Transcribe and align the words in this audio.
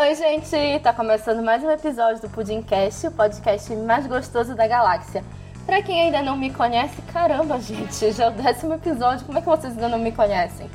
Oi, 0.00 0.14
gente! 0.14 0.80
Tá 0.82 0.94
começando 0.94 1.42
mais 1.42 1.62
um 1.62 1.70
episódio 1.70 2.22
do 2.22 2.30
Pudimcast, 2.30 3.06
o 3.06 3.10
podcast 3.10 3.70
mais 3.76 4.06
gostoso 4.06 4.54
da 4.54 4.66
galáxia. 4.66 5.22
Pra 5.66 5.82
quem 5.82 6.00
ainda 6.00 6.22
não 6.22 6.38
me 6.38 6.48
conhece, 6.50 7.02
caramba, 7.12 7.60
gente, 7.60 8.10
já 8.10 8.24
é 8.24 8.28
o 8.28 8.30
décimo 8.30 8.72
episódio, 8.72 9.26
como 9.26 9.36
é 9.36 9.42
que 9.42 9.46
vocês 9.46 9.74
ainda 9.74 9.90
não 9.90 9.98
me 9.98 10.10
conhecem? 10.10 10.70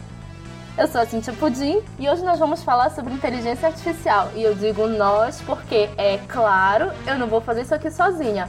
Eu 0.78 0.88
sou 0.88 1.02
a 1.02 1.08
Cintia 1.08 1.34
Pudim 1.34 1.82
e 1.98 2.08
hoje 2.08 2.24
nós 2.24 2.38
vamos 2.38 2.62
falar 2.62 2.92
sobre 2.92 3.16
inteligência 3.16 3.68
artificial. 3.68 4.30
E 4.36 4.44
eu 4.44 4.54
digo 4.54 4.88
nós 4.88 5.42
porque, 5.42 5.90
é 5.98 6.20
claro, 6.28 6.92
eu 7.08 7.18
não 7.18 7.26
vou 7.26 7.42
fazer 7.42 7.64
isso 7.64 7.74
aqui 7.74 7.90
sozinha. 7.90 8.48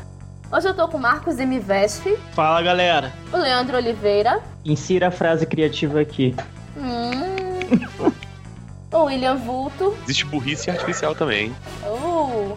Hoje 0.52 0.68
eu 0.68 0.74
tô 0.74 0.86
com 0.88 0.98
o 0.98 1.00
Marcos 1.00 1.40
Imivesp. 1.40 2.18
Fala, 2.32 2.61
galera. 2.61 3.14
O 3.32 3.38
Leandro 3.38 3.79
Oliveira. 3.79 4.43
Insira 4.62 5.08
a 5.08 5.11
frase 5.11 5.46
criativa 5.46 6.02
aqui. 6.02 6.36
Hum. 6.77 8.12
o 8.96 9.04
William 9.04 9.36
Vulto. 9.36 9.96
Existe 10.04 10.24
burrice 10.26 10.70
artificial 10.70 11.14
também. 11.14 11.55
Uh. 11.84 12.56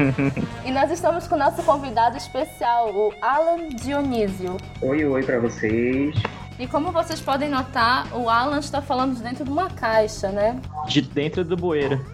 e 0.64 0.70
nós 0.70 0.90
estamos 0.90 1.26
com 1.26 1.34
o 1.34 1.38
nosso 1.38 1.62
convidado 1.62 2.16
especial, 2.16 2.90
o 2.94 3.12
Alan 3.20 3.68
Dionísio. 3.68 4.56
Oi, 4.80 5.04
oi 5.04 5.22
para 5.22 5.38
vocês. 5.38 6.14
E 6.58 6.66
como 6.66 6.92
vocês 6.92 7.20
podem 7.20 7.48
notar, 7.48 8.06
o 8.16 8.30
Alan 8.30 8.60
está 8.60 8.80
falando 8.80 9.16
de 9.16 9.22
dentro 9.22 9.44
de 9.44 9.50
uma 9.50 9.68
caixa, 9.68 10.30
né? 10.30 10.60
De 10.86 11.02
dentro 11.02 11.44
do 11.44 11.56
bueiro. 11.56 12.04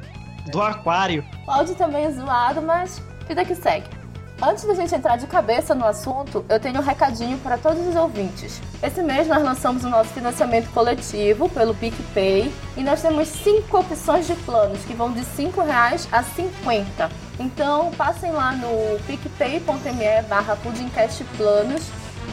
Do 0.51 0.62
aquário. 0.62 1.24
O 1.46 1.51
áudio 1.51 1.74
também 1.74 2.07
é 2.07 2.10
zoado, 2.10 2.62
mas 2.62 3.02
vida 3.29 3.45
que 3.45 3.55
segue. 3.55 3.99
Antes 4.43 4.65
da 4.65 4.73
gente 4.73 4.95
entrar 4.95 5.19
de 5.19 5.27
cabeça 5.27 5.75
no 5.75 5.85
assunto, 5.85 6.43
eu 6.49 6.59
tenho 6.59 6.79
um 6.79 6.83
recadinho 6.83 7.37
para 7.41 7.59
todos 7.59 7.87
os 7.87 7.95
ouvintes. 7.95 8.59
Esse 8.83 9.03
mês 9.03 9.29
nós 9.29 9.43
lançamos 9.43 9.85
o 9.85 9.89
nosso 9.91 10.09
financiamento 10.15 10.71
coletivo 10.73 11.47
pelo 11.51 11.75
PicPay 11.75 12.51
e 12.75 12.83
nós 12.83 13.03
temos 13.03 13.29
cinco 13.29 13.79
opções 13.79 14.27
de 14.27 14.35
planos 14.37 14.83
que 14.87 14.95
vão 14.95 15.13
de 15.13 15.21
R$ 15.21 15.53
reais 15.63 16.09
a 16.11 16.23
50. 16.23 17.11
Então 17.39 17.91
passem 17.91 18.32
lá 18.32 18.52
no 18.52 18.99
picpay.me 19.07 20.23
barra 20.27 20.57
planos 21.37 21.82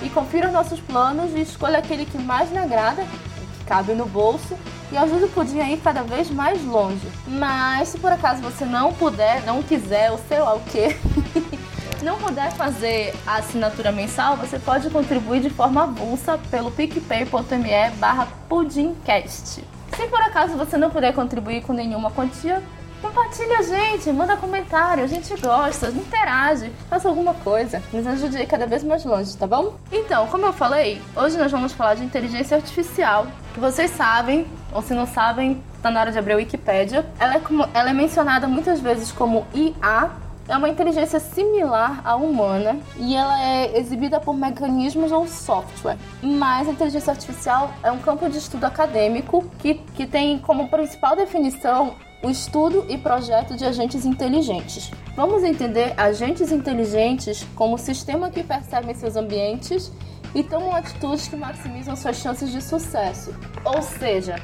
e 0.01 0.09
confira 0.09 0.47
os 0.47 0.53
nossos 0.53 0.79
planos 0.79 1.31
e 1.35 1.41
escolha 1.41 1.79
aquele 1.79 2.05
que 2.05 2.17
mais 2.17 2.49
lhe 2.49 2.57
agrada, 2.57 3.03
que 3.03 3.65
cabe 3.65 3.93
no 3.93 4.05
bolso 4.05 4.57
e 4.93 4.97
ajude 4.97 5.25
o 5.25 5.29
pudim 5.29 5.59
a 5.59 5.69
ir 5.69 5.77
cada 5.79 6.03
vez 6.03 6.29
mais 6.29 6.63
longe. 6.63 7.05
Mas 7.27 7.89
se 7.89 7.99
por 7.99 8.13
acaso 8.13 8.41
você 8.41 8.63
não 8.63 8.93
puder, 8.93 9.43
não 9.43 9.61
quiser, 9.61 10.09
ou 10.11 10.19
sei 10.29 10.39
lá 10.39 10.53
o 10.53 10.61
que, 10.61 10.95
não 12.03 12.17
puder 12.17 12.51
fazer 12.53 13.13
a 13.25 13.37
assinatura 13.37 13.91
mensal, 13.91 14.37
você 14.37 14.59
pode 14.59 14.89
contribuir 14.89 15.41
de 15.41 15.49
forma 15.49 15.83
avulsa 15.83 16.39
pelo 16.49 16.71
picpay.me 16.71 17.91
barra 17.97 18.27
pudimcast. 18.47 19.63
Se 19.95 20.07
por 20.07 20.21
acaso 20.21 20.57
você 20.57 20.77
não 20.77 20.89
puder 20.89 21.13
contribuir 21.13 21.61
com 21.61 21.73
nenhuma 21.73 22.11
quantia, 22.11 22.61
Compartilha 23.01 23.59
a 23.59 23.61
gente, 23.61 24.11
manda 24.11 24.35
comentário, 24.35 25.03
a 25.03 25.07
gente 25.07 25.39
gosta, 25.39 25.89
interage, 25.89 26.71
faça 26.89 27.07
alguma 27.07 27.33
coisa, 27.35 27.81
nos 27.93 28.07
ajude 28.07 28.43
cada 28.47 28.65
vez 28.65 28.83
mais 28.83 29.05
longe, 29.05 29.37
tá 29.37 29.45
bom? 29.45 29.75
Então, 29.91 30.25
como 30.27 30.47
eu 30.47 30.53
falei, 30.53 30.99
hoje 31.15 31.37
nós 31.37 31.51
vamos 31.51 31.73
falar 31.73 31.93
de 31.93 32.03
inteligência 32.03 32.57
artificial, 32.57 33.27
que 33.53 33.59
vocês 33.59 33.91
sabem, 33.91 34.47
ou 34.73 34.81
se 34.81 34.95
não 34.95 35.05
sabem, 35.05 35.61
tá 35.81 35.91
na 35.91 35.99
hora 35.99 36.11
de 36.11 36.17
abrir 36.17 36.33
a 36.33 36.37
Wikipédia. 36.37 37.05
Ela 37.19 37.35
é, 37.35 37.39
como, 37.39 37.69
ela 37.71 37.91
é 37.91 37.93
mencionada 37.93 38.47
muitas 38.47 38.79
vezes 38.79 39.11
como 39.11 39.45
IA, 39.53 40.09
é 40.47 40.55
uma 40.55 40.69
inteligência 40.69 41.19
similar 41.19 42.01
à 42.05 42.15
humana 42.15 42.79
e 42.97 43.15
ela 43.15 43.41
é 43.41 43.77
exibida 43.77 44.19
por 44.19 44.33
mecanismos 44.33 45.11
ou 45.11 45.27
software. 45.27 45.97
Mas 46.21 46.67
a 46.67 46.71
inteligência 46.71 47.11
artificial 47.11 47.71
é 47.83 47.91
um 47.91 47.99
campo 47.99 48.29
de 48.29 48.37
estudo 48.37 48.63
acadêmico 48.65 49.45
que, 49.59 49.75
que 49.75 50.05
tem 50.05 50.39
como 50.39 50.69
principal 50.69 51.15
definição 51.15 51.95
o 52.23 52.29
estudo 52.29 52.85
e 52.89 52.97
projeto 52.97 53.55
de 53.55 53.63
agentes 53.63 54.05
inteligentes. 54.05 54.89
Vamos 55.15 55.43
entender 55.43 55.93
agentes 55.97 56.51
inteligentes 56.51 57.45
como 57.55 57.77
sistema 57.77 58.31
que 58.31 58.43
percebem 58.43 58.95
seus 58.95 59.15
ambientes 59.15 59.91
e 60.33 60.43
tomam 60.43 60.75
atitudes 60.75 61.27
que 61.27 61.35
maximizam 61.35 61.95
suas 61.95 62.17
chances 62.17 62.51
de 62.51 62.61
sucesso. 62.61 63.33
Ou 63.63 63.81
seja, 63.81 64.35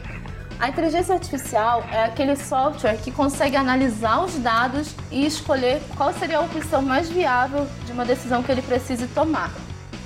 a 0.63 0.69
inteligência 0.69 1.13
artificial 1.13 1.85
é 1.91 2.05
aquele 2.05 2.37
software 2.37 2.95
que 2.95 3.11
consegue 3.11 3.57
analisar 3.57 4.23
os 4.23 4.35
dados 4.35 4.95
e 5.11 5.25
escolher 5.25 5.81
qual 5.97 6.13
seria 6.13 6.37
a 6.37 6.41
opção 6.41 6.81
mais 6.81 7.09
viável 7.09 7.67
de 7.85 7.91
uma 7.91 8.05
decisão 8.05 8.41
que 8.41 8.49
ele 8.49 8.61
precise 8.61 9.05
tomar. 9.07 9.51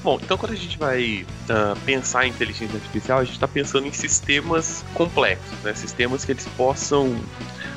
Bom, 0.03 0.17
então 0.19 0.35
quando 0.35 0.53
a 0.53 0.55
gente 0.55 0.75
vai 0.75 1.27
uh, 1.43 1.79
pensar 1.85 2.25
em 2.25 2.29
inteligência 2.31 2.75
artificial, 2.75 3.19
a 3.19 3.23
gente 3.23 3.35
está 3.35 3.47
pensando 3.47 3.85
em 3.85 3.91
sistemas 3.91 4.83
complexos, 4.95 5.59
né? 5.63 5.75
sistemas 5.75 6.25
que 6.25 6.31
eles 6.31 6.47
possam 6.57 7.15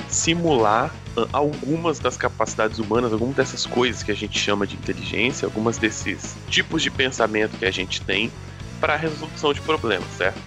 simular 0.09 0.91
uh, 1.15 1.29
algumas 1.31 1.99
das 1.99 2.17
capacidades 2.17 2.79
humanas, 2.79 3.13
algumas 3.13 3.35
dessas 3.35 3.63
coisas 3.63 4.01
que 4.01 4.11
a 4.11 4.15
gente 4.15 4.39
chama 4.39 4.65
de 4.65 4.75
inteligência, 4.75 5.45
algumas 5.45 5.77
desses 5.77 6.35
tipos 6.49 6.81
de 6.81 6.89
pensamento 6.89 7.59
que 7.59 7.65
a 7.65 7.71
gente 7.71 8.01
tem 8.01 8.31
para 8.79 8.95
a 8.95 8.97
resolução 8.97 9.53
de 9.53 9.61
problemas, 9.61 10.09
certo? 10.17 10.41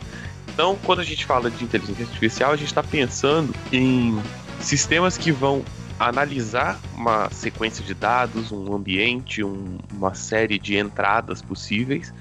Então, 0.54 0.78
quando 0.84 1.00
a 1.00 1.04
gente 1.04 1.26
fala 1.26 1.50
de 1.50 1.64
inteligência 1.64 2.04
artificial, 2.04 2.52
a 2.52 2.56
gente 2.56 2.68
está 2.68 2.82
pensando 2.82 3.52
em 3.72 4.22
sistemas 4.60 5.18
que 5.18 5.32
vão 5.32 5.64
analisar 5.98 6.78
uma 6.94 7.28
sequência 7.30 7.84
de 7.84 7.92
dados, 7.92 8.52
um 8.52 8.72
ambiente, 8.72 9.42
um, 9.42 9.78
uma 9.92 10.14
série 10.14 10.58
de 10.58 10.76
entradas 10.76 11.42
possíveis 11.42 12.14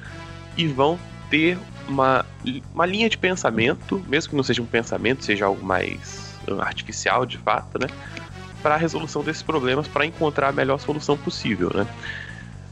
e 0.58 0.68
vão 0.68 1.00
ter 1.30 1.58
uma, 1.88 2.26
uma 2.74 2.86
linha 2.88 3.08
de 3.08 3.18
pensamento, 3.18 4.04
mesmo 4.08 4.32
que 4.32 4.36
não 4.36 4.44
seja 4.44 4.62
um 4.62 4.66
pensamento, 4.66 5.24
seja 5.24 5.46
algo 5.46 5.64
mais 5.64 6.36
artificial 6.60 7.26
de 7.26 7.38
fato, 7.38 7.80
né? 7.80 7.88
Para 8.64 8.76
a 8.76 8.78
resolução 8.78 9.24
desses 9.24 9.44
problemas, 9.44 9.88
para 9.88 10.06
encontrar 10.06 10.50
a 10.50 10.52
melhor 10.52 10.80
solução 10.80 11.18
possível, 11.18 11.72
né? 11.74 11.88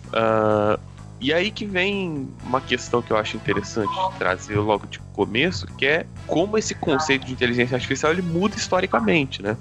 Uh, 0.08 0.80
e 1.22 1.32
aí 1.32 1.52
que 1.52 1.66
vem 1.66 2.28
uma 2.44 2.60
questão 2.60 3.00
que 3.00 3.12
eu 3.12 3.18
acho 3.18 3.38
interessante 3.38 3.94
trazer 4.18 4.58
logo 4.58 4.88
de 4.88 4.98
começo, 5.14 5.68
que 5.78 5.86
é 5.86 6.08
como 6.26 6.58
esse 6.58 6.74
conceito 6.74 7.28
de 7.28 7.32
inteligência 7.32 7.76
artificial 7.76 8.12
ele 8.12 8.24
muda 8.24 8.56
historicamente, 8.56 9.44
né? 9.44 9.56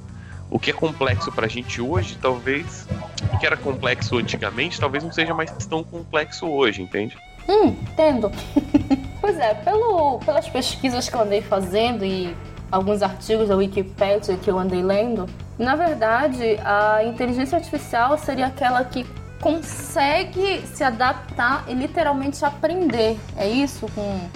O 0.50 0.58
que 0.58 0.70
é 0.70 0.72
complexo 0.72 1.30
para 1.30 1.44
a 1.44 1.48
gente 1.48 1.80
hoje, 1.80 2.16
talvez, 2.20 2.88
o 3.32 3.38
que 3.38 3.46
era 3.46 3.58
complexo 3.58 4.16
antigamente, 4.16 4.80
talvez 4.80 5.04
não 5.04 5.12
seja 5.12 5.34
mais 5.34 5.50
tão 5.66 5.84
complexo 5.84 6.46
hoje, 6.46 6.80
entende? 6.80 7.16
Hum, 7.46 7.76
entendo. 7.82 8.32
pois 9.20 9.38
é, 9.38 9.52
pelo, 9.52 10.18
pelas 10.20 10.48
pesquisas 10.48 11.10
que 11.10 11.14
eu 11.14 11.20
andei 11.20 11.42
fazendo 11.42 12.06
e 12.06 12.34
alguns 12.72 13.02
artigos 13.02 13.48
da 13.48 13.56
Wikipedia 13.56 14.36
que 14.38 14.50
eu 14.50 14.58
andei 14.58 14.82
lendo, 14.82 15.26
na 15.58 15.76
verdade, 15.76 16.58
a 16.64 17.04
inteligência 17.04 17.56
artificial 17.56 18.16
seria 18.16 18.46
aquela 18.46 18.82
que 18.82 19.04
consegue 19.40 20.62
se 20.66 20.84
adaptar 20.84 21.64
e 21.66 21.74
literalmente 21.74 22.44
aprender. 22.44 23.18
É 23.36 23.48
isso? 23.48 23.86
Com 23.94 24.28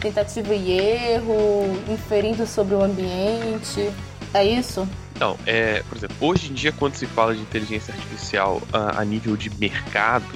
tentativa 0.00 0.54
e 0.54 0.72
erro, 0.72 1.82
inferindo 1.88 2.46
sobre 2.46 2.74
o 2.74 2.82
ambiente. 2.82 3.92
É 4.32 4.44
isso? 4.44 4.88
Então, 5.14 5.36
é, 5.46 5.82
por 5.88 5.96
exemplo, 5.96 6.16
hoje 6.20 6.50
em 6.50 6.54
dia, 6.54 6.72
quando 6.72 6.94
se 6.94 7.06
fala 7.06 7.34
de 7.34 7.40
inteligência 7.40 7.92
artificial 7.92 8.60
a, 8.72 9.00
a 9.00 9.04
nível 9.04 9.36
de 9.36 9.50
mercado, 9.58 10.26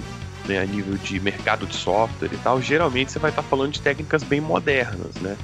né, 0.47 0.59
a 0.59 0.65
nível 0.65 0.97
de 0.97 1.21
mercado 1.21 1.67
de 1.67 1.75
software 1.75 2.31
e 2.33 2.37
tal, 2.39 2.63
geralmente 2.63 3.13
você 3.13 3.19
vai 3.19 3.31
estar 3.31 3.43
falando 3.43 3.73
de 3.73 3.81
técnicas 3.81 4.23
bem 4.23 4.41
modernas, 4.41 5.15
né? 5.17 5.37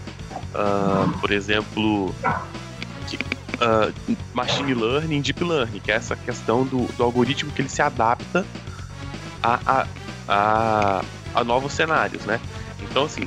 Uh, 0.55 1.19
por 1.19 1.31
exemplo, 1.31 2.15
uh, 3.61 4.17
machine 4.33 4.73
learning, 4.73 5.21
deep 5.21 5.45
learning, 5.45 5.81
que 5.81 5.93
é 5.93 5.97
essa 5.97 6.17
questão 6.17 6.65
do, 6.65 6.87
do 6.95 7.03
algoritmo 7.03 7.53
que 7.53 7.61
ele 7.61 7.69
se 7.69 7.83
adapta 7.83 8.45
a, 9.47 9.61
a, 9.67 9.87
a, 10.29 11.05
a 11.35 11.45
novos 11.45 11.73
cenários, 11.73 12.25
né? 12.25 12.41
Então, 12.83 13.05
assim, 13.05 13.23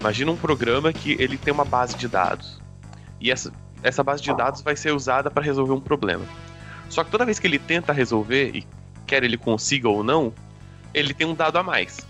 imagina 0.00 0.30
um 0.30 0.36
programa 0.36 0.92
que 0.92 1.12
ele 1.20 1.38
tem 1.38 1.52
uma 1.52 1.64
base 1.64 1.96
de 1.96 2.08
dados 2.08 2.60
e 3.20 3.30
essa, 3.30 3.52
essa 3.82 4.02
base 4.02 4.22
de 4.22 4.34
dados 4.34 4.60
vai 4.62 4.74
ser 4.74 4.92
usada 4.92 5.30
para 5.30 5.42
resolver 5.42 5.72
um 5.72 5.80
problema. 5.80 6.24
Só 6.88 7.04
que 7.04 7.10
toda 7.10 7.24
vez 7.24 7.38
que 7.38 7.46
ele 7.46 7.58
tenta 7.58 7.92
resolver, 7.92 8.50
e 8.54 8.66
quer 9.06 9.22
ele 9.22 9.38
consiga 9.38 9.88
ou 9.88 10.02
não, 10.02 10.32
ele 10.92 11.14
tem 11.14 11.26
um 11.26 11.34
dado 11.34 11.56
a 11.58 11.62
mais, 11.62 12.06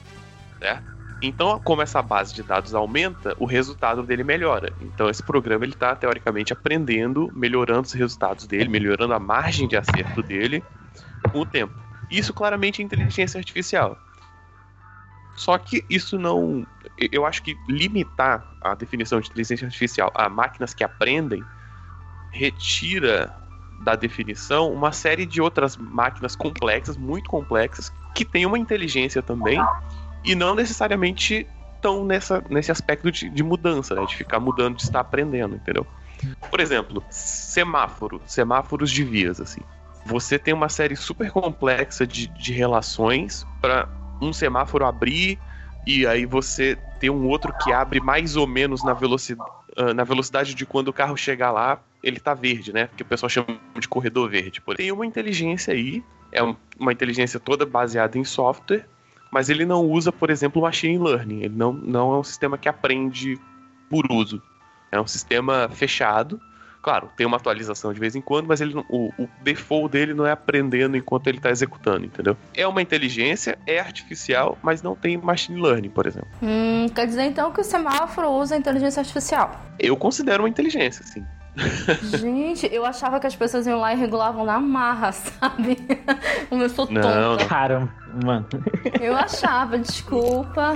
certo? 0.59 0.93
Então, 1.23 1.61
como 1.61 1.83
essa 1.83 2.03
base 2.03 2.35
de 2.35 2.43
dados 2.43 2.75
aumenta, 2.75 3.37
o 3.39 3.45
resultado 3.45 4.03
dele 4.03 4.25
melhora. 4.25 4.73
Então, 4.81 5.09
esse 5.09 5.23
programa 5.23 5.65
ele 5.65 5.73
está 5.73 5.95
teoricamente 5.95 6.53
aprendendo, 6.53 7.31
melhorando 7.33 7.83
os 7.83 7.93
resultados 7.93 8.45
dele, 8.45 8.69
melhorando 8.69 9.15
a 9.15 9.21
margem 9.21 9.69
de 9.69 9.77
acerto 9.77 10.21
dele 10.21 10.65
com 11.31 11.41
o 11.41 11.47
tempo. 11.47 11.73
Isso 12.19 12.33
claramente 12.35 12.83
é 12.83 12.85
inteligência 12.85 13.39
artificial. 13.39 13.99
Só 15.35 15.57
que 15.57 15.85
isso 15.89 16.19
não. 16.19 16.67
Eu 17.11 17.25
acho 17.25 17.43
que 17.43 17.57
limitar 17.69 18.47
a 18.61 18.75
definição 18.75 19.21
de 19.21 19.29
inteligência 19.29 19.67
artificial 19.67 20.13
a 20.15 20.29
máquinas 20.29 20.75
que 20.75 20.85
aprendem 20.85 21.43
retira 22.31 23.35
da 23.81 23.97
definição 23.97 24.73
uma 24.73 24.93
série 24.93 25.27
de 25.27 25.41
outras 25.41 25.77
máquinas 25.77 26.37
complexas, 26.37 26.97
muito 26.97 27.29
complexas, 27.29 27.93
que 28.15 28.25
têm 28.25 28.47
uma 28.47 28.59
inteligência 28.59 29.23
também 29.23 29.61
e 30.25 30.35
não 30.35 30.55
necessariamente 30.55 31.47
estão 31.75 32.05
nessa, 32.05 32.45
nesse 32.49 32.71
aspecto 32.71 33.11
de, 33.11 33.29
de 33.29 33.43
mudança, 33.43 33.95
né? 33.95 34.05
De 34.07 34.15
ficar 34.15 34.39
mudando, 34.39 34.77
de 34.77 34.83
estar 34.83 35.01
aprendendo, 35.01 35.57
entendeu? 35.57 35.87
Por 36.49 36.61
exemplo, 36.61 37.03
semáforo, 37.11 38.21
semáforos 38.27 38.91
de 38.91 39.03
vias, 39.03 39.41
assim. 39.41 39.63
Você 40.05 40.39
tem 40.39 40.53
uma 40.53 40.69
série 40.69 40.97
super 40.97 41.31
complexa 41.31 42.07
de, 42.07 42.27
de 42.27 42.53
relações 42.53 43.47
para 43.61 43.89
um 44.21 44.33
semáforo 44.33 44.85
abrir 44.85 45.39
e 45.87 46.07
aí 46.07 46.27
você 46.27 46.77
ter 47.01 47.11
um 47.11 47.27
outro 47.27 47.53
que 47.53 47.73
abre 47.73 48.01
mais 48.01 48.37
ou 48.37 48.47
menos 48.47 48.85
na 48.85 48.93
velocidade, 48.93 49.51
na 49.95 50.05
velocidade 50.05 50.55
de 50.55 50.67
quando 50.67 50.89
o 50.89 50.93
carro 50.93 51.17
chegar 51.17 51.51
lá, 51.51 51.81
ele 52.03 52.21
tá 52.21 52.35
verde, 52.35 52.73
né? 52.73 52.89
Que 52.97 53.03
o 53.03 53.07
pessoal 53.07 53.31
chama 53.31 53.59
de 53.79 53.89
corredor 53.89 54.29
verde. 54.31 54.63
Tem 54.77 54.93
uma 54.93 55.07
inteligência 55.07 55.73
aí, 55.73 56.05
é 56.31 56.43
uma 56.79 56.93
inteligência 56.93 57.41
toda 57.41 57.65
baseada 57.65 58.19
em 58.19 58.25
software, 58.25 58.87
mas 59.31 59.49
ele 59.49 59.65
não 59.65 59.85
usa, 59.85 60.13
por 60.13 60.31
exemplo, 60.31 60.63
machine 60.63 60.99
learning. 60.99 61.43
Ele 61.43 61.57
não, 61.57 61.73
não 61.73 62.15
é 62.15 62.19
um 62.19 62.25
sistema 62.25 62.59
que 62.59 62.69
aprende 62.69 63.39
por 63.89 64.05
uso. 64.11 64.43
É 64.91 65.01
um 65.01 65.07
sistema 65.07 65.69
fechado. 65.71 66.41
Claro, 66.83 67.09
tem 67.17 67.25
uma 67.25 67.37
atualização 67.37 67.93
de 67.93 68.01
vez 68.01 68.17
em 68.17 68.21
quando, 68.21 68.49
mas 68.49 68.61
ele, 68.61 68.75
o, 68.89 69.13
o 69.17 69.29
default 69.41 69.93
dele 69.93 70.13
não 70.13 70.27
é 70.27 70.33
aprendendo 70.33 70.97
enquanto 70.97 71.29
ele 71.29 71.39
está 71.39 71.49
executando, 71.49 72.05
entendeu? 72.05 72.37
É 72.53 72.67
uma 72.67 72.83
inteligência, 72.83 73.57
é 73.65 73.79
artificial, 73.79 74.59
mas 74.61 74.83
não 74.83 74.97
tem 74.97 75.17
machine 75.17 75.63
learning, 75.63 75.91
por 75.91 76.09
exemplo. 76.09 76.29
Hum, 76.43 76.89
quer 76.93 77.07
dizer 77.07 77.23
então 77.23 77.53
que 77.53 77.61
o 77.61 77.65
semáforo 77.65 78.29
usa 78.31 78.57
inteligência 78.57 78.99
artificial? 78.99 79.61
Eu 79.79 79.97
considero 79.97 80.43
uma 80.43 80.49
inteligência, 80.49 81.05
sim. 81.05 81.25
Gente, 82.19 82.69
eu 82.73 82.85
achava 82.85 83.21
que 83.21 83.27
as 83.27 83.37
pessoas 83.37 83.67
iam 83.67 83.79
lá 83.79 83.93
e 83.93 83.97
regulavam 83.97 84.45
na 84.45 84.59
marra, 84.59 85.13
sabe? 85.13 85.77
Como 86.49 86.63
eu 86.63 86.69
sou 86.69 86.87
tonta. 86.87 87.01
Não, 87.01 87.37
Caramba, 87.47 87.93
mano. 88.25 88.49
Eu 89.01 89.15
achava, 89.15 89.79
desculpa. 89.79 90.75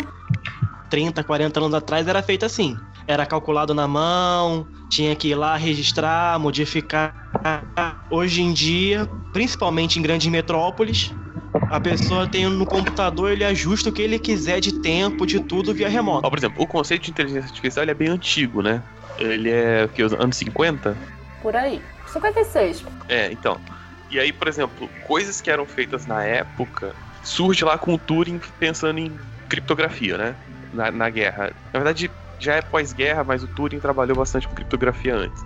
30, 0.88 1.25
40 1.25 1.59
anos 1.59 1.75
atrás 1.75 2.06
era 2.06 2.23
feito 2.23 2.44
assim. 2.44 2.76
Era 3.06 3.25
calculado 3.25 3.73
na 3.73 3.87
mão, 3.87 4.67
tinha 4.88 5.14
que 5.14 5.29
ir 5.29 5.35
lá 5.35 5.56
registrar, 5.56 6.38
modificar. 6.38 7.14
Hoje 8.11 8.43
em 8.43 8.53
dia, 8.53 9.08
principalmente 9.32 9.99
em 9.99 10.03
grandes 10.03 10.26
metrópoles, 10.29 11.14
a 11.70 11.81
pessoa 11.81 12.26
tem 12.26 12.47
no 12.47 12.67
computador, 12.67 13.31
ele 13.31 13.44
ajusta 13.44 13.91
o 13.91 13.93
que 13.93 14.03
ele 14.03 14.19
quiser 14.19 14.61
de 14.61 14.81
tempo, 14.81 15.26
de 15.26 15.41
tudo 15.41 15.73
via 15.73 15.88
remoto. 15.88 16.29
Por 16.29 16.38
exemplo, 16.38 16.62
o 16.62 16.67
conceito 16.67 17.05
de 17.05 17.11
inteligência 17.11 17.49
artificial 17.49 17.85
é 17.87 17.94
bem 17.94 18.08
antigo, 18.08 18.62
né? 18.62 18.82
Ele 19.19 19.50
é 19.50 19.88
que 19.93 20.02
anos 20.02 20.37
50? 20.37 20.97
Por 21.43 21.56
aí. 21.56 21.81
56. 22.12 22.85
É, 23.09 23.31
então. 23.32 23.61
E 24.11 24.20
aí, 24.20 24.32
por 24.32 24.49
exemplo, 24.49 24.88
coisas 25.06 25.41
que 25.41 25.50
eram 25.50 25.67
feitas 25.67 26.06
na 26.06 26.23
época 26.25 26.94
surge 27.23 27.64
lá 27.64 27.76
com 27.76 27.94
o 27.94 27.99
Turing 27.99 28.41
pensando 28.59 28.99
em 28.99 29.12
criptografia, 29.49 30.17
né? 30.17 30.37
Na, 30.73 30.91
na 30.91 31.11
guerra. 31.11 31.52
Na 31.73 31.81
verdade, 31.81 32.11
já 32.38 32.55
é 32.55 32.62
pós-guerra, 32.62 33.25
mas 33.25 33.43
o 33.43 33.49
Turing 33.49 33.81
trabalhou 33.81 34.17
bastante 34.17 34.47
com 34.47 34.55
criptografia 34.55 35.15
antes. 35.15 35.44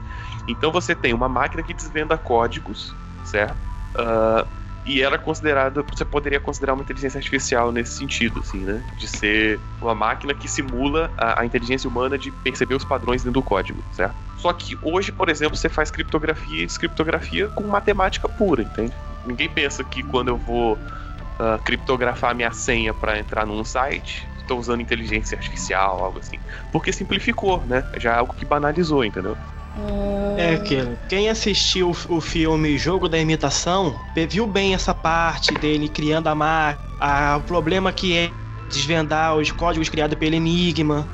Então 0.48 0.72
você 0.72 0.94
tem 0.94 1.12
uma 1.12 1.28
máquina 1.28 1.62
que 1.62 1.74
desvenda 1.74 2.16
códigos, 2.18 2.94
certo? 3.24 3.56
Uh, 3.94 4.46
e 4.84 5.02
era 5.02 5.18
considerada, 5.18 5.82
você 5.82 6.04
poderia 6.04 6.40
considerar 6.40 6.72
uma 6.72 6.82
inteligência 6.82 7.18
artificial 7.18 7.70
nesse 7.70 7.98
sentido, 7.98 8.40
assim, 8.40 8.58
né? 8.58 8.82
De 8.98 9.06
ser 9.06 9.60
uma 9.80 9.94
máquina 9.94 10.32
que 10.32 10.48
simula 10.48 11.10
a, 11.18 11.42
a 11.42 11.44
inteligência 11.44 11.88
humana 11.88 12.16
de 12.16 12.30
perceber 12.30 12.74
os 12.74 12.84
padrões 12.84 13.22
dentro 13.22 13.40
do 13.40 13.42
código, 13.42 13.82
certo? 13.92 14.14
Só 14.38 14.52
que 14.52 14.78
hoje, 14.82 15.12
por 15.12 15.28
exemplo, 15.28 15.56
você 15.56 15.68
faz 15.68 15.90
criptografia 15.90 16.62
e 16.62 16.66
descriptografia 16.66 17.48
com 17.48 17.62
matemática 17.64 18.28
pura, 18.28 18.62
entende? 18.62 18.92
Ninguém 19.26 19.50
pensa 19.50 19.84
que 19.84 20.02
quando 20.02 20.28
eu 20.28 20.36
vou 20.38 20.72
uh, 20.72 21.62
criptografar 21.62 22.34
minha 22.34 22.50
senha 22.50 22.94
para 22.94 23.18
entrar 23.18 23.44
num 23.44 23.62
site, 23.62 24.26
estou 24.50 24.58
usando 24.58 24.80
inteligência 24.80 25.36
artificial, 25.36 26.04
algo 26.04 26.18
assim. 26.18 26.38
Porque 26.72 26.92
simplificou, 26.92 27.62
né? 27.66 27.84
Já 27.98 28.14
é 28.14 28.18
algo 28.18 28.34
que 28.34 28.44
banalizou, 28.44 29.04
entendeu? 29.04 29.36
É 30.36 30.54
aquilo. 30.54 30.98
Quem 31.08 31.30
assistiu 31.30 31.94
o 32.08 32.20
filme 32.20 32.76
Jogo 32.76 33.08
da 33.08 33.18
Imitação 33.18 33.94
viu 34.28 34.46
bem 34.46 34.74
essa 34.74 34.92
parte 34.92 35.54
dele 35.54 35.88
criando 35.88 36.26
a 36.26 36.34
marca, 36.34 36.80
o 37.36 37.40
problema 37.42 37.92
que 37.92 38.16
é 38.16 38.30
desvendar 38.68 39.36
os 39.36 39.50
códigos 39.52 39.88
criados 39.88 40.18
pelo 40.18 40.34
Enigma. 40.34 41.06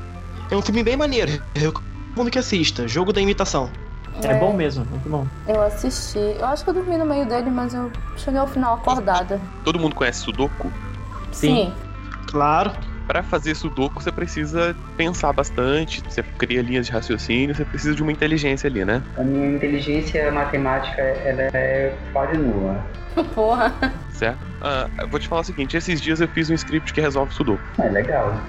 É 0.50 0.56
um 0.56 0.62
filme 0.62 0.82
bem 0.82 0.96
maneiro. 0.96 1.42
Eu 1.54 1.72
mundo 2.16 2.30
que 2.30 2.38
assista. 2.38 2.88
Jogo 2.88 3.12
da 3.12 3.20
Imitação. 3.20 3.68
É, 4.22 4.28
é 4.28 4.34
bom 4.40 4.54
mesmo, 4.54 4.86
muito 4.86 5.06
bom. 5.06 5.26
Eu 5.46 5.60
assisti. 5.60 6.18
Eu 6.18 6.46
acho 6.46 6.64
que 6.64 6.70
eu 6.70 6.74
dormi 6.74 6.96
no 6.96 7.04
meio 7.04 7.26
dele, 7.26 7.50
mas 7.50 7.74
eu 7.74 7.92
cheguei 8.16 8.40
ao 8.40 8.46
final 8.46 8.76
acordada. 8.76 9.38
Todo 9.62 9.78
mundo 9.78 9.94
conhece 9.94 10.20
Sudoku? 10.20 10.72
Sim. 11.30 11.56
Sim. 11.56 11.72
Claro 12.26 12.72
para 13.06 13.22
fazer 13.22 13.54
sudoku 13.54 14.02
você 14.02 14.10
precisa 14.10 14.74
pensar 14.96 15.32
bastante, 15.32 16.02
você 16.02 16.22
cria 16.22 16.60
linhas 16.62 16.86
de 16.86 16.92
raciocínio, 16.92 17.54
você 17.54 17.64
precisa 17.64 17.94
de 17.94 18.02
uma 18.02 18.12
inteligência 18.12 18.68
ali, 18.68 18.84
né? 18.84 19.02
A 19.16 19.22
minha 19.22 19.46
inteligência 19.46 20.30
matemática 20.32 21.00
ela 21.00 21.42
é 21.54 21.94
quase 22.12 22.36
nula. 22.36 22.84
Porra. 23.34 23.72
Certo? 24.10 24.38
Eu 24.98 25.08
vou 25.08 25.20
te 25.20 25.28
falar 25.28 25.42
o 25.42 25.44
seguinte, 25.44 25.76
esses 25.76 26.00
dias 26.00 26.20
eu 26.20 26.28
fiz 26.28 26.50
um 26.50 26.54
script 26.54 26.92
que 26.92 27.00
resolve 27.00 27.32
sudoku. 27.32 27.62
É 27.78 27.88
legal. 27.88 28.40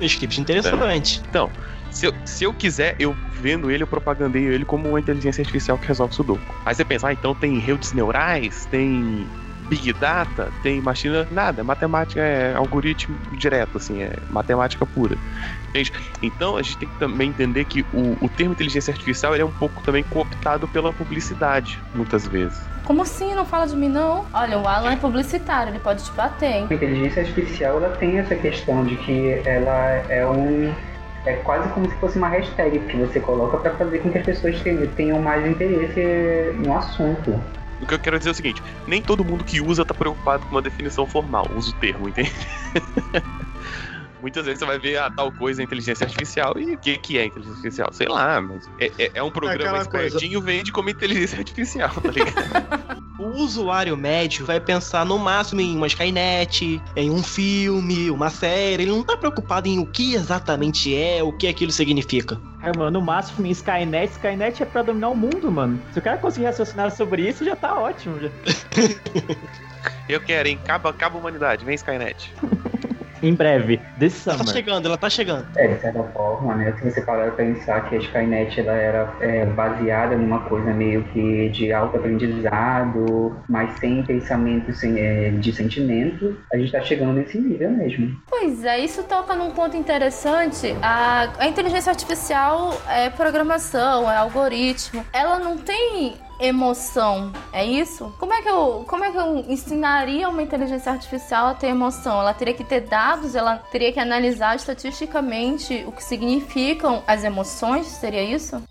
Script 0.00 0.40
interessante. 0.40 1.22
Então, 1.28 1.50
se 1.90 2.06
eu, 2.06 2.14
se 2.24 2.44
eu 2.44 2.52
quiser, 2.52 2.96
eu 2.98 3.16
vendo 3.40 3.70
ele, 3.70 3.82
eu 3.82 3.86
propagandeio 3.86 4.52
ele 4.52 4.64
como 4.64 4.88
uma 4.88 5.00
inteligência 5.00 5.42
artificial 5.42 5.78
que 5.78 5.86
resolve 5.86 6.14
sudoku. 6.14 6.54
Aí 6.64 6.74
você 6.74 6.84
pensa, 6.84 7.08
ah, 7.08 7.12
então 7.12 7.34
tem 7.34 7.58
redes 7.58 7.92
neurais, 7.92 8.66
tem 8.66 9.26
Big 9.68 9.92
Data 9.94 10.50
tem 10.62 10.80
machine 10.80 11.26
nada, 11.30 11.64
matemática 11.64 12.20
é 12.20 12.54
algoritmo 12.54 13.16
direto, 13.32 13.76
assim, 13.76 14.02
é 14.02 14.12
matemática 14.30 14.86
pura. 14.86 15.16
Entende? 15.68 15.92
Então 16.22 16.56
a 16.56 16.62
gente 16.62 16.78
tem 16.78 16.88
que 16.88 16.98
também 16.98 17.28
entender 17.28 17.64
que 17.64 17.84
o, 17.92 18.16
o 18.20 18.28
termo 18.28 18.52
inteligência 18.52 18.92
artificial 18.92 19.34
é 19.34 19.44
um 19.44 19.50
pouco 19.50 19.82
também 19.82 20.02
cooptado 20.04 20.66
pela 20.68 20.92
publicidade, 20.92 21.82
muitas 21.94 22.26
vezes. 22.26 22.58
Como 22.84 23.02
assim? 23.02 23.34
Não 23.34 23.44
fala 23.44 23.66
de 23.66 23.76
mim, 23.76 23.88
não? 23.88 24.24
Olha, 24.32 24.58
o 24.58 24.66
Alan 24.66 24.92
é 24.92 24.96
publicitário, 24.96 25.72
ele 25.72 25.80
pode 25.80 26.04
te 26.04 26.12
bater, 26.12 26.50
hein? 26.50 26.66
A 26.70 26.74
inteligência 26.74 27.22
artificial, 27.22 27.78
ela 27.78 27.96
tem 27.96 28.18
essa 28.18 28.34
questão 28.36 28.84
de 28.84 28.96
que 28.96 29.42
ela 29.44 30.04
é 30.08 30.26
um... 30.26 30.72
É 31.24 31.32
quase 31.42 31.68
como 31.70 31.90
se 31.90 31.96
fosse 31.96 32.16
uma 32.16 32.28
hashtag 32.28 32.78
que 32.78 32.96
você 32.96 33.18
coloca 33.18 33.56
para 33.56 33.72
fazer 33.72 33.98
com 33.98 34.12
que 34.12 34.18
as 34.18 34.24
pessoas 34.24 34.54
tenham 34.94 35.20
mais 35.20 35.44
interesse 35.44 36.54
no 36.64 36.78
assunto. 36.78 37.42
O 37.80 37.86
que 37.86 37.94
eu 37.94 37.98
quero 37.98 38.18
dizer 38.18 38.30
é 38.30 38.32
o 38.32 38.34
seguinte: 38.34 38.62
nem 38.86 39.02
todo 39.02 39.24
mundo 39.24 39.44
que 39.44 39.60
usa 39.60 39.84
tá 39.84 39.94
preocupado 39.94 40.46
com 40.46 40.54
uma 40.54 40.62
definição 40.62 41.06
formal, 41.06 41.46
usa 41.54 41.70
o 41.70 41.74
termo, 41.74 42.08
entende? 42.08 42.32
Muitas 44.20 44.44
vezes 44.44 44.58
você 44.58 44.66
vai 44.66 44.78
ver 44.78 44.96
a 44.96 45.06
ah, 45.06 45.10
tal 45.10 45.30
coisa 45.32 45.62
inteligência 45.62 46.04
artificial 46.04 46.58
e 46.58 46.74
o 46.74 46.78
que, 46.78 46.96
que 46.98 47.18
é 47.18 47.26
inteligência 47.26 47.56
artificial? 47.56 47.88
Sei 47.92 48.08
lá, 48.08 48.40
mas 48.40 48.68
é, 48.78 48.90
é, 48.98 49.10
é 49.14 49.22
um 49.22 49.30
programa 49.30 49.78
espertinho 49.78 50.40
coisa... 50.40 50.46
vende 50.46 50.72
como 50.72 50.90
inteligência 50.90 51.38
artificial, 51.38 51.90
tá 51.90 52.10
ligado? 52.10 53.06
o 53.18 53.28
usuário 53.42 53.96
médio 53.96 54.44
vai 54.44 54.60
pensar 54.60 55.04
no 55.04 55.18
máximo 55.18 55.60
em 55.60 55.76
uma 55.76 55.86
Skynet, 55.86 56.80
em 56.94 57.10
um 57.10 57.22
filme, 57.22 58.10
uma 58.10 58.30
série. 58.30 58.84
Ele 58.84 58.92
não 58.92 59.02
tá 59.02 59.16
preocupado 59.16 59.68
em 59.68 59.78
o 59.78 59.86
que 59.86 60.14
exatamente 60.14 60.94
é, 60.96 61.22
o 61.22 61.32
que 61.32 61.46
aquilo 61.46 61.72
significa. 61.72 62.40
É, 62.62 62.76
mano, 62.76 62.98
no 62.98 63.02
máximo 63.02 63.46
em 63.46 63.50
Skynet, 63.50 64.12
Skynet 64.12 64.62
é 64.62 64.66
pra 64.66 64.82
dominar 64.82 65.10
o 65.10 65.16
mundo, 65.16 65.50
mano. 65.50 65.80
Se 65.92 65.98
o 65.98 66.02
cara 66.02 66.18
conseguir 66.18 66.46
raciocinar 66.46 66.90
sobre 66.90 67.28
isso, 67.28 67.44
já 67.44 67.56
tá 67.56 67.78
ótimo. 67.78 68.18
Já. 68.20 68.28
Eu 70.08 70.20
quero, 70.20 70.48
hein? 70.48 70.58
Acaba 70.68 71.16
a 71.16 71.18
humanidade, 71.18 71.64
vem 71.64 71.74
Skynet. 71.74 72.32
em 73.22 73.34
breve, 73.34 73.80
this 73.98 74.14
summer. 74.14 74.40
Ela 74.40 74.46
tá 74.46 74.52
chegando, 74.52 74.86
ela 74.86 74.96
tá 74.98 75.10
chegando. 75.10 75.46
É, 75.56 75.68
de 75.68 75.80
certa 75.80 76.02
forma, 76.02 76.54
né? 76.54 76.74
Se 76.78 76.90
você 76.90 77.00
parar 77.00 77.26
pra 77.26 77.44
pensar 77.44 77.88
que 77.88 77.96
a 77.96 77.98
Skynet 77.98 78.60
ela 78.60 78.72
era 78.72 79.14
é, 79.20 79.44
baseada 79.46 80.16
numa 80.16 80.40
coisa 80.40 80.72
meio 80.72 81.02
que 81.04 81.48
de 81.50 81.72
alto 81.72 81.96
aprendizado, 81.96 83.36
mas 83.48 83.78
sem 83.78 84.02
pensamento 84.02 84.72
sem, 84.72 84.98
é, 84.98 85.30
de 85.30 85.52
sentimento, 85.52 86.36
a 86.52 86.56
gente 86.56 86.72
tá 86.72 86.80
chegando 86.80 87.14
nesse 87.14 87.38
nível 87.38 87.70
mesmo. 87.70 88.16
Pois 88.28 88.64
é, 88.64 88.78
isso 88.78 89.02
toca 89.04 89.34
num 89.34 89.50
ponto 89.50 89.76
interessante. 89.76 90.76
A, 90.82 91.28
a 91.38 91.46
inteligência 91.46 91.90
artificial 91.90 92.78
é 92.88 93.10
programação, 93.10 94.10
é 94.10 94.16
algoritmo. 94.16 95.04
Ela 95.12 95.38
não 95.38 95.56
tem 95.56 96.14
emoção. 96.38 97.32
É 97.52 97.64
isso? 97.64 98.12
Como 98.18 98.32
é 98.32 98.42
que 98.42 98.48
eu, 98.48 98.84
como 98.86 99.04
é 99.04 99.10
que 99.10 99.16
eu 99.16 99.44
ensinaria 99.48 100.28
uma 100.28 100.42
inteligência 100.42 100.92
artificial 100.92 101.48
a 101.48 101.54
ter 101.54 101.68
emoção? 101.68 102.20
Ela 102.20 102.34
teria 102.34 102.54
que 102.54 102.64
ter 102.64 102.80
dados, 102.80 103.34
ela 103.34 103.56
teria 103.70 103.92
que 103.92 104.00
analisar 104.00 104.56
estatisticamente 104.56 105.84
o 105.86 105.92
que 105.92 106.02
significam 106.02 107.02
as 107.06 107.24
emoções, 107.24 107.86
seria 107.86 108.22
isso? 108.22 108.62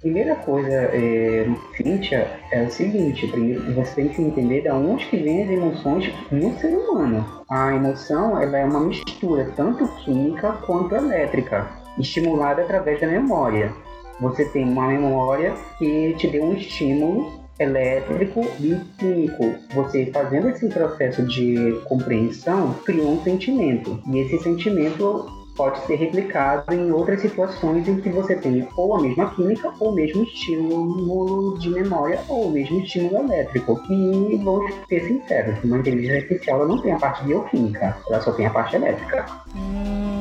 Primeira 0.00 0.36
coisa, 0.36 0.70
é, 0.70 1.46
Cíntia, 1.76 2.30
é 2.52 2.62
o 2.62 2.70
seguinte, 2.70 3.26
primeiro 3.26 3.74
você 3.74 3.94
tem 3.94 4.08
que 4.08 4.22
entender 4.22 4.60
de 4.60 4.70
onde 4.70 5.06
que 5.06 5.16
vem 5.16 5.42
as 5.42 5.50
emoções 5.50 6.12
no 6.30 6.56
ser 6.58 6.76
humano. 6.76 7.44
A 7.48 7.74
emoção 7.74 8.40
ela 8.40 8.58
é 8.58 8.64
uma 8.64 8.80
mistura 8.80 9.50
tanto 9.56 9.88
química 10.04 10.52
quanto 10.64 10.94
elétrica, 10.94 11.68
estimulada 11.98 12.62
através 12.62 13.00
da 13.00 13.06
memória 13.06 13.72
você 14.20 14.44
tem 14.46 14.64
uma 14.64 14.88
memória 14.88 15.54
que 15.78 16.14
te 16.14 16.28
deu 16.28 16.44
um 16.44 16.54
estímulo 16.54 17.46
elétrico 17.58 18.42
e 18.60 18.78
químico. 18.98 19.54
Você 19.74 20.06
fazendo 20.12 20.48
esse 20.48 20.68
processo 20.68 21.22
de 21.26 21.80
compreensão 21.84 22.74
criou 22.84 23.12
um 23.12 23.22
sentimento 23.22 24.00
e 24.06 24.18
esse 24.18 24.38
sentimento 24.38 25.26
pode 25.56 25.80
ser 25.86 25.96
replicado 25.96 26.72
em 26.72 26.92
outras 26.92 27.20
situações 27.20 27.88
em 27.88 28.00
que 28.00 28.10
você 28.10 28.36
tem 28.36 28.68
ou 28.76 28.96
a 28.96 29.00
mesma 29.00 29.30
química, 29.34 29.72
ou 29.80 29.90
o 29.90 29.94
mesmo 29.94 30.22
estímulo 30.22 31.58
de 31.58 31.70
memória, 31.70 32.20
ou 32.28 32.48
o 32.48 32.50
mesmo 32.50 32.80
estímulo 32.80 33.24
elétrico. 33.24 33.80
E 33.90 34.36
vamos 34.44 34.72
ser 34.86 35.00
sinceros, 35.00 35.64
uma 35.64 35.78
inteligência 35.78 36.16
artificial 36.18 36.68
não 36.68 36.80
tem 36.82 36.92
a 36.92 36.98
parte 36.98 37.24
bioquímica, 37.24 37.96
ela 38.08 38.20
só 38.20 38.32
tem 38.32 38.46
a 38.46 38.50
parte 38.50 38.76
elétrica. 38.76 39.24
Hum, 39.56 40.15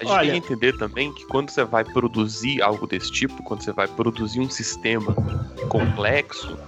A 0.00 0.04
gente 0.04 0.12
Olha- 0.12 0.32
tem 0.32 0.40
que 0.40 0.46
entender 0.52 0.76
também 0.76 1.12
que 1.12 1.24
quando 1.26 1.50
você 1.50 1.64
vai 1.64 1.84
produzir 1.84 2.62
algo 2.62 2.86
desse 2.86 3.10
tipo, 3.10 3.42
quando 3.42 3.62
você 3.62 3.72
vai 3.72 3.88
produzir 3.88 4.40
um 4.40 4.50
sistema 4.50 5.14
complexo, 5.68 6.58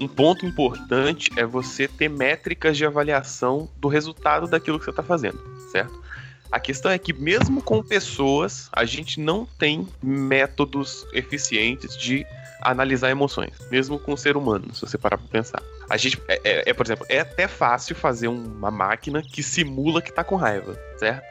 um 0.00 0.08
ponto 0.08 0.44
importante 0.44 1.30
é 1.36 1.44
você 1.46 1.86
ter 1.88 2.08
métricas 2.08 2.76
de 2.76 2.84
avaliação 2.84 3.68
do 3.76 3.88
resultado 3.88 4.46
daquilo 4.46 4.78
que 4.78 4.84
você 4.84 4.90
está 4.90 5.02
fazendo, 5.02 5.38
certo? 5.70 6.02
A 6.50 6.60
questão 6.60 6.90
é 6.90 6.98
que 6.98 7.12
mesmo 7.12 7.60
com 7.62 7.82
pessoas, 7.82 8.68
a 8.72 8.84
gente 8.84 9.18
não 9.20 9.44
tem 9.58 9.88
métodos 10.02 11.06
eficientes 11.12 11.96
de 11.96 12.24
analisar 12.62 13.10
emoções, 13.10 13.52
mesmo 13.70 13.98
com 13.98 14.12
o 14.12 14.16
ser 14.16 14.36
humano, 14.36 14.72
se 14.74 14.80
você 14.80 14.96
parar 14.96 15.18
pra 15.18 15.26
pensar. 15.26 15.62
A 15.90 15.96
gente, 15.96 16.20
é, 16.28 16.40
é- 16.44 16.70
é, 16.70 16.74
por 16.74 16.86
exemplo, 16.86 17.04
é 17.08 17.20
até 17.20 17.46
fácil 17.48 17.94
fazer 17.96 18.28
uma 18.28 18.70
máquina 18.70 19.20
que 19.22 19.42
simula 19.42 20.00
que 20.00 20.12
tá 20.12 20.22
com 20.24 20.36
raiva, 20.36 20.78
certo? 20.96 21.24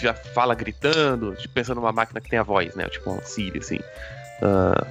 Já 0.00 0.14
fala 0.14 0.54
gritando, 0.54 1.34
tipo, 1.36 1.54
pensando 1.54 1.76
numa 1.80 1.92
máquina 1.92 2.20
que 2.20 2.30
tem 2.30 2.38
a 2.38 2.42
voz, 2.42 2.74
né? 2.74 2.88
Tipo 2.88 3.12
um 3.12 3.22
Siri, 3.22 3.58
assim. 3.58 3.78
Ah, 4.42 4.86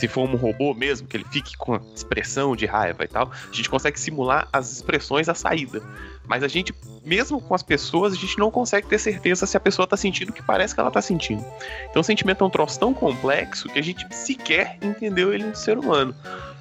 se 0.00 0.08
for 0.08 0.28
um 0.28 0.34
robô 0.34 0.72
mesmo, 0.72 1.06
que 1.06 1.16
ele 1.16 1.26
fique 1.30 1.56
com 1.58 1.74
a 1.74 1.80
expressão 1.94 2.56
de 2.56 2.64
raiva 2.64 3.04
e 3.04 3.08
tal, 3.08 3.30
a 3.30 3.54
gente 3.54 3.68
consegue 3.68 4.00
simular 4.00 4.48
as 4.50 4.72
expressões 4.72 5.28
à 5.28 5.34
saída. 5.34 5.82
Mas 6.26 6.42
a 6.42 6.48
gente, 6.48 6.74
mesmo 7.04 7.40
com 7.40 7.54
as 7.54 7.62
pessoas, 7.62 8.14
a 8.14 8.16
gente 8.16 8.38
não 8.38 8.50
consegue 8.50 8.86
ter 8.86 8.98
certeza 8.98 9.44
se 9.44 9.56
a 9.56 9.60
pessoa 9.60 9.86
tá 9.86 9.96
sentindo 9.96 10.30
o 10.30 10.32
que 10.32 10.42
parece 10.42 10.74
que 10.74 10.80
ela 10.80 10.90
tá 10.90 11.02
sentindo. 11.02 11.44
Então 11.90 12.00
o 12.00 12.04
sentimento 12.04 12.42
é 12.42 12.46
um 12.46 12.50
troço 12.50 12.80
tão 12.80 12.94
complexo 12.94 13.68
que 13.68 13.78
a 13.78 13.82
gente 13.82 14.06
sequer 14.14 14.78
entendeu 14.80 15.34
ele 15.34 15.44
no 15.44 15.56
ser 15.56 15.76
humano. 15.76 16.14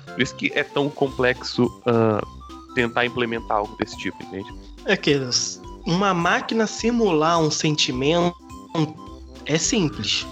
Por 0.06 0.22
isso 0.22 0.36
que 0.36 0.52
é 0.54 0.64
tão 0.64 0.90
complexo 0.90 1.82
ah, 1.86 2.22
tentar 2.76 3.06
implementar 3.06 3.58
algo 3.58 3.78
desse 3.78 3.98
tipo, 3.98 4.22
entende? 4.24 4.54
É 4.86 4.98
que 4.98 5.12
uma 5.90 6.14
máquina 6.14 6.68
simular 6.68 7.40
um 7.40 7.50
sentimento 7.50 8.36
é 9.46 9.58
simples. 9.58 10.26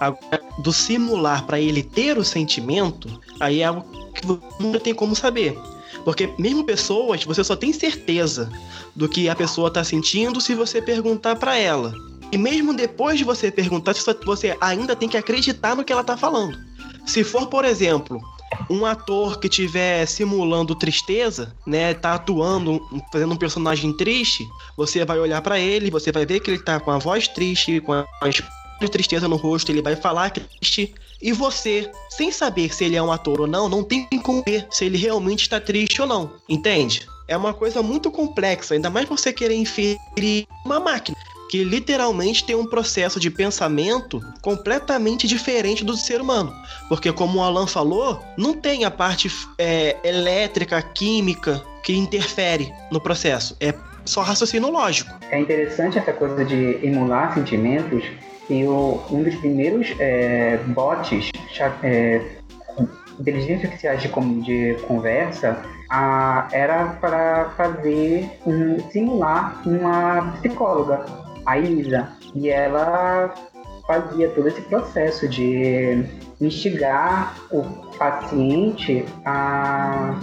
Agora, 0.00 0.42
do 0.58 0.72
simular 0.72 1.44
para 1.44 1.60
ele 1.60 1.82
ter 1.82 2.16
o 2.16 2.24
sentimento, 2.24 3.20
aí 3.38 3.60
é 3.60 3.64
algo 3.64 3.84
que 4.14 4.26
você 4.26 4.40
nunca 4.58 4.80
tem 4.80 4.94
como 4.94 5.14
saber. 5.14 5.58
Porque 6.04 6.32
mesmo 6.38 6.64
pessoas, 6.64 7.24
você 7.24 7.44
só 7.44 7.54
tem 7.54 7.72
certeza 7.72 8.50
do 8.96 9.08
que 9.08 9.28
a 9.28 9.36
pessoa 9.36 9.70
tá 9.70 9.84
sentindo 9.84 10.40
se 10.40 10.54
você 10.54 10.80
perguntar 10.80 11.36
para 11.36 11.56
ela. 11.56 11.94
E 12.32 12.38
mesmo 12.38 12.74
depois 12.74 13.18
de 13.18 13.24
você 13.24 13.50
perguntar, 13.50 13.94
você- 14.24 14.56
ainda 14.60 14.96
tem 14.96 15.08
que 15.08 15.16
acreditar 15.16 15.76
no 15.76 15.84
que 15.84 15.92
ela 15.92 16.02
tá 16.02 16.16
falando. 16.16 16.58
Se 17.06 17.22
for, 17.22 17.46
por 17.46 17.64
exemplo, 17.64 18.20
um 18.68 18.86
ator 18.86 19.38
que 19.38 19.46
estiver 19.46 20.06
simulando 20.06 20.74
tristeza, 20.74 21.54
né, 21.66 21.94
tá 21.94 22.14
atuando, 22.14 22.80
fazendo 23.12 23.32
um 23.32 23.36
personagem 23.36 23.92
triste, 23.92 24.46
você 24.76 25.04
vai 25.04 25.18
olhar 25.18 25.42
pra 25.42 25.58
ele, 25.58 25.90
você 25.90 26.10
vai 26.10 26.24
ver 26.24 26.40
que 26.40 26.50
ele 26.50 26.58
tá 26.58 26.80
com 26.80 26.90
a 26.90 26.98
voz 26.98 27.28
triste, 27.28 27.80
com 27.80 27.92
a 27.92 28.06
de 28.80 28.90
tristeza 28.90 29.28
no 29.28 29.36
rosto, 29.36 29.70
ele 29.70 29.80
vai 29.80 29.96
falar 29.96 30.30
triste, 30.30 30.94
e 31.22 31.32
você, 31.32 31.90
sem 32.10 32.30
saber 32.30 32.74
se 32.74 32.84
ele 32.84 32.96
é 32.96 33.02
um 33.02 33.12
ator 33.12 33.40
ou 33.40 33.46
não, 33.46 33.68
não 33.68 33.82
tem 33.82 34.06
como 34.22 34.42
ver 34.44 34.66
se 34.70 34.84
ele 34.84 34.98
realmente 34.98 35.42
está 35.42 35.60
triste 35.60 36.02
ou 36.02 36.06
não, 36.06 36.32
entende? 36.48 37.06
É 37.26 37.36
uma 37.36 37.54
coisa 37.54 37.82
muito 37.82 38.10
complexa, 38.10 38.74
ainda 38.74 38.90
mais 38.90 39.08
você 39.08 39.32
querer 39.32 39.54
inferir 39.54 40.46
uma 40.64 40.80
máquina 40.80 41.16
que 41.54 41.62
literalmente 41.62 42.42
tem 42.44 42.56
um 42.56 42.66
processo 42.66 43.20
de 43.20 43.30
pensamento 43.30 44.20
completamente 44.42 45.28
diferente 45.28 45.84
do 45.84 45.96
ser 45.96 46.20
humano. 46.20 46.52
Porque, 46.88 47.12
como 47.12 47.38
o 47.38 47.42
Alan 47.44 47.68
falou, 47.68 48.20
não 48.36 48.54
tem 48.54 48.84
a 48.84 48.90
parte 48.90 49.30
é, 49.56 49.96
elétrica, 50.02 50.82
química 50.82 51.62
que 51.84 51.96
interfere 51.96 52.72
no 52.90 53.00
processo. 53.00 53.56
É 53.60 53.72
só 54.04 54.22
raciocínio 54.22 54.68
lógico. 54.68 55.14
É 55.30 55.38
interessante 55.38 55.96
essa 55.96 56.12
coisa 56.12 56.44
de 56.44 56.84
emular 56.84 57.32
sentimentos 57.34 58.02
e 58.50 58.64
o, 58.64 59.00
um 59.12 59.22
dos 59.22 59.36
primeiros 59.36 59.94
é, 60.00 60.56
bots, 60.66 61.30
é, 61.84 62.20
inteligências 63.20 63.66
artificiais 63.66 64.02
de, 64.02 64.08
de 64.74 64.82
conversa, 64.82 65.62
a- 65.88 66.48
era 66.50 66.86
para 67.00 67.50
fazer 67.56 68.28
um, 68.44 68.90
simular 68.90 69.62
uma 69.64 70.32
psicóloga, 70.40 71.23
a 71.46 71.58
Isa, 71.58 72.08
e 72.34 72.48
ela 72.48 73.34
fazia 73.86 74.28
todo 74.30 74.48
esse 74.48 74.60
processo 74.62 75.28
de 75.28 76.04
instigar 76.40 77.36
o 77.50 77.62
paciente 77.98 79.04
a 79.24 80.18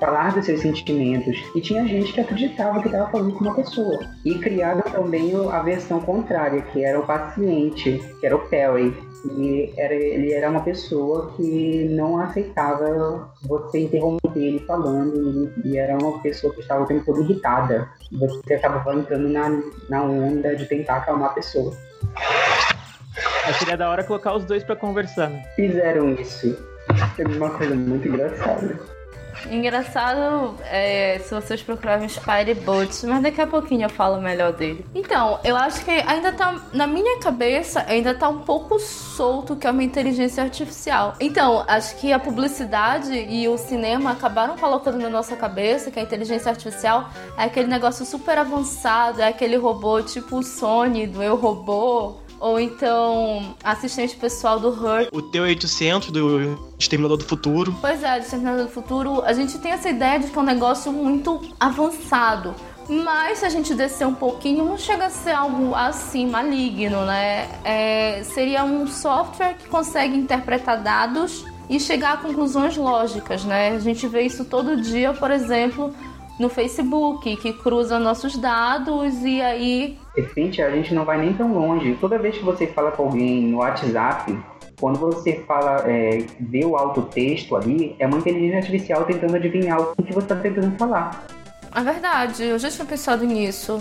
falar 0.00 0.32
dos 0.32 0.46
seus 0.46 0.60
sentimentos. 0.60 1.36
E 1.54 1.60
tinha 1.60 1.86
gente 1.86 2.12
que 2.12 2.20
acreditava 2.20 2.80
que 2.80 2.86
estava 2.86 3.10
falando 3.10 3.32
com 3.32 3.44
uma 3.44 3.54
pessoa. 3.54 3.98
E 4.24 4.34
criaram 4.38 4.82
também 4.82 5.32
a 5.50 5.60
versão 5.60 6.00
contrária, 6.00 6.62
que 6.62 6.84
era 6.84 6.98
o 6.98 7.06
paciente, 7.06 8.00
que 8.20 8.26
era 8.26 8.36
o 8.36 8.48
Perry. 8.48 8.94
E 9.24 9.72
era, 9.76 9.94
ele 9.94 10.32
era 10.32 10.48
uma 10.48 10.60
pessoa 10.60 11.32
que 11.36 11.88
não 11.90 12.18
aceitava 12.18 13.30
você 13.42 13.80
interromper 13.80 14.20
ele 14.36 14.60
falando, 14.60 15.52
e 15.64 15.76
era 15.76 15.96
uma 15.96 16.20
pessoa 16.20 16.52
que 16.54 16.60
estava 16.60 16.84
o 16.84 16.86
tempo 16.86 17.04
todo 17.04 17.22
irritada. 17.22 17.88
Você 18.12 18.54
acabava 18.54 18.94
entrando 18.94 19.28
na, 19.28 19.48
na 19.88 20.02
onda 20.02 20.54
de 20.54 20.66
tentar 20.66 20.98
acalmar 20.98 21.30
a 21.30 21.34
pessoa. 21.34 21.72
Aí 23.44 23.54
seria 23.54 23.76
da 23.76 23.90
hora 23.90 24.04
colocar 24.04 24.34
os 24.34 24.44
dois 24.44 24.62
pra 24.62 24.76
conversar, 24.76 25.30
né? 25.30 25.42
Fizeram 25.56 26.12
isso. 26.12 26.56
É 27.18 27.26
uma 27.26 27.50
coisa 27.50 27.74
muito 27.74 28.06
engraçada. 28.08 28.78
Engraçado 29.50 30.56
é, 30.64 31.18
se 31.20 31.34
vocês 31.34 31.62
procurarem 31.62 32.08
Spire 32.08 32.54
Bots, 32.54 33.04
mas 33.04 33.22
daqui 33.22 33.40
a 33.40 33.46
pouquinho 33.46 33.84
eu 33.84 33.90
falo 33.90 34.20
melhor 34.20 34.52
dele. 34.52 34.84
Então, 34.94 35.38
eu 35.44 35.56
acho 35.56 35.84
que 35.84 35.90
ainda 35.90 36.32
tá. 36.32 36.60
Na 36.72 36.86
minha 36.86 37.18
cabeça, 37.20 37.84
ainda 37.88 38.14
tá 38.14 38.28
um 38.28 38.40
pouco 38.40 38.78
solto 38.78 39.56
que 39.56 39.66
é 39.66 39.70
uma 39.70 39.82
inteligência 39.82 40.42
artificial. 40.42 41.14
Então, 41.20 41.64
acho 41.66 41.96
que 41.96 42.12
a 42.12 42.18
publicidade 42.18 43.12
e 43.12 43.48
o 43.48 43.56
cinema 43.56 44.12
acabaram 44.12 44.56
colocando 44.56 44.98
na 44.98 45.08
nossa 45.08 45.36
cabeça 45.36 45.90
que 45.90 45.98
a 45.98 46.02
inteligência 46.02 46.50
artificial 46.50 47.10
é 47.36 47.44
aquele 47.44 47.68
negócio 47.68 48.04
super 48.04 48.38
avançado, 48.38 49.20
é 49.20 49.28
aquele 49.28 49.56
robô 49.56 50.02
tipo 50.02 50.38
o 50.38 50.42
Sony 50.42 51.06
do 51.06 51.22
Eu 51.22 51.36
Robô. 51.36 52.27
Ou 52.40 52.60
então, 52.60 53.56
assistente 53.64 54.16
pessoal 54.16 54.60
do 54.60 54.68
Her 54.68 55.08
O 55.12 55.20
T-800 55.20 56.10
do 56.10 56.58
Exterminador 56.78 57.16
do 57.16 57.24
Futuro. 57.24 57.74
Pois 57.80 58.02
é, 58.02 58.18
Exterminador 58.18 58.66
do 58.66 58.70
Futuro, 58.70 59.22
a 59.22 59.32
gente 59.32 59.58
tem 59.58 59.72
essa 59.72 59.88
ideia 59.88 60.20
de 60.20 60.28
que 60.28 60.38
é 60.38 60.40
um 60.40 60.44
negócio 60.44 60.92
muito 60.92 61.40
avançado. 61.58 62.54
Mas 62.88 63.38
se 63.38 63.44
a 63.44 63.50
gente 63.50 63.74
descer 63.74 64.06
um 64.06 64.14
pouquinho, 64.14 64.64
não 64.64 64.78
chega 64.78 65.06
a 65.06 65.10
ser 65.10 65.32
algo 65.32 65.74
assim 65.74 66.26
maligno, 66.26 67.04
né? 67.04 67.48
É, 67.62 68.22
seria 68.24 68.64
um 68.64 68.86
software 68.86 69.54
que 69.54 69.68
consegue 69.68 70.16
interpretar 70.16 70.82
dados 70.82 71.44
e 71.68 71.78
chegar 71.78 72.14
a 72.14 72.16
conclusões 72.16 72.78
lógicas, 72.78 73.44
né? 73.44 73.70
A 73.70 73.78
gente 73.78 74.06
vê 74.06 74.22
isso 74.22 74.44
todo 74.44 74.80
dia, 74.80 75.12
por 75.12 75.30
exemplo, 75.30 75.94
no 76.38 76.48
Facebook, 76.48 77.36
que 77.36 77.52
cruza 77.52 77.98
nossos 77.98 78.36
dados 78.36 79.22
e 79.24 79.40
aí 79.40 79.98
Gente, 80.34 80.60
a 80.60 80.70
gente 80.70 80.94
não 80.94 81.04
vai 81.04 81.18
nem 81.18 81.32
tão 81.32 81.52
longe. 81.52 81.96
Toda 82.00 82.18
vez 82.18 82.36
que 82.36 82.44
você 82.44 82.66
fala 82.66 82.90
com 82.90 83.04
alguém 83.04 83.42
no 83.42 83.58
WhatsApp, 83.58 84.36
quando 84.80 84.98
você 84.98 85.44
fala, 85.46 85.84
é, 85.86 86.24
vê 86.40 86.64
o 86.64 86.76
autotexto 86.76 87.56
ali, 87.56 87.94
é 87.98 88.06
uma 88.06 88.18
inteligência 88.18 88.58
artificial 88.58 89.04
tentando 89.04 89.36
adivinhar 89.36 89.80
o 89.80 89.94
que 90.02 90.12
você 90.12 90.18
está 90.20 90.36
tentando 90.36 90.76
falar. 90.76 91.26
É 91.74 91.82
verdade, 91.82 92.44
eu 92.44 92.58
já 92.58 92.70
tinha 92.70 92.86
pensado 92.86 93.24
nisso. 93.24 93.78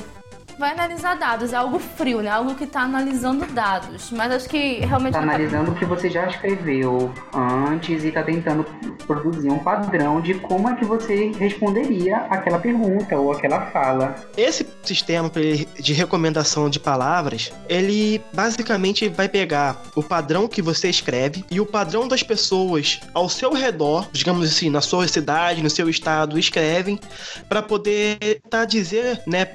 Vai 0.57 0.71
analisar 0.71 1.15
dados, 1.15 1.53
é 1.53 1.55
algo 1.55 1.77
frio, 1.77 2.21
né? 2.21 2.29
Algo 2.29 2.55
que 2.55 2.65
tá 2.65 2.81
analisando 2.81 3.45
dados. 3.47 4.09
Mas 4.11 4.31
acho 4.31 4.49
que 4.49 4.79
realmente. 4.79 5.13
Está 5.13 5.21
analisando 5.21 5.71
o 5.71 5.75
que 5.75 5.85
você 5.85 6.09
já 6.09 6.27
escreveu 6.27 7.13
antes 7.33 8.03
e 8.03 8.07
está 8.07 8.23
tentando 8.23 8.63
produzir 9.05 9.49
um 9.49 9.59
padrão 9.59 10.19
de 10.19 10.33
como 10.35 10.69
é 10.69 10.75
que 10.75 10.85
você 10.85 11.31
responderia 11.37 12.17
aquela 12.29 12.57
pergunta 12.57 13.15
ou 13.17 13.31
aquela 13.31 13.67
fala. 13.67 14.15
Esse 14.35 14.67
sistema 14.83 15.29
de 15.29 15.93
recomendação 15.93 16.69
de 16.69 16.79
palavras, 16.79 17.51
ele 17.69 18.21
basicamente 18.33 19.07
vai 19.07 19.29
pegar 19.29 19.81
o 19.95 20.01
padrão 20.01 20.47
que 20.47 20.61
você 20.61 20.89
escreve 20.89 21.45
e 21.51 21.59
o 21.59 21.65
padrão 21.65 22.07
das 22.07 22.23
pessoas 22.23 22.99
ao 23.13 23.29
seu 23.29 23.53
redor, 23.53 24.09
digamos 24.11 24.47
assim, 24.49 24.69
na 24.69 24.81
sua 24.81 25.07
cidade, 25.07 25.61
no 25.61 25.69
seu 25.69 25.87
estado, 25.89 26.39
escrevem 26.39 26.99
para 27.47 27.61
poder 27.61 28.17
tentar 28.17 28.65
dizer, 28.65 29.21
né, 29.27 29.45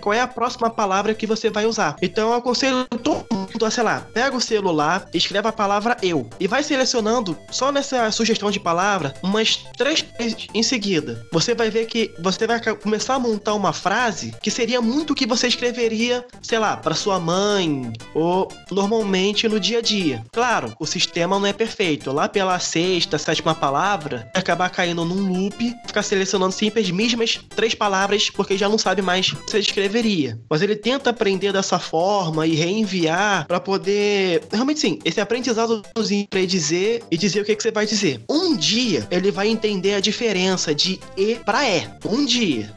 qual 0.00 0.12
é 0.12 0.20
a 0.20 0.26
próxima 0.42 0.68
palavra 0.68 1.14
que 1.14 1.24
você 1.24 1.48
vai 1.48 1.66
usar. 1.66 1.94
Então 2.02 2.30
eu 2.30 2.34
aconselho 2.34 2.84
todo 3.00 3.24
mundo 3.32 3.52
Então, 3.54 3.70
sei 3.70 3.84
lá, 3.84 4.00
pega 4.12 4.36
o 4.36 4.40
celular, 4.40 5.08
escreve 5.14 5.46
a 5.46 5.52
palavra 5.52 5.96
eu 6.02 6.28
e 6.40 6.48
vai 6.48 6.62
selecionando 6.62 7.38
só 7.50 7.70
nessa 7.70 8.10
sugestão 8.10 8.50
de 8.50 8.58
palavra 8.58 9.14
umas 9.22 9.56
três 9.76 10.04
vezes 10.18 10.48
em 10.52 10.62
seguida. 10.62 11.24
Você 11.32 11.54
vai 11.54 11.70
ver 11.70 11.86
que 11.86 12.12
você 12.18 12.46
vai 12.46 12.60
começar 12.76 13.14
a 13.14 13.18
montar 13.18 13.54
uma 13.54 13.72
frase 13.72 14.34
que 14.42 14.50
seria 14.50 14.80
muito 14.80 15.12
o 15.12 15.14
que 15.14 15.26
você 15.26 15.46
escreveria, 15.46 16.26
sei 16.42 16.58
lá, 16.58 16.76
para 16.76 16.94
sua 16.94 17.20
mãe 17.20 17.92
ou 18.14 18.48
normalmente 18.70 19.48
no 19.48 19.60
dia 19.60 19.78
a 19.78 19.82
dia. 19.82 20.24
Claro, 20.32 20.74
o 20.80 20.86
sistema 20.86 21.38
não 21.38 21.46
é 21.46 21.52
perfeito. 21.52 22.10
Lá 22.10 22.28
pela 22.28 22.58
sexta, 22.58 23.18
sétima 23.18 23.54
palavra, 23.54 24.30
acabar 24.34 24.70
caindo 24.70 25.04
num 25.04 25.32
loop, 25.32 25.74
ficar 25.86 26.02
selecionando 26.02 26.52
sempre 26.52 26.80
as 26.80 26.90
mesmas 26.90 27.38
três 27.54 27.74
palavras 27.74 28.30
porque 28.30 28.56
já 28.56 28.68
não 28.68 28.78
sabe 28.78 29.02
mais 29.02 29.28
o 29.28 29.36
que 29.36 29.50
você 29.50 29.58
escreveria. 29.58 30.31
Mas 30.48 30.62
ele 30.62 30.76
tenta 30.76 31.10
aprender 31.10 31.52
dessa 31.52 31.78
forma 31.78 32.46
e 32.46 32.54
reenviar 32.54 33.46
para 33.46 33.60
poder 33.60 34.42
realmente 34.50 34.80
sim, 34.80 34.98
esse 35.04 35.20
aprendizado 35.20 35.82
para 36.30 36.44
dizer 36.46 37.02
e 37.10 37.16
dizer 37.16 37.40
o 37.40 37.44
que, 37.44 37.54
que 37.54 37.62
você 37.62 37.70
vai 37.70 37.86
dizer. 37.86 38.20
Um 38.28 38.56
dia 38.56 39.06
ele 39.10 39.30
vai 39.30 39.48
entender 39.48 39.94
a 39.94 40.00
diferença 40.00 40.74
de 40.74 41.00
e 41.16 41.36
para 41.36 41.66
é. 41.66 41.88
Um 42.04 42.24
dia. 42.24 42.72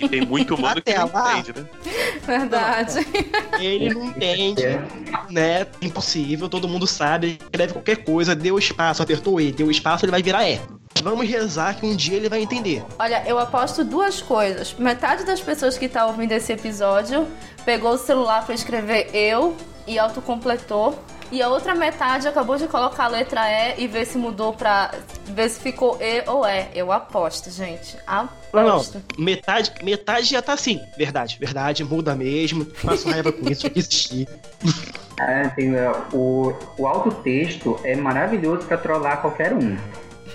E 0.00 0.08
tem 0.08 0.24
muito 0.24 0.54
humano 0.54 0.80
que 0.80 0.94
não 0.94 1.10
lá, 1.12 1.38
entende, 1.38 1.60
né? 1.60 1.66
Verdade. 2.24 3.06
Ele 3.58 3.92
não 3.92 4.04
entende, 4.04 4.62
né? 5.28 5.66
Impossível, 5.82 6.48
todo 6.48 6.68
mundo 6.68 6.86
sabe. 6.86 7.38
Escreve 7.42 7.72
qualquer 7.72 8.04
coisa, 8.04 8.34
deu 8.34 8.58
espaço, 8.58 9.02
apertou 9.02 9.40
E, 9.40 9.50
deu 9.50 9.70
espaço, 9.70 10.04
ele 10.04 10.12
vai 10.12 10.22
virar 10.22 10.48
E. 10.48 10.60
Vamos 11.02 11.28
rezar 11.28 11.76
que 11.76 11.86
um 11.86 11.94
dia 11.94 12.16
ele 12.16 12.28
vai 12.28 12.40
entender. 12.40 12.84
Olha, 12.98 13.22
eu 13.26 13.38
aposto 13.38 13.84
duas 13.84 14.20
coisas. 14.20 14.74
Metade 14.74 15.24
das 15.24 15.40
pessoas 15.40 15.78
que 15.78 15.88
tá 15.88 16.06
ouvindo 16.06 16.32
esse 16.32 16.52
episódio 16.52 17.26
pegou 17.64 17.92
o 17.92 17.98
celular 17.98 18.44
para 18.44 18.54
escrever 18.54 19.10
eu 19.14 19.56
e 19.86 19.98
autocompletou. 19.98 20.98
E 21.30 21.42
a 21.42 21.48
outra 21.48 21.74
metade 21.74 22.28
acabou 22.28 22.56
de 22.56 22.68
colocar 22.68 23.04
a 23.04 23.08
letra 23.08 23.40
E 23.50 23.82
e 23.82 23.88
ver 23.88 24.06
se 24.06 24.16
mudou 24.16 24.52
pra. 24.52 24.92
ver 25.24 25.48
se 25.48 25.60
ficou 25.60 25.98
E 26.00 26.22
ou 26.28 26.46
E. 26.46 26.68
Eu 26.72 26.92
aposto, 26.92 27.50
gente. 27.50 27.96
Aposto. 28.06 28.36
Não, 28.52 29.02
não. 29.18 29.24
Metade, 29.24 29.72
metade 29.82 30.26
já 30.28 30.40
tá 30.40 30.52
assim. 30.52 30.80
Verdade, 30.96 31.36
verdade, 31.38 31.82
muda 31.82 32.14
mesmo. 32.14 32.64
Faço 32.64 33.10
raiva 33.10 33.32
com 33.32 33.50
isso, 33.50 33.68
existir. 33.74 34.28
É, 35.18 35.48
tem, 35.48 35.72
o, 36.12 36.54
o 36.78 36.86
autotexto 36.86 37.80
é 37.82 37.96
maravilhoso 37.96 38.66
para 38.66 38.76
trollar 38.76 39.20
qualquer 39.20 39.52
um. 39.52 39.76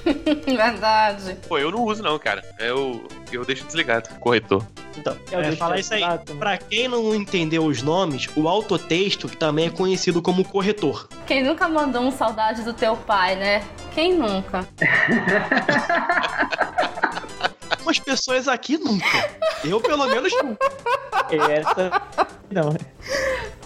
Verdade. 0.46 1.38
Pô, 1.48 1.58
eu 1.58 1.72
não 1.72 1.84
uso 1.84 2.03
não, 2.03 2.17
cara. 2.20 2.43
Eu, 2.60 3.03
eu 3.31 3.46
deixo 3.46 3.65
desligado, 3.65 4.10
corretor. 4.20 4.65
Então, 4.98 5.15
Eu 5.31 5.39
é, 5.39 5.51
falar 5.53 5.79
isso 5.79 5.93
aí. 5.93 6.01
Pra 6.38 6.58
quem 6.58 6.88
não 6.88 7.15
entendeu 7.15 7.65
os 7.65 7.81
nomes, 7.81 8.27
o 8.36 8.48
autotexto 8.48 9.27
também 9.29 9.67
é 9.67 9.70
conhecido 9.70 10.22
como 10.22 10.43
corretor. 10.43 11.08
Quem 11.25 11.43
nunca 11.43 11.67
mandou 11.67 12.01
um 12.01 12.12
saudade 12.12 12.63
do 12.63 12.74
teu 12.74 12.96
pai, 12.96 13.36
né? 13.36 13.63
Quem 13.93 14.15
nunca? 14.15 14.67
Umas 17.81 18.00
pessoas 18.00 18.48
aqui 18.48 18.77
nunca. 18.77 19.29
Eu, 19.63 19.81
pelo 19.81 20.05
menos, 20.08 20.31
nunca. 20.43 20.67
Essa. 21.50 22.01
Não. 22.51 22.75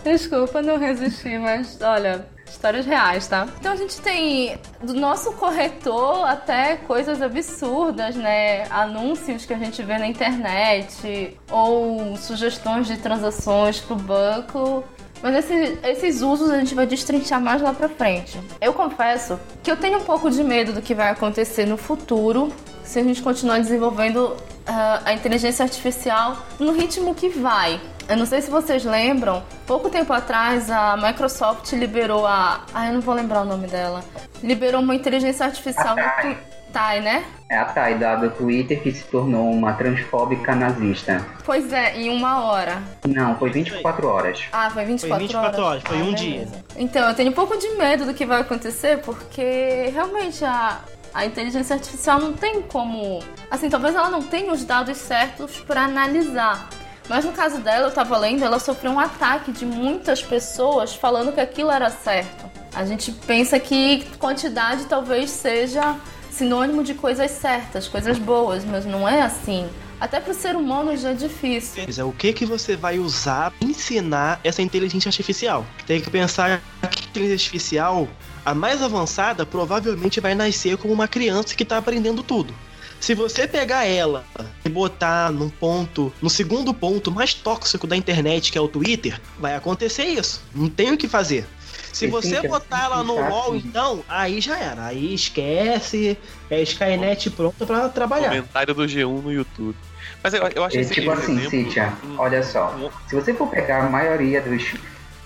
Desculpa, 0.03 0.61
não 0.61 0.77
resisti, 0.77 1.37
mas 1.37 1.79
olha, 1.81 2.25
histórias 2.47 2.85
reais, 2.85 3.27
tá? 3.27 3.47
Então 3.59 3.71
a 3.71 3.75
gente 3.75 3.99
tem 4.01 4.57
do 4.81 4.93
nosso 4.93 5.33
corretor 5.33 6.25
até 6.27 6.77
coisas 6.77 7.21
absurdas, 7.21 8.15
né? 8.15 8.63
Anúncios 8.69 9.45
que 9.45 9.53
a 9.53 9.57
gente 9.57 9.81
vê 9.83 9.97
na 9.97 10.07
internet 10.07 11.37
ou 11.51 12.15
sugestões 12.17 12.87
de 12.87 12.97
transações 12.97 13.79
pro 13.79 13.95
banco. 13.95 14.83
Mas 15.23 15.35
esse- 15.37 15.79
esses 15.83 16.21
usos 16.21 16.49
a 16.51 16.59
gente 16.59 16.75
vai 16.75 16.85
destrinchar 16.85 17.41
mais 17.41 17.61
lá 17.61 17.73
pra 17.73 17.89
frente. 17.89 18.39
Eu 18.61 18.73
confesso 18.73 19.39
que 19.63 19.71
eu 19.71 19.77
tenho 19.77 19.97
um 19.99 20.03
pouco 20.03 20.29
de 20.29 20.43
medo 20.43 20.71
do 20.73 20.81
que 20.81 20.93
vai 20.93 21.09
acontecer 21.09 21.65
no 21.65 21.77
futuro 21.77 22.53
se 22.85 22.99
a 22.99 23.03
gente 23.03 23.21
continuar 23.21 23.59
desenvolvendo 23.59 24.35
ah, 24.65 25.01
a 25.05 25.13
inteligência 25.13 25.63
artificial 25.63 26.37
no 26.59 26.71
ritmo 26.71 27.13
que 27.13 27.29
vai. 27.29 27.79
Eu 28.07 28.15
não 28.17 28.25
sei 28.25 28.39
se 28.41 28.51
vocês 28.51 28.85
lembram, 28.85 29.43
pouco 29.65 29.89
tempo 29.89 30.13
atrás 30.13 30.69
a 30.69 30.95
Microsoft 30.95 31.71
liberou 31.73 32.25
a. 32.25 32.61
Ah, 32.73 32.87
eu 32.87 32.93
não 32.93 33.01
vou 33.01 33.15
lembrar 33.15 33.41
o 33.41 33.45
nome 33.45 33.67
dela. 33.67 34.03
Liberou 34.43 34.81
uma 34.81 34.93
inteligência 34.93 35.45
artificial 35.45 35.95
no 35.95 36.35
Tai, 36.71 36.99
né? 36.99 37.23
É 37.49 37.57
a 37.57 37.65
Thay 37.65 37.95
da 37.97 38.15
do 38.15 38.29
Twitter 38.31 38.81
que 38.83 38.91
se 38.91 39.05
tornou 39.05 39.49
uma 39.49 39.73
transfóbica 39.73 40.53
nazista. 40.53 41.25
Pois 41.45 41.71
é, 41.71 41.95
em 41.95 42.09
uma 42.09 42.43
hora. 42.43 42.83
Não, 43.07 43.35
foi 43.37 43.49
24 43.49 44.07
horas. 44.07 44.43
Ah, 44.51 44.69
foi 44.69 44.83
24, 44.83 45.09
Foi 45.09 45.27
24 45.27 45.63
horas, 45.63 45.83
foi 45.83 45.97
Ah, 45.97 46.03
um 46.03 46.13
beleza. 46.13 46.65
Então, 46.75 47.07
eu 47.07 47.15
tenho 47.15 47.31
um 47.31 47.33
pouco 47.33 47.57
de 47.57 47.69
medo 47.77 48.05
do 48.05 48.13
que 48.13 48.25
vai 48.25 48.41
acontecer, 48.41 48.99
porque 48.99 49.89
realmente 49.93 50.43
a, 50.43 50.79
a 51.15 51.25
inteligência 51.25 51.75
artificial 51.75 52.19
não 52.19 52.33
tem 52.33 52.61
como. 52.61 53.23
Assim, 53.49 53.69
talvez 53.69 53.95
ela 53.95 54.09
não 54.09 54.21
tenha 54.21 54.51
os 54.51 54.65
dados 54.65 54.97
certos 54.97 55.57
para 55.59 55.85
analisar. 55.85 56.69
Mas 57.07 57.23
no 57.23 57.31
caso 57.31 57.59
dela, 57.59 57.87
eu 57.87 57.91
tava 57.91 58.17
lendo, 58.17 58.43
ela 58.43 58.59
sofreu 58.59 58.91
um 58.91 58.99
ataque 58.99 59.53
de 59.53 59.65
muitas 59.65 60.21
pessoas 60.21 60.93
falando 60.93 61.31
que 61.31 61.39
aquilo 61.39 61.71
era 61.71 61.89
certo. 61.89 62.51
A 62.75 62.83
gente 62.83 63.13
pensa 63.13 63.57
que 63.57 64.03
quantidade 64.19 64.85
talvez 64.85 65.29
seja 65.29 65.95
sinônimo 66.29 66.83
de 66.83 66.93
coisas 66.93 67.31
certas, 67.31 67.87
coisas 67.87 68.19
boas, 68.19 68.65
mas 68.65 68.85
não 68.85 69.07
é 69.07 69.21
assim. 69.21 69.69
Até 70.01 70.19
pro 70.19 70.33
ser 70.33 70.57
humano 70.57 70.97
já 70.97 71.11
é 71.11 71.13
difícil. 71.13 71.85
É 71.97 72.03
o 72.03 72.11
que 72.11 72.33
que 72.33 72.45
você 72.45 72.75
vai 72.75 72.99
usar 72.99 73.51
pra 73.51 73.65
ensinar 73.65 74.41
essa 74.43 74.61
inteligência 74.61 75.07
artificial? 75.07 75.65
Tem 75.87 76.01
que 76.01 76.09
pensar 76.09 76.61
que 76.91 77.05
a 77.05 77.09
inteligência 77.09 77.45
artificial, 77.45 78.05
a 78.45 78.53
mais 78.53 78.81
avançada, 78.81 79.45
provavelmente 79.45 80.19
vai 80.19 80.35
nascer 80.35 80.77
como 80.77 80.93
uma 80.93 81.07
criança 81.07 81.55
que 81.55 81.65
tá 81.65 81.77
aprendendo 81.77 82.21
tudo. 82.21 82.53
Se 82.99 83.13
você 83.13 83.47
pegar 83.47 83.85
ela 83.85 84.23
e 84.63 84.69
botar 84.69 85.31
num 85.31 85.49
ponto, 85.49 86.13
no 86.21 86.29
segundo 86.29 86.73
ponto 86.73 87.11
mais 87.11 87.33
tóxico 87.33 87.85
da 87.85 87.95
internet, 87.95 88.51
que 88.51 88.57
é 88.57 88.61
o 88.61 88.67
Twitter, 88.67 89.19
vai 89.39 89.55
acontecer 89.55 90.05
isso. 90.05 90.41
Não 90.53 90.69
tem 90.69 90.91
o 90.93 90.97
que 90.97 91.07
fazer. 91.07 91.45
Se 91.91 92.07
você 92.07 92.45
botar 92.47 92.85
ela 92.85 93.03
no 93.03 93.17
assim. 93.19 93.57
então, 93.65 94.03
aí 94.07 94.41
já 94.41 94.57
era. 94.57 94.85
Aí 94.87 95.13
esquece, 95.13 96.17
é 96.49 96.61
Skynet 96.61 97.29
pronta 97.29 97.65
pra 97.65 97.87
trabalhar. 97.89 98.29
Comentário 98.29 98.73
do 98.73 98.83
G1 98.83 99.21
no 99.23 99.31
YouTube. 99.31 99.75
Mas 100.23 100.33
eu, 100.33 100.43
eu 100.55 100.63
acho 100.63 100.77
É, 100.77 100.81
esse 100.81 100.93
tipo 100.93 101.11
assim, 101.11 101.33
exemplo- 101.33 101.49
Cíntia, 101.51 101.93
olha 102.17 102.43
só. 102.43 102.75
Se 103.07 103.15
você 103.15 103.33
for 103.33 103.47
pegar 103.47 103.85
a 103.85 103.89
maioria 103.89 104.41
dos 104.41 104.73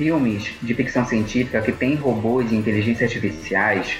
filmes 0.09 0.53
de 0.61 0.73
ficção 0.73 1.05
científica 1.05 1.59
que 1.61 1.73
tem 1.73 1.93
robôs 1.95 2.49
e 2.53 2.55
inteligências 2.55 3.11
artificiais, 3.11 3.97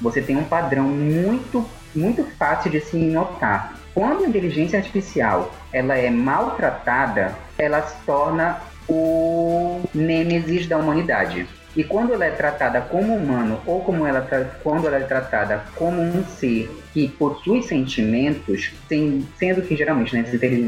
você 0.00 0.22
tem 0.22 0.36
um 0.36 0.44
padrão 0.44 0.84
muito, 0.84 1.68
muito 1.92 2.24
fácil 2.38 2.70
de 2.70 2.80
se 2.80 2.96
notar. 2.96 3.74
Quando 3.92 4.22
a 4.24 4.28
inteligência 4.28 4.78
artificial 4.78 5.52
ela 5.72 5.96
é 5.96 6.08
maltratada, 6.08 7.34
ela 7.58 7.82
se 7.82 7.96
torna 8.06 8.58
o 8.88 9.82
nêmesis 9.92 10.68
da 10.68 10.78
humanidade. 10.78 11.48
E 11.76 11.82
quando 11.82 12.12
ela 12.14 12.24
é 12.24 12.30
tratada 12.30 12.80
como 12.80 13.14
humano 13.14 13.60
ou 13.66 13.80
como 13.80 14.06
ela 14.06 14.20
tra- 14.22 14.50
quando 14.62 14.86
ela 14.86 14.98
é 14.98 15.00
tratada 15.00 15.64
como 15.74 16.00
um 16.00 16.24
ser 16.24 16.70
que 16.92 17.08
possui 17.08 17.62
sentimentos, 17.62 18.72
sem- 18.88 19.26
sendo 19.36 19.62
que 19.62 19.76
geralmente 19.76 20.14
né, 20.14 20.24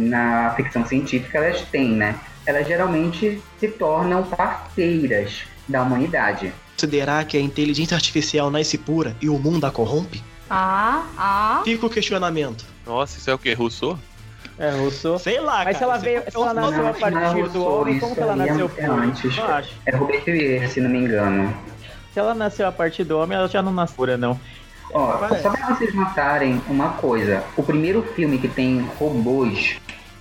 na 0.09 0.51
ficção 0.57 0.85
científica 0.85 1.39
elas 1.39 1.61
têm, 1.63 1.91
né? 1.91 2.17
Elas 2.47 2.67
geralmente 2.67 3.41
se 3.59 3.69
tornam 3.69 4.23
parceiras 4.25 5.43
da 5.69 5.83
humanidade. 5.83 6.53
Considerar 6.77 7.25
que 7.25 7.37
a 7.37 7.41
inteligência 7.41 7.95
artificial 7.95 8.51
nasce 8.51 8.77
pura 8.77 9.17
e 9.21 9.29
o 9.29 9.39
mundo 9.39 9.65
a 9.65 9.71
corrompe? 9.71 10.23
Ah, 10.51 11.05
ah. 11.17 11.61
Fica 11.65 11.87
o 11.87 11.91
questionamento. 11.91 12.65
Nossa, 12.85 13.19
isso 13.19 13.31
é 13.31 13.35
o 13.35 13.39
que? 13.39 13.53
Rousseau? 13.55 13.97
É, 14.59 14.71
Rousseau. 14.71 15.19
Sei 15.19 15.41
lá, 15.41 15.65
Mas 15.65 15.77
se 15.77 15.81
cara. 15.85 15.93
ela, 15.93 15.99
veio, 15.99 16.23
se 16.29 16.37
ela 16.37 16.53
Não, 16.53 16.71
nasceu 16.71 16.87
a 16.89 16.93
partir 16.93 17.15
não, 17.43 17.49
do 17.49 17.65
homem, 17.65 17.99
como 18.01 18.15
que 18.15 18.21
ela 18.21 18.33
é- 18.33 18.37
nasceu 18.37 18.67
é 18.67 18.69
pura? 18.69 18.93
antes. 18.93 19.37
Não 19.37 19.45
acho. 19.47 19.71
É 19.87 20.69
se 20.69 20.81
não 20.81 20.91
me 20.91 20.99
engano. 20.99 21.57
Se 22.13 22.19
ela 22.19 22.35
nasceu 22.35 22.67
a 22.69 22.73
partir 22.73 23.05
do 23.05 23.19
homem, 23.19 23.39
ela 23.39 23.49
já 23.49 23.63
não 23.63 23.73
nasceu 23.73 23.97
pura, 23.97 24.17
não. 24.17 24.39
Ó, 24.93 25.13
Parece. 25.17 25.43
só 25.43 25.51
pra 25.51 25.75
vocês 25.75 25.95
notarem 25.95 26.61
uma 26.69 26.91
coisa, 26.91 27.43
o 27.57 27.63
primeiro 27.63 28.03
filme 28.15 28.37
que 28.37 28.49
tem 28.49 28.83
robôs, 28.99 29.77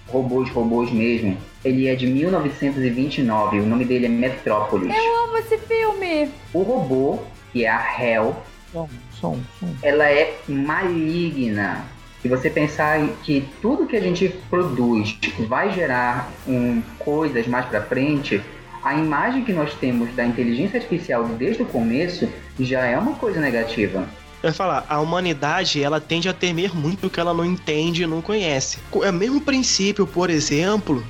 robôs, 0.08 0.50
robôs 0.52 0.90
mesmo, 0.92 1.38
ele 1.64 1.88
é 1.88 1.96
de 1.96 2.08
1929, 2.08 3.60
o 3.60 3.66
nome 3.66 3.86
dele 3.86 4.08
é 4.08 4.10
Metrópolis. 4.10 4.94
Eu 4.96 5.24
amo 5.26 5.38
esse 5.38 5.58
filme. 5.58 6.30
O 6.54 6.64
robô, 6.64 7.20
que 7.52 7.66
é 7.66 7.70
a 7.70 8.02
Hell, 8.02 8.36
Som, 8.72 8.90
som, 9.20 9.40
som. 9.60 9.68
ela 9.84 10.10
é 10.10 10.38
maligna. 10.48 11.86
Se 12.22 12.30
você 12.30 12.50
pensar 12.50 13.06
que 13.24 13.48
tudo 13.62 13.88
que 13.88 13.96
a 13.96 14.02
gente 14.02 14.30
produz 14.50 15.18
vai 15.48 15.74
gerar 15.74 16.32
um, 16.48 16.82
coisas 17.00 17.48
mais 17.48 17.66
pra 17.66 17.82
frente, 17.82 18.42
a 18.84 18.96
imagem 18.96 19.44
que 19.44 19.52
nós 19.52 19.74
temos 19.74 20.14
da 20.16 20.26
inteligência 20.26 20.78
artificial 20.78 21.26
desde 21.26 21.64
o 21.64 21.66
começo 21.66 22.30
já 22.60 22.86
é 22.86 22.98
uma 22.98 23.16
coisa 23.16 23.40
negativa. 23.40 24.08
Eu 24.42 24.50
ia 24.50 24.54
falar, 24.54 24.86
a 24.88 25.00
humanidade 25.00 25.84
ela 25.84 26.00
tende 26.00 26.28
a 26.28 26.34
temer 26.34 26.76
muito 26.76 27.08
o 27.08 27.10
que 27.10 27.20
ela 27.20 27.34
não 27.34 27.46
entende 27.46 28.04
e 28.04 28.08
não 28.08 28.22
conhece. 28.22 28.80
É 29.04 29.10
o 29.10 29.14
mesmo 29.14 29.42
princípio, 29.42 30.08
por 30.08 30.30
exemplo, 30.30 31.04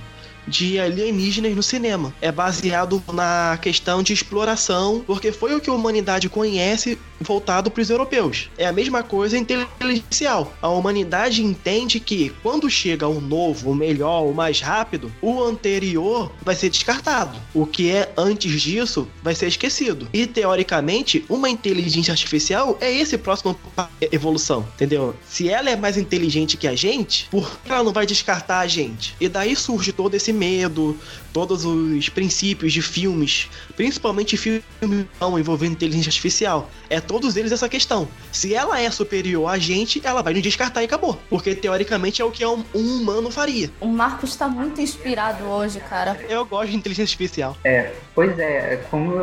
de 0.47 0.79
alienígenas 0.79 1.55
no 1.55 1.63
cinema. 1.63 2.13
É 2.21 2.31
baseado 2.31 3.01
na 3.13 3.57
questão 3.61 4.01
de 4.01 4.13
exploração, 4.13 5.03
porque 5.05 5.31
foi 5.31 5.55
o 5.55 5.61
que 5.61 5.69
a 5.69 5.73
humanidade 5.73 6.29
conhece 6.29 6.97
voltado 7.21 7.71
para 7.71 7.81
os 7.81 7.89
europeus. 7.89 8.49
É 8.57 8.65
a 8.65 8.73
mesma 8.73 9.03
coisa 9.03 9.37
inteligencial. 9.37 10.53
A 10.61 10.69
humanidade 10.69 11.43
entende 11.43 11.99
que 11.99 12.33
quando 12.41 12.69
chega 12.69 13.07
o 13.07 13.21
novo, 13.21 13.71
o 13.71 13.75
melhor, 13.75 14.23
o 14.23 14.33
mais 14.33 14.59
rápido, 14.59 15.11
o 15.21 15.41
anterior 15.43 16.31
vai 16.41 16.55
ser 16.55 16.69
descartado. 16.69 17.37
O 17.53 17.65
que 17.65 17.91
é 17.91 18.11
antes 18.17 18.61
disso 18.61 19.07
vai 19.23 19.35
ser 19.35 19.47
esquecido. 19.47 20.07
E 20.13 20.25
teoricamente, 20.25 21.25
uma 21.29 21.49
inteligência 21.49 22.11
artificial 22.11 22.77
é 22.81 22.91
esse 22.91 23.17
próximo 23.17 23.57
evolução, 24.11 24.67
entendeu? 24.75 25.15
Se 25.27 25.49
ela 25.49 25.69
é 25.69 25.75
mais 25.75 25.97
inteligente 25.97 26.57
que 26.57 26.67
a 26.67 26.75
gente, 26.75 27.27
por 27.29 27.59
que 27.59 27.71
ela 27.71 27.83
não 27.83 27.93
vai 27.93 28.05
descartar 28.05 28.59
a 28.59 28.67
gente? 28.67 29.15
E 29.19 29.27
daí 29.27 29.55
surge 29.55 29.91
todo 29.91 30.15
esse 30.15 30.33
medo, 30.33 30.97
todos 31.33 31.65
os 31.65 32.09
princípios 32.09 32.73
de 32.73 32.81
filmes, 32.81 33.47
principalmente 33.75 34.37
filmes 34.37 34.63
envolvendo 35.39 35.73
inteligência 35.73 36.09
artificial. 36.09 36.69
É 36.89 36.99
todos 37.11 37.35
eles 37.35 37.51
essa 37.51 37.67
questão. 37.67 38.07
Se 38.31 38.55
ela 38.55 38.79
é 38.79 38.89
superior 38.89 39.47
a 39.47 39.57
gente, 39.57 40.01
ela 40.03 40.21
vai 40.21 40.33
nos 40.33 40.41
descartar 40.41 40.81
e 40.81 40.85
acabou. 40.85 41.19
Porque 41.29 41.53
teoricamente 41.53 42.21
é 42.21 42.25
o 42.25 42.31
que 42.31 42.45
um, 42.45 42.63
um 42.73 43.01
humano 43.01 43.29
faria. 43.29 43.69
O 43.81 43.87
Marcos 43.87 44.35
tá 44.35 44.47
muito 44.47 44.79
inspirado 44.79 45.43
hoje, 45.43 45.81
cara. 45.81 46.17
Eu 46.29 46.45
gosto 46.45 46.71
de 46.71 46.77
inteligência 46.77 47.13
artificial. 47.13 47.57
É, 47.65 47.91
pois 48.15 48.39
é, 48.39 48.81
como 48.89 49.13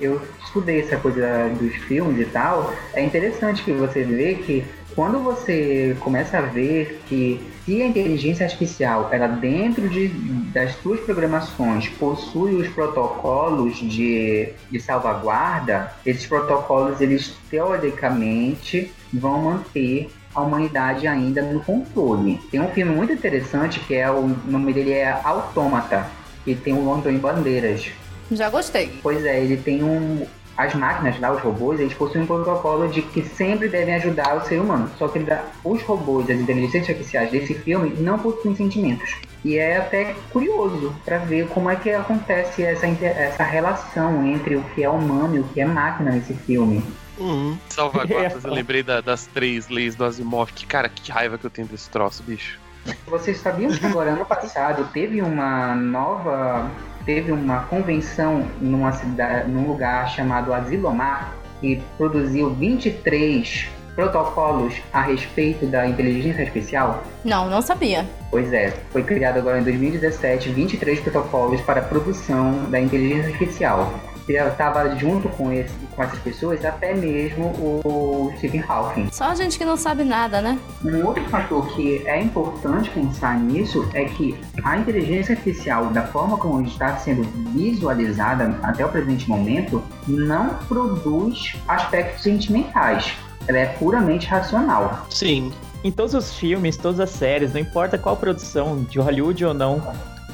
eu 0.00 0.22
estudei 0.44 0.80
essa 0.80 0.96
coisa 0.96 1.48
dos 1.58 1.74
filmes 1.86 2.20
e 2.20 2.30
tal, 2.30 2.72
é 2.94 3.02
interessante 3.02 3.64
que 3.64 3.72
você 3.72 4.04
vê 4.04 4.36
que 4.36 4.64
quando 4.94 5.18
você 5.18 5.96
começa 6.00 6.38
a 6.38 6.42
ver 6.42 7.00
que 7.06 7.40
se 7.64 7.80
a 7.80 7.86
inteligência 7.86 8.44
artificial, 8.44 9.08
ela 9.12 9.28
dentro 9.28 9.88
de, 9.88 10.08
das 10.52 10.74
suas 10.76 11.00
programações 11.00 11.88
possui 11.88 12.54
os 12.54 12.68
protocolos 12.68 13.76
de, 13.76 14.48
de 14.70 14.80
salvaguarda, 14.80 15.92
esses 16.04 16.26
protocolos, 16.26 17.00
eles 17.00 17.36
teoricamente 17.48 18.92
vão 19.12 19.42
manter 19.42 20.10
a 20.34 20.40
humanidade 20.40 21.06
ainda 21.06 21.42
no 21.42 21.60
controle. 21.60 22.40
Tem 22.50 22.60
um 22.60 22.68
filme 22.68 22.94
muito 22.94 23.12
interessante 23.12 23.80
que 23.80 23.94
é 23.94 24.10
o 24.10 24.28
nome 24.46 24.72
dele 24.72 24.92
é 24.92 25.20
Autômata, 25.24 26.06
que 26.44 26.54
tem 26.54 26.72
o 26.72 26.92
Antônio 26.92 27.20
Bandeiras. 27.20 27.90
Já 28.30 28.48
gostei. 28.48 28.98
Pois 29.02 29.24
é, 29.24 29.40
ele 29.40 29.56
tem 29.56 29.82
um 29.82 30.26
as 30.56 30.74
máquinas 30.74 31.18
lá, 31.18 31.32
os 31.32 31.40
robôs, 31.40 31.80
eles 31.80 31.94
possuem 31.94 32.24
um 32.24 32.26
protocolo 32.26 32.88
de 32.88 33.02
que 33.02 33.22
sempre 33.22 33.68
devem 33.68 33.94
ajudar 33.94 34.36
o 34.36 34.44
ser 34.46 34.60
humano. 34.60 34.90
Só 34.98 35.08
que 35.08 35.18
os 35.64 35.82
robôs, 35.82 36.28
as 36.28 36.38
inteligências 36.38 36.88
artificiais 36.88 37.30
desse 37.30 37.54
filme 37.54 37.94
não 37.98 38.18
possuem 38.18 38.54
sentimentos. 38.54 39.16
E 39.44 39.56
é 39.56 39.78
até 39.78 40.14
curioso 40.32 40.94
para 41.04 41.18
ver 41.18 41.48
como 41.48 41.68
é 41.68 41.76
que 41.76 41.90
acontece 41.90 42.62
essa, 42.62 42.86
essa 42.86 43.42
relação 43.42 44.24
entre 44.26 44.56
o 44.56 44.62
que 44.74 44.84
é 44.84 44.88
humano 44.88 45.36
e 45.36 45.40
o 45.40 45.44
que 45.44 45.60
é 45.60 45.64
máquina 45.64 46.12
nesse 46.12 46.34
filme. 46.34 46.82
Uhum. 47.18 47.56
Salvaguardas, 47.68 48.44
eu 48.44 48.52
lembrei 48.52 48.82
da, 48.82 49.00
das 49.00 49.26
três 49.26 49.68
leis 49.68 49.94
do 49.94 50.04
Asimov. 50.04 50.52
Que, 50.52 50.66
cara, 50.66 50.88
que 50.88 51.10
raiva 51.10 51.38
que 51.38 51.46
eu 51.46 51.50
tenho 51.50 51.66
desse 51.66 51.88
troço, 51.90 52.22
bicho. 52.22 52.60
Vocês 53.06 53.38
sabiam 53.38 53.70
que 53.70 53.86
agora, 53.86 54.10
ano 54.10 54.24
passado, 54.24 54.88
teve 54.92 55.22
uma 55.22 55.74
nova 55.74 56.68
teve 57.04 57.32
uma 57.32 57.60
convenção 57.64 58.46
numa 58.60 58.92
cidade, 58.92 59.50
num 59.50 59.66
lugar 59.66 60.08
chamado 60.08 60.52
Asilomar, 60.52 61.34
que 61.60 61.80
produziu 61.96 62.50
23 62.50 63.68
protocolos 63.94 64.74
a 64.92 65.02
respeito 65.02 65.66
da 65.66 65.86
inteligência 65.86 66.40
artificial? 66.40 67.02
Não, 67.24 67.48
não 67.48 67.60
sabia. 67.60 68.06
Pois 68.30 68.52
é, 68.52 68.72
foi 68.90 69.02
criado 69.02 69.38
agora 69.38 69.60
em 69.60 69.62
2017 69.62 70.48
23 70.50 71.00
protocolos 71.00 71.60
para 71.60 71.80
a 71.80 71.84
produção 71.84 72.70
da 72.70 72.80
inteligência 72.80 73.30
artificial 73.30 73.92
estava 74.28 74.96
junto 74.96 75.28
com, 75.30 75.52
esse, 75.52 75.74
com 75.94 76.02
essas 76.02 76.18
pessoas 76.20 76.64
até 76.64 76.94
mesmo 76.94 77.46
o 77.84 78.32
Stephen 78.38 78.64
Hawking. 78.66 79.08
Só 79.12 79.24
a 79.24 79.34
gente 79.34 79.58
que 79.58 79.64
não 79.64 79.76
sabe 79.76 80.04
nada, 80.04 80.40
né? 80.40 80.58
Um 80.84 81.04
outro 81.04 81.24
fator 81.28 81.66
que 81.74 82.06
é 82.06 82.20
importante 82.20 82.90
pensar 82.90 83.38
nisso 83.38 83.88
é 83.94 84.04
que 84.04 84.38
a 84.62 84.76
inteligência 84.76 85.34
artificial, 85.34 85.86
da 85.86 86.02
forma 86.02 86.36
como 86.36 86.62
está 86.62 86.96
sendo 86.96 87.22
visualizada 87.52 88.56
até 88.62 88.84
o 88.84 88.88
presente 88.88 89.28
momento, 89.28 89.82
não 90.06 90.50
produz 90.68 91.56
aspectos 91.68 92.22
sentimentais. 92.22 93.12
Ela 93.48 93.58
é 93.58 93.66
puramente 93.66 94.26
racional. 94.26 95.06
Sim. 95.10 95.52
Em 95.84 95.90
todos 95.90 96.14
os 96.14 96.34
filmes, 96.34 96.76
todas 96.76 97.00
as 97.00 97.10
séries, 97.10 97.52
não 97.52 97.60
importa 97.60 97.98
qual 97.98 98.16
produção, 98.16 98.84
de 98.84 99.00
Hollywood 99.00 99.44
ou 99.44 99.52
não, 99.52 99.82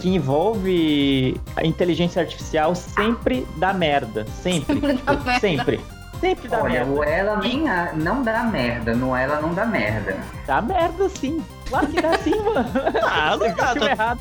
que 0.00 0.08
envolve 0.08 1.40
a 1.56 1.64
inteligência 1.64 2.22
artificial 2.22 2.74
sempre 2.74 3.46
dá 3.56 3.72
merda. 3.72 4.24
Sempre. 4.42 4.80
Sempre 4.80 4.92
dá 5.04 5.12
merda. 5.12 5.40
Sempre. 5.40 5.80
Sempre 6.20 6.48
dá 6.48 6.62
Olha, 6.62 6.84
merda. 6.84 6.90
o 6.90 7.04
ela 7.04 7.36
nem 7.36 7.68
a, 7.68 7.92
não 7.92 8.22
dá 8.22 8.42
merda, 8.42 8.94
no 8.94 9.14
ela 9.14 9.40
não 9.40 9.54
dá 9.54 9.64
merda. 9.64 10.16
Dá 10.46 10.60
merda 10.60 11.08
sim. 11.08 11.42
Claro 11.68 11.86
que 11.86 12.00
dá 12.00 12.18
sim, 12.18 12.34
mano. 12.42 12.68
Ah, 13.04 13.36
não 13.36 13.54
dá, 13.54 13.74
tá 13.74 13.90
errado. 13.90 14.20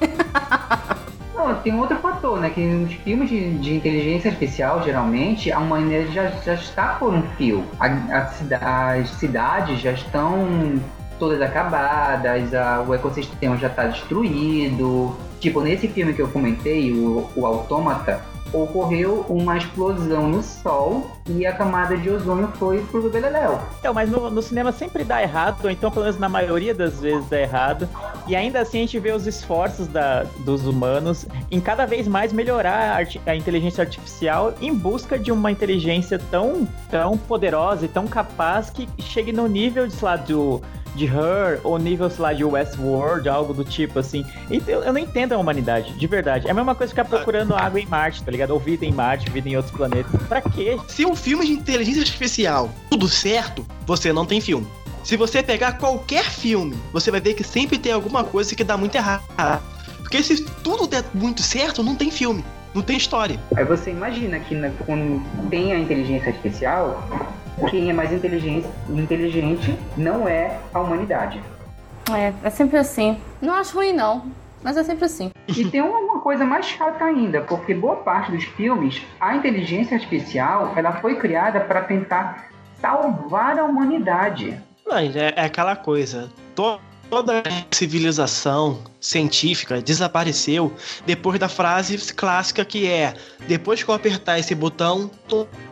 Não, 1.34 1.52
tem 1.56 1.76
outro 1.78 1.98
fator, 1.98 2.40
né? 2.40 2.48
Que 2.48 2.64
nos 2.64 2.94
filmes 2.94 3.28
de, 3.28 3.58
de 3.58 3.74
inteligência 3.74 4.30
artificial, 4.30 4.82
geralmente, 4.84 5.50
a 5.50 5.58
humanidade 5.58 6.14
já, 6.14 6.30
já 6.30 6.54
está 6.54 6.94
por 6.94 7.12
um 7.12 7.22
fio. 7.36 7.64
A, 7.80 7.86
a, 7.86 8.92
as 8.92 9.10
cidades 9.10 9.80
já 9.80 9.92
estão 9.92 10.80
todas 11.18 11.40
acabadas, 11.40 12.54
a, 12.54 12.82
o 12.82 12.94
ecossistema 12.94 13.56
já 13.56 13.68
está 13.68 13.84
destruído. 13.86 15.16
Tipo, 15.40 15.60
nesse 15.60 15.88
filme 15.88 16.12
que 16.12 16.22
eu 16.22 16.28
comentei, 16.28 16.92
o, 16.92 17.28
o 17.36 17.46
Autômata, 17.46 18.22
ocorreu 18.54 19.26
uma 19.28 19.56
explosão 19.56 20.28
no 20.28 20.42
Sol 20.42 21.10
e 21.28 21.44
a 21.44 21.52
camada 21.52 21.96
de 21.96 22.08
ozônio 22.08 22.48
foi 22.54 22.80
pro 22.82 23.10
Beleléu. 23.10 23.60
Então, 23.80 23.92
mas 23.92 24.08
no, 24.08 24.30
no, 24.30 24.42
cinema 24.42 24.70
sempre 24.72 25.04
dá 25.04 25.20
errado, 25.22 25.64
ou 25.64 25.70
então 25.70 25.90
pelo 25.90 26.04
menos 26.04 26.18
na 26.18 26.28
maioria 26.28 26.74
das 26.74 27.00
vezes 27.00 27.28
dá 27.28 27.40
errado. 27.40 27.88
E 28.26 28.36
ainda 28.36 28.60
assim 28.60 28.78
a 28.78 28.80
gente 28.82 28.98
vê 28.98 29.12
os 29.12 29.26
esforços 29.26 29.86
da, 29.88 30.24
dos 30.44 30.66
humanos 30.66 31.26
em 31.50 31.60
cada 31.60 31.84
vez 31.86 32.06
mais 32.06 32.32
melhorar 32.32 33.02
a, 33.02 33.30
a, 33.30 33.36
inteligência 33.36 33.82
artificial 33.82 34.54
em 34.60 34.72
busca 34.74 35.18
de 35.18 35.32
uma 35.32 35.50
inteligência 35.50 36.18
tão, 36.18 36.66
tão 36.90 37.18
poderosa 37.18 37.86
e 37.86 37.88
tão 37.88 38.06
capaz 38.06 38.70
que 38.70 38.88
chegue 38.98 39.32
no 39.32 39.46
nível, 39.48 39.86
de, 39.86 40.04
lá, 40.04 40.16
do 40.16 40.62
de 40.94 41.06
Her, 41.06 41.60
ou 41.64 41.78
nível, 41.78 42.08
sei 42.08 42.22
lá, 42.22 42.32
de 42.32 42.44
Westworld, 42.44 43.28
algo 43.28 43.52
do 43.52 43.64
tipo, 43.64 43.98
assim. 43.98 44.24
Eu, 44.50 44.82
eu 44.82 44.92
não 44.92 45.00
entendo 45.00 45.32
a 45.32 45.38
humanidade, 45.38 45.92
de 45.92 46.06
verdade. 46.06 46.46
É 46.46 46.50
a 46.50 46.54
mesma 46.54 46.74
coisa 46.74 46.90
ficar 46.90 47.04
procurando 47.04 47.54
água 47.54 47.80
em 47.80 47.86
Marte, 47.86 48.22
tá 48.22 48.30
ligado? 48.30 48.50
Ou 48.50 48.60
vida 48.60 48.84
em 48.84 48.92
Marte, 48.92 49.30
vida 49.30 49.48
em 49.48 49.56
outros 49.56 49.74
planetas. 49.74 50.22
Pra 50.28 50.40
quê? 50.40 50.78
Se 50.88 51.04
um 51.04 51.14
filme 51.14 51.46
de 51.46 51.52
inteligência 51.52 52.02
artificial 52.02 52.70
tudo 52.90 53.08
certo, 53.08 53.66
você 53.86 54.12
não 54.12 54.24
tem 54.24 54.40
filme. 54.40 54.66
Se 55.02 55.16
você 55.16 55.42
pegar 55.42 55.72
qualquer 55.78 56.24
filme, 56.24 56.74
você 56.92 57.10
vai 57.10 57.20
ver 57.20 57.34
que 57.34 57.44
sempre 57.44 57.76
tem 57.76 57.92
alguma 57.92 58.24
coisa 58.24 58.54
que 58.54 58.64
dá 58.64 58.76
muito 58.76 58.94
errado. 58.94 59.22
Porque 60.04 60.22
se 60.22 60.44
tudo 60.62 60.86
der 60.86 61.02
muito 61.12 61.42
certo, 61.42 61.82
não 61.82 61.96
tem 61.96 62.10
filme, 62.10 62.44
não 62.74 62.82
tem 62.82 62.96
história. 62.96 63.40
Aí 63.56 63.64
você 63.64 63.90
imagina 63.90 64.38
que 64.38 64.54
quando 64.86 65.20
tem 65.48 65.72
a 65.72 65.78
inteligência 65.78 66.28
artificial, 66.28 67.02
quem 67.70 67.90
é 67.90 67.92
mais 67.92 68.12
inteligente, 68.12 68.68
inteligente 68.90 69.76
não 69.96 70.28
é 70.28 70.60
a 70.72 70.80
humanidade. 70.80 71.42
É, 72.14 72.32
é 72.42 72.50
sempre 72.50 72.76
assim. 72.78 73.18
Não 73.40 73.54
acho 73.54 73.74
ruim, 73.74 73.92
não. 73.92 74.30
Mas 74.62 74.76
é 74.76 74.84
sempre 74.84 75.04
assim. 75.04 75.30
E 75.48 75.64
tem 75.66 75.80
uma 75.80 76.20
coisa 76.20 76.44
mais 76.44 76.66
chata 76.66 77.04
ainda, 77.04 77.40
porque 77.40 77.74
boa 77.74 77.96
parte 77.96 78.30
dos 78.30 78.44
filmes, 78.44 79.02
a 79.20 79.34
inteligência 79.34 79.96
artificial, 79.96 80.72
ela 80.76 80.92
foi 80.92 81.16
criada 81.16 81.60
para 81.60 81.82
tentar 81.82 82.50
salvar 82.80 83.58
a 83.58 83.64
humanidade. 83.64 84.58
Mas 84.86 85.16
é, 85.16 85.32
é 85.34 85.44
aquela 85.44 85.74
coisa. 85.74 86.30
Toda 87.14 87.44
civilização 87.70 88.82
científica 89.00 89.80
desapareceu 89.80 90.74
depois 91.06 91.38
da 91.38 91.48
frase 91.48 91.96
clássica 92.12 92.64
que 92.64 92.88
é: 92.88 93.14
depois 93.46 93.80
que 93.80 93.88
eu 93.88 93.94
apertar 93.94 94.40
esse 94.40 94.52
botão, 94.52 95.08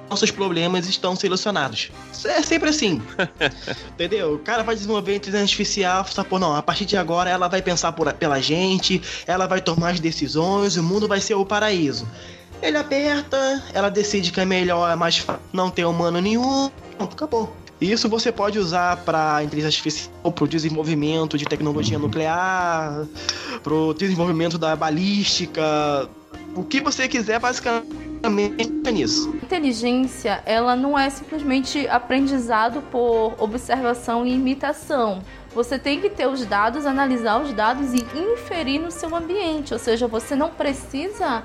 nossos 0.09 0.31
problemas 0.31 0.87
estão 0.87 1.17
solucionados. 1.17 1.91
É 2.27 2.43
sempre 2.43 2.69
assim. 2.69 3.03
Entendeu? 3.91 4.35
O 4.35 4.39
cara 4.39 4.63
vai 4.63 4.77
desenvolver 4.77 5.17
inteligência 5.17 5.43
artificial, 5.43 6.07
só 6.07 6.23
por 6.23 6.39
não, 6.39 6.55
a 6.55 6.63
partir 6.63 6.85
de 6.85 6.97
agora 6.97 7.29
ela 7.29 7.49
vai 7.49 7.61
pensar 7.61 7.91
por, 7.91 8.13
pela 8.13 8.41
gente, 8.41 9.03
ela 9.27 9.49
vai 9.49 9.61
tomar 9.61 9.95
as 9.95 9.99
decisões, 9.99 10.77
o 10.77 10.83
mundo 10.85 11.09
vai 11.09 11.21
ser 11.21 11.35
o 11.35 11.45
paraíso. 11.45 12.07
Ele 12.63 12.77
aperta, 12.77 13.61
ela 13.75 13.89
decide 13.89 14.31
que 14.31 14.41
é 14.41 14.45
melhor, 14.45 14.89
é 14.89 14.95
mais 14.95 15.19
fácil 15.19 15.43
não 15.53 15.71
ter 15.71 15.87
humano 15.87 16.21
nenhum, 16.21 16.71
pronto, 16.97 17.15
acabou. 17.15 17.62
Isso 17.83 18.09
você 18.09 18.31
pode 18.31 18.59
usar 18.61 18.99
para 18.99 19.43
inteligência 19.43 19.77
artificial, 19.77 20.33
para 20.33 20.45
o 20.45 20.49
desenvolvimento 20.49 21.37
de 21.37 21.45
tecnologia 21.45 21.99
nuclear, 21.99 23.07
para 23.61 23.75
o 23.75 23.93
desenvolvimento 23.93 24.57
da 24.57 24.77
balística, 24.77 26.09
o 26.55 26.63
que 26.63 26.81
você 26.81 27.09
quiser 27.09 27.41
basicamente 27.41 28.71
é 28.87 28.93
nisso. 28.93 29.35
inteligência, 29.43 30.43
ela 30.47 30.77
não 30.77 30.97
é 30.97 31.11
simplesmente 31.11 31.89
aprendizado 31.89 32.83
por 32.83 33.35
observação 33.39 34.25
e 34.25 34.33
imitação. 34.33 35.23
Você 35.53 35.79
tem 35.79 36.01
que 36.01 36.09
ter 36.09 36.29
os 36.29 36.47
dados, 36.47 36.87
analisar 36.87 37.43
os 37.43 37.53
dados 37.53 37.93
e 37.93 38.07
inferir 38.17 38.81
no 38.81 38.93
seu 38.93 39.15
ambiente, 39.17 39.73
ou 39.73 39.79
seja, 39.79 40.07
você 40.07 40.37
não 40.37 40.51
precisa 40.51 41.43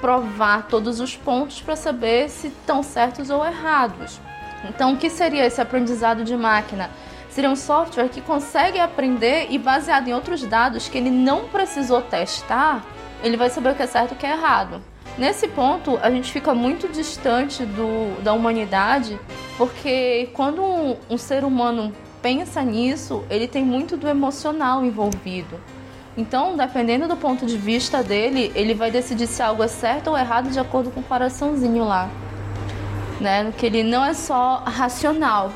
provar 0.00 0.66
todos 0.68 1.00
os 1.00 1.16
pontos 1.16 1.62
para 1.62 1.76
saber 1.76 2.28
se 2.28 2.48
estão 2.48 2.82
certos 2.82 3.30
ou 3.30 3.44
errados. 3.44 4.20
Então, 4.68 4.94
o 4.94 4.96
que 4.96 5.10
seria 5.10 5.46
esse 5.46 5.60
aprendizado 5.60 6.24
de 6.24 6.36
máquina? 6.36 6.90
Seria 7.28 7.50
um 7.50 7.56
software 7.56 8.08
que 8.08 8.20
consegue 8.20 8.78
aprender 8.78 9.46
e, 9.50 9.58
baseado 9.58 10.08
em 10.08 10.12
outros 10.12 10.42
dados 10.42 10.88
que 10.88 10.98
ele 10.98 11.10
não 11.10 11.48
precisou 11.48 12.02
testar, 12.02 12.84
ele 13.22 13.36
vai 13.36 13.48
saber 13.48 13.70
o 13.70 13.74
que 13.74 13.82
é 13.82 13.86
certo 13.86 14.12
e 14.12 14.14
o 14.14 14.16
que 14.18 14.26
é 14.26 14.32
errado. 14.32 14.82
Nesse 15.16 15.48
ponto, 15.48 15.98
a 16.02 16.10
gente 16.10 16.32
fica 16.32 16.54
muito 16.54 16.88
distante 16.88 17.64
do, 17.64 18.22
da 18.22 18.32
humanidade, 18.32 19.18
porque 19.58 20.30
quando 20.32 20.62
um, 20.62 20.96
um 21.10 21.18
ser 21.18 21.44
humano 21.44 21.92
pensa 22.22 22.62
nisso, 22.62 23.24
ele 23.28 23.46
tem 23.46 23.64
muito 23.64 23.96
do 23.96 24.08
emocional 24.08 24.84
envolvido. 24.84 25.60
Então, 26.16 26.56
dependendo 26.56 27.08
do 27.08 27.16
ponto 27.16 27.46
de 27.46 27.56
vista 27.56 28.02
dele, 28.02 28.52
ele 28.54 28.74
vai 28.74 28.90
decidir 28.90 29.26
se 29.26 29.42
algo 29.42 29.62
é 29.62 29.68
certo 29.68 30.08
ou 30.08 30.18
errado 30.18 30.50
de 30.50 30.58
acordo 30.58 30.90
com 30.90 31.00
o 31.00 31.04
coraçãozinho 31.04 31.84
lá. 31.84 32.08
Né? 33.22 33.52
Que 33.56 33.66
ele 33.66 33.82
não 33.82 34.04
é 34.04 34.14
só 34.14 34.62
racional. 34.66 35.52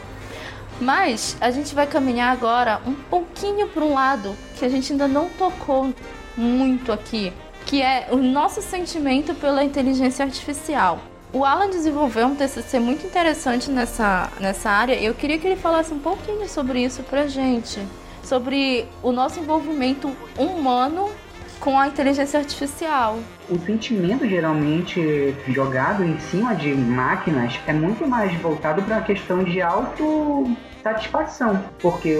Mas 0.81 1.37
a 1.40 1.50
gente 1.50 1.74
vai 1.74 1.87
caminhar 1.87 2.33
agora 2.33 2.81
um 2.87 2.94
pouquinho 2.94 3.66
para 3.68 3.83
um 3.83 3.94
lado 3.94 4.37
que 4.59 4.64
a 4.64 4.68
gente 4.68 4.92
ainda 4.92 5.09
não 5.09 5.29
tocou 5.31 5.92
muito 6.37 6.92
aqui, 6.92 7.33
que 7.64 7.81
é 7.81 8.09
o 8.11 8.16
nosso 8.16 8.61
sentimento 8.61 9.35
pela 9.35 9.64
inteligência 9.64 10.24
artificial. 10.24 11.00
O 11.33 11.44
Alan 11.44 11.70
desenvolveu 11.70 12.26
um 12.29 12.35
TCC 12.35 12.79
muito 12.79 13.07
interessante 13.07 13.70
nessa, 13.70 14.31
nessa 14.38 14.70
área 14.70 14.94
e 14.94 15.05
eu 15.05 15.14
queria 15.14 15.38
que 15.38 15.46
ele 15.46 15.57
falasse 15.57 15.92
um 15.92 15.98
pouquinho 15.98 16.48
sobre 16.48 16.85
isso 16.85 17.02
pra 17.02 17.26
gente. 17.26 17.81
Sobre 18.22 18.87
o 19.02 19.12
nosso 19.12 19.40
envolvimento 19.40 20.11
humano 20.38 21.11
com 21.61 21.79
a 21.79 21.88
inteligência 21.88 22.38
artificial. 22.38 23.19
O 23.49 23.59
sentimento 23.59 24.29
geralmente 24.29 25.35
jogado 25.49 26.05
em 26.05 26.19
cima 26.19 26.55
de 26.55 26.75
máquinas 26.75 27.59
é 27.66 27.73
muito 27.73 28.07
mais 28.07 28.35
voltado 28.40 28.83
para 28.83 28.99
a 28.99 29.03
questão 29.03 29.42
de 29.42 29.62
autossatisfação, 29.62 31.64
porque 31.79 32.19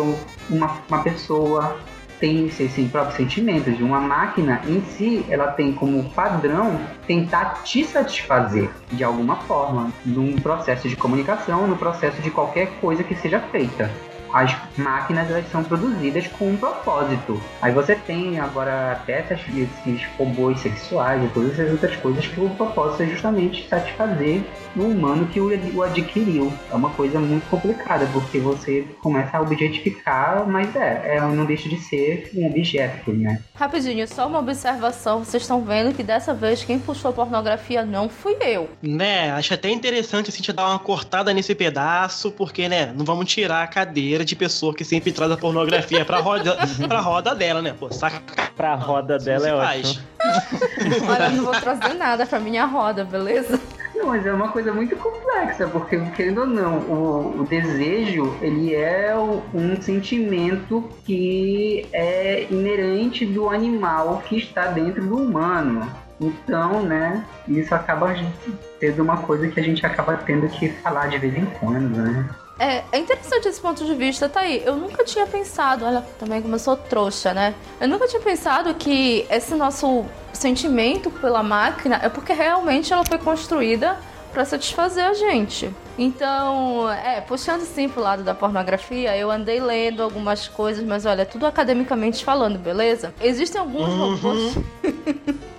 uma, 0.49 0.81
uma 0.88 1.03
pessoa 1.03 1.77
tem 2.18 2.49
seus 2.51 2.72
próprios 2.90 3.16
sentimentos. 3.16 3.79
Uma 3.81 4.01
máquina 4.01 4.61
em 4.66 4.81
si, 4.83 5.25
ela 5.29 5.49
tem 5.49 5.72
como 5.72 6.11
padrão 6.11 6.79
tentar 7.07 7.62
te 7.62 7.85
satisfazer 7.85 8.70
de 8.92 9.05
alguma 9.05 9.37
forma, 9.37 9.92
num 10.05 10.37
processo 10.37 10.88
de 10.88 10.96
comunicação, 10.96 11.66
no 11.66 11.77
processo 11.77 12.20
de 12.22 12.31
qualquer 12.31 12.68
coisa 12.81 13.05
que 13.05 13.14
seja 13.14 13.40
feita 13.40 13.90
as 14.37 14.55
máquinas 14.77 15.31
elas 15.31 15.51
são 15.51 15.64
produzidas 15.64 16.27
com 16.27 16.51
um 16.51 16.57
propósito. 16.59 17.42
Aí 17.62 17.72
você 17.72 17.94
tem 17.94 18.38
agora 18.38 18.92
até 18.92 19.20
essas, 19.20 19.40
esses 19.49 20.07
robôs 20.18 20.61
sexuais 20.61 21.25
e 21.25 21.29
todas 21.29 21.59
essas 21.59 21.72
outras 21.72 21.96
coisas 21.96 22.27
que 22.27 22.38
o 22.38 22.51
propósito 22.51 23.05
é 23.05 23.07
justamente 23.07 23.66
satisfazer 23.66 24.42
o 24.77 24.83
humano 24.83 25.27
que 25.29 25.40
o, 25.40 25.49
o 25.75 25.83
adquiriu. 25.83 26.53
É 26.70 26.75
uma 26.75 26.90
coisa 26.90 27.18
muito 27.18 27.49
complicada, 27.49 28.07
porque 28.12 28.38
você 28.38 28.87
começa 29.01 29.38
a 29.38 29.40
objetificar, 29.40 30.46
mas 30.46 30.77
é, 30.77 31.16
é 31.16 31.20
não 31.20 31.46
deixa 31.46 31.66
de 31.70 31.79
ser 31.79 32.31
um 32.35 32.46
objeto, 32.46 33.14
né? 33.14 33.40
Rapidinho, 33.55 34.07
só 34.07 34.27
uma 34.27 34.40
observação. 34.40 35.25
Vocês 35.25 35.44
estão 35.44 35.64
vendo 35.64 35.94
que 35.94 36.03
dessa 36.03 36.35
vez 36.35 36.62
quem 36.62 36.79
puxou 36.79 37.11
pornografia 37.11 37.87
não 37.87 38.11
fui 38.11 38.37
eu. 38.42 38.68
Né, 38.83 39.31
acho 39.31 39.55
até 39.55 39.70
interessante 39.70 40.29
assim, 40.29 40.37
a 40.37 40.42
gente 40.42 40.53
dar 40.53 40.68
uma 40.68 40.79
cortada 40.79 41.33
nesse 41.33 41.55
pedaço, 41.55 42.31
porque, 42.31 42.68
né, 42.68 42.92
não 42.94 43.05
vamos 43.05 43.33
tirar 43.33 43.62
a 43.62 43.66
cadeira 43.66 44.26
de 44.27 44.37
pessoa 44.37 44.75
que 44.75 44.85
sempre 44.85 45.12
traz 45.12 45.31
a 45.31 45.37
pornografia 45.37 46.05
pra 46.05 46.19
roda, 46.19 46.57
pra 46.87 47.01
roda 47.01 47.35
dela, 47.35 47.62
né? 47.62 47.75
Pô, 47.79 47.91
saca. 47.93 48.21
Pra 48.57 48.75
roda 48.75 49.19
dela 49.19 49.49
é 49.49 49.55
ótimo. 49.55 50.03
Olha, 51.09 51.25
eu 51.25 51.33
não 51.33 51.45
vou 51.45 51.61
trazer 51.61 51.95
nada 51.95 52.27
pra 52.27 52.41
minha 52.41 52.65
roda, 52.65 53.05
beleza? 53.05 53.61
Não, 53.95 54.09
mas 54.09 54.27
é 54.27 54.33
uma 54.33 54.49
coisa 54.49 54.73
muito 54.73 54.95
complexa, 54.97 55.67
porque, 55.69 55.99
querendo 56.15 56.43
ou 56.43 56.47
não, 56.47 56.79
o, 56.81 57.41
o 57.41 57.47
desejo, 57.47 58.37
ele 58.43 58.75
é 58.75 59.15
o, 59.17 59.43
um 59.55 59.81
sentimento 59.81 60.89
que 61.05 61.87
é 61.93 62.47
inerente 62.51 63.25
do 63.25 63.49
animal 63.49 64.23
que 64.29 64.37
está 64.37 64.67
dentro 64.67 65.07
do 65.07 65.17
humano. 65.17 65.91
Então, 66.21 66.83
né, 66.83 67.25
isso 67.49 67.75
acaba 67.75 68.15
sendo 68.81 69.03
uma 69.03 69.19
coisa 69.19 69.49
que 69.49 69.61
a 69.61 69.62
gente 69.62 69.85
acaba 69.85 70.17
tendo 70.17 70.49
que 70.49 70.69
falar 70.69 71.09
de 71.09 71.19
vez 71.19 71.37
em 71.37 71.45
quando, 71.45 71.97
né? 71.97 72.29
É, 72.59 72.85
é 72.90 72.99
interessante 72.99 73.49
esse 73.49 73.61
ponto 73.61 73.85
de 73.85 73.95
vista, 73.95 74.29
tá 74.29 74.40
aí. 74.40 74.62
Eu 74.64 74.77
nunca 74.77 75.05
tinha 75.05 75.27
pensado, 75.27 75.85
olha, 75.85 76.03
também 76.19 76.40
como 76.40 76.55
eu 76.55 76.59
sou 76.59 76.77
trouxa, 76.77 77.35
né? 77.35 77.55
Eu 77.81 77.88
nunca 77.88 78.09
tinha 78.09 78.21
pensado 78.21 78.75
que 78.75 79.27
esse 79.31 79.55
nosso 79.55 80.07
sentimento 80.33 81.11
pela 81.11 81.42
máquina 81.42 82.01
é 82.03 82.09
porque 82.09 82.33
realmente 82.33 82.92
ela 82.92 83.05
foi 83.05 83.19
construída 83.19 83.99
para 84.33 84.45
satisfazer 84.45 85.05
a 85.05 85.14
gente. 85.14 85.71
Então, 85.99 86.90
é, 86.90 87.23
puxando 87.23 87.62
sim 87.62 87.88
pro 87.88 88.03
lado 88.03 88.23
da 88.23 88.35
pornografia, 88.35 89.16
eu 89.16 89.31
andei 89.31 89.61
lendo 89.61 90.03
algumas 90.03 90.47
coisas, 90.47 90.85
mas 90.85 91.07
olha, 91.07 91.25
tudo 91.25 91.47
academicamente 91.47 92.23
falando, 92.23 92.59
beleza? 92.59 93.14
Existem 93.21 93.61
alguns 93.61 93.88
uhum. 93.88 94.14
robôs. 94.14 94.55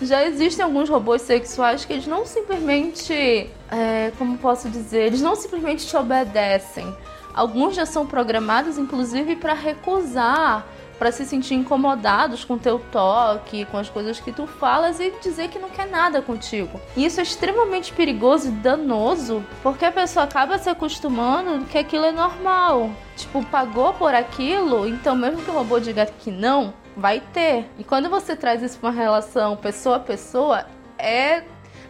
já 0.00 0.24
existem 0.24 0.64
alguns 0.64 0.88
robôs 0.88 1.22
sexuais 1.22 1.84
que 1.84 1.92
eles 1.92 2.06
não 2.06 2.24
simplesmente, 2.24 3.50
é, 3.70 4.12
como 4.16 4.38
posso 4.38 4.68
dizer, 4.68 5.06
eles 5.06 5.20
não 5.20 5.34
simplesmente 5.34 5.86
te 5.86 5.96
obedecem. 5.96 6.94
Alguns 7.34 7.74
já 7.74 7.86
são 7.86 8.06
programados, 8.06 8.78
inclusive, 8.78 9.36
para 9.36 9.54
recusar, 9.54 10.66
para 10.98 11.12
se 11.12 11.24
sentir 11.24 11.54
incomodados 11.54 12.44
com 12.44 12.58
teu 12.58 12.80
toque, 12.90 13.64
com 13.66 13.76
as 13.78 13.88
coisas 13.88 14.18
que 14.18 14.32
tu 14.32 14.46
falas 14.46 14.98
e 14.98 15.12
dizer 15.22 15.48
que 15.48 15.58
não 15.58 15.70
quer 15.70 15.86
nada 15.88 16.20
contigo. 16.20 16.80
E 16.96 17.04
isso 17.04 17.20
é 17.20 17.22
extremamente 17.22 17.92
perigoso 17.92 18.48
e 18.48 18.50
danoso, 18.50 19.44
porque 19.62 19.84
a 19.84 19.92
pessoa 19.92 20.24
acaba 20.24 20.58
se 20.58 20.68
acostumando 20.68 21.64
que 21.66 21.78
aquilo 21.78 22.04
é 22.04 22.12
normal. 22.12 22.90
Tipo, 23.16 23.44
pagou 23.46 23.92
por 23.94 24.14
aquilo, 24.14 24.86
então 24.86 25.14
mesmo 25.14 25.40
que 25.42 25.50
o 25.50 25.54
robô 25.54 25.78
diga 25.78 26.06
que 26.06 26.30
não, 26.30 26.74
vai 26.98 27.20
ter. 27.32 27.66
E 27.78 27.84
quando 27.84 28.10
você 28.10 28.36
traz 28.36 28.62
isso 28.62 28.78
para 28.78 28.90
uma 28.90 28.96
relação 28.96 29.56
pessoa 29.56 29.96
a 29.96 30.00
pessoa, 30.00 30.66
é 30.98 31.42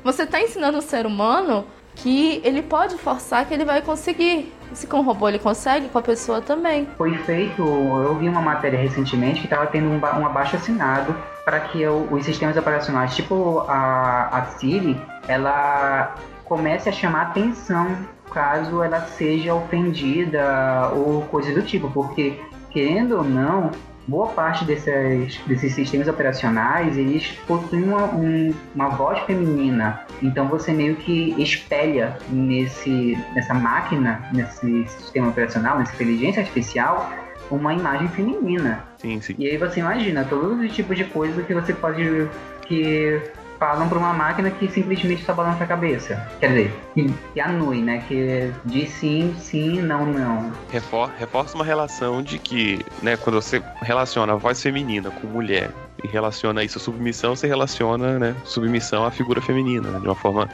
você 0.04 0.22
está 0.22 0.40
ensinando 0.40 0.78
o 0.78 0.82
ser 0.82 1.06
humano 1.06 1.66
que 1.96 2.40
ele 2.44 2.62
pode 2.62 2.96
forçar 2.96 3.44
que 3.46 3.54
ele 3.54 3.64
vai 3.64 3.82
conseguir. 3.82 4.52
Se 4.72 4.86
com 4.86 4.98
o 4.98 5.02
robô 5.02 5.28
ele 5.28 5.38
consegue, 5.38 5.88
com 5.88 5.98
a 5.98 6.02
pessoa 6.02 6.40
também. 6.40 6.86
Foi 6.96 7.16
feito, 7.18 7.62
eu 7.62 8.14
vi 8.16 8.28
uma 8.28 8.42
matéria 8.42 8.78
recentemente 8.78 9.40
que 9.40 9.46
estava 9.46 9.66
tendo 9.66 9.88
um, 9.88 9.96
um 9.96 10.26
abaixo 10.26 10.56
assinado 10.56 11.16
para 11.44 11.60
que 11.60 11.84
os 11.86 12.24
sistemas 12.24 12.56
operacionais, 12.56 13.16
tipo 13.16 13.60
a, 13.66 14.28
a 14.30 14.44
Siri, 14.44 15.00
ela 15.26 16.14
comece 16.44 16.88
a 16.88 16.92
chamar 16.92 17.22
atenção 17.28 17.96
caso 18.30 18.82
ela 18.82 19.00
seja 19.00 19.54
ofendida 19.54 20.90
ou 20.94 21.22
coisa 21.22 21.52
do 21.52 21.62
tipo, 21.62 21.90
porque 21.90 22.38
querendo 22.70 23.16
ou 23.16 23.24
não, 23.24 23.70
boa 24.08 24.28
parte 24.28 24.64
desses, 24.64 25.38
desses 25.46 25.74
sistemas 25.74 26.08
operacionais 26.08 26.96
eles 26.96 27.28
possuem 27.46 27.84
uma, 27.84 28.06
um, 28.06 28.54
uma 28.74 28.88
voz 28.88 29.20
feminina. 29.20 30.00
Então 30.22 30.48
você 30.48 30.72
meio 30.72 30.96
que 30.96 31.40
espelha 31.40 32.16
nesse, 32.30 33.16
nessa 33.34 33.52
máquina, 33.52 34.26
nesse 34.32 34.88
sistema 34.88 35.28
operacional, 35.28 35.78
nessa 35.78 35.94
inteligência 35.94 36.40
artificial, 36.40 37.12
uma 37.50 37.74
imagem 37.74 38.08
feminina. 38.08 38.82
Sim, 38.96 39.20
sim. 39.20 39.34
E 39.38 39.46
aí 39.46 39.56
você 39.58 39.80
imagina 39.80 40.24
todos 40.24 40.58
os 40.58 40.74
tipos 40.74 40.96
de 40.96 41.04
coisas 41.04 41.46
que 41.46 41.54
você 41.54 41.72
pode 41.74 42.28
que 42.62 43.20
falam 43.58 43.88
para 43.88 43.98
uma 43.98 44.12
máquina 44.12 44.50
que 44.50 44.68
simplesmente 44.68 45.20
está 45.20 45.32
balançando 45.32 45.64
a 45.64 45.66
cabeça. 45.66 46.28
Quer 46.40 46.48
dizer, 46.48 46.80
que, 46.94 47.12
que 47.34 47.40
anui, 47.40 47.82
né? 47.82 48.02
Que 48.06 48.52
diz 48.64 48.90
sim, 48.90 49.34
sim, 49.38 49.82
não, 49.82 50.06
não. 50.06 50.52
Refor, 50.70 51.10
reforça 51.18 51.54
uma 51.54 51.64
relação 51.64 52.22
de 52.22 52.38
que, 52.38 52.84
né, 53.02 53.16
quando 53.16 53.40
você 53.40 53.62
relaciona 53.82 54.32
a 54.32 54.36
voz 54.36 54.62
feminina 54.62 55.10
com 55.10 55.26
mulher 55.26 55.70
e 56.02 56.06
relaciona 56.06 56.62
isso 56.62 56.78
à 56.78 56.80
submissão, 56.80 57.34
você 57.34 57.48
relaciona, 57.48 58.18
né, 58.18 58.36
submissão 58.44 59.04
à 59.04 59.10
figura 59.10 59.40
feminina, 59.42 59.90
né, 59.90 59.98
de 59.98 60.06
uma 60.06 60.14
forma, 60.14 60.48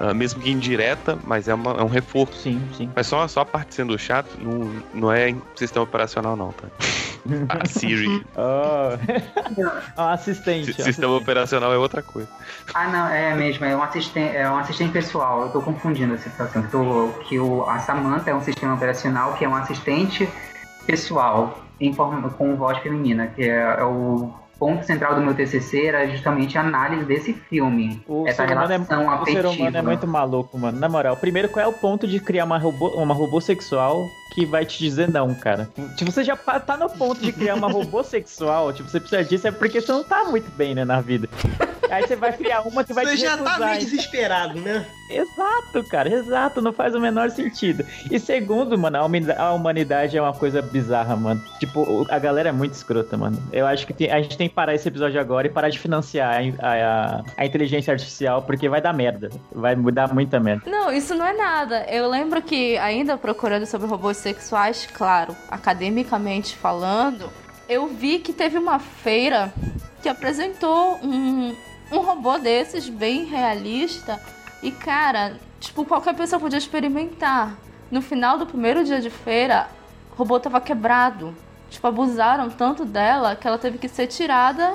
uh, 0.00 0.14
mesmo 0.14 0.40
que 0.40 0.50
indireta, 0.50 1.18
mas 1.24 1.48
é, 1.48 1.54
uma, 1.54 1.72
é 1.72 1.82
um 1.82 1.88
reforço. 1.88 2.40
Sim, 2.40 2.60
sim. 2.74 2.90
Mas 2.94 3.06
só, 3.06 3.28
só 3.28 3.40
a 3.40 3.44
parte 3.44 3.74
sendo 3.74 3.98
chato, 3.98 4.30
não, 4.40 4.72
não 4.94 5.12
é 5.12 5.34
sistema 5.54 5.84
operacional 5.84 6.34
não, 6.36 6.52
tá? 6.52 6.68
A 7.48 7.64
Siri. 7.68 8.24
Oh. 8.36 10.00
assistente. 10.00 10.70
S 10.70 10.82
sistema 10.82 11.14
operacional 11.14 11.72
é 11.72 11.78
outra 11.78 12.02
coisa. 12.02 12.28
Ah, 12.74 12.88
não, 12.88 13.08
é 13.08 13.34
mesmo, 13.34 13.64
é 13.64 13.76
um 13.76 13.82
assistente, 13.82 14.36
é 14.36 14.48
um 14.50 14.58
assistente 14.58 14.92
pessoal. 14.92 15.42
Eu 15.42 15.48
tô 15.50 15.60
confundindo 15.60 16.14
a 16.14 16.18
situação. 16.18 16.62
Tô, 16.70 17.10
que 17.28 17.38
o, 17.38 17.68
a 17.68 17.78
Samantha 17.78 18.30
é 18.30 18.34
um 18.34 18.42
sistema 18.42 18.74
operacional 18.74 19.34
que 19.34 19.44
é 19.44 19.48
um 19.48 19.54
assistente 19.54 20.28
pessoal 20.86 21.58
em 21.80 21.92
forma 21.92 22.30
com 22.30 22.56
voz 22.56 22.78
feminina, 22.78 23.26
que 23.26 23.42
é, 23.42 23.76
é 23.78 23.84
o 23.84 24.32
ponto 24.58 24.84
central 24.84 25.14
do 25.14 25.20
meu 25.20 25.34
TCC 25.34 25.86
era 25.86 26.08
justamente 26.08 26.56
a 26.56 26.62
análise 26.62 27.04
desse 27.04 27.32
filme. 27.32 28.02
O 28.08 28.26
essa 28.26 28.44
é, 28.44 28.46
relação 28.46 29.04
o 29.04 29.10
afetiva. 29.10 29.52
ser 29.52 29.60
humano 29.60 29.76
é 29.76 29.82
muito 29.82 30.06
maluco, 30.06 30.58
mano. 30.58 30.78
Na 30.78 30.88
moral, 30.88 31.16
primeiro, 31.16 31.48
qual 31.48 31.64
é 31.64 31.68
o 31.68 31.72
ponto 31.72 32.06
de 32.06 32.18
criar 32.20 32.44
uma 32.44 32.58
robô, 32.58 32.88
uma 32.88 33.14
robô 33.14 33.40
sexual 33.40 34.02
que 34.34 34.44
vai 34.46 34.64
te 34.66 34.78
dizer 34.78 35.08
não, 35.10 35.34
cara? 35.34 35.68
Tipo, 35.96 36.10
você 36.12 36.22
já 36.24 36.36
tá 36.36 36.76
no 36.76 36.88
ponto 36.90 37.20
de 37.20 37.32
criar 37.32 37.54
uma 37.54 37.68
robô 37.70 38.02
sexual, 38.04 38.72
tipo, 38.72 38.88
você 38.88 39.00
precisa 39.00 39.24
disso, 39.24 39.48
é 39.48 39.50
porque 39.50 39.80
você 39.80 39.90
não 39.92 40.04
tá 40.04 40.24
muito 40.24 40.50
bem, 40.56 40.74
né, 40.74 40.84
na 40.84 41.00
vida. 41.00 41.28
Aí 41.90 42.02
você 42.06 42.16
vai 42.16 42.32
criar 42.32 42.62
uma 42.62 42.82
que 42.82 42.92
vai 42.92 43.04
Você 43.06 43.14
te 43.14 43.20
já 43.22 43.30
recusar. 43.36 43.58
tá 43.60 43.66
meio 43.66 43.78
desesperado, 43.78 44.60
né? 44.60 44.84
Exato, 45.08 45.84
cara, 45.88 46.08
exato, 46.12 46.60
não 46.60 46.72
faz 46.72 46.96
o 46.96 47.00
menor 47.00 47.30
sentido. 47.30 47.84
E 48.10 48.18
segundo, 48.18 48.76
mano, 48.76 48.96
a 48.98 49.04
humani- 49.04 49.30
a 49.30 49.52
humanidade 49.52 50.16
é 50.18 50.20
uma 50.20 50.32
coisa 50.32 50.60
bizarra, 50.60 51.14
mano. 51.14 51.40
Tipo, 51.60 52.04
a 52.10 52.18
galera 52.18 52.48
é 52.48 52.52
muito 52.52 52.72
escrota, 52.74 53.16
mano. 53.16 53.40
Eu 53.52 53.64
acho 53.68 53.86
que 53.86 53.92
tem- 53.92 54.10
a 54.10 54.20
gente 54.20 54.36
tem 54.36 54.48
que 54.48 54.54
parar 54.56 54.74
esse 54.74 54.88
episódio 54.88 55.20
agora 55.20 55.46
e 55.46 55.50
parar 55.50 55.68
de 55.68 55.78
financiar 55.78 56.42
a, 56.58 56.72
a- 56.72 57.22
a 57.36 57.46
inteligência 57.46 57.92
artificial, 57.92 58.42
porque 58.42 58.68
vai 58.68 58.80
dar 58.80 58.92
merda. 58.92 59.30
Vai 59.52 59.76
mudar 59.76 60.12
muita 60.12 60.40
merda. 60.40 60.68
Não, 60.68 60.92
isso 60.92 61.14
não 61.14 61.24
é 61.24 61.32
nada. 61.34 61.84
Eu 61.88 62.10
lembro 62.10 62.42
que, 62.42 62.76
ainda 62.78 63.16
procurando 63.16 63.64
sobre 63.64 63.86
robôs 63.86 64.15
sexuais, 64.16 64.86
claro, 64.92 65.36
academicamente 65.50 66.56
falando, 66.56 67.30
eu 67.68 67.88
vi 67.88 68.18
que 68.18 68.32
teve 68.32 68.58
uma 68.58 68.78
feira 68.78 69.52
que 70.02 70.08
apresentou 70.08 70.98
um, 71.02 71.54
um 71.90 71.98
robô 71.98 72.38
desses, 72.38 72.88
bem 72.88 73.24
realista. 73.24 74.20
E, 74.62 74.70
cara, 74.70 75.36
tipo, 75.60 75.84
qualquer 75.84 76.14
pessoa 76.14 76.40
podia 76.40 76.58
experimentar. 76.58 77.56
No 77.90 78.00
final 78.02 78.38
do 78.38 78.46
primeiro 78.46 78.84
dia 78.84 79.00
de 79.00 79.10
feira, 79.10 79.68
o 80.12 80.16
robô 80.16 80.38
tava 80.38 80.60
quebrado. 80.60 81.34
Tipo, 81.70 81.88
abusaram 81.88 82.48
tanto 82.50 82.84
dela 82.84 83.34
que 83.34 83.46
ela 83.46 83.58
teve 83.58 83.78
que 83.78 83.88
ser 83.88 84.06
tirada 84.06 84.74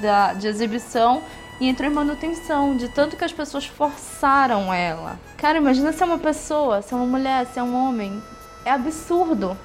da, 0.00 0.34
de 0.34 0.46
exibição 0.46 1.22
e 1.58 1.68
entrou 1.68 1.90
em 1.90 1.94
manutenção, 1.94 2.76
de 2.76 2.88
tanto 2.88 3.16
que 3.16 3.24
as 3.24 3.32
pessoas 3.32 3.64
forçaram 3.64 4.72
ela. 4.72 5.18
Cara, 5.38 5.58
imagina 5.58 5.92
se 5.92 6.02
é 6.02 6.06
uma 6.06 6.18
pessoa, 6.18 6.82
se 6.82 6.92
é 6.92 6.96
uma 6.96 7.06
mulher, 7.06 7.46
se 7.46 7.58
é 7.58 7.62
um 7.62 7.74
homem. 7.74 8.22
É 8.66 8.70
absurdo. 8.72 9.56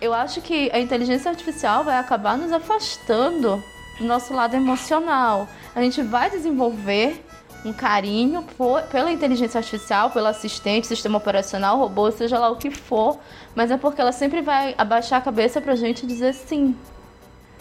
Eu 0.00 0.14
acho 0.14 0.40
que 0.40 0.70
a 0.72 0.80
inteligência 0.80 1.30
artificial 1.30 1.84
vai 1.84 1.98
acabar 1.98 2.36
nos 2.38 2.50
afastando 2.52 3.62
do 3.98 4.04
nosso 4.04 4.32
lado 4.32 4.56
emocional. 4.56 5.46
A 5.74 5.82
gente 5.82 6.00
vai 6.02 6.30
desenvolver 6.30 7.22
um 7.66 7.72
carinho 7.74 8.42
por- 8.56 8.80
pela 8.84 9.12
inteligência 9.12 9.58
artificial, 9.58 10.08
pelo 10.08 10.26
assistente, 10.26 10.86
sistema 10.86 11.18
operacional, 11.18 11.76
robô, 11.78 12.10
seja 12.10 12.38
lá 12.38 12.48
o 12.48 12.56
que 12.56 12.70
for, 12.70 13.18
mas 13.54 13.70
é 13.70 13.76
porque 13.76 14.00
ela 14.00 14.12
sempre 14.12 14.40
vai 14.40 14.74
abaixar 14.78 15.18
a 15.18 15.22
cabeça 15.22 15.60
pra 15.60 15.76
gente 15.76 16.06
dizer 16.06 16.32
sim. 16.32 16.74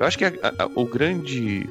Eu 0.00 0.06
acho 0.06 0.16
que 0.16 0.24
a- 0.24 0.32
a- 0.58 0.68
o 0.74 0.86
grande 0.86 1.68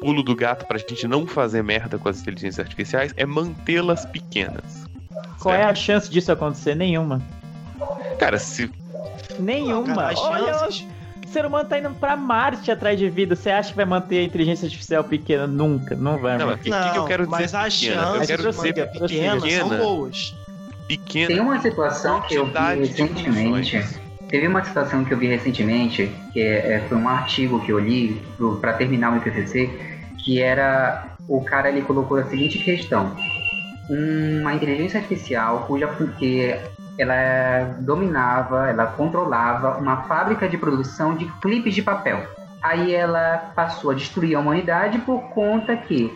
pulo 0.00 0.22
do 0.22 0.34
gato 0.34 0.66
pra 0.66 0.76
gente 0.78 1.06
não 1.06 1.26
fazer 1.26 1.62
merda 1.62 1.98
com 1.98 2.08
as 2.08 2.20
inteligências 2.20 2.64
artificiais 2.64 3.12
é 3.16 3.24
mantê-las 3.24 4.04
pequenas. 4.06 4.84
Qual 5.40 5.54
é 5.54 5.64
a 5.64 5.74
chance 5.74 6.10
disso 6.10 6.30
acontecer? 6.32 6.74
Nenhuma. 6.74 7.22
Cara, 8.18 8.38
se 8.38 8.70
Nenhuma. 9.38 9.94
Cara, 9.94 10.18
Olha, 10.18 10.68
o 11.28 11.32
ser 11.32 11.44
humano 11.44 11.68
tá 11.68 11.78
indo 11.78 11.90
pra 11.90 12.16
Marte 12.16 12.70
atrás 12.70 12.98
de 12.98 13.08
vida. 13.10 13.36
Você 13.36 13.50
acha 13.50 13.70
que 13.70 13.76
vai 13.76 13.84
manter 13.84 14.18
a 14.18 14.22
inteligência 14.24 14.66
artificial 14.66 15.04
pequena? 15.04 15.46
Nunca. 15.46 15.94
Não 15.94 16.18
vai, 16.18 16.38
Não, 16.38 16.46
mano. 16.46 16.58
mas 16.58 16.60
o 16.60 16.62
que, 16.62 16.86
que 16.86 16.92
que 16.92 16.98
eu 16.98 17.04
quero 17.04 17.24
dizer 17.24 17.36
mas 17.40 17.54
as 17.54 17.78
pequena? 17.78 18.02
Eu 18.02 18.26
quero 18.26 18.42
de 18.42 18.48
dizer 18.48 18.68
manter 18.68 18.90
pequenas 18.90 19.42
pequena. 19.42 19.68
são 19.68 19.78
boas. 19.78 20.34
pequena. 20.86 21.26
Tem 21.28 21.40
uma 21.40 21.60
situação 21.60 22.20
que 22.22 22.34
eu 22.34 22.46
vi 22.46 22.80
recentemente. 22.80 23.84
Teve 24.28 24.46
uma 24.46 24.64
situação 24.64 25.04
que 25.04 25.12
eu 25.12 25.18
vi 25.18 25.26
recentemente, 25.26 26.10
que 26.32 26.40
é, 26.40 26.74
é, 26.74 26.84
foi 26.88 26.98
um 26.98 27.08
artigo 27.08 27.60
que 27.64 27.72
eu 27.72 27.78
li 27.78 28.20
para 28.60 28.74
terminar 28.74 29.10
o 29.10 29.12
meu 29.12 29.22
TCC, 29.22 29.70
que 30.22 30.40
era 30.40 31.16
o 31.26 31.42
cara 31.42 31.68
ele 31.68 31.82
colocou 31.82 32.18
a 32.18 32.24
seguinte 32.24 32.58
questão: 32.58 33.16
uma 33.88 34.54
inteligência 34.54 35.00
artificial 35.00 35.64
cuja 35.66 35.88
que 36.18 36.54
ela 36.98 37.76
dominava, 37.80 38.68
ela 38.68 38.86
controlava 38.86 39.78
uma 39.78 40.02
fábrica 40.02 40.48
de 40.48 40.58
produção 40.58 41.14
de 41.16 41.24
clipes 41.40 41.74
de 41.74 41.82
papel. 41.82 42.26
Aí 42.60 42.92
ela 42.92 43.52
passou 43.54 43.92
a 43.92 43.94
destruir 43.94 44.34
a 44.34 44.40
humanidade 44.40 44.98
por 44.98 45.20
conta 45.30 45.76
que 45.76 46.12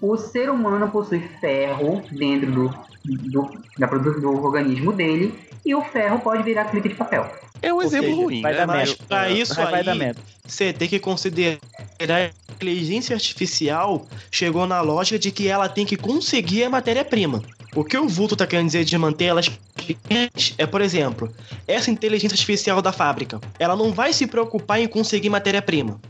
o 0.00 0.16
ser 0.16 0.50
humano 0.50 0.88
possui 0.90 1.20
ferro 1.40 2.02
dentro 2.10 2.52
do, 2.52 2.68
do, 3.04 3.50
da 3.78 3.86
do 3.86 4.44
organismo 4.44 4.92
dele 4.92 5.34
e 5.64 5.74
o 5.74 5.82
ferro 5.82 6.20
pode 6.20 6.42
virar 6.42 6.66
clipe 6.66 6.90
de 6.90 6.94
papel. 6.94 7.26
É 7.62 7.72
um 7.72 7.76
Ou 7.76 7.82
exemplo 7.82 8.10
seja, 8.10 8.22
ruim, 8.22 8.42
vai 8.42 8.52
né? 8.52 8.58
dar 8.58 8.66
Mas 8.66 8.88
merda. 8.90 9.04
pra 9.08 9.30
isso 9.30 9.54
Vai, 9.54 9.88
aí, 9.88 10.14
você 10.44 10.72
tem 10.72 10.88
que 10.88 10.98
considerar 11.00 11.58
a 12.00 12.52
inteligência 12.52 13.14
artificial 13.14 14.06
chegou 14.30 14.66
na 14.66 14.80
lógica 14.80 15.18
de 15.18 15.30
que 15.30 15.48
ela 15.48 15.68
tem 15.68 15.86
que 15.86 15.96
conseguir 15.96 16.64
a 16.64 16.70
matéria-prima. 16.70 17.42
O 17.76 17.84
que 17.84 17.98
o 17.98 18.08
Vulto 18.08 18.34
tá 18.34 18.46
querendo 18.46 18.68
dizer 18.68 18.84
de 18.84 18.96
manter 18.96 19.26
elas 19.26 19.50
pequenas 19.50 20.54
é, 20.56 20.64
por 20.64 20.80
exemplo, 20.80 21.30
essa 21.68 21.90
inteligência 21.90 22.34
artificial 22.34 22.80
da 22.80 22.90
fábrica. 22.90 23.38
Ela 23.58 23.76
não 23.76 23.92
vai 23.92 24.14
se 24.14 24.26
preocupar 24.26 24.80
em 24.80 24.88
conseguir 24.88 25.28
matéria-prima. 25.28 26.00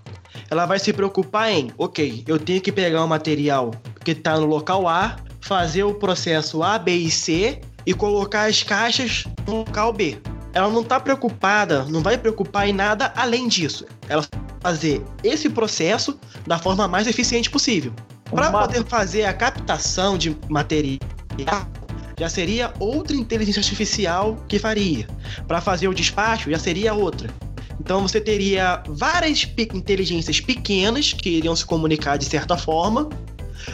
Ela 0.48 0.64
vai 0.64 0.78
se 0.78 0.92
preocupar 0.92 1.50
em, 1.50 1.72
ok, 1.76 2.22
eu 2.24 2.38
tenho 2.38 2.60
que 2.60 2.70
pegar 2.70 3.02
o 3.02 3.08
material 3.08 3.72
que 4.04 4.14
tá 4.14 4.38
no 4.38 4.46
local 4.46 4.86
A, 4.86 5.16
fazer 5.40 5.82
o 5.82 5.92
processo 5.92 6.62
A, 6.62 6.78
B 6.78 6.94
e 6.94 7.10
C 7.10 7.60
e 7.84 7.92
colocar 7.92 8.48
as 8.48 8.62
caixas 8.62 9.24
no 9.44 9.56
local 9.56 9.92
B. 9.92 10.18
Ela 10.52 10.70
não 10.70 10.84
tá 10.84 11.00
preocupada, 11.00 11.84
não 11.86 12.00
vai 12.00 12.16
preocupar 12.16 12.68
em 12.68 12.72
nada 12.72 13.12
além 13.16 13.48
disso. 13.48 13.84
Ela 14.08 14.22
vai 14.22 14.40
fazer 14.60 15.02
esse 15.24 15.50
processo 15.50 16.16
da 16.46 16.58
forma 16.60 16.86
mais 16.86 17.08
eficiente 17.08 17.50
possível. 17.50 17.92
Para 18.30 18.50
poder 18.50 18.84
fazer 18.84 19.24
a 19.24 19.32
captação 19.32 20.18
de 20.18 20.36
material, 20.48 20.98
já 22.18 22.28
seria 22.28 22.72
outra 22.78 23.16
inteligência 23.16 23.60
artificial 23.60 24.36
que 24.48 24.58
faria. 24.58 25.06
Para 25.46 25.60
fazer 25.60 25.88
o 25.88 25.94
despacho, 25.94 26.50
já 26.50 26.58
seria 26.58 26.94
outra. 26.94 27.28
Então 27.78 28.02
você 28.02 28.20
teria 28.20 28.82
várias 28.88 29.44
pe- 29.44 29.68
inteligências 29.74 30.40
pequenas 30.40 31.12
que 31.12 31.28
iriam 31.28 31.54
se 31.54 31.64
comunicar 31.64 32.16
de 32.16 32.24
certa 32.24 32.56
forma, 32.56 33.08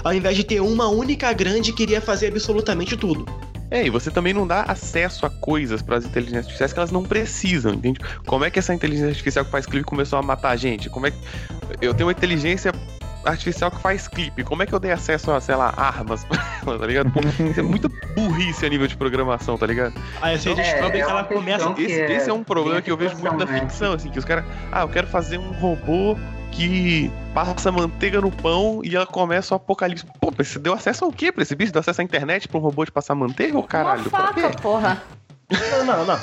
ao 0.03 0.13
invés 0.13 0.37
de 0.37 0.45
ter 0.45 0.61
uma 0.61 0.89
única 0.89 1.33
grande 1.33 1.73
que 1.73 1.85
iria 1.85 2.01
fazer 2.01 2.29
absolutamente 2.29 2.97
tudo. 2.97 3.25
É, 3.71 3.87
e 3.87 3.89
você 3.89 4.11
também 4.11 4.35
não 4.35 4.47
dá 4.47 4.65
acesso 4.65 5.25
a 5.25 5.31
coisas 5.31 5.81
para 5.81 5.97
as 5.97 6.05
inteligências 6.05 6.45
artificiais 6.45 6.73
que 6.75 6.79
elas 6.79 6.91
não 6.91 7.03
precisam, 7.03 7.73
entende? 7.73 8.01
Como 8.27 8.45
é 8.45 8.51
que 8.51 8.59
essa 8.59 8.75
inteligência 8.75 9.09
artificial 9.09 9.47
que 9.47 9.51
faz 9.51 9.65
clipe 9.65 9.87
começou 9.87 10.19
a 10.19 10.23
matar 10.23 10.51
a 10.51 10.57
gente? 10.57 10.91
Como 10.91 11.07
é 11.07 11.11
que. 11.11 11.17
Eu 11.81 11.95
tenho 11.95 12.07
uma 12.07 12.13
inteligência 12.13 12.71
artificial 13.25 13.71
que 13.71 13.81
faz 13.81 14.09
clipe. 14.09 14.43
Como 14.45 14.63
é 14.63 14.67
que 14.67 14.73
eu 14.75 14.81
dei 14.81 14.93
acesso 14.93 15.31
a, 15.31 15.41
sei 15.41 15.55
lá, 15.57 15.73
armas 15.77 16.25
pra 16.25 16.39
ela, 16.67 16.79
tá 16.79 16.87
ligado? 16.87 17.11
Pô, 17.11 17.21
Isso 17.21 17.61
é 17.61 17.63
muito 17.63 17.89
burrice 18.15 18.65
a 18.67 18.69
nível 18.69 18.87
de 18.87 18.97
programação, 18.97 19.57
tá 19.57 19.67
ligado? 19.67 19.95
Aí 20.21 20.39
você 20.39 20.51
É, 20.51 20.55
descobre 20.55 20.99
é 21.01 21.05
que 21.05 21.11
ela 21.11 21.25
começa. 21.25 21.73
que 21.75 21.83
Esse, 21.83 22.01
é 22.01 22.13
esse 22.13 22.31
é 22.31 22.33
um 22.33 22.45
problema 22.45 22.81
que 22.83 22.91
eu 22.91 22.97
vejo 22.97 23.17
muito 23.17 23.37
na 23.37 23.45
né? 23.47 23.61
ficção, 23.61 23.93
assim, 23.93 24.11
que 24.11 24.19
os 24.19 24.25
caras. 24.25 24.45
Ah, 24.71 24.83
eu 24.83 24.89
quero 24.89 25.07
fazer 25.07 25.39
um 25.39 25.53
robô 25.53 26.17
que 26.51 27.11
passa 27.33 27.73
manteiga 27.73 28.21
no 28.21 28.31
pão 28.31 28.83
e 28.85 28.95
ela 28.95 29.07
começa 29.07 29.55
o 29.55 29.57
apocalipse. 29.57 30.05
Pô, 30.21 30.31
mas 30.37 30.49
você 30.49 30.59
deu 30.59 30.75
acesso 30.75 31.05
ao 31.05 31.11
quê 31.11 31.33
pra 31.33 31.43
esse 31.43 31.55
bicho? 31.57 31.73
Deu 31.73 31.81
acesso 31.81 32.03
à 32.03 32.05
internet 32.05 32.47
pra 32.47 32.59
um 32.59 32.61
robô 32.61 32.85
de 32.85 32.93
passar 32.93 33.15
manteiga, 33.15 33.59
ô 33.59 33.63
caralho? 33.63 34.03
Uma 34.03 34.11
faca, 34.11 34.51
porra. 34.61 35.03
Não, 35.53 35.85
não, 35.85 36.05
não. 36.07 36.19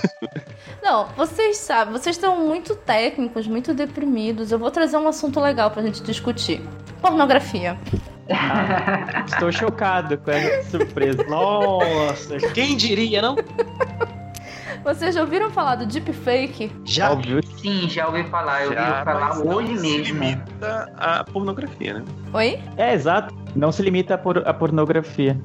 Não, 0.82 1.06
vocês 1.16 1.58
sabem, 1.58 1.92
vocês 1.94 2.16
estão 2.16 2.40
muito 2.46 2.76
técnicos, 2.76 3.48
muito 3.48 3.74
deprimidos. 3.74 4.52
Eu 4.52 4.60
vou 4.60 4.72
trazer 4.72 4.98
um 4.98 5.08
assunto 5.08 5.40
legal 5.40 5.70
pra 5.72 5.82
gente 5.84 6.02
discutir. 6.04 6.62
Pornografia. 7.02 7.78
Estou 9.26 9.52
chocado 9.52 10.18
com 10.18 10.32
essa 10.32 10.70
surpresa. 10.78 11.24
Nossa, 11.26 12.38
quem 12.54 12.78
diria, 12.78 13.22
não? 13.22 13.36
Vocês 14.84 15.14
já 15.16 15.22
ouviram 15.22 15.50
falar 15.50 15.76
do 15.76 15.86
deepfake? 15.86 16.72
Já. 16.86 17.12
Óbvio. 17.12 17.42
Sim, 17.58 17.90
já 17.90 18.08
ouvi 18.08 18.24
falar. 18.26 18.64
Eu 18.64 18.74
Já, 18.74 18.82
ouvi 18.92 19.04
falar 19.04 19.20
mas 19.30 19.40
não 19.40 19.56
hoje 19.56 19.78
se 19.78 19.82
mesmo. 19.82 20.20
limita 20.24 20.92
à 20.98 21.24
pornografia, 21.24 21.96
né? 21.96 22.06
Oi? 22.34 22.60
É, 22.78 22.94
exato. 22.94 23.36
Não 23.56 23.72
se 23.72 23.82
limita 23.82 24.14
a, 24.14 24.18
por, 24.18 24.48
a 24.48 24.54
pornografia. 24.54 25.40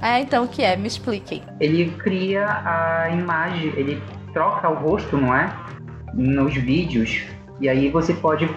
Ah, 0.00 0.18
então 0.18 0.44
o 0.44 0.48
que 0.48 0.62
é? 0.62 0.76
Me 0.76 0.88
expliquem. 0.88 1.42
Ele 1.60 1.90
cria 1.98 2.46
a 2.46 3.10
imagem, 3.10 3.72
ele 3.76 4.02
troca 4.32 4.68
o 4.68 4.74
rosto, 4.74 5.16
não 5.16 5.34
é? 5.34 5.52
Nos 6.14 6.54
vídeos. 6.54 7.24
E 7.60 7.68
aí 7.68 7.90
você 7.90 8.14
pode, 8.14 8.48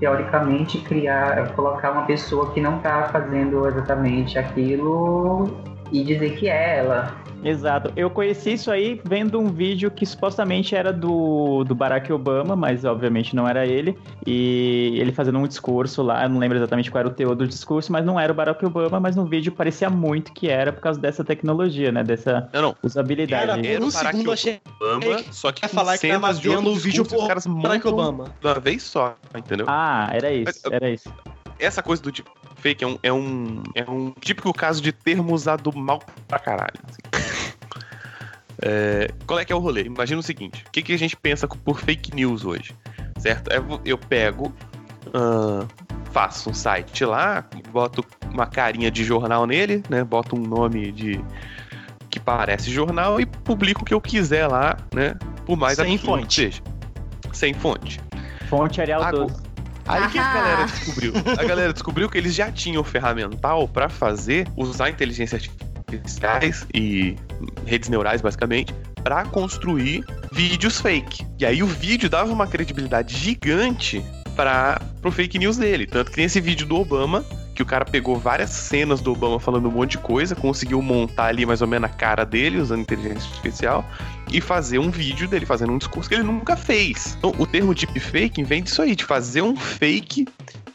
teoricamente, 0.00 0.78
criar, 0.78 1.52
colocar 1.54 1.92
uma 1.92 2.02
pessoa 2.02 2.52
que 2.52 2.60
não 2.60 2.80
tá 2.80 3.08
fazendo 3.12 3.68
exatamente 3.68 4.36
aquilo 4.36 5.62
e 5.92 6.02
dizer 6.02 6.36
que 6.36 6.48
é 6.48 6.78
ela. 6.78 7.14
Exato. 7.44 7.92
Eu 7.96 8.10
conheci 8.10 8.52
isso 8.54 8.70
aí 8.70 9.00
vendo 9.04 9.38
um 9.38 9.48
vídeo 9.48 9.90
que 9.90 10.04
supostamente 10.04 10.74
era 10.74 10.92
do, 10.92 11.64
do 11.64 11.74
Barack 11.74 12.12
Obama, 12.12 12.56
mas 12.56 12.84
obviamente 12.84 13.34
não 13.34 13.46
era 13.48 13.66
ele. 13.66 13.96
E 14.26 14.96
ele 15.00 15.12
fazendo 15.12 15.38
um 15.38 15.46
discurso 15.46 16.02
lá, 16.02 16.24
eu 16.24 16.28
não 16.28 16.38
lembro 16.38 16.58
exatamente 16.58 16.90
qual 16.90 17.00
era 17.00 17.08
o 17.08 17.12
teor 17.12 17.34
do 17.34 17.46
discurso, 17.46 17.92
mas 17.92 18.04
não 18.04 18.18
era 18.18 18.32
o 18.32 18.34
Barack 18.34 18.64
Obama, 18.64 18.98
mas 19.00 19.14
no 19.16 19.24
vídeo 19.24 19.52
parecia 19.52 19.88
muito 19.88 20.32
que 20.32 20.48
era 20.48 20.72
por 20.72 20.80
causa 20.80 21.00
dessa 21.00 21.24
tecnologia, 21.24 21.92
né? 21.92 22.02
Dessa 22.02 22.48
Não, 22.52 22.62
não. 22.62 22.76
usabilidade. 22.82 23.46
Cara, 23.46 23.66
Era 23.66 23.78
por 23.78 23.84
um 23.84 23.88
o 23.88 23.92
Barack 23.92 24.12
segundo 24.16 24.32
achei 24.32 24.60
Obama, 24.80 25.18
só 25.30 25.52
que 25.52 25.60
com 25.62 25.68
falar 25.68 25.98
que 25.98 26.08
tava 26.08 26.26
cenas 26.34 26.40
de 26.40 26.48
vendo 26.48 26.70
o 26.70 26.74
vídeo 26.74 27.04
por 27.04 27.26
caras 27.26 27.46
Barack 27.46 27.86
Obama. 27.86 28.24
de 28.40 28.46
uma 28.46 28.60
vez 28.60 28.82
só, 28.82 29.16
entendeu? 29.36 29.66
Ah, 29.68 30.10
era 30.12 30.30
isso, 30.32 30.60
era 30.70 30.90
isso. 30.90 31.12
Essa 31.58 31.82
coisa 31.82 32.00
do 32.00 32.12
deepfake 32.12 32.84
é 32.84 32.86
um, 32.86 32.98
é 33.02 33.12
um, 33.12 33.62
é 33.74 33.90
um 33.90 34.12
típico 34.20 34.52
caso 34.52 34.80
de 34.80 34.92
termo 34.92 35.34
usado 35.34 35.72
mal 35.76 36.00
pra 36.28 36.38
caralho. 36.38 36.78
assim. 36.88 37.17
É, 38.62 39.08
qual 39.26 39.38
é 39.38 39.44
que 39.44 39.52
é 39.52 39.56
o 39.56 39.58
rolê? 39.58 39.82
Imagina 39.84 40.20
o 40.20 40.22
seguinte: 40.22 40.64
o 40.66 40.70
que, 40.70 40.82
que 40.82 40.92
a 40.92 40.98
gente 40.98 41.16
pensa 41.16 41.46
por 41.46 41.78
fake 41.80 42.14
news 42.14 42.44
hoje? 42.44 42.74
Certo? 43.18 43.50
É 43.52 43.60
vo- 43.60 43.80
Eu 43.84 43.96
pego, 43.98 44.52
ah, 45.14 45.66
faço 46.12 46.50
um 46.50 46.54
site 46.54 47.04
lá, 47.04 47.44
boto 47.72 48.04
uma 48.32 48.46
carinha 48.46 48.90
de 48.90 49.04
jornal 49.04 49.46
nele, 49.46 49.82
né? 49.88 50.02
Boto 50.04 50.36
um 50.36 50.40
nome 50.42 50.90
de 50.92 51.20
que 52.10 52.18
parece 52.18 52.70
jornal 52.70 53.20
e 53.20 53.26
publico 53.26 53.82
o 53.82 53.84
que 53.84 53.92
eu 53.94 54.00
quiser 54.00 54.46
lá, 54.46 54.76
né? 54.94 55.14
Por 55.46 55.56
mais 55.56 55.76
Sem 55.76 55.98
fonte. 55.98 56.34
seja. 56.34 56.62
Sem 57.32 57.52
fonte. 57.54 58.00
Fonte 58.48 58.80
Arial 58.80 59.02
Agora- 59.02 59.26
12. 59.26 59.48
Aí 59.86 60.04
o 60.04 60.10
que 60.10 60.18
a 60.18 60.34
galera 60.34 60.64
descobriu? 60.66 61.12
A 61.38 61.44
galera 61.44 61.72
descobriu 61.72 62.08
que 62.10 62.18
eles 62.18 62.34
já 62.34 62.52
tinham 62.52 62.84
ferramental 62.84 63.66
pra 63.66 63.88
fazer, 63.88 64.46
usar 64.54 64.90
inteligência 64.90 65.38
artificiais 65.96 66.66
e 66.74 67.16
redes 67.66 67.88
neurais, 67.88 68.20
basicamente, 68.20 68.74
pra 69.02 69.24
construir 69.24 70.04
vídeos 70.32 70.80
fake. 70.80 71.26
E 71.38 71.46
aí 71.46 71.62
o 71.62 71.66
vídeo 71.66 72.08
dava 72.08 72.32
uma 72.32 72.46
credibilidade 72.46 73.16
gigante 73.16 74.04
para 74.36 74.80
pro 75.00 75.10
fake 75.10 75.38
news 75.38 75.56
dele. 75.56 75.86
Tanto 75.86 76.10
que 76.10 76.16
tem 76.16 76.24
esse 76.24 76.40
vídeo 76.40 76.66
do 76.66 76.76
Obama, 76.76 77.24
que 77.54 77.62
o 77.62 77.66
cara 77.66 77.84
pegou 77.84 78.16
várias 78.16 78.50
cenas 78.50 79.00
do 79.00 79.10
Obama 79.10 79.40
falando 79.40 79.68
um 79.68 79.72
monte 79.72 79.92
de 79.92 79.98
coisa, 79.98 80.36
conseguiu 80.36 80.80
montar 80.80 81.26
ali 81.26 81.44
mais 81.44 81.60
ou 81.60 81.66
menos 81.66 81.90
a 81.90 81.92
cara 81.92 82.24
dele 82.24 82.60
usando 82.60 82.82
inteligência 82.82 83.28
artificial 83.28 83.84
e 84.30 84.40
fazer 84.40 84.78
um 84.78 84.90
vídeo 84.90 85.26
dele 85.26 85.44
fazendo 85.44 85.72
um 85.72 85.78
discurso 85.78 86.08
que 86.08 86.14
ele 86.14 86.22
nunca 86.22 86.56
fez. 86.56 87.16
Então, 87.18 87.34
o 87.36 87.44
termo 87.44 87.74
deepfake 87.74 88.44
vem 88.44 88.62
disso 88.62 88.80
aí, 88.80 88.94
de 88.94 89.04
fazer 89.04 89.42
um 89.42 89.56
fake 89.56 90.28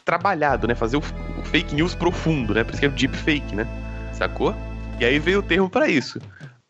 trabalhado, 0.04 0.68
né? 0.68 0.74
Fazer 0.74 0.98
o, 0.98 1.02
o 1.38 1.44
fake 1.44 1.74
news 1.74 1.94
profundo, 1.94 2.52
né? 2.52 2.64
Por 2.64 2.72
isso 2.72 2.80
que 2.80 2.86
é 2.86 2.90
deepfake, 2.90 3.54
né? 3.54 3.66
Sacou? 4.12 4.54
E 5.00 5.04
aí 5.04 5.18
veio 5.18 5.40
o 5.40 5.42
termo 5.42 5.68
pra 5.68 5.88
isso. 5.88 6.18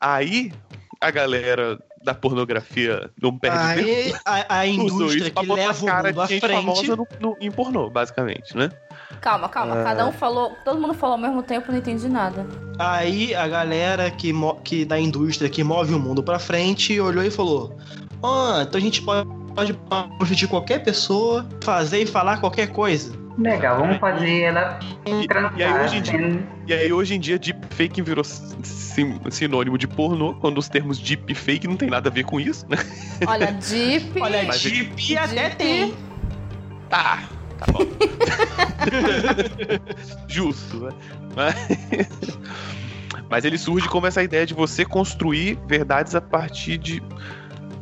Aí 0.00 0.52
a 1.00 1.10
galera 1.10 1.78
da 2.02 2.14
pornografia 2.14 3.10
não 3.20 3.36
perde 3.38 3.82
tempo. 3.82 4.18
Aí 4.26 4.44
a, 4.48 4.60
a 4.60 4.64
Usou 4.64 4.84
indústria 4.84 5.30
que 5.30 5.46
leva 5.46 5.82
o 5.82 5.86
cara 5.86 6.08
mundo 6.08 6.14
de 6.14 6.20
à 6.20 6.26
gente 6.26 6.40
frente. 6.40 6.56
famosa 6.64 6.96
no, 6.96 7.06
no- 7.20 7.36
em 7.40 7.50
pornô, 7.50 7.88
basicamente, 7.88 8.56
né? 8.56 8.70
Calma, 9.20 9.48
calma. 9.48 9.80
É. 9.80 9.84
Cada 9.84 10.06
um 10.06 10.12
falou. 10.12 10.52
Todo 10.64 10.78
mundo 10.78 10.92
falou 10.92 11.14
ao 11.14 11.20
mesmo 11.20 11.42
tempo, 11.42 11.72
não 11.72 11.78
entendi 11.78 12.08
nada. 12.08 12.46
Aí 12.78 13.34
a 13.34 13.48
galera 13.48 14.10
que, 14.10 14.32
que 14.62 14.84
da 14.84 15.00
indústria 15.00 15.48
que 15.48 15.64
move 15.64 15.94
o 15.94 15.98
mundo 15.98 16.22
pra 16.22 16.38
frente 16.38 17.00
olhou 17.00 17.24
e 17.24 17.30
falou: 17.30 17.74
Ah, 18.22 18.64
então 18.68 18.78
a 18.78 18.82
gente 18.82 19.00
pode, 19.00 19.26
pode 19.54 19.72
prostituir 20.18 20.48
qualquer 20.50 20.80
pessoa, 20.84 21.46
fazer 21.62 22.02
e 22.02 22.06
falar 22.06 22.38
qualquer 22.38 22.66
coisa. 22.68 23.12
Legal, 23.36 23.78
vamos 23.78 23.96
fazer 23.98 24.42
ela 24.42 24.78
E- 25.04 25.26
transar. 25.26 25.58
e 25.58 25.62
aí, 25.64 25.84
hoje 25.84 25.96
em 25.96 26.02
dia- 26.02 26.12
sem- 26.18 26.46
E 26.68 26.72
aí 26.74 26.92
hoje 26.92 27.14
em 27.14 27.20
dia 27.20 27.38
deepfake 27.38 28.00
virou 28.00 28.22
sim- 28.22 29.18
sinônimo 29.30 29.76
de 29.76 29.88
pornô, 29.88 30.34
quando 30.34 30.58
os 30.58 30.68
termos 30.68 30.98
deepfake 31.00 31.66
não 31.66 31.76
tem 31.76 31.90
nada 31.90 32.08
a 32.08 32.12
ver 32.12 32.22
com 32.24 32.38
isso, 32.40 32.64
né? 32.68 32.76
Olha, 33.26 33.50
Deep. 33.68 34.20
Olha, 34.20 34.44
Mas 34.44 34.60
Jeep 34.60 35.18
até 35.18 35.26
Jeep. 35.48 35.56
tem. 35.56 35.94
Tá, 36.88 37.24
tá 37.58 37.66
bom. 37.72 37.80
Justo, 40.28 40.76
né? 40.84 40.92
Mas... 41.34 42.38
Mas 43.30 43.44
ele 43.44 43.58
surge 43.58 43.88
como 43.88 44.06
essa 44.06 44.22
ideia 44.22 44.46
de 44.46 44.54
você 44.54 44.84
construir 44.84 45.58
verdades 45.66 46.14
a 46.14 46.20
partir 46.20 46.78
de. 46.78 47.02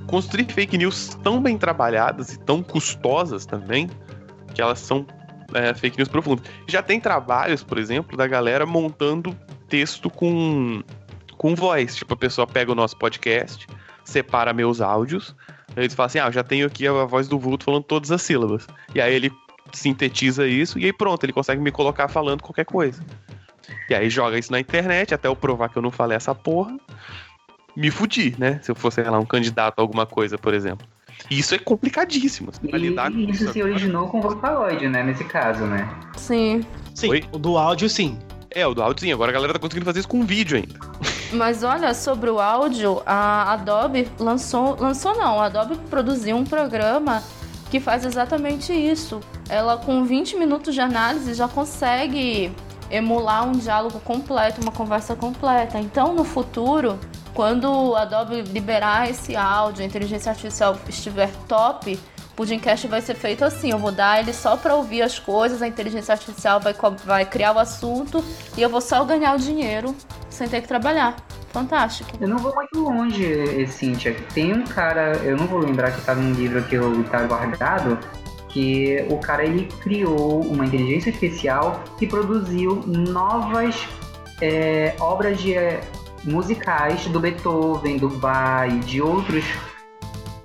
Construir 0.06 0.46
fake 0.50 0.78
news 0.78 1.14
tão 1.22 1.42
bem 1.42 1.58
trabalhadas 1.58 2.32
e 2.32 2.38
tão 2.38 2.62
custosas 2.62 3.44
também, 3.44 3.90
que 4.54 4.62
elas 4.62 4.78
são 4.78 5.04
é, 5.54 5.74
fake 5.74 5.96
news 5.96 6.08
profundas. 6.08 6.44
Já 6.66 6.82
tem 6.82 7.00
trabalhos, 7.00 7.62
por 7.62 7.78
exemplo, 7.78 8.16
da 8.16 8.26
galera 8.26 8.66
montando 8.66 9.36
texto 9.68 10.10
com, 10.10 10.82
com 11.36 11.54
voz. 11.54 11.96
Tipo, 11.96 12.14
a 12.14 12.16
pessoa 12.16 12.46
pega 12.46 12.72
o 12.72 12.74
nosso 12.74 12.96
podcast, 12.96 13.66
separa 14.04 14.52
meus 14.52 14.80
áudios, 14.80 15.34
eles 15.76 15.94
falam 15.94 16.06
assim: 16.06 16.18
ah, 16.18 16.30
já 16.30 16.42
tenho 16.42 16.66
aqui 16.66 16.86
a 16.86 17.04
voz 17.04 17.28
do 17.28 17.38
vulto 17.38 17.64
falando 17.64 17.84
todas 17.84 18.10
as 18.10 18.22
sílabas. 18.22 18.66
E 18.94 19.00
aí 19.00 19.14
ele 19.14 19.32
sintetiza 19.72 20.46
isso 20.46 20.78
e 20.78 20.84
aí 20.84 20.92
pronto, 20.92 21.24
ele 21.24 21.32
consegue 21.32 21.60
me 21.60 21.70
colocar 21.70 22.08
falando 22.08 22.42
qualquer 22.42 22.64
coisa. 22.64 23.02
E 23.88 23.94
aí 23.94 24.10
joga 24.10 24.38
isso 24.38 24.52
na 24.52 24.60
internet 24.60 25.14
até 25.14 25.28
eu 25.28 25.36
provar 25.36 25.68
que 25.68 25.78
eu 25.78 25.82
não 25.82 25.90
falei 25.90 26.16
essa 26.16 26.34
porra. 26.34 26.76
Me 27.74 27.90
fudi, 27.90 28.34
né? 28.38 28.60
Se 28.62 28.70
eu 28.70 28.74
fosse, 28.74 29.02
lá, 29.02 29.18
um 29.18 29.24
candidato 29.24 29.78
a 29.78 29.82
alguma 29.82 30.04
coisa, 30.04 30.36
por 30.36 30.52
exemplo. 30.52 30.86
E 31.30 31.38
isso 31.38 31.54
é 31.54 31.58
complicadíssimo. 31.58 32.50
Você 32.52 32.70
vai 32.70 32.80
lidar 32.80 33.10
com 33.10 33.18
E 33.18 33.30
isso 33.30 33.52
se 33.52 33.62
originou 33.62 34.08
com 34.08 34.18
o 34.18 34.22
Vocaloid, 34.22 34.88
né? 34.88 35.02
Nesse 35.02 35.24
caso, 35.24 35.64
né? 35.64 35.88
Sim. 36.16 36.64
Sim, 36.94 37.10
Oi? 37.10 37.24
o 37.32 37.38
do 37.38 37.56
áudio 37.56 37.88
sim. 37.88 38.18
É, 38.50 38.66
o 38.66 38.74
do 38.74 38.82
áudio 38.82 39.02
sim. 39.02 39.12
Agora 39.12 39.30
a 39.30 39.34
galera 39.34 39.52
tá 39.52 39.58
conseguindo 39.58 39.86
fazer 39.86 40.00
isso 40.00 40.08
com 40.08 40.24
vídeo 40.24 40.56
ainda. 40.56 40.74
Mas 41.32 41.62
olha, 41.62 41.94
sobre 41.94 42.28
o 42.28 42.38
áudio, 42.38 43.02
a 43.06 43.52
Adobe 43.52 44.08
lançou. 44.18 44.76
Lançou 44.78 45.16
não, 45.16 45.40
a 45.40 45.46
Adobe 45.46 45.76
produziu 45.88 46.36
um 46.36 46.44
programa 46.44 47.22
que 47.70 47.80
faz 47.80 48.04
exatamente 48.04 48.72
isso. 48.72 49.20
Ela, 49.48 49.78
com 49.78 50.04
20 50.04 50.36
minutos 50.36 50.74
de 50.74 50.80
análise, 50.80 51.32
já 51.32 51.48
consegue 51.48 52.52
emular 52.90 53.48
um 53.48 53.52
diálogo 53.52 53.98
completo, 54.00 54.60
uma 54.60 54.70
conversa 54.70 55.16
completa. 55.16 55.78
Então, 55.78 56.14
no 56.14 56.24
futuro, 56.24 56.98
quando 57.34 57.94
a 57.94 58.02
Adobe 58.02 58.42
liberar 58.42 59.10
esse 59.10 59.34
áudio, 59.36 59.82
a 59.82 59.86
inteligência 59.86 60.30
artificial 60.30 60.78
estiver 60.88 61.30
top, 61.48 61.98
O 62.30 62.34
Pudimcast 62.34 62.86
vai 62.88 63.00
ser 63.00 63.14
feito 63.14 63.44
assim: 63.44 63.70
eu 63.70 63.78
vou 63.78 63.92
dar 63.92 64.20
ele 64.20 64.32
só 64.32 64.56
pra 64.56 64.74
ouvir 64.74 65.02
as 65.02 65.18
coisas, 65.18 65.62
a 65.62 65.68
inteligência 65.68 66.12
artificial 66.12 66.60
vai, 66.60 66.74
vai 67.04 67.24
criar 67.26 67.52
o 67.52 67.58
assunto 67.58 68.24
e 68.56 68.62
eu 68.62 68.70
vou 68.70 68.80
só 68.80 69.04
ganhar 69.04 69.34
o 69.34 69.38
dinheiro 69.38 69.94
sem 70.30 70.48
ter 70.48 70.62
que 70.62 70.68
trabalhar. 70.68 71.16
Fantástico. 71.52 72.10
Eu 72.18 72.28
não 72.28 72.38
vou 72.38 72.54
muito 72.54 72.80
longe, 72.80 73.66
Cíntia. 73.66 74.16
Tem 74.32 74.54
um 74.54 74.64
cara, 74.64 75.16
eu 75.18 75.36
não 75.36 75.46
vou 75.46 75.58
lembrar 75.58 75.92
que 75.92 76.00
tá 76.00 76.14
num 76.14 76.32
livro 76.32 76.62
que 76.64 76.74
eu 76.74 77.04
tá 77.04 77.22
guardado, 77.24 77.98
que 78.48 79.06
o 79.10 79.18
cara 79.18 79.44
ele 79.44 79.68
criou 79.82 80.40
uma 80.40 80.64
inteligência 80.64 81.12
artificial 81.12 81.84
que 81.98 82.06
produziu 82.06 82.82
novas 82.86 83.86
é, 84.40 84.94
obras 84.98 85.40
de, 85.40 85.54
musicais 86.24 87.06
do 87.06 87.20
Beethoven, 87.20 87.98
do 87.98 88.08
Bach 88.08 88.68
e 88.68 88.78
de 88.80 89.00
outros. 89.02 89.44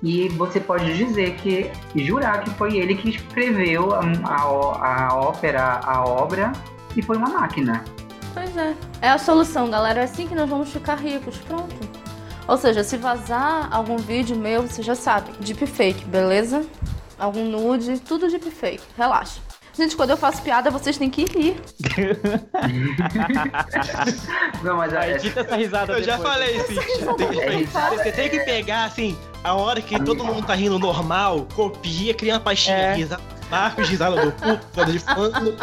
E 0.02 0.28
você 0.28 0.60
pode 0.60 0.96
dizer 0.96 1.34
que, 1.36 1.70
jurar 1.96 2.44
que 2.44 2.50
foi 2.50 2.76
ele 2.76 2.94
que 2.94 3.10
escreveu 3.10 3.92
a, 3.94 4.00
a, 4.24 5.08
a 5.08 5.14
ópera, 5.16 5.80
a 5.82 6.04
obra, 6.04 6.52
e 6.96 7.02
foi 7.02 7.16
uma 7.16 7.28
máquina. 7.28 7.84
Pois 8.32 8.56
é. 8.56 8.74
É 9.02 9.10
a 9.10 9.18
solução, 9.18 9.68
galera. 9.70 10.00
É 10.00 10.04
assim 10.04 10.28
que 10.28 10.34
nós 10.34 10.48
vamos 10.48 10.70
ficar 10.70 10.96
ricos. 10.96 11.38
Pronto. 11.38 11.76
Ou 12.46 12.56
seja, 12.56 12.84
se 12.84 12.96
vazar 12.96 13.68
algum 13.70 13.96
vídeo 13.96 14.36
meu, 14.36 14.62
você 14.62 14.82
já 14.82 14.94
sabe. 14.94 15.32
Deepfake, 15.40 16.04
beleza? 16.04 16.64
Algum 17.18 17.44
nude, 17.44 17.98
tudo 18.00 18.28
deepfake. 18.28 18.82
Relaxa. 18.96 19.40
Gente, 19.78 19.96
quando 19.96 20.10
eu 20.10 20.16
faço 20.16 20.42
piada, 20.42 20.72
vocês 20.72 20.98
têm 20.98 21.08
que 21.08 21.24
rir. 21.24 21.56
Não, 24.60 24.76
mas 24.76 24.92
a... 24.92 25.08
Edita 25.08 25.42
essa 25.42 25.54
risada 25.54 25.92
Eu 25.92 26.00
depois. 26.00 26.04
já 26.04 26.18
falei, 26.18 26.58
sim. 26.64 26.74
Você 27.96 28.10
tem 28.10 28.28
que 28.28 28.40
pegar, 28.40 28.86
assim, 28.86 29.16
a 29.44 29.54
hora 29.54 29.80
que 29.80 29.96
todo 30.02 30.24
mundo 30.24 30.44
tá 30.44 30.54
rindo 30.54 30.80
normal, 30.80 31.46
copia, 31.54 32.12
cria 32.12 32.34
uma 32.34 32.40
pastinha 32.40 32.76
é. 32.76 32.94
risada 32.94 33.37
Marcos, 33.50 33.88
risada 33.88 34.16
do 34.24 34.32
cu, 34.32 34.58
risada 34.76 34.92
de 34.92 34.98
fundo 34.98 35.56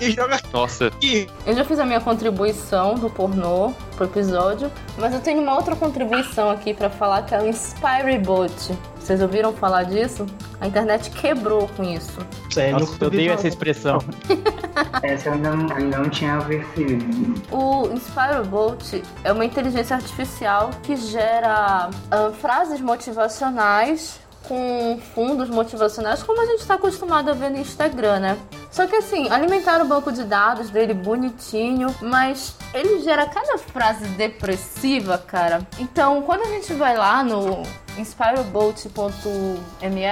e 0.00 0.10
joga 0.10 0.40
Nossa. 0.52 0.86
aqui. 0.86 1.28
Eu 1.46 1.54
já 1.54 1.64
fiz 1.64 1.78
a 1.78 1.84
minha 1.84 2.00
contribuição 2.00 2.94
do 2.94 3.10
pornô 3.10 3.72
pro 3.96 4.06
episódio, 4.06 4.70
mas 4.98 5.12
eu 5.12 5.20
tenho 5.20 5.42
uma 5.42 5.54
outra 5.54 5.74
contribuição 5.74 6.50
aqui 6.50 6.72
para 6.72 6.90
falar 6.90 7.22
que 7.22 7.34
é 7.34 7.40
o 7.40 7.46
Inspireboat. 7.46 8.76
Vocês 8.98 9.22
ouviram 9.22 9.52
falar 9.52 9.84
disso? 9.84 10.26
A 10.60 10.66
internet 10.66 11.10
quebrou 11.10 11.68
com 11.76 11.84
isso. 11.84 12.18
Sério, 12.50 12.80
Nossa, 12.80 12.96
eu 13.00 13.06
odeio 13.06 13.32
essa 13.32 13.46
expressão. 13.46 13.98
essa 15.02 15.28
eu 15.28 15.34
ainda 15.34 15.54
não, 15.54 15.76
ainda 15.76 15.98
não 15.98 16.10
tinha 16.10 16.38
percebido. 16.38 17.40
O 17.52 17.88
Inspireboat 17.92 19.02
é 19.22 19.32
uma 19.32 19.44
inteligência 19.44 19.94
artificial 19.94 20.70
que 20.82 20.96
gera 20.96 21.88
uh, 21.90 22.32
frases 22.34 22.80
motivacionais 22.80 24.18
com 24.48 24.98
fundos 25.14 25.48
motivacionais, 25.48 26.22
como 26.22 26.40
a 26.40 26.46
gente 26.46 26.60
está 26.60 26.74
acostumado 26.74 27.30
a 27.30 27.34
ver 27.34 27.50
no 27.50 27.58
Instagram, 27.58 28.20
né? 28.20 28.38
Só 28.70 28.86
que 28.86 28.96
assim, 28.96 29.30
alimentar 29.30 29.80
o 29.82 29.86
banco 29.86 30.12
de 30.12 30.24
dados 30.24 30.70
dele 30.70 30.94
bonitinho, 30.94 31.94
mas 32.00 32.54
ele 32.74 33.00
gera 33.00 33.26
cada 33.26 33.58
frase 33.58 34.04
depressiva, 34.08 35.18
cara. 35.18 35.66
Então, 35.78 36.22
quando 36.22 36.42
a 36.42 36.50
gente 36.50 36.72
vai 36.74 36.96
lá 36.96 37.22
no 37.22 37.62
inspireboat.me, 37.98 40.04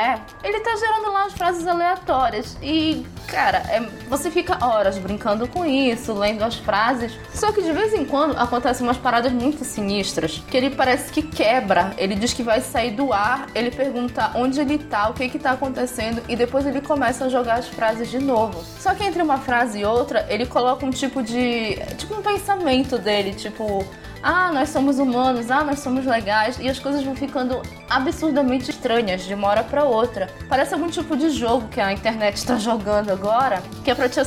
ele 0.42 0.60
tá 0.60 0.76
gerando 0.76 1.12
lá 1.12 1.26
as 1.26 1.32
frases 1.32 1.66
aleatórias. 1.66 2.56
E, 2.62 3.06
cara, 3.26 3.58
é, 3.68 3.80
você 4.08 4.30
fica 4.30 4.64
horas 4.64 4.98
brincando 4.98 5.46
com 5.48 5.64
isso, 5.64 6.12
lendo 6.12 6.42
as 6.42 6.56
frases. 6.56 7.12
Só 7.32 7.52
que 7.52 7.62
de 7.62 7.72
vez 7.72 7.92
em 7.92 8.04
quando 8.04 8.36
acontecem 8.38 8.86
umas 8.86 8.96
paradas 8.96 9.32
muito 9.32 9.64
sinistras, 9.64 10.42
que 10.48 10.56
ele 10.56 10.70
parece 10.70 11.12
que 11.12 11.22
quebra. 11.22 11.92
Ele 11.96 12.14
diz 12.14 12.32
que 12.32 12.42
vai 12.42 12.60
sair 12.60 12.92
do 12.92 13.12
ar, 13.12 13.46
ele 13.54 13.70
pergunta 13.70 14.32
onde 14.34 14.60
ele 14.60 14.78
tá, 14.78 15.08
o 15.08 15.14
que 15.14 15.28
que 15.28 15.38
tá 15.38 15.52
acontecendo, 15.52 16.22
e 16.28 16.36
depois 16.36 16.66
ele 16.66 16.80
começa 16.80 17.26
a 17.26 17.28
jogar 17.28 17.58
as 17.58 17.68
frases 17.68 18.10
de 18.10 18.18
novo. 18.18 18.62
Só 18.78 18.94
que 18.94 19.04
entre 19.04 19.22
uma 19.22 19.38
frase 19.38 19.80
e 19.80 19.84
outra, 19.84 20.26
ele 20.28 20.46
coloca 20.46 20.84
um 20.84 20.90
tipo 20.90 21.22
de. 21.22 21.76
tipo 21.96 22.14
um 22.14 22.22
pensamento 22.22 22.98
dele, 22.98 23.34
tipo 23.34 23.84
ah, 24.24 24.50
nós 24.50 24.70
somos 24.70 24.98
humanos, 24.98 25.50
ah, 25.50 25.62
nós 25.62 25.80
somos 25.80 26.06
legais, 26.06 26.58
e 26.58 26.66
as 26.66 26.78
coisas 26.78 27.04
vão 27.04 27.14
ficando 27.14 27.60
absurdamente 27.90 28.70
estranhas 28.70 29.22
de 29.22 29.34
uma 29.34 29.48
hora 29.48 29.62
para 29.62 29.84
outra. 29.84 30.30
Parece 30.48 30.72
algum 30.72 30.88
tipo 30.88 31.14
de 31.14 31.28
jogo 31.28 31.68
que 31.68 31.78
a 31.78 31.92
internet 31.92 32.36
está 32.36 32.56
jogando 32.56 33.10
agora, 33.10 33.62
que 33.84 33.90
é 33.90 33.94
para 33.94 34.08
te 34.08 34.20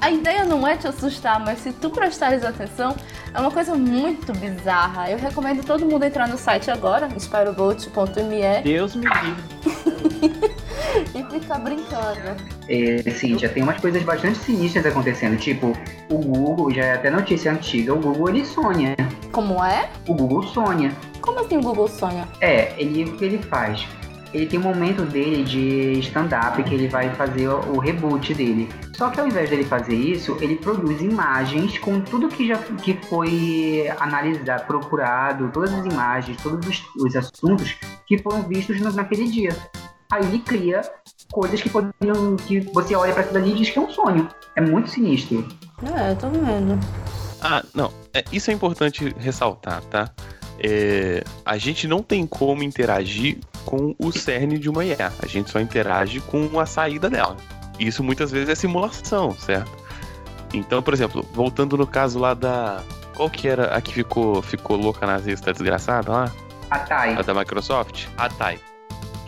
a 0.00 0.10
ideia 0.10 0.44
não 0.44 0.66
é 0.66 0.76
te 0.76 0.86
assustar, 0.86 1.40
mas 1.40 1.58
se 1.58 1.72
tu 1.72 1.90
prestares 1.90 2.44
atenção, 2.44 2.94
é 3.34 3.40
uma 3.40 3.50
coisa 3.50 3.74
muito 3.74 4.32
bizarra. 4.32 5.10
Eu 5.10 5.18
recomendo 5.18 5.64
todo 5.64 5.84
mundo 5.84 6.04
entrar 6.04 6.28
no 6.28 6.38
site 6.38 6.70
agora, 6.70 7.08
spyrobolt.me. 7.18 8.62
Deus 8.62 8.94
me 8.94 9.06
livre. 9.06 10.52
e 11.14 11.40
ficar 11.40 11.58
brincando. 11.58 12.36
É, 12.68 13.10
sim, 13.10 13.38
já 13.38 13.48
tem 13.48 13.62
umas 13.62 13.80
coisas 13.80 14.02
bastante 14.02 14.38
sinistras 14.38 14.86
acontecendo. 14.86 15.36
Tipo, 15.38 15.76
o 16.10 16.18
Google, 16.18 16.72
já 16.72 16.84
é 16.84 16.92
até 16.94 17.10
notícia 17.10 17.52
antiga, 17.52 17.94
o 17.94 18.00
Google 18.00 18.30
ele 18.30 18.44
sonha. 18.44 18.94
Como 19.30 19.64
é? 19.64 19.88
O 20.06 20.14
Google 20.14 20.42
sonha. 20.42 20.92
Como 21.20 21.40
assim 21.40 21.56
o 21.56 21.62
Google 21.62 21.88
sonha? 21.88 22.26
É, 22.40 22.74
ele, 22.80 23.04
o 23.04 23.16
que 23.16 23.24
ele 23.24 23.38
faz? 23.38 23.86
Ele 24.32 24.46
tem 24.46 24.58
um 24.58 24.62
momento 24.62 25.02
dele 25.02 25.44
de 25.44 25.98
stand-up 26.00 26.62
que 26.62 26.74
ele 26.74 26.88
vai 26.88 27.10
fazer 27.10 27.48
o, 27.48 27.78
reboot 27.78 28.32
dele. 28.32 28.66
Só 28.96 29.10
que 29.10 29.20
ao 29.20 29.26
invés 29.26 29.50
dele 29.50 29.64
fazer 29.64 29.94
isso, 29.94 30.38
ele 30.40 30.56
produz 30.56 31.02
imagens 31.02 31.76
com 31.78 32.00
tudo 32.00 32.28
que 32.28 32.48
já 32.48 32.56
que 32.56 32.98
foi 33.08 33.92
analisado, 34.00 34.66
procurado, 34.66 35.50
todas 35.52 35.74
as 35.74 35.84
imagens, 35.84 36.38
todos 36.42 36.66
os, 36.66 36.82
os 36.96 37.14
assuntos 37.14 37.76
que 38.06 38.16
foram 38.16 38.42
vistos 38.44 38.80
naquele 38.80 39.28
dia 39.30 39.54
aí 40.12 40.24
ele 40.26 40.38
cria 40.40 40.82
coisas 41.32 41.60
que 41.60 41.70
poderiam. 41.70 42.36
que 42.36 42.60
você 42.60 42.94
olha 42.94 43.12
para 43.12 43.22
aquilo 43.22 43.38
ali 43.38 43.52
e 43.52 43.54
diz 43.54 43.70
que 43.70 43.78
é 43.78 43.82
um 43.82 43.90
sonho. 43.90 44.28
É 44.54 44.60
muito 44.60 44.90
sinistro. 44.90 45.48
É, 45.96 46.14
tô 46.14 46.28
vendo. 46.28 46.78
Ah, 47.40 47.64
não. 47.74 47.90
É, 48.12 48.22
isso 48.30 48.50
é 48.50 48.54
importante 48.54 49.12
ressaltar, 49.18 49.80
tá? 49.84 50.10
É, 50.60 51.24
a 51.44 51.56
gente 51.56 51.88
não 51.88 52.02
tem 52.02 52.26
como 52.26 52.62
interagir 52.62 53.38
com 53.64 53.94
o 53.98 54.12
cerne 54.12 54.58
de 54.58 54.68
uma 54.68 54.84
IA. 54.84 55.10
A 55.20 55.26
gente 55.26 55.50
só 55.50 55.58
interage 55.58 56.20
com 56.20 56.60
a 56.60 56.66
saída 56.66 57.08
dela. 57.08 57.36
Isso 57.80 58.04
muitas 58.04 58.30
vezes 58.30 58.50
é 58.50 58.54
simulação, 58.54 59.32
certo? 59.32 59.72
Então, 60.52 60.82
por 60.82 60.92
exemplo, 60.92 61.26
voltando 61.32 61.76
no 61.76 61.86
caso 61.86 62.18
lá 62.18 62.34
da. 62.34 62.82
Qual 63.16 63.28
que 63.30 63.48
era 63.48 63.74
a 63.74 63.80
que 63.80 63.92
ficou, 63.92 64.42
ficou 64.42 64.76
louca 64.76 65.06
nazista 65.06 65.52
desgraçada 65.52 66.12
lá? 66.12 66.32
A 66.70 66.78
TAI. 66.80 67.14
A 67.14 67.22
da 67.22 67.34
Microsoft? 67.34 68.06
A 68.16 68.28
TAI. 68.28 68.58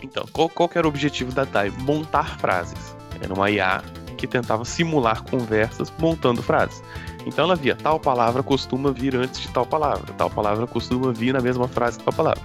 Então, 0.05 0.23
qual, 0.31 0.47
qual 0.47 0.69
era 0.75 0.85
o 0.85 0.89
objetivo 0.89 1.31
da 1.31 1.43
DAI? 1.43 1.71
Montar 1.71 2.37
frases. 2.37 2.95
Era 3.19 3.33
uma 3.33 3.49
IA 3.49 3.83
que 4.17 4.27
tentava 4.27 4.63
simular 4.63 5.23
conversas 5.23 5.91
montando 5.99 6.41
frases. 6.41 6.81
Então 7.25 7.45
ela 7.45 7.55
via 7.55 7.75
tal 7.75 7.99
palavra 7.99 8.43
costuma 8.43 8.91
vir 8.91 9.15
antes 9.15 9.41
de 9.41 9.47
tal 9.49 9.65
palavra, 9.65 10.13
tal 10.13 10.29
palavra 10.29 10.67
costuma 10.67 11.11
vir 11.11 11.33
na 11.33 11.41
mesma 11.41 11.67
frase 11.67 11.97
que 11.97 12.05
tal 12.05 12.13
palavra. 12.13 12.43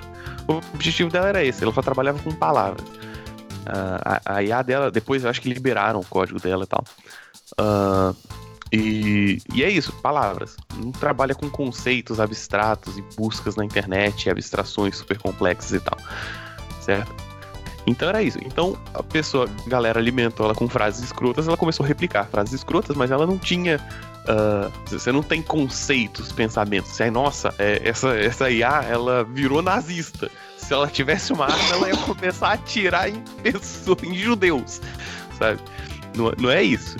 O 0.49 0.55
objetivo 0.75 1.11
dela 1.11 1.29
era 1.29 1.45
esse, 1.45 1.63
ela 1.63 1.73
só 1.73 1.83
trabalhava 1.83 2.19
com 2.21 2.33
palavras. 2.33 2.89
Uh, 2.89 4.01
a, 4.05 4.37
a, 4.37 4.43
IA 4.43 4.63
dela, 4.63 4.91
depois 4.91 5.23
eu 5.23 5.31
acho 5.31 5.41
que 5.41 5.53
liberaram 5.53 6.01
o 6.01 6.05
código 6.05 6.41
dela 6.41 6.65
e 6.65 6.67
tal. 6.67 6.83
Uh, 7.61 8.17
e, 8.73 9.39
e, 9.55 9.63
é 9.63 9.69
isso, 9.69 9.93
palavras. 10.01 10.57
Não 10.77 10.91
trabalha 10.91 11.35
com 11.35 11.49
conceitos 11.51 12.19
abstratos 12.19 12.97
e 12.97 13.03
buscas 13.17 13.55
na 13.55 13.65
internet, 13.65 14.31
abstrações 14.31 14.97
super 14.97 15.19
complexas 15.19 15.73
e 15.73 15.81
tal. 15.81 15.99
Certo? 16.81 17.30
Então 17.87 18.09
era 18.09 18.23
isso. 18.23 18.39
Então 18.45 18.77
a 18.95 19.03
pessoa, 19.03 19.49
a 19.67 19.69
galera 19.69 19.99
alimentou 19.99 20.47
ela 20.47 20.55
com 20.55 20.69
frases 20.69 21.05
escrotas, 21.05 21.49
ela 21.49 21.57
começou 21.57 21.85
a 21.85 21.87
replicar 21.87 22.27
frases 22.27 22.55
escrotas, 22.55 22.97
mas 22.97 23.11
ela 23.11 23.27
não 23.27 23.39
tinha. 23.39 23.81
Uh, 24.21 24.71
você 24.87 25.11
não 25.11 25.23
tem 25.23 25.43
conceitos, 25.43 26.31
pensamentos. 26.31 26.91
Você, 26.91 27.11
nossa, 27.11 27.55
é, 27.59 27.81
essa, 27.83 28.11
essa 28.11 28.51
IA, 28.51 28.85
ela 28.89 29.25
virou 29.25 29.63
nazista. 29.63 30.31
Se 30.57 30.75
ela 30.75 30.87
tivesse 30.87 31.33
uma 31.33 31.47
arma, 31.47 31.75
ela 31.75 31.89
ia 31.89 31.97
começar 31.97 32.49
a 32.49 32.53
atirar 32.53 33.09
em 33.09 33.21
pessoas, 33.43 34.03
em 34.05 34.15
judeus, 34.15 34.81
sabe? 35.39 35.59
Não, 36.15 36.33
não 36.39 36.51
é 36.51 36.63
isso. 36.63 36.97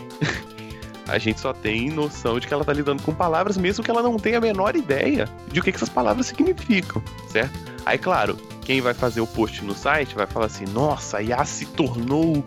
A 1.07 1.19
gente 1.19 1.41
só 1.41 1.53
tem 1.53 1.91
noção 1.91 2.39
de 2.39 2.47
que 2.47 2.55
ela 2.55 2.65
tá 2.65 2.73
lidando 2.73 3.03
com 3.03 3.13
palavras, 3.13 3.57
mesmo 3.57 3.85
que 3.85 3.91
ela 3.91 4.03
não 4.03 4.17
tenha 4.17 4.39
a 4.39 4.41
menor 4.41 4.77
ideia 4.77 5.29
de 5.51 5.59
o 5.59 5.63
que, 5.63 5.73
que 5.73 5.77
essas 5.77 5.89
palavras 5.89 6.27
significam, 6.27 7.03
certo? 7.29 7.70
Aí, 7.85 7.99
claro, 7.99 8.37
quem 8.63 8.81
vai 8.81 8.95
fazer 8.95 9.21
o 9.21 9.27
post 9.27 9.65
no 9.65 9.75
site 9.75 10.15
vai 10.15 10.27
falar 10.27 10.47
assim: 10.47 10.65
nossa, 10.67 11.19
a 11.19 11.23
IA 11.23 11.45
se 11.45 11.67
tornou, 11.67 12.45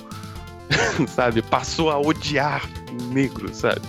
sabe, 1.07 1.41
passou 1.41 1.89
a 1.91 1.99
odiar 1.99 2.67
negro, 3.11 3.53
sabe? 3.53 3.81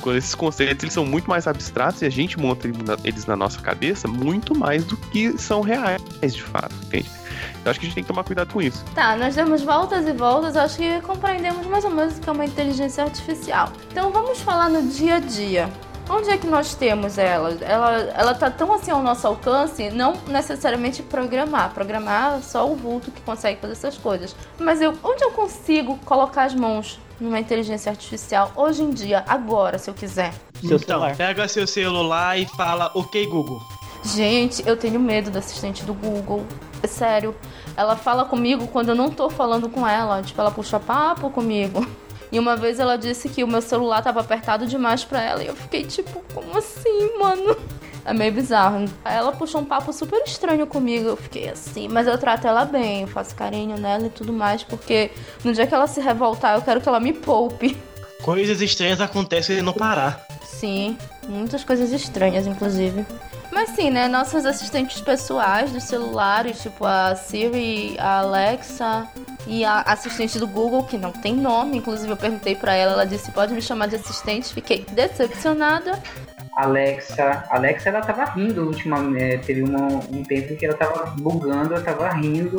Quando 0.00 0.16
esses 0.16 0.34
conceitos 0.34 0.82
eles 0.82 0.94
são 0.94 1.04
muito 1.04 1.28
mais 1.28 1.46
abstratos 1.46 2.00
e 2.02 2.06
a 2.06 2.10
gente 2.10 2.38
monta 2.38 2.66
eles 3.04 3.26
na 3.26 3.36
nossa 3.36 3.60
cabeça 3.60 4.08
muito 4.08 4.56
mais 4.56 4.84
do 4.84 4.96
que 4.96 5.36
são 5.36 5.60
reais 5.60 6.00
de 6.20 6.42
fato, 6.42 6.74
entende? 6.84 7.10
Eu 7.64 7.70
acho 7.70 7.78
que 7.78 7.86
a 7.86 7.88
gente 7.88 7.94
tem 7.94 8.04
que 8.04 8.08
tomar 8.08 8.24
cuidado 8.24 8.52
com 8.52 8.62
isso. 8.62 8.82
Tá, 8.94 9.16
nós 9.16 9.34
demos 9.34 9.62
voltas 9.62 10.06
e 10.06 10.12
voltas, 10.12 10.56
acho 10.56 10.78
que 10.78 11.00
compreendemos 11.02 11.66
mais 11.66 11.84
ou 11.84 11.90
menos 11.90 12.16
o 12.16 12.20
que 12.20 12.28
é 12.28 12.32
uma 12.32 12.44
inteligência 12.46 13.04
artificial. 13.04 13.70
Então 13.90 14.10
vamos 14.10 14.40
falar 14.40 14.70
no 14.70 14.82
dia 14.90 15.16
a 15.16 15.20
dia. 15.20 15.70
Onde 16.12 16.28
é 16.28 16.36
que 16.36 16.46
nós 16.48 16.74
temos 16.74 17.18
ela? 17.18 17.56
Ela, 17.60 17.92
ela 18.16 18.34
tá 18.34 18.50
tão 18.50 18.72
assim 18.72 18.90
ao 18.90 19.00
nosso 19.00 19.24
alcance, 19.28 19.90
não 19.90 20.14
necessariamente 20.26 21.04
programar. 21.04 21.72
Programar 21.72 22.42
só 22.42 22.68
o 22.68 22.74
vulto 22.74 23.12
que 23.12 23.20
consegue 23.20 23.60
fazer 23.60 23.74
essas 23.74 23.96
coisas. 23.96 24.34
Mas 24.58 24.80
eu, 24.80 24.92
onde 25.04 25.22
eu 25.22 25.30
consigo 25.30 25.96
colocar 25.98 26.44
as 26.44 26.54
mãos 26.54 26.98
numa 27.20 27.38
inteligência 27.38 27.90
artificial 27.90 28.50
hoje 28.56 28.82
em 28.82 28.90
dia, 28.90 29.24
agora, 29.28 29.78
se 29.78 29.88
eu 29.88 29.94
quiser? 29.94 30.32
Seu 30.60 30.76
então, 30.76 30.78
celular. 30.78 31.16
pega 31.16 31.46
seu 31.46 31.66
celular 31.66 32.36
e 32.36 32.44
fala, 32.56 32.90
ok, 32.92 33.24
Google. 33.26 33.62
Gente, 34.02 34.66
eu 34.66 34.76
tenho 34.76 34.98
medo 34.98 35.30
da 35.30 35.38
assistente 35.38 35.84
do 35.84 35.94
Google. 35.94 36.44
É 36.82 36.88
sério. 36.88 37.36
Ela 37.76 37.94
fala 37.94 38.24
comigo 38.24 38.66
quando 38.66 38.88
eu 38.88 38.94
não 38.96 39.10
tô 39.10 39.30
falando 39.30 39.68
com 39.68 39.86
ela. 39.86 40.22
Tipo, 40.22 40.40
ela 40.40 40.50
puxa 40.50 40.80
papo 40.80 41.30
comigo. 41.30 41.86
E 42.32 42.38
uma 42.38 42.56
vez 42.56 42.78
ela 42.78 42.96
disse 42.96 43.28
que 43.28 43.42
o 43.42 43.48
meu 43.48 43.60
celular 43.60 44.02
tava 44.02 44.20
apertado 44.20 44.66
demais 44.66 45.04
pra 45.04 45.22
ela. 45.22 45.42
E 45.42 45.46
eu 45.46 45.56
fiquei 45.56 45.84
tipo, 45.84 46.22
como 46.32 46.56
assim, 46.56 47.18
mano? 47.18 47.56
É 48.04 48.14
meio 48.14 48.32
bizarro. 48.32 48.86
Ela 49.04 49.32
puxou 49.32 49.60
um 49.60 49.64
papo 49.64 49.92
super 49.92 50.22
estranho 50.24 50.66
comigo. 50.66 51.08
Eu 51.08 51.16
fiquei 51.16 51.48
assim, 51.48 51.88
mas 51.88 52.06
eu 52.06 52.16
trato 52.16 52.46
ela 52.46 52.64
bem, 52.64 53.02
eu 53.02 53.08
faço 53.08 53.34
carinho 53.34 53.76
nela 53.76 54.06
e 54.06 54.10
tudo 54.10 54.32
mais, 54.32 54.62
porque 54.62 55.10
no 55.44 55.52
dia 55.52 55.66
que 55.66 55.74
ela 55.74 55.86
se 55.86 56.00
revoltar, 56.00 56.56
eu 56.56 56.62
quero 56.62 56.80
que 56.80 56.88
ela 56.88 57.00
me 57.00 57.12
poupe. 57.12 57.76
Coisas 58.22 58.60
estranhas 58.60 59.00
acontecem 59.00 59.62
no 59.62 59.72
Pará. 59.72 60.20
Sim, 60.44 60.96
muitas 61.28 61.64
coisas 61.64 61.90
estranhas, 61.90 62.46
inclusive. 62.46 63.06
Mas 63.50 63.70
sim, 63.70 63.90
né? 63.90 64.08
Nossas 64.08 64.46
assistentes 64.46 65.00
pessoais 65.00 65.72
dos 65.72 65.84
celulares, 65.84 66.60
tipo 66.60 66.84
a 66.84 67.16
Siri, 67.16 67.96
a 67.98 68.18
Alexa 68.18 69.08
e 69.46 69.64
a 69.64 69.82
assistente 69.82 70.38
do 70.38 70.46
Google, 70.46 70.84
que 70.84 70.98
não 70.98 71.12
tem 71.12 71.34
nome, 71.34 71.78
inclusive 71.78 72.10
eu 72.10 72.16
perguntei 72.16 72.54
para 72.54 72.74
ela, 72.74 72.92
ela 72.92 73.06
disse: 73.06 73.30
pode 73.30 73.52
me 73.52 73.62
chamar 73.62 73.86
de 73.86 73.96
assistente. 73.96 74.52
Fiquei 74.52 74.84
decepcionada. 74.90 76.00
Alexa, 76.56 77.44
Alexa 77.50 77.88
ela 77.88 78.00
tava 78.00 78.24
rindo 78.24 78.66
ultimamente, 78.66 79.22
é, 79.22 79.38
teve 79.38 79.62
uma, 79.62 79.86
um 80.10 80.22
tempo 80.24 80.56
que 80.56 80.66
ela 80.66 80.76
tava 80.76 81.14
bugando, 81.16 81.74
ela 81.74 81.82
tava 81.82 82.08
rindo 82.10 82.58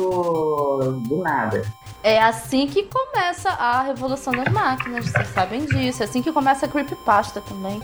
do 1.06 1.18
nada. 1.22 1.62
É 2.02 2.20
assim 2.20 2.66
que 2.66 2.82
começa 2.84 3.50
a 3.50 3.82
revolução 3.82 4.32
das 4.32 4.48
máquinas, 4.48 5.06
vocês 5.06 5.28
sabem 5.28 5.64
disso. 5.66 6.02
É 6.02 6.06
assim 6.06 6.20
que 6.20 6.32
começa 6.32 6.66
a 6.66 6.68
creepypasta 6.68 7.40
também. 7.42 7.80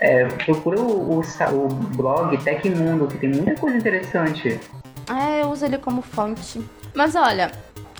É, 0.00 0.26
procura 0.26 0.80
o, 0.80 1.18
o, 1.18 1.20
o 1.20 1.68
blog 1.96 2.36
Tecmundo, 2.44 3.08
que 3.08 3.18
tem 3.18 3.30
muita 3.30 3.56
coisa 3.56 3.76
interessante. 3.76 4.60
É, 5.08 5.42
eu 5.42 5.48
uso 5.48 5.64
ele 5.64 5.78
como 5.78 6.00
fonte. 6.00 6.64
Mas 6.94 7.16
olha, 7.16 7.50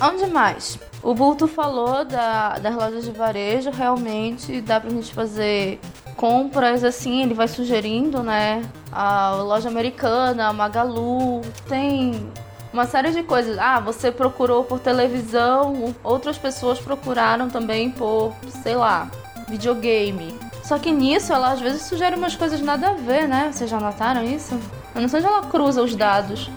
onde 0.01 0.27
mais? 0.27 0.79
O 1.03 1.15
Bulto 1.15 1.47
falou 1.47 2.05
da, 2.05 2.59
das 2.59 2.75
lojas 2.75 3.05
de 3.05 3.11
varejo, 3.11 3.71
realmente 3.71 4.61
dá 4.61 4.81
pra 4.81 4.91
gente 4.91 5.13
fazer 5.13 5.79
compras 6.17 6.83
assim, 6.85 7.23
ele 7.23 7.35
vai 7.35 7.49
sugerindo, 7.49 8.23
né? 8.23 8.63
A 8.91 9.35
loja 9.35 9.69
americana, 9.69 10.49
a 10.49 10.53
Magalu, 10.53 11.43
tem 11.69 12.31
uma 12.73 12.87
série 12.87 13.11
de 13.11 13.23
coisas. 13.23 13.59
Ah, 13.59 13.81
você 13.81 14.11
procurou 14.11 14.65
por 14.65 14.81
televisão, 14.81 15.95
outras 16.03 16.39
pessoas 16.39 16.79
procuraram 16.79 17.49
também 17.49 17.91
por, 17.91 18.35
sei 18.63 18.75
lá, 18.75 19.11
videogame. 19.49 20.39
Só 20.65 20.79
que 20.79 20.91
nisso 20.91 21.33
ela 21.33 21.53
às 21.53 21.61
vezes 21.61 21.83
sugere 21.83 22.17
umas 22.17 22.35
coisas 22.35 22.61
nada 22.61 22.91
a 22.91 22.95
ver, 22.95 23.29
né? 23.29 23.51
Vocês 23.53 23.69
já 23.69 23.79
notaram 23.79 24.25
isso? 24.25 24.59
Eu 24.95 25.03
não 25.03 25.09
sei 25.09 25.21
onde 25.21 25.29
ela 25.29 25.43
cruza 25.43 25.83
os 25.83 25.95
dados. 25.95 26.51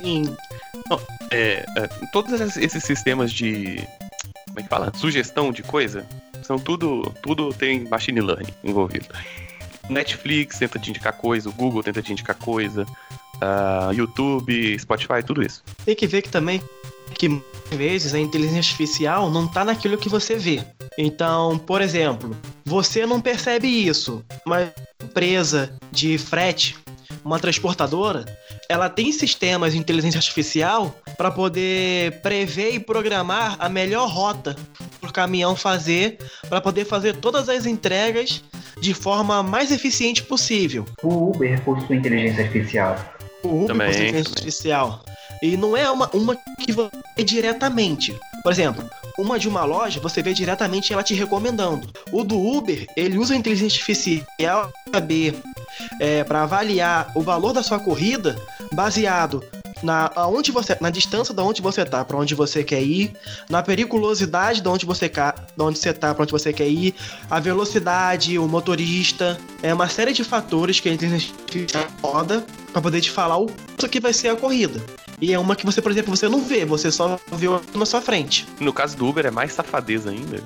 Sim. 0.00 0.36
Não, 0.88 1.00
é, 1.30 1.64
é, 1.76 1.88
todos 2.12 2.40
esses 2.56 2.84
sistemas 2.84 3.32
de. 3.32 3.86
Como 4.48 4.60
é 4.60 4.62
que 4.62 4.68
fala? 4.68 4.92
Sugestão 4.94 5.50
de 5.50 5.62
coisa. 5.62 6.06
São 6.42 6.58
tudo. 6.58 7.12
Tudo 7.22 7.52
tem 7.52 7.88
machine 7.88 8.20
learning 8.20 8.52
envolvido. 8.62 9.06
Netflix 9.88 10.58
tenta 10.58 10.78
te 10.78 10.90
indicar 10.90 11.12
coisa, 11.14 11.48
o 11.48 11.52
Google 11.52 11.82
tenta 11.82 12.00
te 12.00 12.12
indicar 12.12 12.36
coisa, 12.36 12.84
uh, 12.84 13.92
YouTube, 13.92 14.78
Spotify, 14.78 15.22
tudo 15.26 15.42
isso. 15.42 15.62
Tem 15.84 15.94
que 15.94 16.06
ver 16.06 16.22
que 16.22 16.30
também 16.30 16.62
que 17.14 17.42
às 17.70 17.76
vezes 17.76 18.14
a 18.14 18.18
inteligência 18.18 18.58
artificial 18.58 19.30
não 19.30 19.46
está 19.46 19.64
naquilo 19.64 19.98
que 19.98 20.08
você 20.08 20.36
vê. 20.36 20.64
Então, 20.96 21.58
por 21.58 21.82
exemplo, 21.82 22.36
você 22.64 23.06
não 23.06 23.20
percebe 23.20 23.66
isso, 23.66 24.24
mas 24.46 24.70
empresa 25.02 25.74
de 25.90 26.16
frete, 26.16 26.76
uma 27.24 27.38
transportadora, 27.38 28.24
ela 28.68 28.88
tem 28.88 29.12
sistemas 29.12 29.72
de 29.72 29.78
inteligência 29.78 30.18
artificial 30.18 30.94
para 31.16 31.30
poder 31.30 32.20
prever 32.20 32.74
e 32.74 32.80
programar 32.80 33.56
a 33.58 33.68
melhor 33.68 34.08
rota 34.08 34.56
para 35.00 35.10
o 35.10 35.12
caminhão 35.12 35.54
fazer, 35.54 36.18
para 36.48 36.60
poder 36.60 36.84
fazer 36.84 37.16
todas 37.16 37.48
as 37.48 37.66
entregas 37.66 38.42
de 38.80 38.94
forma 38.94 39.42
mais 39.42 39.70
eficiente 39.70 40.22
possível. 40.22 40.84
O 41.02 41.30
Uber 41.30 41.60
possui 41.62 41.96
inteligência 41.96 42.44
artificial. 42.44 42.96
O 43.42 43.48
Uber 43.48 43.66
também, 43.68 43.86
possui 43.88 44.02
inteligência 44.08 44.32
artificial. 44.32 45.04
E 45.42 45.56
não 45.56 45.76
é 45.76 45.90
uma, 45.90 46.08
uma 46.14 46.36
que 46.60 46.72
você 46.72 46.90
diretamente. 47.24 48.16
Por 48.42 48.50
exemplo, 48.50 48.88
uma 49.18 49.38
de 49.38 49.48
uma 49.48 49.64
loja, 49.64 50.00
você 50.00 50.22
vê 50.22 50.34
diretamente 50.34 50.92
ela 50.92 51.02
te 51.02 51.14
recomendando. 51.14 51.88
O 52.10 52.24
do 52.24 52.38
Uber, 52.38 52.86
ele 52.96 53.18
usa 53.18 53.34
a 53.34 53.36
inteligência 53.36 53.76
artificial 53.76 54.72
para 54.84 55.00
saber, 55.00 55.34
é, 56.00 56.24
para 56.24 56.42
avaliar 56.42 57.12
o 57.14 57.22
valor 57.22 57.52
da 57.52 57.62
sua 57.62 57.78
corrida 57.78 58.36
baseado 58.72 59.42
na 59.82 60.10
aonde 60.14 60.52
você, 60.52 60.76
na 60.80 60.90
distância 60.90 61.34
da 61.34 61.42
onde 61.42 61.60
você 61.60 61.84
tá, 61.84 62.04
para 62.04 62.16
onde 62.16 62.34
você 62.34 62.62
quer 62.62 62.82
ir, 62.82 63.12
na 63.48 63.62
periculosidade 63.62 64.60
de 64.60 64.68
onde 64.68 64.86
você 64.86 65.08
ca, 65.08 65.34
de 65.56 65.62
onde 65.62 65.78
você 65.78 65.92
tá, 65.92 66.14
para 66.14 66.22
onde 66.22 66.32
você 66.32 66.52
quer 66.52 66.68
ir, 66.68 66.94
a 67.28 67.40
velocidade, 67.40 68.38
o 68.38 68.46
motorista, 68.46 69.38
é 69.62 69.74
uma 69.74 69.88
série 69.88 70.12
de 70.12 70.22
fatores 70.22 70.78
que 70.78 70.88
a 70.88 70.92
inteligência 70.92 71.34
roda 72.00 72.44
para 72.72 72.80
poder 72.80 73.00
te 73.00 73.10
falar 73.10 73.38
o 73.38 73.50
que 73.90 73.98
vai 73.98 74.12
ser 74.12 74.28
a 74.28 74.36
corrida. 74.36 74.80
E 75.22 75.32
é 75.32 75.38
uma 75.38 75.54
que 75.54 75.64
você, 75.64 75.80
por 75.80 75.92
exemplo, 75.92 76.14
você 76.14 76.28
não 76.28 76.42
vê, 76.42 76.64
você 76.64 76.90
só 76.90 77.16
vê 77.30 77.46
na 77.76 77.86
sua 77.86 78.00
frente. 78.00 78.44
No 78.58 78.72
caso 78.72 78.96
do 78.96 79.06
Uber 79.06 79.24
é 79.24 79.30
mais 79.30 79.52
safadeza 79.52 80.10
ainda. 80.10 80.42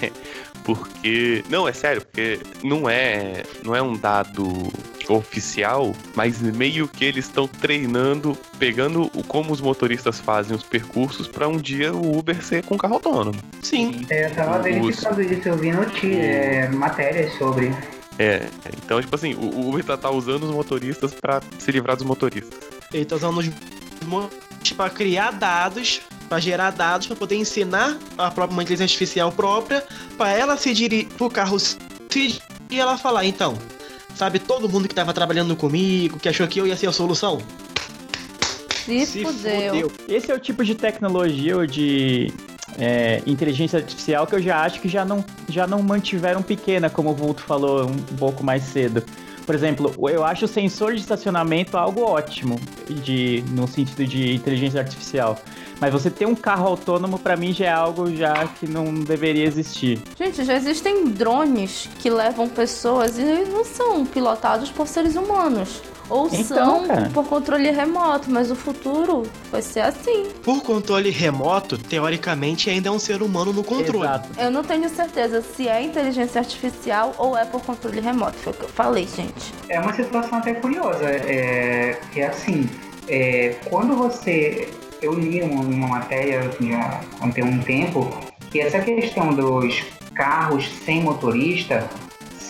porque. 0.62 1.44
Não, 1.48 1.66
é 1.66 1.72
sério, 1.72 2.00
porque 2.02 2.38
não 2.62 2.88
é, 2.88 3.42
não 3.64 3.74
é 3.74 3.82
um 3.82 3.96
dado 3.96 4.72
oficial, 5.08 5.92
mas 6.14 6.40
meio 6.40 6.86
que 6.86 7.04
eles 7.04 7.24
estão 7.24 7.48
treinando, 7.48 8.38
pegando 8.56 9.10
como 9.26 9.52
os 9.52 9.60
motoristas 9.60 10.20
fazem 10.20 10.56
os 10.56 10.62
percursos 10.62 11.26
para 11.26 11.48
um 11.48 11.56
dia 11.56 11.92
o 11.92 12.16
Uber 12.16 12.40
ser 12.40 12.62
com 12.62 12.78
carro 12.78 12.94
autônomo. 12.94 13.40
Sim. 13.60 14.06
É, 14.08 14.26
eu 14.26 14.34
tava 14.36 14.60
verificando 14.60 15.20
isso, 15.20 15.48
eu 15.48 15.56
vi 15.56 15.72
notícias, 15.72 16.14
é, 16.14 16.68
matérias 16.68 17.36
sobre. 17.36 17.74
É, 18.16 18.46
então, 18.84 19.00
tipo 19.00 19.16
assim, 19.16 19.34
o 19.34 19.68
Uber 19.68 19.82
tá, 19.82 19.96
tá 19.96 20.10
usando 20.10 20.44
os 20.44 20.54
motoristas 20.54 21.12
para 21.12 21.42
se 21.58 21.72
livrar 21.72 21.96
dos 21.96 22.06
motoristas. 22.06 22.56
Ele 22.92 23.04
tá 23.04 23.16
usando 23.16 23.38
os 23.38 23.48
para 24.76 24.90
criar 24.90 25.32
dados, 25.32 26.00
para 26.28 26.38
gerar 26.38 26.70
dados, 26.70 27.06
para 27.06 27.16
poder 27.16 27.36
ensinar 27.36 27.98
a 28.16 28.30
própria 28.30 28.54
uma 28.54 28.62
inteligência 28.62 28.84
artificial 28.84 29.32
própria, 29.32 29.84
para 30.16 30.30
ela 30.30 30.56
se 30.56 30.72
dirigir 30.74 31.08
pro 31.08 31.30
carro 31.30 31.56
e 32.70 32.80
ela 32.80 32.98
falar, 32.98 33.24
então, 33.24 33.56
sabe 34.14 34.38
todo 34.38 34.68
mundo 34.68 34.86
que 34.88 34.92
estava 34.92 35.12
trabalhando 35.12 35.54
comigo, 35.56 36.18
que 36.18 36.28
achou 36.28 36.46
que 36.46 36.60
eu 36.60 36.66
ia 36.66 36.76
ser 36.76 36.88
a 36.88 36.92
solução? 36.92 37.40
Se, 38.84 39.06
se 39.06 39.24
fudeu. 39.24 39.70
fudeu. 39.70 39.92
Esse 40.08 40.30
é 40.30 40.34
o 40.34 40.38
tipo 40.38 40.64
de 40.64 40.74
tecnologia 40.74 41.56
ou 41.56 41.66
de 41.66 42.32
é, 42.78 43.22
inteligência 43.26 43.78
artificial 43.78 44.26
que 44.26 44.34
eu 44.34 44.42
já 44.42 44.62
acho 44.62 44.80
que 44.80 44.88
já 44.88 45.04
não, 45.04 45.24
já 45.48 45.66
não 45.66 45.82
mantiveram 45.82 46.42
pequena, 46.42 46.88
como 46.88 47.10
o 47.10 47.14
Vulto 47.14 47.42
falou 47.42 47.86
um 47.86 48.16
pouco 48.16 48.42
mais 48.42 48.62
cedo. 48.64 49.04
Por 49.46 49.54
exemplo, 49.54 49.94
eu 50.08 50.24
acho 50.24 50.44
o 50.44 50.48
sensor 50.48 50.94
de 50.94 51.00
estacionamento 51.00 51.76
algo 51.76 52.02
ótimo 52.02 52.60
de, 52.88 53.42
no 53.50 53.66
sentido 53.66 54.06
de 54.06 54.34
inteligência 54.34 54.80
artificial. 54.80 55.38
Mas 55.80 55.92
você 55.92 56.10
ter 56.10 56.26
um 56.26 56.34
carro 56.34 56.66
autônomo, 56.66 57.18
para 57.18 57.36
mim, 57.36 57.52
já 57.52 57.66
é 57.66 57.72
algo 57.72 58.14
já 58.14 58.46
que 58.46 58.66
não 58.66 58.92
deveria 58.92 59.44
existir. 59.44 59.98
Gente, 60.16 60.44
já 60.44 60.54
existem 60.54 61.06
drones 61.06 61.88
que 61.98 62.10
levam 62.10 62.48
pessoas 62.48 63.18
e 63.18 63.24
não 63.50 63.64
são 63.64 64.04
pilotados 64.04 64.70
por 64.70 64.86
seres 64.86 65.16
humanos. 65.16 65.82
Ou 66.10 66.26
então, 66.26 66.44
são 66.44 66.88
cara. 66.88 67.10
por 67.14 67.24
controle 67.24 67.70
remoto, 67.70 68.30
mas 68.30 68.50
o 68.50 68.56
futuro 68.56 69.22
vai 69.50 69.62
ser 69.62 69.80
assim. 69.80 70.26
Por 70.42 70.60
controle 70.62 71.08
remoto, 71.08 71.78
teoricamente 71.78 72.68
ainda 72.68 72.88
é 72.88 72.92
um 72.92 72.98
ser 72.98 73.22
humano 73.22 73.52
no 73.52 73.62
controle. 73.62 74.06
Exato. 74.06 74.28
Eu 74.36 74.50
não 74.50 74.64
tenho 74.64 74.88
certeza 74.88 75.40
se 75.40 75.68
é 75.68 75.80
inteligência 75.80 76.40
artificial 76.40 77.14
ou 77.16 77.38
é 77.38 77.44
por 77.44 77.62
controle 77.62 78.00
remoto. 78.00 78.36
Foi 78.38 78.52
o 78.52 78.56
que 78.56 78.64
eu 78.64 78.68
falei, 78.68 79.06
gente. 79.06 79.54
É 79.68 79.78
uma 79.78 79.94
situação 79.94 80.38
até 80.38 80.54
curiosa. 80.54 81.04
É, 81.04 81.96
é 82.16 82.26
assim, 82.26 82.68
é, 83.08 83.56
quando 83.66 83.94
você. 83.94 84.68
Eu 85.00 85.14
li 85.14 85.40
uma, 85.40 85.88
matéria 85.88 86.40
assim, 86.40 86.74
há, 86.74 87.00
há 87.20 87.24
um 87.24 87.60
tempo 87.60 88.10
que 88.50 88.60
essa 88.60 88.80
questão 88.80 89.32
dos 89.32 89.82
carros 90.14 90.68
sem 90.84 91.02
motorista 91.02 91.88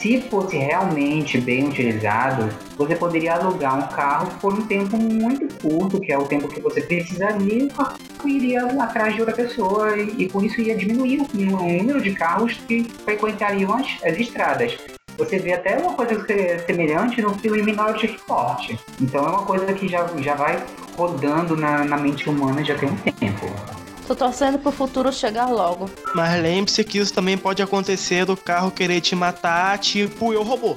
se 0.00 0.18
fosse 0.22 0.56
realmente 0.56 1.38
bem 1.38 1.68
utilizado, 1.68 2.48
você 2.76 2.96
poderia 2.96 3.34
alugar 3.34 3.78
um 3.78 3.94
carro 3.94 4.30
por 4.40 4.54
um 4.54 4.66
tempo 4.66 4.96
muito 4.96 5.46
curto, 5.60 6.00
que 6.00 6.10
é 6.10 6.16
o 6.16 6.24
tempo 6.24 6.48
que 6.48 6.58
você 6.58 6.80
precisaria, 6.80 7.64
e 7.64 7.66
o 7.66 7.68
carro 7.68 7.98
iria 8.24 8.64
atrás 8.82 9.14
de 9.14 9.20
outra 9.20 9.36
pessoa, 9.36 9.94
e, 9.98 10.22
e 10.24 10.28
com 10.30 10.42
isso 10.42 10.58
ia 10.62 10.74
diminuir 10.74 11.20
o 11.20 11.36
número 11.36 12.00
de 12.00 12.12
carros 12.14 12.54
que 12.66 12.84
frequentariam 13.04 13.74
as, 13.74 13.86
as 14.02 14.18
estradas. 14.18 14.78
Você 15.18 15.38
vê 15.38 15.52
até 15.52 15.76
uma 15.76 15.92
coisa 15.92 16.24
semelhante 16.64 17.20
no 17.20 17.34
filme 17.34 17.62
Minority 17.62 18.06
Report. 18.06 18.70
Então 18.98 19.26
é 19.26 19.28
uma 19.28 19.44
coisa 19.44 19.70
que 19.74 19.86
já, 19.86 20.06
já 20.16 20.34
vai 20.34 20.64
rodando 20.96 21.54
na, 21.54 21.84
na 21.84 21.98
mente 21.98 22.26
humana 22.26 22.64
já 22.64 22.74
tem 22.74 22.88
um 22.88 22.96
tempo. 22.96 23.79
Tô 24.10 24.16
torcendo 24.16 24.58
pro 24.58 24.72
futuro 24.72 25.12
chegar 25.12 25.46
logo. 25.46 25.88
Mas 26.16 26.42
lembre-se 26.42 26.82
que 26.82 26.98
isso 26.98 27.14
também 27.14 27.38
pode 27.38 27.62
acontecer 27.62 28.24
do 28.26 28.36
carro 28.36 28.68
querer 28.72 29.00
te 29.00 29.14
matar, 29.14 29.78
tipo 29.78 30.32
eu 30.32 30.42
robô. 30.42 30.76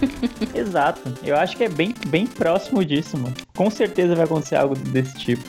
Exato. 0.54 1.12
Eu 1.22 1.36
acho 1.36 1.58
que 1.58 1.64
é 1.64 1.68
bem, 1.68 1.94
bem 2.06 2.26
próximo 2.26 2.82
disso, 2.82 3.18
mano. 3.18 3.34
Com 3.54 3.70
certeza 3.70 4.14
vai 4.14 4.24
acontecer 4.24 4.56
algo 4.56 4.74
desse 4.74 5.14
tipo. 5.18 5.44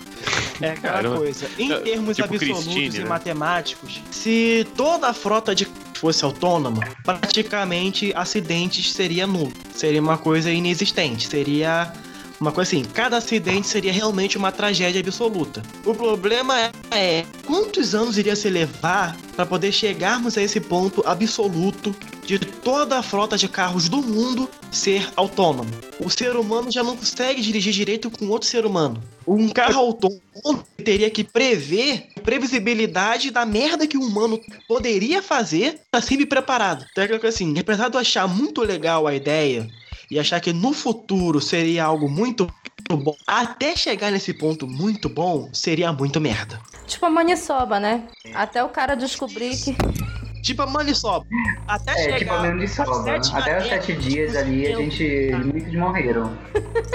É 0.60 0.72
aquela 0.72 0.96
Caramba. 0.96 1.18
coisa. 1.20 1.48
Em 1.58 1.70
termos 1.80 2.18
tipo 2.18 2.34
absolutos 2.34 2.64
Christine, 2.66 2.98
e 2.98 3.00
né? 3.00 3.06
matemáticos, 3.06 4.02
se 4.12 4.68
toda 4.76 5.08
a 5.08 5.14
frota 5.14 5.56
de 5.56 5.66
fosse 5.94 6.26
autônoma, 6.26 6.82
praticamente 7.06 8.12
acidentes 8.14 8.92
seria 8.92 9.26
nulo. 9.26 9.54
Seria 9.74 10.02
uma 10.02 10.18
coisa 10.18 10.52
inexistente. 10.52 11.30
Seria 11.30 11.94
uma 12.42 12.52
coisa 12.52 12.76
assim, 12.76 12.84
cada 12.84 13.18
acidente 13.18 13.68
seria 13.68 13.94
realmente 13.94 14.36
uma 14.36 14.52
tragédia 14.52 15.00
absoluta. 15.00 15.62
O 15.86 15.94
problema 15.94 16.60
é, 16.60 16.72
é 16.92 17.26
quantos 17.46 17.94
anos 17.94 18.18
iria 18.18 18.36
se 18.36 18.50
levar 18.50 19.16
para 19.36 19.46
poder 19.46 19.72
chegarmos 19.72 20.36
a 20.38 20.42
esse 20.42 20.60
ponto 20.60 21.04
absoluto 21.06 21.96
de 22.26 22.40
toda 22.40 22.98
a 22.98 23.04
frota 23.04 23.38
de 23.38 23.48
carros 23.48 23.88
do 23.88 24.02
mundo 24.02 24.50
ser 24.72 25.08
autônomo. 25.16 25.70
O 26.00 26.10
ser 26.10 26.36
humano 26.36 26.72
já 26.72 26.82
não 26.82 26.98
consegue 26.98 27.42
dirigir 27.42 27.74
direito 27.74 28.10
com 28.10 28.28
outro 28.30 28.48
ser 28.48 28.66
humano. 28.66 29.02
Um 29.28 29.48
carro 29.50 29.80
autônomo 29.80 30.22
teria 30.84 31.12
que 31.12 31.24
prever 31.24 32.08
previsibilidade 32.24 33.30
da 33.30 33.46
merda 33.46 33.86
que 33.86 33.98
o 33.98 34.02
humano 34.02 34.42
poderia 34.68 35.22
fazer 35.22 35.80
para 35.92 36.02
sempre 36.02 36.26
preparado. 36.26 36.86
Então, 36.92 37.04
é 37.04 37.28
assim, 37.28 37.58
apesar 37.60 37.90
de 37.90 37.98
eu 37.98 38.02
achar 38.02 38.28
muito 38.28 38.62
legal 38.62 39.06
a 39.06 39.14
ideia 39.14 39.70
e 40.12 40.20
achar 40.20 40.42
que 40.42 40.52
no 40.52 40.74
futuro 40.74 41.40
seria 41.40 41.86
algo 41.86 42.10
muito 42.10 42.46
bom, 42.90 43.16
até 43.26 43.74
chegar 43.78 44.12
nesse 44.12 44.34
ponto 44.34 44.68
muito 44.68 45.08
bom, 45.08 45.50
seria 45.54 45.94
muito 45.94 46.20
merda. 46.20 46.60
Tipo 46.86 47.06
a 47.06 47.10
maniçoba, 47.10 47.80
né? 47.80 48.04
Até 48.34 48.62
o 48.62 48.68
cara 48.68 48.96
descobrir 48.96 49.52
que. 49.56 49.74
Tipo 50.44 50.64
a 50.64 50.68
maniçoba. 50.68 51.26
Até 51.66 51.92
é, 51.92 51.96
chegar. 51.96 52.18
Tipo 52.18 52.34
a 52.34 52.42
maniçoba. 52.42 53.16
Até 53.16 53.60
os 53.60 53.68
sete 53.68 53.94
dias 53.94 54.36
ali 54.36 54.68
a 54.68 54.76
gente. 54.76 55.32
Muitos 55.46 55.74
morreram. 55.74 56.38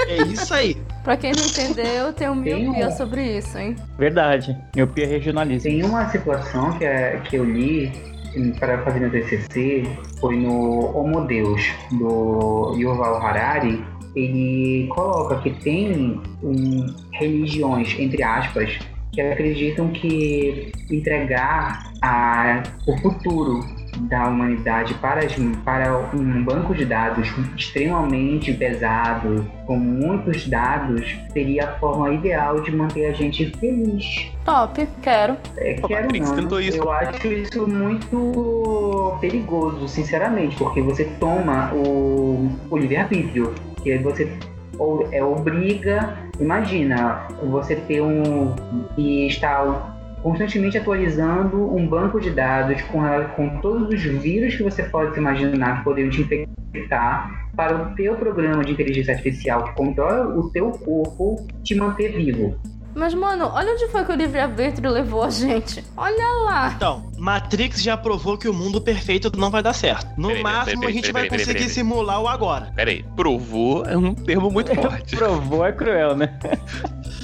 É 0.07 0.19
isso 0.25 0.53
aí. 0.53 0.77
pra 1.03 1.17
quem 1.17 1.33
não 1.33 1.43
entendeu, 1.43 2.13
tem 2.13 2.29
um 2.29 2.35
miopia 2.35 2.91
sobre 2.91 3.39
isso, 3.39 3.57
hein? 3.57 3.75
Verdade. 3.97 4.55
Miopia 4.75 5.07
regionalista. 5.07 5.67
Tem 5.67 5.83
uma 5.83 6.11
situação 6.11 6.77
que, 6.77 6.85
é, 6.85 7.19
que 7.21 7.37
eu 7.37 7.45
li 7.45 7.91
para 8.59 8.83
fazer 8.83 9.01
meu 9.01 9.11
TCC 9.11 9.85
foi 10.21 10.37
no 10.37 10.97
Homo 10.97 11.27
Deus, 11.27 11.63
do 11.93 12.75
Yuval 12.77 13.17
Harari. 13.17 13.85
Ele 14.15 14.87
coloca 14.89 15.41
que 15.43 15.51
tem 15.51 16.21
um, 16.43 16.87
religiões, 17.13 17.99
entre 17.99 18.23
aspas, 18.23 18.79
que 19.13 19.21
acreditam 19.21 19.89
que 19.89 20.73
entregar 20.91 21.93
a, 22.03 22.63
o 22.87 22.97
futuro 22.99 23.61
da 24.01 24.29
humanidade 24.29 24.95
para, 24.95 25.23
para 25.65 25.99
um 26.15 26.45
banco 26.45 26.75
de 26.75 26.85
dados 26.85 27.29
extremamente 27.57 28.53
pesado, 28.53 29.47
com 29.67 29.77
muitos 29.79 30.47
dados, 30.49 31.17
seria 31.33 31.65
a 31.65 31.73
forma 31.79 32.13
ideal 32.15 32.61
de 32.61 32.75
manter 32.75 33.07
a 33.07 33.13
gente 33.13 33.47
feliz. 33.59 34.31
Top, 34.45 34.87
quero. 35.03 35.37
É, 35.57 35.75
quero 35.75 36.09
não. 36.13 36.61
Eu 36.61 36.91
acho 36.91 37.27
isso 37.29 37.67
muito 37.67 39.17
perigoso, 39.21 39.89
sinceramente, 39.89 40.57
porque 40.57 40.81
você 40.81 41.05
toma 41.19 41.73
o, 41.73 42.51
o 42.71 42.77
livre-arbítrio, 42.77 43.53
que 43.83 43.97
você 43.99 44.31
ou 44.79 45.09
é 45.11 45.25
obriga, 45.25 46.17
imagina, 46.39 47.27
você 47.43 47.77
ter 47.77 48.03
um 48.03 48.55
e 48.97 49.27
está 49.27 49.96
constantemente 50.27 50.77
atualizando 50.77 51.73
um 51.73 51.87
banco 51.87 52.19
de 52.21 52.31
dados 52.31 52.83
com, 52.83 52.99
com 53.37 53.61
todos 53.61 53.89
os 53.91 54.03
vírus 54.03 54.57
que 54.57 54.63
você 54.65 54.83
pode 54.83 55.17
imaginar 55.17 55.85
poderiam 55.85 56.11
te 56.11 56.21
infectar 56.21 57.49
para 57.55 57.77
o 57.77 57.95
teu 57.95 58.17
programa 58.17 58.65
de 58.65 58.73
inteligência 58.73 59.15
artificial 59.15 59.63
que 59.63 59.77
controla 59.77 60.37
o 60.37 60.51
teu 60.51 60.73
corpo 60.73 61.47
te 61.63 61.77
manter 61.77 62.17
vivo. 62.17 62.59
Mas, 62.97 63.13
mano, 63.13 63.51
olha 63.53 63.75
onde 63.75 63.87
foi 63.89 64.07
que 64.07 64.13
o 64.13 64.15
livre-arbítrio 64.15 64.91
levou 64.91 65.23
a 65.23 65.29
gente. 65.29 65.85
Olha 65.95 66.45
lá. 66.47 66.73
Então, 66.75 67.05
Matrix 67.19 67.83
já 67.83 67.95
provou 67.95 68.39
que 68.39 68.49
o 68.49 68.55
mundo 68.55 68.81
perfeito 68.81 69.31
não 69.37 69.51
vai 69.51 69.63
dar 69.63 69.75
certo. 69.75 70.07
No 70.17 70.29
peraí, 70.29 70.43
máximo, 70.43 70.65
peraí, 70.65 70.81
peraí, 70.81 70.89
a 70.89 70.93
gente 70.95 71.13
vai 71.13 71.29
conseguir 71.29 71.69
simular 71.69 72.23
o 72.23 72.27
agora. 72.27 72.73
Peraí, 72.75 73.05
provou 73.15 73.85
é 73.85 73.99
um 73.99 74.15
termo 74.15 74.51
muito 74.51 74.75
forte. 74.75 75.15
provou 75.15 75.67
é 75.67 75.73
cruel, 75.73 76.17
né? 76.17 76.39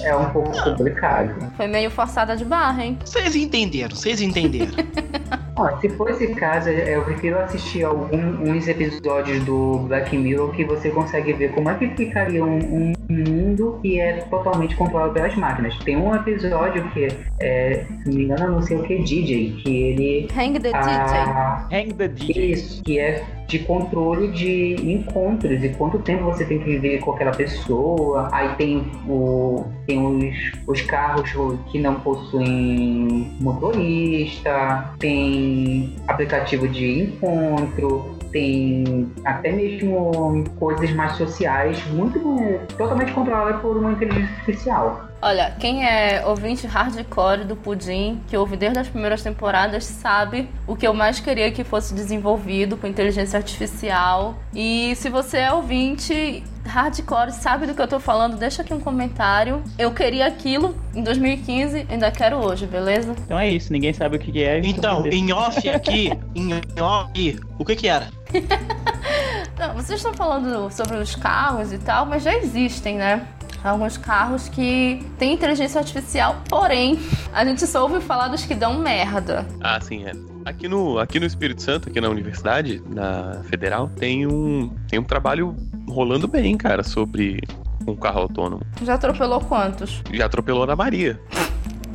É 0.03 0.15
um 0.15 0.29
pouco 0.31 0.53
complicado. 0.63 1.51
Foi 1.57 1.67
meio 1.67 1.91
forçada 1.91 2.37
de 2.37 2.45
barra, 2.45 2.85
hein? 2.85 2.99
Vocês 3.03 3.35
entenderam, 3.35 3.97
vocês 3.97 4.21
entenderam. 4.21 4.73
Ó, 5.57 5.79
se 5.81 5.89
for 5.91 6.11
esse 6.11 6.29
caso, 6.35 6.71
eu 6.71 7.05
prefiro 7.05 7.39
assistir 7.39 7.85
alguns 7.85 8.67
episódios 8.67 9.45
do 9.45 9.81
Black 9.87 10.17
Mirror 10.17 10.51
que 10.53 10.65
você 10.65 10.91
consegue 10.91 11.33
ver 11.35 11.53
como 11.53 11.69
é 11.71 11.75
que 11.75 11.89
ficaria 11.89 12.43
um, 12.43 12.57
um 12.57 12.93
mundo 13.09 13.79
que 13.83 14.01
é 14.01 14.15
totalmente 14.23 14.75
controlado 14.75 15.13
pelas 15.13 15.37
máquinas. 15.37 15.62
Tem 15.85 15.97
um 15.97 16.15
episódio 16.15 16.89
que 16.91 17.09
é, 17.41 17.85
se 18.03 18.09
não 18.09 18.15
me 18.15 18.25
engano, 18.25 18.53
não 18.53 18.63
sei 18.63 18.77
o 18.77 18.83
que, 18.83 18.99
DJ, 18.99 19.57
que 19.63 19.83
ele. 19.83 20.29
Hang 20.37 20.59
the 20.61 20.71
a, 20.75 21.67
DJ. 21.69 21.79
Hang 21.79 21.95
the 21.95 22.09
DJ. 22.09 22.53
Isso, 22.53 22.83
que 22.83 22.99
é 22.99 23.25
de 23.47 23.59
controle 23.61 24.29
de 24.29 24.77
encontros 24.91 25.63
e 25.63 25.69
quanto 25.71 25.99
tempo 25.99 26.25
você 26.25 26.45
tem 26.45 26.59
que 26.59 26.65
viver 26.65 27.01
com 27.01 27.13
aquela 27.13 27.33
pessoa. 27.33 28.29
Aí 28.33 28.49
tem, 28.57 28.91
o, 29.07 29.65
tem 29.87 30.05
os, 30.05 30.53
os 30.67 30.81
carros 30.83 31.31
que 31.71 31.79
não 31.79 31.97
possuem 31.97 33.31
motorista, 33.41 34.95
tem 34.99 35.95
aplicativo 36.09 36.67
de 36.69 37.03
encontro, 37.03 38.17
tem 38.33 39.13
até 39.25 39.53
mesmo 39.53 40.45
coisas 40.59 40.91
mais 40.93 41.13
sociais, 41.17 41.85
muito 41.93 42.19
totalmente 42.79 43.13
controladas 43.13 43.61
por 43.61 43.77
uma 43.77 43.93
inteligência 43.93 44.35
artificial. 44.37 45.12
Olha, 45.25 45.55
quem 45.61 45.87
é 45.87 46.27
ouvinte 46.27 46.67
hardcore 46.67 47.45
do 47.45 47.55
Pudim, 47.55 48.21
que 48.27 48.37
ouve 48.37 48.57
desde 48.57 48.81
as 48.81 48.89
primeiras 48.89 49.23
temporadas, 49.23 49.85
sabe 49.85 50.49
o 50.67 50.75
que 50.75 50.85
eu 50.85 50.93
mais 50.93 51.21
queria 51.21 51.53
que 51.53 51.63
fosse 51.63 51.95
desenvolvido 51.95 52.77
com 52.77 52.89
inteligência 52.89 53.37
artificial. 53.37 54.35
E 54.53 54.97
se 54.97 55.09
você 55.09 55.39
é 55.39 55.53
ouvinte 55.53 56.43
hardcore, 56.65 57.31
sabe 57.31 57.69
do 57.69 57.75
que 57.75 57.81
eu 57.81 57.87
tô 57.87 58.01
falando, 58.01 58.37
deixa 58.37 58.63
aqui 58.63 58.75
um 58.75 58.81
comentário. 58.81 59.63
Eu 59.79 59.93
queria 59.93 60.27
aquilo 60.27 60.75
em 60.93 61.05
2015, 61.05 61.87
ainda 61.89 62.11
quero 62.11 62.39
hoje, 62.39 62.67
beleza? 62.67 63.15
Então 63.25 63.39
é 63.39 63.49
isso, 63.49 63.73
ninguém 63.73 63.93
sabe 63.93 64.17
o 64.17 64.19
que 64.19 64.43
é. 64.43 64.59
Então, 64.59 65.07
em 65.07 65.33
off 65.33 65.69
aqui, 65.69 66.11
em 66.35 66.53
off, 66.81 67.41
o 67.61 67.65
que 67.65 67.77
que 67.77 67.87
era? 67.87 68.09
Não, 69.57 69.75
vocês 69.75 70.01
estão 70.01 70.13
falando 70.15 70.69
sobre 70.73 70.97
os 70.97 71.15
carros 71.15 71.73
e 71.73 71.79
tal, 71.79 72.07
mas 72.07 72.25
já 72.25 72.35
existem, 72.35 72.97
né? 72.97 73.25
Alguns 73.71 73.97
carros 73.97 74.49
que 74.49 75.05
têm 75.19 75.33
inteligência 75.33 75.79
artificial, 75.79 76.43
porém, 76.49 76.99
a 77.33 77.45
gente 77.45 77.67
só 77.67 77.83
ouve 77.83 78.01
falar 78.01 78.29
dos 78.29 78.45
que 78.45 78.55
dão 78.55 78.79
merda. 78.79 79.47
Ah, 79.61 79.81
sim, 79.81 80.05
é. 80.05 80.13
Aqui 80.45 80.67
no, 80.67 80.99
aqui 80.99 81.21
no 81.21 81.27
Espírito 81.27 81.63
Santo, 81.63 81.89
aqui 81.89 82.01
na 82.01 82.09
universidade, 82.09 82.83
na 82.89 83.43
Federal, 83.45 83.89
tem 83.89 84.27
um, 84.27 84.75
tem 84.89 84.99
um 84.99 85.05
trabalho 85.05 85.57
rolando 85.89 86.27
bem, 86.27 86.57
cara, 86.57 86.83
sobre 86.83 87.41
um 87.87 87.95
carro 87.95 88.21
autônomo. 88.23 88.63
Já 88.83 88.95
atropelou 88.95 89.41
quantos? 89.41 90.03
Já 90.13 90.27
atropelou 90.27 90.67
na 90.67 90.75
Maria. 90.75 91.21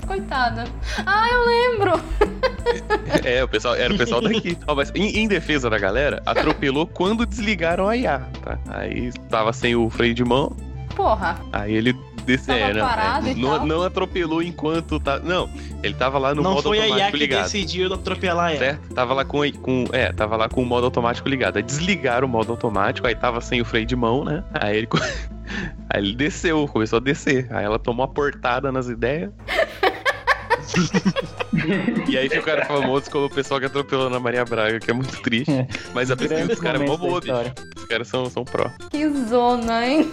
Coitada. 0.06 0.64
Ah, 1.06 1.28
eu 1.30 1.46
lembro! 1.46 1.92
É, 3.24 3.44
o 3.44 3.48
pessoal, 3.48 3.76
era 3.76 3.94
o 3.94 3.98
pessoal 3.98 4.22
daqui. 4.22 4.58
Oh, 4.68 4.76
mas 4.76 4.92
em, 4.96 5.20
em, 5.20 5.28
defesa 5.28 5.70
da 5.70 5.78
galera, 5.78 6.22
atropelou 6.26 6.86
quando 6.86 7.26
desligaram 7.26 7.88
a 7.88 7.96
IA, 7.96 8.20
tá? 8.42 8.60
Aí 8.68 9.12
tava 9.30 9.52
sem 9.54 9.76
o 9.76 9.90
freio 9.90 10.14
de 10.14 10.24
mão, 10.24 10.56
porra. 10.98 11.40
Aí 11.54 11.76
ele 11.76 11.96
desceu, 12.26 12.56
é, 12.56 12.74
não, 12.74 12.88
não, 13.36 13.66
não, 13.66 13.84
atropelou 13.84 14.42
enquanto 14.42 15.00
tá. 15.00 15.20
Não, 15.20 15.48
ele 15.84 15.94
tava 15.94 16.18
lá 16.18 16.34
no 16.34 16.42
não 16.42 16.56
modo 16.56 16.70
automático 16.70 16.76
ligado. 16.76 17.04
Não 17.04 17.10
foi 17.12 17.22
a 17.22 17.38
IA 17.38 17.44
que 17.44 17.44
decidiu 17.44 17.94
atropelar 17.94 18.50
ela. 18.50 18.60
Certo? 18.60 18.94
Tava 18.94 19.14
lá 19.14 19.24
com, 19.24 19.52
com. 19.62 19.86
É, 19.94 20.12
tava 20.12 20.36
lá 20.36 20.50
com 20.50 20.64
o 20.64 20.66
modo 20.66 20.86
automático 20.86 21.30
ligado. 21.30 21.58
Aí 21.58 21.64
desligaram 21.64 22.28
o 22.28 22.30
modo 22.30 22.52
automático, 22.52 23.08
aí 23.08 23.16
tava 23.16 23.40
sem 23.40 23.62
o 23.62 23.66
freio 23.66 23.86
de 23.86 23.96
mão, 23.96 24.26
né? 24.26 24.44
Aí 24.54 24.78
ele. 24.78 24.88
aí 25.90 26.02
ele 26.02 26.16
desceu, 26.16 26.68
começou 26.68 26.98
a 26.98 27.00
descer. 27.00 27.48
Aí 27.52 27.64
ela 27.64 27.78
tomou 27.78 28.06
uma 28.06 28.12
portada 28.12 28.72
nas 28.72 28.90
ideias. 28.90 29.32
e 32.08 32.18
aí 32.18 32.30
fica 32.30 32.42
o 32.42 32.44
cara 32.44 32.66
famoso 32.66 33.10
como 33.10 33.26
o 33.26 33.30
pessoal 33.30 33.60
que 33.60 33.66
atropelou 33.66 34.10
na 34.10 34.20
Maria 34.20 34.44
Braga, 34.46 34.80
que 34.80 34.92
é 34.92 34.94
muito 34.94 35.22
triste. 35.22 35.52
É. 35.52 35.68
Mas 35.94 36.12
a 36.12 36.18
pesquisa 36.18 36.48
dos 36.48 36.60
caras 36.60 36.82
é 36.82 36.86
mó 36.86 36.98
boa, 36.98 37.22
bicho. 37.22 37.34
Os 37.76 37.86
caras 37.86 38.08
são, 38.08 38.30
são 38.30 38.44
pró. 38.44 38.70
Que 38.90 39.10
zona, 39.28 39.88
hein? 39.88 40.12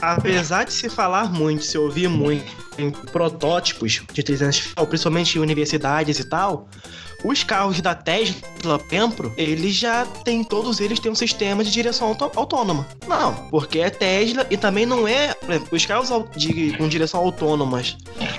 Apesar 0.00 0.64
de 0.64 0.72
se 0.72 0.88
falar 0.88 1.32
muito, 1.32 1.64
se 1.64 1.76
ouvir 1.76 2.08
muito 2.08 2.44
em 2.78 2.90
protótipos 2.90 4.02
de 4.12 4.20
inteligência 4.20 4.46
artificial, 4.46 4.86
principalmente 4.86 5.36
em 5.36 5.40
universidades 5.40 6.18
e 6.20 6.24
tal, 6.24 6.68
Os 7.24 7.42
carros 7.42 7.80
da 7.80 7.94
Tesla, 7.94 8.78
Pempro, 8.88 9.32
eles 9.36 9.74
já 9.74 10.06
têm, 10.24 10.44
todos 10.44 10.80
eles 10.80 10.98
têm 11.00 11.10
um 11.10 11.14
sistema 11.16 11.64
de 11.64 11.70
direção 11.70 12.16
autônoma. 12.36 12.86
Não, 13.06 13.34
porque 13.50 13.78
é 13.80 13.90
Tesla 13.90 14.46
e 14.50 14.56
também 14.56 14.86
não 14.86 15.06
é. 15.06 15.34
Os 15.70 15.84
carros 15.84 16.10
de, 16.36 16.76
com 16.76 16.88
direção 16.88 17.20
autônomas, 17.20 17.96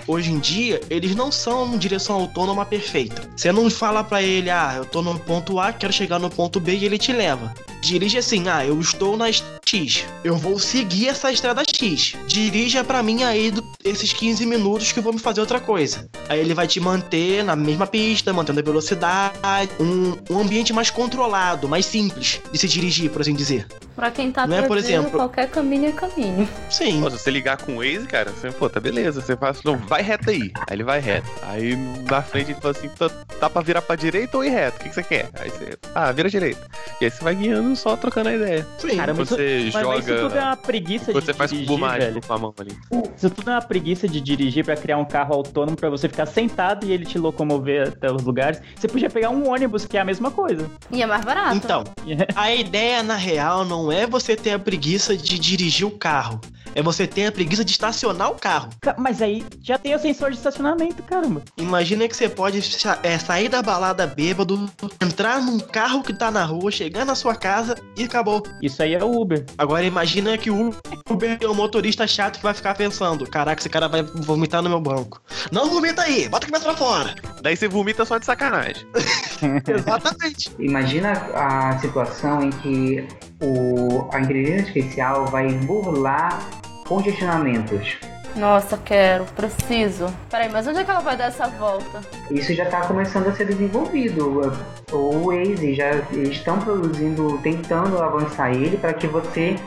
hoje 0.08 0.32
em 0.32 0.40
dia, 0.40 0.80
eles 0.90 1.16
não 1.16 1.32
são 1.32 1.78
direção 1.78 2.16
autônoma 2.18 2.66
perfeita. 2.66 3.30
Você 3.36 3.52
não 3.52 3.70
fala 3.70 4.04
pra 4.04 4.22
ele, 4.22 4.50
ah, 4.50 4.76
eu 4.78 4.86
tô 4.86 5.02
no 5.02 5.18
ponto 5.20 5.60
A, 5.60 5.72
quero 5.74 5.92
chegar 5.94 6.20
no 6.20 6.30
ponto 6.30 6.60
B 6.60 6.76
e 6.76 6.86
ele 6.86 6.98
te 6.98 7.12
leva. 7.12 7.54
Dirige 7.82 8.18
assim, 8.18 8.48
ah, 8.50 8.66
eu 8.66 8.80
estou 8.80 9.16
na 9.16 9.28
X. 9.32 10.04
Eu 10.24 10.36
vou 10.36 10.60
seguir 10.60 11.08
essa 11.10 11.32
estrada 11.32 11.64
X. 11.64 12.14
Dirija 12.28 12.84
pra 12.84 13.02
mim 13.02 13.24
aí 13.24 13.52
do- 13.52 13.64
esses 13.86 14.12
15 14.12 14.46
minutos 14.46 14.92
que 14.92 15.00
eu 15.00 15.04
vou 15.04 15.14
me 15.14 15.20
fazer 15.20 15.40
outra 15.40 15.60
coisa. 15.62 16.10
Aí 16.28 16.40
ele 16.42 16.54
vai 16.54 16.68
te 16.68 16.80
manter 16.80 17.42
na 17.44 17.56
mesma 17.56 17.88
pista, 17.88 18.34
mantendo 18.34 18.60
a 18.60 18.62
velocidade, 18.70 19.72
um, 19.80 20.18
um 20.30 20.40
ambiente 20.40 20.72
mais 20.72 20.90
controlado, 20.90 21.68
mais 21.68 21.86
simples 21.86 22.40
de 22.52 22.58
se 22.58 22.68
dirigir, 22.68 23.12
por 23.12 23.22
assim 23.22 23.34
dizer. 23.34 23.68
Pra 24.00 24.12
quem 24.12 24.32
tá 24.32 24.48
Não 24.48 24.56
é, 24.58 24.62
por 24.62 24.78
exemplo- 24.78 25.12
qualquer 25.12 25.50
caminho 25.50 25.90
é 25.90 25.92
caminho. 25.92 26.48
Sim. 26.70 27.02
Pô, 27.02 27.10
se 27.12 27.20
você 27.20 27.30
ligar 27.30 27.58
com 27.58 27.74
o 27.74 27.78
Waze, 27.78 28.08
cara, 28.08 28.32
você, 28.32 28.50
pô, 28.52 28.70
tá 28.70 28.80
beleza. 28.80 29.20
Você 29.22 29.36
fala 29.36 29.52
assim, 29.52 29.62
não, 29.66 29.76
vai 29.78 30.02
reto 30.02 30.30
aí. 30.30 30.52
Aí 30.56 30.72
ele 30.72 30.84
vai 30.84 31.00
reto. 31.02 31.28
Aí 31.44 31.76
na 32.10 32.22
frente 32.22 32.52
ele 32.52 32.62
fala 32.62 32.72
assim, 32.78 32.88
tá, 32.90 33.10
tá 33.40 33.50
pra 33.50 33.62
virar 33.62 33.82
pra 33.82 33.96
direita 33.98 34.38
ou 34.38 34.44
ir 34.46 34.50
reto? 34.50 34.78
O 34.78 34.84
que, 34.84 34.90
que 34.90 34.96
você 34.96 35.04
quer? 35.04 35.30
Aí 35.38 35.50
você, 35.50 35.78
ah, 35.94 36.12
vira 36.14 36.30
direita. 36.30 36.66
E 37.02 37.06
aí 37.06 37.12
você 37.12 37.24
vai 37.24 37.36
guiando 37.36 37.76
só 37.76 37.98
trocando 37.98 38.30
a 38.30 38.34
ideia. 38.34 38.66
Sim. 38.78 38.96
Cara, 38.96 39.14
mas 39.14 39.30
Você 39.30 39.70
Mas, 39.74 39.86
mas 39.86 40.00
isso 40.08 40.16
tudo 40.16 40.26
é 40.28 40.30
joga. 40.30 40.46
uma 40.46 40.56
preguiça 40.58 41.12
Você 41.12 41.32
de 41.34 41.38
faz 41.38 41.52
cubo 41.52 41.62
dirigir, 41.64 41.80
mágico 41.82 42.06
velho. 42.14 42.22
com 42.26 42.34
a 42.34 42.38
mão 42.38 42.54
ali. 42.60 42.78
Isso 43.18 43.30
tudo 43.30 43.50
é 43.50 43.54
uma 43.54 43.62
preguiça 43.62 44.08
de 44.08 44.22
dirigir 44.22 44.64
pra 44.64 44.76
criar 44.78 44.98
um 44.98 45.06
carro 45.06 45.34
autônomo 45.36 45.76
pra 45.76 45.90
você 45.90 46.08
ficar 46.08 46.26
sentado 46.26 46.86
e 46.86 46.92
ele 46.94 47.06
te 47.06 47.18
locomover 47.20 47.90
até 47.90 48.10
os 48.12 48.24
lugares. 48.24 48.62
Você 48.76 48.88
podia 48.88 49.10
pegar 49.10 49.30
um 49.30 49.50
ônibus, 49.50 49.86
que 49.86 49.98
é 49.98 50.02
a 50.02 50.06
mesma 50.06 50.32
coisa. 50.32 50.70
E 50.92 51.02
é 51.02 51.06
mais 51.06 51.24
barato. 51.26 51.56
Então, 51.58 51.84
a 52.36 52.54
ideia 52.54 53.04
na 53.04 53.16
real 53.16 53.66
não 53.66 53.89
é 53.92 54.06
você 54.08 54.36
ter 54.36 54.52
a 54.52 54.60
preguiça 54.60 55.16
de 55.18 55.38
dirigir 55.40 55.86
o 55.88 55.92
carro. 55.92 56.40
É 56.76 56.84
você 56.84 57.08
ter 57.08 57.26
a 57.26 57.32
preguiça 57.32 57.66
de 57.66 57.72
estacionar 57.72 58.30
o 58.30 58.36
carro. 58.36 58.70
Ca- 58.80 58.96
Mas 58.98 59.24
aí 59.24 59.44
já 59.62 59.78
tem 59.80 59.96
o 59.96 60.00
sensor 60.00 60.30
de 60.30 60.38
estacionamento, 60.38 61.02
caramba. 61.02 61.42
Imagina 61.58 62.08
que 62.08 62.16
você 62.16 62.30
pode 62.30 62.60
é, 63.02 63.18
sair 63.18 63.50
da 63.50 63.62
balada 63.64 64.06
bêbado, 64.06 64.70
entrar 65.02 65.42
num 65.42 65.58
carro 65.60 66.04
que 66.04 66.14
tá 66.14 66.30
na 66.30 66.46
rua, 66.46 66.70
chegar 66.72 67.06
na 67.06 67.16
sua 67.16 67.36
casa 67.36 67.76
e 67.98 68.04
acabou. 68.04 68.44
Isso 68.62 68.84
aí 68.84 68.94
é 68.94 69.04
o 69.04 69.20
Uber. 69.20 69.44
Agora 69.58 69.84
imagina 69.84 70.38
que 70.38 70.52
o 70.52 70.72
Uber 71.10 71.38
é 71.42 71.48
um 71.48 71.56
motorista 71.56 72.06
chato 72.06 72.38
que 72.38 72.44
vai 72.44 72.54
ficar 72.54 72.76
pensando: 72.76 73.26
caraca, 73.28 73.60
esse 73.60 73.70
cara 73.70 73.88
vai 73.88 74.04
vomitar 74.04 74.62
no 74.62 74.70
meu 74.70 74.80
banco. 74.80 75.20
Não 75.52 75.70
vomita 75.72 76.04
aí, 76.04 76.30
bota 76.30 76.46
a 76.46 76.52
cabeça 76.52 76.66
pra 76.70 76.78
fora. 76.78 77.16
Daí 77.42 77.58
você 77.58 77.68
vomita 77.68 78.06
só 78.06 78.20
de 78.20 78.26
sacanagem. 78.28 78.86
Exatamente. 79.68 80.52
Imagina 80.60 81.14
a 81.34 81.78
situação 81.80 82.44
em 82.44 82.50
que 82.52 83.08
o, 83.42 84.10
a 84.12 84.20
inteligência 84.20 84.68
artificial 84.68 85.26
vai 85.28 85.52
burlar 85.54 86.40
congestionamentos. 86.88 87.98
Nossa, 88.40 88.78
quero, 88.78 89.26
preciso. 89.36 90.08
Peraí, 90.30 90.50
mas 90.50 90.66
onde 90.66 90.80
é 90.80 90.84
que 90.86 90.90
ela 90.90 91.02
vai 91.02 91.18
dar 91.18 91.26
essa 91.26 91.48
volta? 91.48 92.00
Isso 92.32 92.54
já 92.54 92.64
está 92.64 92.82
começando 92.82 93.28
a 93.28 93.36
ser 93.36 93.46
desenvolvido. 93.46 94.54
O 94.92 95.28
Waze 95.28 95.76
já 95.76 95.92
estão 96.24 96.58
produzindo, 96.60 97.38
tentando 97.44 98.02
avançar 98.02 98.52
ele 98.52 98.78
para 98.78 98.94
que 98.94 99.08
você 99.08 99.58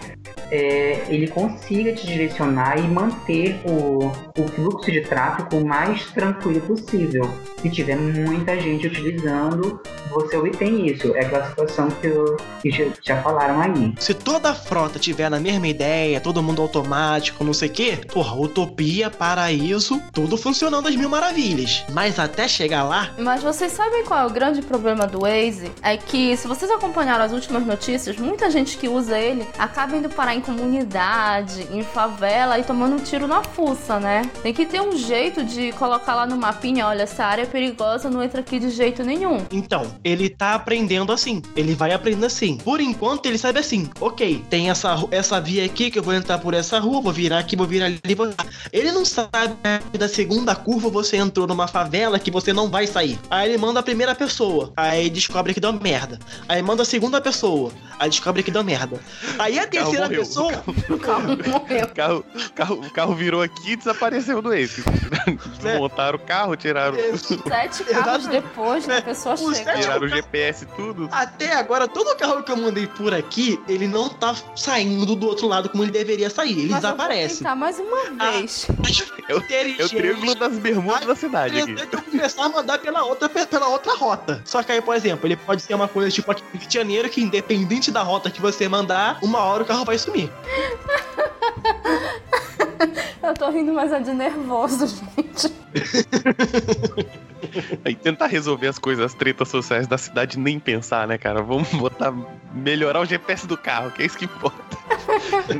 é, 0.52 1.06
ele 1.08 1.28
consiga 1.28 1.92
te 1.94 2.06
direcionar 2.06 2.78
e 2.78 2.82
manter 2.82 3.58
o, 3.64 4.08
o 4.38 4.48
fluxo 4.48 4.92
de 4.92 5.00
tráfego 5.00 5.56
o 5.56 5.66
mais 5.66 6.04
tranquilo 6.12 6.60
possível. 6.60 7.28
Se 7.62 7.70
tiver 7.70 7.96
muita 7.96 8.60
gente 8.60 8.86
utilizando, 8.86 9.80
você 10.10 10.36
obtém 10.36 10.86
isso. 10.86 11.16
É 11.16 11.20
aquela 11.20 11.48
situação 11.48 11.88
que, 11.88 12.06
eu, 12.06 12.36
que 12.60 12.70
já, 12.70 12.84
já 13.02 13.22
falaram 13.22 13.62
aí. 13.62 13.94
Se 13.98 14.12
toda 14.12 14.50
a 14.50 14.54
frota 14.54 14.98
tiver 14.98 15.30
na 15.30 15.40
mesma 15.40 15.66
ideia, 15.66 16.20
todo 16.20 16.42
mundo 16.42 16.60
automático, 16.60 17.42
não 17.42 17.54
sei 17.54 17.70
o 17.70 17.72
quê, 17.72 17.98
porra, 18.12 18.34
utopia, 18.62 19.10
paraíso, 19.10 20.00
tudo 20.12 20.36
funcionando 20.36 20.88
às 20.88 20.94
mil 20.94 21.08
maravilhas. 21.08 21.84
Mas 21.92 22.18
até 22.18 22.46
chegar 22.46 22.84
lá, 22.84 23.10
Mas 23.18 23.42
vocês 23.42 23.72
sabem 23.72 24.04
qual 24.04 24.20
é 24.20 24.26
o 24.26 24.30
grande 24.30 24.62
problema 24.62 25.06
do 25.06 25.20
Waze? 25.20 25.70
É 25.82 25.96
que, 25.96 26.36
se 26.36 26.46
vocês 26.46 26.70
acompanharam 26.70 27.24
as 27.24 27.32
últimas 27.32 27.66
notícias, 27.66 28.16
muita 28.16 28.50
gente 28.50 28.76
que 28.76 28.88
usa 28.88 29.18
ele 29.18 29.46
acaba 29.58 29.96
indo 29.96 30.08
parar 30.08 30.34
em 30.34 30.40
comunidade, 30.40 31.66
em 31.72 31.82
favela 31.82 32.58
e 32.58 32.62
tomando 32.62 32.96
um 32.96 32.98
tiro 32.98 33.26
na 33.26 33.42
fuça, 33.42 33.98
né? 33.98 34.22
Tem 34.42 34.52
que 34.52 34.64
ter 34.66 34.80
um 34.80 34.96
jeito 34.96 35.44
de 35.44 35.72
colocar 35.72 36.14
lá 36.14 36.26
no 36.26 36.36
mapinha, 36.36 36.86
olha, 36.86 37.02
essa 37.02 37.24
área 37.24 37.42
é 37.42 37.46
perigosa, 37.46 38.08
não 38.08 38.22
entra 38.22 38.40
aqui 38.40 38.58
de 38.58 38.70
jeito 38.70 39.02
nenhum. 39.02 39.44
Então, 39.50 39.86
ele 40.04 40.28
tá 40.28 40.54
aprendendo 40.54 41.12
assim. 41.12 41.42
Ele 41.56 41.74
vai 41.74 41.92
aprendendo 41.92 42.26
assim. 42.26 42.56
Por 42.56 42.80
enquanto, 42.80 43.26
ele 43.26 43.38
sabe 43.38 43.58
assim. 43.58 43.90
Ok, 44.00 44.44
tem 44.48 44.70
essa, 44.70 44.96
essa 45.10 45.40
via 45.40 45.64
aqui 45.64 45.90
que 45.90 45.98
eu 45.98 46.02
vou 46.02 46.14
entrar 46.14 46.38
por 46.38 46.54
essa 46.54 46.78
rua, 46.78 47.00
vou 47.00 47.12
virar 47.12 47.38
aqui, 47.38 47.56
vou 47.56 47.66
virar 47.66 47.86
ali, 47.86 48.14
vou... 48.14 48.32
Ele 48.72 48.90
não 48.92 49.04
sabe 49.04 49.56
que 49.90 49.98
da 49.98 50.08
segunda 50.08 50.54
curva 50.54 50.88
você 50.88 51.16
entrou 51.16 51.46
numa 51.46 51.66
favela 51.68 52.18
que 52.18 52.30
você 52.30 52.52
não 52.52 52.68
vai 52.70 52.86
sair. 52.86 53.18
Aí 53.30 53.48
ele 53.50 53.58
manda 53.58 53.80
a 53.80 53.82
primeira 53.82 54.14
pessoa. 54.14 54.72
Aí 54.76 55.08
descobre 55.10 55.54
que 55.54 55.60
deu 55.60 55.72
merda. 55.72 56.18
Aí 56.48 56.62
manda 56.62 56.82
a 56.82 56.86
segunda 56.86 57.20
pessoa. 57.20 57.72
Aí 57.98 58.08
descobre 58.10 58.42
que 58.42 58.50
deu 58.50 58.64
merda. 58.64 59.00
Aí 59.38 59.58
a 59.58 59.66
terceira 59.66 60.06
morreu. 60.06 60.20
pessoa. 60.20 60.64
O 60.88 60.98
carro, 60.98 61.32
o 61.32 61.94
carro, 61.94 62.24
o 62.86 62.90
carro 62.90 63.14
virou 63.14 63.42
aqui 63.42 63.72
e 63.72 63.76
desapareceu 63.76 64.40
do 64.42 64.50
Waze. 64.50 64.82
Desmontaram 65.62 66.16
o 66.18 66.20
carro, 66.20 66.56
tiraram, 66.56 66.96
Sete 67.48 67.84
carros 67.84 68.26
depois 68.26 68.86
da 68.86 69.00
pessoa 69.02 69.34
Os 69.34 69.56
chega. 69.56 69.78
tiraram 69.78 70.06
o 70.06 70.08
GPS 70.08 70.66
tudo. 70.76 71.08
Até 71.12 71.54
agora, 71.54 71.86
todo 71.88 72.16
carro 72.16 72.42
que 72.42 72.50
eu 72.52 72.56
mandei 72.56 72.86
por 72.86 73.14
aqui, 73.14 73.60
ele 73.68 73.86
não 73.86 74.08
tá 74.08 74.34
saindo 74.56 75.14
do 75.14 75.26
outro 75.26 75.46
lado 75.46 75.68
como 75.68 75.82
ele 75.82 75.92
deveria 75.92 76.28
sair. 76.30 76.52
Ele 76.58 76.68
Mas 76.70 76.82
eu 76.82 76.90
vou 76.90 76.98
desaparece. 76.98 77.38
tentar 77.38 77.56
mais 77.56 77.78
uma 77.78 78.02
vez. 78.02 78.18
É 79.28 79.34
o, 79.34 79.38
é 79.38 79.84
o 79.84 79.88
triângulo 79.88 80.34
das 80.34 80.58
bermudas 80.58 81.06
da 81.06 81.14
cidade 81.14 81.60
aqui. 81.60 81.76
Eu 81.92 82.02
começar 82.02 82.44
a 82.44 82.48
mandar 82.48 82.78
pela 82.78 83.04
outra, 83.04 83.28
pela 83.28 83.68
outra 83.68 83.94
rota. 83.94 84.42
Só 84.44 84.62
que 84.62 84.72
aí, 84.72 84.80
por 84.80 84.94
exemplo, 84.94 85.26
ele 85.26 85.36
pode 85.36 85.62
ser 85.62 85.74
uma 85.74 85.88
coisa 85.88 86.10
tipo 86.10 86.30
aqui 86.30 86.42
no 86.52 86.58
Rio 86.58 86.68
de 86.68 86.74
Janeiro, 86.74 87.08
que 87.08 87.22
independente 87.22 87.90
da 87.90 88.02
rota 88.02 88.30
que 88.30 88.40
você 88.40 88.68
mandar, 88.68 89.18
uma 89.22 89.40
hora 89.40 89.62
o 89.62 89.66
carro 89.66 89.84
vai 89.84 89.98
sumir. 89.98 90.30
Eu 93.22 93.34
tô 93.34 93.50
rindo, 93.50 93.72
mas 93.72 93.92
é 93.92 94.00
de 94.00 94.12
nervoso, 94.12 94.86
gente. 94.86 95.52
Aí 97.84 97.94
tentar 97.94 98.26
resolver 98.26 98.68
as 98.68 98.78
coisas, 98.78 99.04
as 99.04 99.14
tretas 99.14 99.48
sociais 99.48 99.86
da 99.86 99.98
cidade, 99.98 100.38
nem 100.38 100.58
pensar, 100.58 101.06
né, 101.06 101.18
cara? 101.18 101.42
Vamos 101.42 101.72
botar. 101.74 102.12
melhorar 102.54 103.00
o 103.00 103.04
GPS 103.04 103.46
do 103.46 103.56
carro, 103.56 103.90
que 103.90 104.02
é 104.02 104.06
isso 104.06 104.16
que 104.16 104.24
importa. 104.24 104.76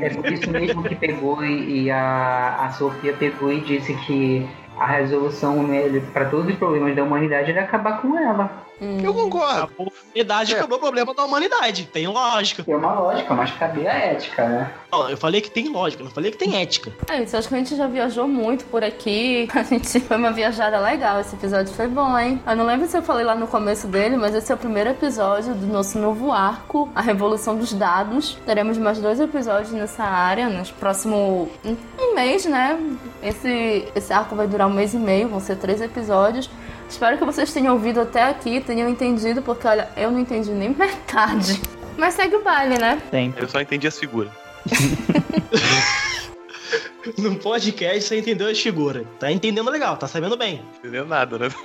É 0.01 0.09
por 0.09 0.31
isso 0.31 0.49
mesmo 0.49 0.83
que 0.83 0.95
pegou 0.95 1.43
e, 1.43 1.83
e 1.83 1.91
a, 1.91 2.65
a 2.65 2.71
Sofia 2.71 3.13
pegou 3.13 3.51
e 3.51 3.61
disse 3.61 3.93
que 4.05 4.47
a 4.77 4.87
resolução 4.87 5.67
para 6.11 6.25
todos 6.25 6.51
os 6.51 6.55
problemas 6.57 6.95
da 6.95 7.03
humanidade 7.03 7.51
era 7.51 7.61
acabar 7.61 8.01
com 8.01 8.17
ela. 8.17 8.62
Eu 8.81 9.13
concordo. 9.13 9.71
A 9.77 9.81
humanidade 9.81 10.53
É. 10.53 10.57
acabou 10.57 10.77
o 10.77 10.81
problema 10.81 11.13
da 11.13 11.23
humanidade. 11.25 11.85
Tem 11.91 12.07
lógica. 12.07 12.63
É 12.67 12.75
uma 12.75 12.93
lógica, 12.93 13.33
mas 13.33 13.51
cadê 13.51 13.87
a 13.87 13.93
ética, 13.93 14.47
né? 14.47 14.71
Não, 14.91 15.09
eu 15.09 15.17
falei 15.17 15.41
que 15.41 15.49
tem 15.49 15.69
lógica, 15.69 16.03
não 16.03 16.11
falei 16.11 16.31
que 16.31 16.37
tem 16.37 16.61
ética. 16.61 16.91
É 17.09 17.21
isso, 17.23 17.35
acho 17.37 17.47
que 17.47 17.55
a 17.55 17.57
gente 17.57 17.75
já 17.75 17.87
viajou 17.87 18.27
muito 18.27 18.65
por 18.65 18.83
aqui. 18.83 19.47
A 19.55 19.63
gente 19.63 19.99
foi 20.01 20.17
uma 20.17 20.31
viajada 20.31 20.79
legal. 20.79 21.19
Esse 21.19 21.35
episódio 21.35 21.73
foi 21.73 21.87
bom, 21.87 22.17
hein? 22.17 22.41
Eu 22.45 22.55
não 22.55 22.65
lembro 22.65 22.87
se 22.87 22.97
eu 22.97 23.01
falei 23.01 23.23
lá 23.25 23.33
no 23.35 23.47
começo 23.47 23.87
dele, 23.87 24.17
mas 24.17 24.35
esse 24.35 24.51
é 24.51 24.55
o 24.55 24.57
primeiro 24.57 24.89
episódio 24.89 25.55
do 25.55 25.65
nosso 25.67 25.97
novo 25.97 26.31
arco, 26.31 26.89
a 26.93 27.01
Revolução 27.01 27.55
dos 27.55 27.73
Dados. 27.73 28.37
Teremos 28.45 28.77
mais 28.77 28.99
dois 28.99 29.19
episódios 29.19 29.71
nessa 29.71 30.03
área, 30.03 30.49
nos 30.49 30.69
próximo 30.71 31.49
um, 31.63 31.75
um 31.99 32.13
mês, 32.15 32.45
né? 32.45 32.77
Esse, 33.21 33.87
esse 33.95 34.11
arco 34.13 34.35
vai 34.35 34.47
durar 34.47 34.67
um 34.67 34.73
mês 34.73 34.93
e 34.93 34.97
meio, 34.97 35.29
vão 35.29 35.39
ser 35.39 35.55
três 35.55 35.81
episódios. 35.81 36.49
Espero 36.89 37.17
que 37.17 37.25
vocês 37.25 37.51
tenham 37.51 37.73
ouvido 37.73 38.01
até 38.01 38.23
aqui, 38.23 38.61
tenham 38.61 38.89
entendido, 38.89 39.41
porque 39.41 39.67
olha, 39.67 39.89
eu 39.97 40.11
não 40.11 40.19
entendi 40.19 40.51
nem 40.51 40.69
metade. 40.75 41.61
Mas 41.97 42.13
segue 42.15 42.35
o 42.35 42.43
baile, 42.43 42.77
né? 42.77 43.01
Tem. 43.11 43.33
Eu 43.37 43.47
só 43.47 43.61
entendi 43.61 43.87
as 43.87 43.97
figuras. 43.97 44.31
No 47.17 47.35
podcast 47.35 48.03
você 48.03 48.19
entendeu 48.19 48.47
as 48.47 48.59
figuras. 48.59 49.05
Tá 49.19 49.29
entendendo 49.29 49.69
legal, 49.69 49.97
tá 49.97 50.07
sabendo 50.07 50.37
bem. 50.37 50.61
Entendeu 50.79 51.05
nada, 51.05 51.37
né? 51.37 51.49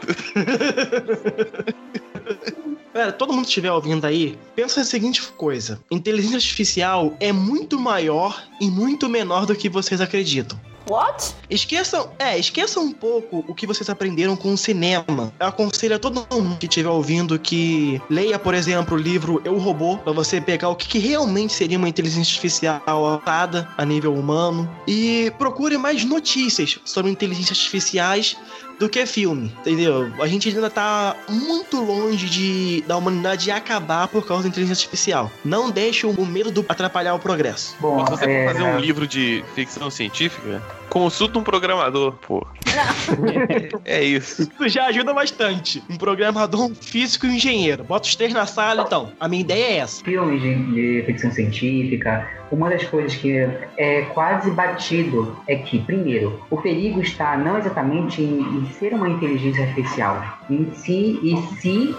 Galera, 2.92 3.12
todo 3.12 3.32
mundo 3.32 3.42
que 3.42 3.50
estiver 3.50 3.70
ouvindo 3.70 4.04
aí, 4.04 4.36
pensa 4.56 4.80
na 4.80 4.86
seguinte 4.86 5.22
coisa: 5.36 5.80
inteligência 5.90 6.36
artificial 6.36 7.16
é 7.20 7.30
muito 7.30 7.78
maior 7.78 8.42
e 8.60 8.68
muito 8.68 9.08
menor 9.08 9.46
do 9.46 9.54
que 9.54 9.68
vocês 9.68 10.00
acreditam. 10.00 10.58
What? 10.88 11.34
Esqueçam, 11.50 12.10
é, 12.18 12.38
esqueçam 12.38 12.84
um 12.84 12.92
pouco 12.92 13.44
o 13.46 13.54
que 13.54 13.66
vocês 13.66 13.88
aprenderam 13.90 14.36
com 14.36 14.52
o 14.52 14.58
cinema. 14.58 15.32
Eu 15.38 15.46
aconselho 15.46 15.96
a 15.96 15.98
todo 15.98 16.26
mundo 16.32 16.56
que 16.58 16.66
estiver 16.66 16.88
ouvindo 16.88 17.38
que 17.38 18.00
leia, 18.08 18.38
por 18.38 18.54
exemplo, 18.54 18.96
o 18.96 19.00
livro 19.00 19.40
Eu 19.44 19.58
Robô, 19.58 19.98
pra 19.98 20.12
você 20.12 20.40
pegar 20.40 20.70
o 20.70 20.76
que, 20.76 20.88
que 20.88 20.98
realmente 20.98 21.52
seria 21.52 21.76
uma 21.76 21.88
inteligência 21.88 22.30
artificial 22.30 22.82
altada 22.86 23.68
a 23.76 23.84
nível 23.84 24.14
humano. 24.14 24.68
E 24.86 25.30
procure 25.38 25.76
mais 25.76 26.04
notícias 26.04 26.78
sobre 26.84 27.10
inteligências 27.10 27.58
artificiais 27.58 28.36
do 28.78 28.88
que 28.88 29.04
filme, 29.06 29.52
entendeu? 29.60 30.10
A 30.20 30.26
gente 30.26 30.48
ainda 30.48 30.70
tá 30.70 31.16
muito 31.28 31.80
longe 31.82 32.28
de 32.28 32.84
da 32.86 32.96
humanidade 32.96 33.50
acabar 33.50 34.08
por 34.08 34.26
causa 34.26 34.44
da 34.44 34.48
inteligência 34.48 34.82
artificial. 34.82 35.30
Não 35.44 35.70
deixe 35.70 36.06
o 36.06 36.26
medo 36.26 36.50
do 36.50 36.64
atrapalhar 36.68 37.14
o 37.14 37.18
progresso. 37.18 37.76
Bom, 37.80 38.04
se 38.04 38.10
você 38.10 38.24
é... 38.24 38.46
for 38.46 38.54
fazer 38.54 38.64
um 38.64 38.78
livro 38.78 39.06
de 39.06 39.44
ficção 39.54 39.90
científica, 39.90 40.62
Consulta 40.88 41.38
um 41.38 41.42
programador, 41.42 42.12
pô. 42.26 42.46
é 43.84 44.02
isso. 44.02 44.42
Isso 44.42 44.68
já 44.68 44.86
ajuda 44.86 45.12
bastante. 45.12 45.82
Um 45.88 45.96
programador, 45.96 46.64
um 46.64 46.74
físico 46.74 47.26
e 47.26 47.30
um 47.30 47.32
engenheiro. 47.32 47.84
Bota 47.84 48.08
os 48.08 48.16
três 48.16 48.32
na 48.32 48.46
sala, 48.46 48.84
então. 48.86 49.12
A 49.20 49.28
minha 49.28 49.42
ideia 49.42 49.64
é 49.64 49.76
essa. 49.78 50.02
Filmes 50.02 50.40
de, 50.40 50.54
de 50.72 51.02
ficção 51.04 51.30
científica, 51.30 52.28
uma 52.50 52.70
das 52.70 52.84
coisas 52.84 53.14
que 53.14 53.46
é 53.76 54.02
quase 54.14 54.50
batido 54.50 55.36
é 55.46 55.56
que, 55.56 55.78
primeiro, 55.80 56.42
o 56.48 56.56
perigo 56.56 57.00
está 57.00 57.36
não 57.36 57.58
exatamente 57.58 58.22
em, 58.22 58.40
em 58.40 58.67
ser 58.70 58.92
uma 58.94 59.08
inteligência 59.08 59.64
artificial, 59.64 60.22
em 60.48 60.70
si 60.72 61.18
e 61.22 61.36
se 61.60 61.94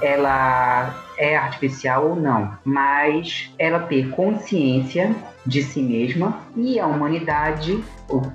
ela 0.00 0.94
é 1.16 1.36
artificial 1.36 2.10
ou 2.10 2.16
não, 2.16 2.52
mas 2.64 3.52
ela 3.58 3.80
ter 3.80 4.10
consciência 4.10 5.14
de 5.46 5.62
si 5.62 5.80
mesma 5.80 6.40
e 6.56 6.78
a 6.80 6.86
humanidade, 6.86 7.82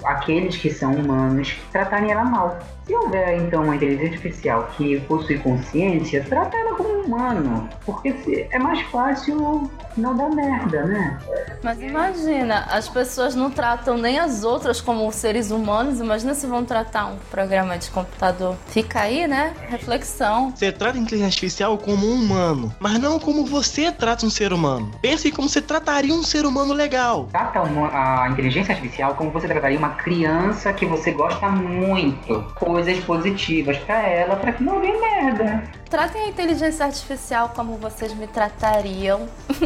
aqueles 0.03 0.57
que 0.57 0.69
são 0.69 0.93
humanos, 0.93 1.55
tratarem 1.71 2.11
ela 2.11 2.23
mal. 2.23 2.59
Se 2.85 2.95
houver 2.95 3.37
então 3.37 3.63
uma 3.63 3.75
inteligência 3.75 4.15
artificial 4.15 4.67
que 4.75 4.99
possui 5.01 5.37
consciência, 5.37 6.25
trata 6.27 6.57
ela 6.57 6.75
como 6.75 6.89
humano, 7.03 7.69
porque 7.85 8.47
é 8.49 8.57
mais 8.57 8.81
fácil 8.87 9.69
não 9.95 10.15
dar 10.15 10.29
merda, 10.29 10.85
né? 10.85 11.19
Mas 11.61 11.79
imagina, 11.81 12.65
as 12.71 12.89
pessoas 12.89 13.35
não 13.35 13.51
tratam 13.51 13.97
nem 13.97 14.17
as 14.17 14.43
outras 14.43 14.81
como 14.81 15.11
seres 15.11 15.51
humanos, 15.51 15.99
imagina 15.99 16.33
se 16.33 16.47
vão 16.47 16.65
tratar 16.65 17.07
um 17.07 17.17
programa 17.29 17.77
de 17.77 17.91
computador. 17.91 18.55
Fica 18.67 19.01
aí, 19.01 19.27
né? 19.27 19.53
Reflexão. 19.67 20.51
Você 20.55 20.71
trata 20.71 20.97
a 20.97 21.01
inteligência 21.01 21.27
artificial 21.27 21.77
como 21.77 22.07
um 22.07 22.15
humano, 22.15 22.73
mas 22.79 22.97
não 22.99 23.19
como 23.19 23.45
você 23.45 23.91
trata 23.91 24.25
um 24.25 24.29
ser 24.31 24.51
humano. 24.51 24.89
Pense 24.99 25.31
como 25.31 25.47
você 25.47 25.61
trataria 25.61 26.13
um 26.13 26.23
ser 26.23 26.45
humano 26.45 26.73
legal. 26.73 27.27
Trata 27.31 27.61
uma, 27.61 28.23
a 28.23 28.29
inteligência 28.29 28.73
artificial 28.73 29.13
como 29.13 29.29
você 29.29 29.47
trataria 29.47 29.68
uma 29.77 29.89
criança 29.89 30.71
que 30.73 30.85
você 30.85 31.11
gosta 31.11 31.49
muito 31.49 32.45
coisas 32.55 32.97
positivas 33.03 33.77
para 33.79 34.01
ela, 34.01 34.35
para 34.35 34.53
que 34.53 34.63
não 34.63 34.79
dê 34.81 34.91
merda. 34.91 35.63
Tratem 35.89 36.23
a 36.23 36.27
inteligência 36.27 36.85
artificial 36.85 37.51
como 37.55 37.77
vocês 37.77 38.13
me 38.13 38.27
tratariam. 38.27 39.27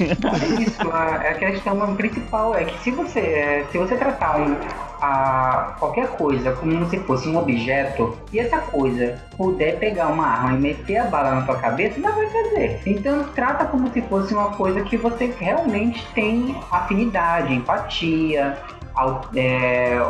é 0.00 0.62
isso, 0.62 0.90
a, 0.90 1.14
a 1.16 1.34
questão 1.34 1.96
principal 1.96 2.54
é 2.54 2.64
que 2.64 2.78
se 2.82 2.90
você, 2.90 3.64
se 3.72 3.78
você 3.78 3.96
tratar 3.96 4.38
um, 4.38 4.56
a, 5.04 5.76
qualquer 5.78 6.08
coisa 6.08 6.52
como 6.52 6.88
se 6.88 6.98
fosse 7.00 7.28
um 7.28 7.36
objeto 7.36 8.16
e 8.32 8.38
essa 8.38 8.58
coisa 8.58 9.20
puder 9.36 9.78
pegar 9.78 10.08
uma 10.08 10.26
arma 10.26 10.56
e 10.56 10.60
meter 10.60 10.96
a 10.98 11.04
bala 11.04 11.34
na 11.36 11.42
tua 11.42 11.56
cabeça, 11.56 12.00
não 12.00 12.12
vai 12.12 12.26
fazer. 12.26 12.80
Então 12.86 13.24
trata 13.34 13.66
como 13.66 13.90
se 13.92 14.00
fosse 14.02 14.32
uma 14.32 14.50
coisa 14.52 14.82
que 14.82 14.96
você 14.96 15.34
realmente 15.38 16.06
tem 16.14 16.56
afinidade, 16.70 17.54
empatia, 17.54 18.58
é, 19.34 20.00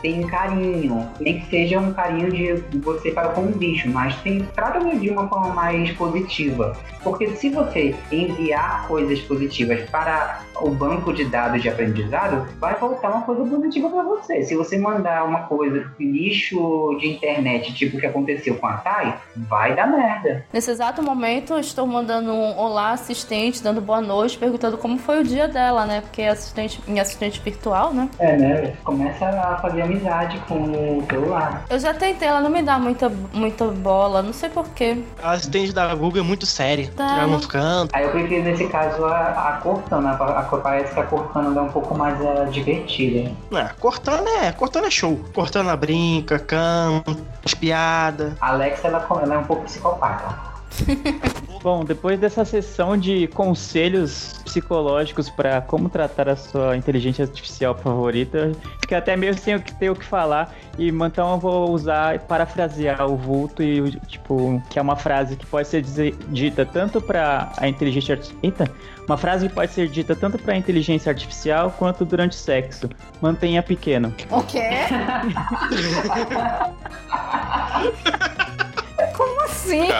tem 0.00 0.26
carinho, 0.26 1.08
nem 1.20 1.40
que 1.40 1.46
seja 1.46 1.78
um 1.78 1.92
carinho 1.92 2.30
de 2.30 2.78
você 2.78 3.10
para 3.10 3.28
com 3.28 3.42
um 3.42 3.52
bicho, 3.52 3.88
mas 3.90 4.14
tem, 4.22 4.40
trata 4.54 4.78
de 4.78 5.10
uma 5.10 5.28
forma 5.28 5.54
mais 5.54 5.90
positiva. 5.92 6.76
Porque 7.02 7.28
se 7.36 7.50
você 7.50 7.94
enviar 8.10 8.86
coisas 8.88 9.20
positivas 9.20 9.88
para 9.90 10.40
o 10.60 10.70
banco 10.70 11.12
de 11.12 11.24
dados 11.24 11.62
de 11.62 11.68
aprendizado, 11.68 12.48
vai 12.58 12.74
voltar 12.74 13.10
uma 13.10 13.22
coisa 13.22 13.44
positiva 13.44 13.88
para 13.88 14.02
você. 14.02 14.42
Se 14.42 14.56
você 14.56 14.76
mandar 14.76 15.24
uma 15.24 15.42
coisa 15.42 15.92
lixo 16.00 16.96
de 17.00 17.08
internet, 17.08 17.72
tipo 17.74 17.96
o 17.96 18.00
que 18.00 18.06
aconteceu 18.06 18.56
com 18.56 18.66
a 18.66 18.78
Thay, 18.78 19.14
vai 19.36 19.74
dar 19.74 19.86
merda. 19.86 20.44
Nesse 20.52 20.70
exato 20.70 21.02
momento, 21.02 21.58
estou 21.58 21.86
mandando 21.86 22.32
um 22.32 22.58
olá 22.58 22.90
assistente, 22.90 23.62
dando 23.62 23.80
boa 23.80 24.00
noite, 24.00 24.36
perguntando 24.36 24.76
como 24.76 24.98
foi 24.98 25.20
o 25.20 25.24
dia 25.24 25.46
dela, 25.46 25.86
né? 25.86 26.00
Porque 26.00 26.22
é 26.22 26.30
assistente, 26.30 26.80
minha 26.88 27.02
assistente 27.02 27.40
virtual, 27.40 27.92
né? 27.94 28.08
É, 28.18 28.36
né? 28.36 28.74
Começa 28.82 29.26
a 29.28 29.58
fazer 29.58 29.82
amizade 29.96 30.38
com 30.46 30.54
o 30.54 31.06
celular. 31.08 31.64
Eu 31.68 31.78
já 31.78 31.94
tentei, 31.94 32.28
ela 32.28 32.40
não 32.40 32.50
me 32.50 32.62
dá 32.62 32.78
muita, 32.78 33.08
muita 33.32 33.66
bola, 33.66 34.22
não 34.22 34.32
sei 34.32 34.48
porquê. 34.48 35.02
A 35.22 35.32
assistente 35.32 35.72
da 35.72 35.94
Google 35.94 36.20
é 36.20 36.24
muito 36.24 36.46
séria. 36.46 36.90
Tá. 36.96 37.26
não 37.26 37.40
ficando. 37.40 37.90
Aí 37.92 38.04
eu 38.04 38.10
prefiro, 38.10 38.44
nesse 38.44 38.66
caso, 38.68 39.04
a, 39.04 39.48
a 39.48 39.52
Cortana. 39.62 40.10
A, 40.10 40.40
a, 40.40 40.42
parece 40.42 40.94
que 40.94 41.00
a 41.00 41.04
Cortana 41.04 41.58
é 41.58 41.62
um 41.62 41.68
pouco 41.68 41.96
mais 41.96 42.18
uh, 42.20 42.50
divertida. 42.50 43.30
É, 43.52 43.64
Cortana 43.80 44.28
é, 44.44 44.52
Cortana 44.52 44.86
é 44.86 44.90
show. 44.90 45.20
Cortana 45.34 45.76
brinca, 45.76 46.38
canta, 46.38 47.16
espiada. 47.44 48.36
A 48.40 48.50
Alexa, 48.50 48.88
ela, 48.88 49.06
ela 49.22 49.34
é 49.34 49.38
um 49.38 49.44
pouco 49.44 49.64
psicopata. 49.64 50.56
Bom, 51.66 51.84
depois 51.84 52.20
dessa 52.20 52.44
sessão 52.44 52.96
de 52.96 53.26
conselhos 53.26 54.40
psicológicos 54.44 55.28
para 55.28 55.60
como 55.60 55.88
tratar 55.88 56.28
a 56.28 56.36
sua 56.36 56.76
inteligência 56.76 57.24
artificial 57.24 57.74
favorita, 57.74 58.52
que 58.86 58.94
até 58.94 59.16
mesmo 59.16 59.42
tenho 59.42 59.60
que 59.60 59.74
ter 59.74 59.90
o 59.90 59.96
que 59.96 60.04
falar 60.04 60.54
e 60.78 60.90
então 60.90 61.32
eu 61.32 61.38
vou 61.40 61.72
usar 61.72 62.20
parafrasear 62.20 63.10
o 63.10 63.16
vulto 63.16 63.64
e 63.64 63.90
tipo 64.06 64.62
que 64.70 64.78
é 64.78 64.82
uma 64.82 64.94
frase 64.94 65.34
que 65.34 65.44
pode 65.44 65.66
ser 65.66 65.82
dita 66.28 66.64
tanto 66.64 67.00
para 67.00 67.50
a 67.56 67.66
inteligência 67.66 68.14
artificial, 68.14 68.68
uma 69.08 69.16
frase 69.16 69.48
que 69.48 69.54
pode 69.56 69.72
ser 69.72 69.88
dita 69.88 70.14
tanto 70.14 70.38
para 70.38 70.54
a 70.54 70.56
inteligência 70.56 71.10
artificial 71.10 71.74
quanto 71.76 72.04
durante 72.04 72.34
o 72.34 72.36
sexo. 72.36 72.88
Mantenha 73.20 73.60
pequeno. 73.60 74.14
O 74.30 74.40
quê? 74.44 74.62
Como 79.16 79.40
assim? 79.42 79.88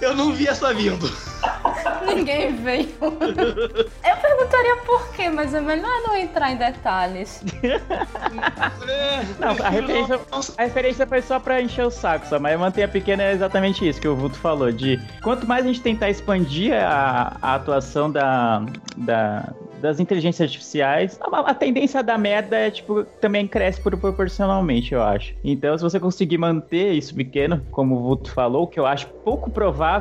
Eu 0.00 0.14
não 0.14 0.32
vi 0.32 0.46
essa 0.46 0.72
vindo. 0.74 1.10
Ninguém 2.06 2.54
veio. 2.56 2.88
Eu 3.00 4.16
perguntaria 4.20 4.76
por 4.84 5.12
quê, 5.12 5.28
mas 5.28 5.54
é 5.54 5.60
melhor 5.60 5.92
não 6.06 6.16
entrar 6.16 6.52
em 6.52 6.56
detalhes. 6.56 7.42
Não, 9.38 9.50
a 9.64 9.70
referência, 9.70 10.20
a 10.56 10.62
referência 10.62 11.06
foi 11.06 11.22
só 11.22 11.38
pra 11.38 11.60
encher 11.60 11.86
o 11.86 11.90
saco, 11.90 12.26
só, 12.26 12.38
mas 12.38 12.58
manter 12.58 12.82
a 12.82 12.88
pequena 12.88 13.22
é 13.22 13.32
exatamente 13.32 13.86
isso 13.86 14.00
que 14.00 14.08
o 14.08 14.14
Vulto 14.14 14.38
falou, 14.38 14.70
de 14.70 15.00
quanto 15.22 15.46
mais 15.46 15.64
a 15.64 15.68
gente 15.68 15.80
tentar 15.80 16.10
expandir 16.10 16.74
a, 16.74 17.36
a 17.40 17.54
atuação 17.54 18.10
da, 18.10 18.64
da, 18.96 19.52
das 19.84 20.00
inteligências 20.00 20.48
artificiais, 20.48 21.18
a, 21.20 21.40
a, 21.40 21.54
tendência 21.54 22.02
da 22.02 22.16
merda 22.16 22.56
é, 22.56 22.70
tipo, 22.70 23.04
também 23.20 23.46
cresce 23.46 23.78
por, 23.82 23.94
proporcionalmente, 23.98 24.94
eu 24.94 25.02
acho. 25.02 25.34
Então, 25.44 25.76
se 25.76 25.82
você 25.82 26.00
conseguir 26.00 26.38
manter 26.38 26.92
isso 26.92 27.14
pequeno, 27.14 27.60
como 27.70 27.96
o 27.96 28.02
Vulto 28.02 28.30
falou, 28.30 28.66
que 28.66 28.80
eu 28.80 28.86
acho 28.86 29.06
pouco 29.22 29.50
provável, 29.50 29.93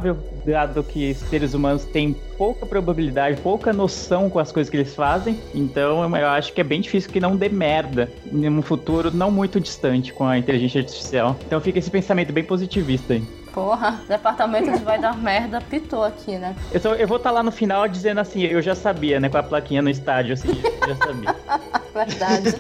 dado 0.46 0.84
que 0.84 1.14
seres 1.14 1.54
humanos 1.54 1.86
têm 1.86 2.16
pouca 2.38 2.66
probabilidade, 2.66 3.40
pouca 3.42 3.72
noção 3.72 4.30
com 4.30 4.40
as 4.40 4.52
coisas 4.52 4.70
que 4.70 4.78
eles 4.78 4.94
fazem, 4.94 5.40
então 5.54 6.04
eu 6.16 6.28
acho 6.28 6.54
que 6.54 6.62
é 6.62 6.64
bem 6.64 6.82
difícil 6.82 7.12
que 7.12 7.20
não 7.20 7.36
dê 7.36 7.50
merda 7.50 8.10
em 8.32 8.50
um 8.50 8.62
futuro 8.62 9.16
não 9.16 9.32
muito 9.32 9.60
distante 9.60 10.14
com 10.14 10.26
a 10.26 10.38
inteligência 10.38 10.82
artificial. 10.82 11.38
Então 11.46 11.60
fica 11.62 11.80
esse 11.80 11.90
pensamento 11.90 12.34
bem 12.34 12.44
positivista 12.44 13.14
aí. 13.14 13.24
Porra, 13.54 14.02
departamento 14.08 14.72
de 14.72 14.84
vai 14.84 15.00
dar 15.00 15.16
merda 15.16 15.62
pitou 15.62 16.04
aqui, 16.04 16.38
né? 16.38 16.56
Eu, 16.72 16.80
só, 16.80 16.96
eu 16.96 17.08
vou 17.08 17.18
estar 17.18 17.30
tá 17.30 17.36
lá 17.36 17.44
no 17.44 17.52
final 17.52 17.88
dizendo 17.88 18.20
assim, 18.20 18.42
eu 18.42 18.62
já 18.64 18.74
sabia, 18.74 19.20
né? 19.20 19.30
Com 19.30 19.38
a 19.38 19.44
plaquinha 19.44 19.82
no 19.82 19.92
estádio, 19.92 20.34
assim, 20.34 20.50
eu 20.82 20.88
já 20.88 20.96
sabia. 20.96 21.36
Verdade. 21.94 22.56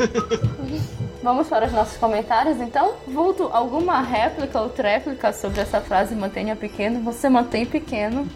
Vamos 1.24 1.48
para 1.48 1.66
os 1.66 1.72
nossos 1.72 1.98
comentários, 1.98 2.62
então? 2.62 2.94
Vulto, 3.08 3.50
alguma 3.52 4.02
réplica 4.02 4.62
ou 4.62 4.70
tréplica 4.70 5.34
sobre 5.34 5.62
essa 5.62 5.82
frase 5.82 6.14
mantenha 6.14 6.56
pequeno? 6.56 7.02
Você 7.02 7.28
mantém 7.28 7.66
pequeno. 7.66 8.28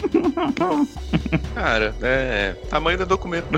Cara, 1.53 1.93
é. 2.01 2.55
Tamanho 2.69 2.97
do 2.97 3.05
documento. 3.05 3.49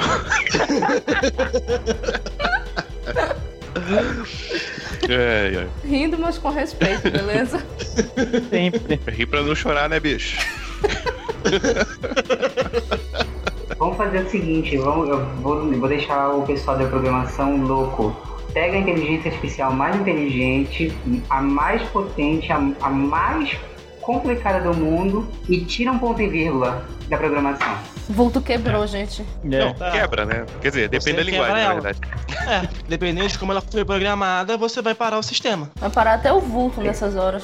É, 5.08 5.66
é. 5.66 5.88
Rindo, 5.88 6.20
mas 6.20 6.38
com 6.38 6.50
respeito, 6.50 7.10
beleza? 7.10 7.66
Sempre. 8.50 9.00
Ri 9.08 9.26
pra 9.26 9.41
não 9.41 9.56
chorar, 9.56 9.89
né, 9.89 10.00
bicho? 10.00 10.38
Vamos 13.78 13.97
fazer 13.97 14.26
o 14.26 14.30
seguinte, 14.30 14.78
vamos, 14.78 15.08
eu 15.08 15.26
vou, 15.38 15.72
vou 15.72 15.88
deixar 15.88 16.30
o 16.30 16.43
pessoal 16.43 16.78
da 16.78 16.86
programação 16.86 17.58
louco. 17.58 18.16
Pega 18.54 18.76
a 18.76 18.80
inteligência 18.80 19.32
artificial 19.32 19.72
mais 19.72 19.95
inteligente, 19.95 20.91
a 21.30 21.41
mais 21.41 21.82
potente, 21.89 22.52
a, 22.52 22.58
a 22.82 22.89
mais 22.89 23.58
complicada 24.02 24.60
do 24.60 24.78
mundo 24.78 25.28
e 25.47 25.62
tira 25.62 25.91
um 25.91 26.00
ponto 26.00 26.22
e 26.22 26.28
vírgula 26.28 26.86
da 27.08 27.18
programação. 27.18 27.78
Vulto 28.10 28.41
quebrou, 28.41 28.88
gente. 28.88 29.24
Não, 29.43 29.72
tá. 29.76 29.91
quebra, 29.91 30.26
né? 30.26 30.45
Quer 30.62 30.70
dizer, 30.70 30.89
depende 30.89 31.18
da 31.18 31.24
linguagem, 31.24 31.55
quebra 31.55 31.64
na 31.68 31.72
ela. 31.72 31.82
verdade. 31.82 31.99
É, 32.49 32.68
dependendo 32.88 33.28
de 33.28 33.38
como 33.38 33.51
ela 33.51 33.62
foi 33.62 33.86
programada, 33.86 34.57
você 34.57 34.82
vai 34.82 34.95
parar 34.95 35.20
o 35.20 35.24
sistema. 35.24 35.70
Vai 35.76 35.89
parar 35.91 36.16
até 36.16 36.34
o 36.34 36.39
vulto 36.39 36.82
nessas 36.82 37.16
horas. 37.16 37.43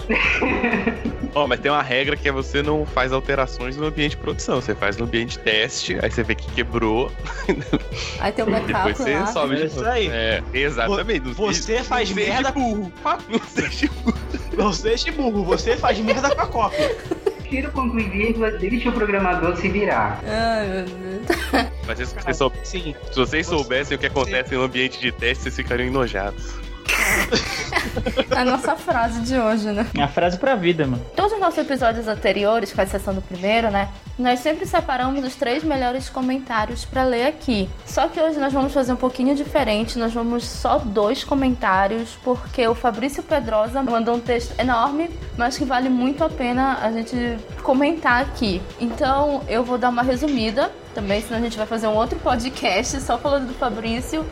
Ó, 1.36 1.46
mas 1.48 1.60
tem 1.60 1.70
uma 1.72 1.84
regra 1.84 2.16
que 2.18 2.28
é 2.28 2.32
você 2.32 2.64
não 2.64 2.86
faz 2.86 3.12
alterações 3.14 3.78
no 3.78 3.86
ambiente 3.86 4.12
de 4.12 4.18
produção. 4.18 4.60
Você 4.60 4.74
faz 4.74 4.98
no 4.98 5.06
ambiente 5.06 5.32
de 5.38 5.40
teste, 5.40 5.98
aí 6.02 6.10
você 6.10 6.24
vê 6.24 6.34
que 6.34 6.50
quebrou, 6.54 7.12
Aí 8.20 8.32
tem 8.32 8.44
o 8.44 8.48
depois 8.48 8.66
backup 8.72 8.94
você 8.98 9.14
lá. 9.20 9.26
sobe 9.28 9.54
É 9.54 9.58
de 9.58 9.66
isso 9.66 9.76
novo. 9.78 9.90
aí. 9.90 10.08
É, 10.08 10.44
exatamente. 10.54 11.26
Não 11.28 11.34
Você 11.34 11.62
seja- 11.62 11.84
faz 11.84 12.10
não 12.10 12.16
seja 12.18 12.32
merda- 12.32 12.52
burro. 12.52 12.92
Não 13.30 13.40
seja 13.48 13.90
burro. 14.04 14.18
Você 14.58 14.96
é 15.08 15.12
burro, 15.12 15.44
você 15.44 15.76
faz 15.78 16.00
merda 16.00 16.34
com 16.34 16.42
a 16.42 16.48
cópia. 16.48 16.98
Tira 17.50 17.70
o 17.70 17.72
ponto 17.72 18.00
e 18.00 18.04
vírgula, 18.04 18.52
deixa 18.52 18.90
o 18.90 18.94
programador 18.94 19.56
se 19.58 19.70
virar. 19.70 20.20
Ai, 20.26 20.68
meu 20.68 20.86
Deus. 20.86 21.72
Mas 21.88 21.98
se 22.00 22.06
vocês, 22.16 22.38
sou- 22.38 22.52
Sim. 22.64 22.96
se 23.12 23.16
vocês 23.16 23.46
soubessem 23.48 23.96
o 23.96 24.00
que 24.00 24.08
acontece 24.08 24.56
no 24.56 24.64
ambiente 24.64 25.00
de 25.00 25.12
teste, 25.12 25.44
vocês 25.44 25.56
ficariam 25.56 25.88
enojados. 25.88 26.56
A 28.36 28.44
nossa 28.44 28.76
frase 28.76 29.22
de 29.22 29.38
hoje, 29.38 29.72
né? 29.72 29.88
É 29.98 30.04
a 30.04 30.08
frase 30.08 30.38
pra 30.38 30.56
vida, 30.56 30.86
mano. 30.86 31.04
Todos 31.16 31.34
os 31.34 31.40
nossos 31.40 31.58
episódios 31.58 32.08
anteriores, 32.08 32.74
com 32.74 32.82
exceção 32.82 33.14
do 33.14 33.22
primeiro, 33.22 33.72
né? 33.72 33.90
Nós 34.18 34.40
sempre 34.40 34.66
separamos 34.66 35.24
os 35.24 35.36
três 35.36 35.64
melhores 35.64 36.10
comentários 36.10 36.86
pra 36.86 37.04
ler 37.04 37.28
aqui. 37.28 37.70
Só 37.86 38.08
que 38.08 38.20
hoje 38.20 38.38
nós 38.40 38.52
vamos 38.52 38.74
fazer 38.74 38.94
um 38.94 38.98
pouquinho 38.98 39.36
diferente. 39.36 39.98
Nós 39.98 40.14
vamos 40.14 40.44
só 40.46 40.80
dois 40.80 41.24
comentários, 41.24 42.18
porque 42.24 42.68
o 42.68 42.76
Fabrício 42.76 43.24
Pedrosa 43.24 43.82
mandou 43.82 44.16
um 44.16 44.20
texto 44.20 44.58
enorme, 44.60 45.10
mas 45.38 45.58
que 45.58 45.66
vale 45.66 45.90
muito 45.90 46.24
a 46.24 46.30
pena 46.30 46.80
a 46.82 46.92
gente 46.92 47.38
comentar 47.64 48.22
aqui. 48.22 48.62
Então 48.80 49.44
eu 49.48 49.64
vou 49.64 49.78
dar 49.78 49.90
uma 49.90 50.04
resumida 50.04 50.72
também, 50.94 51.22
senão 51.22 51.40
a 51.40 51.42
gente 51.42 51.58
vai 51.58 51.68
fazer 51.68 51.88
um 51.88 51.96
outro 51.96 52.18
podcast 52.20 53.02
só 53.02 53.18
falando 53.18 53.48
do 53.48 53.54
Fabrício. 53.54 54.26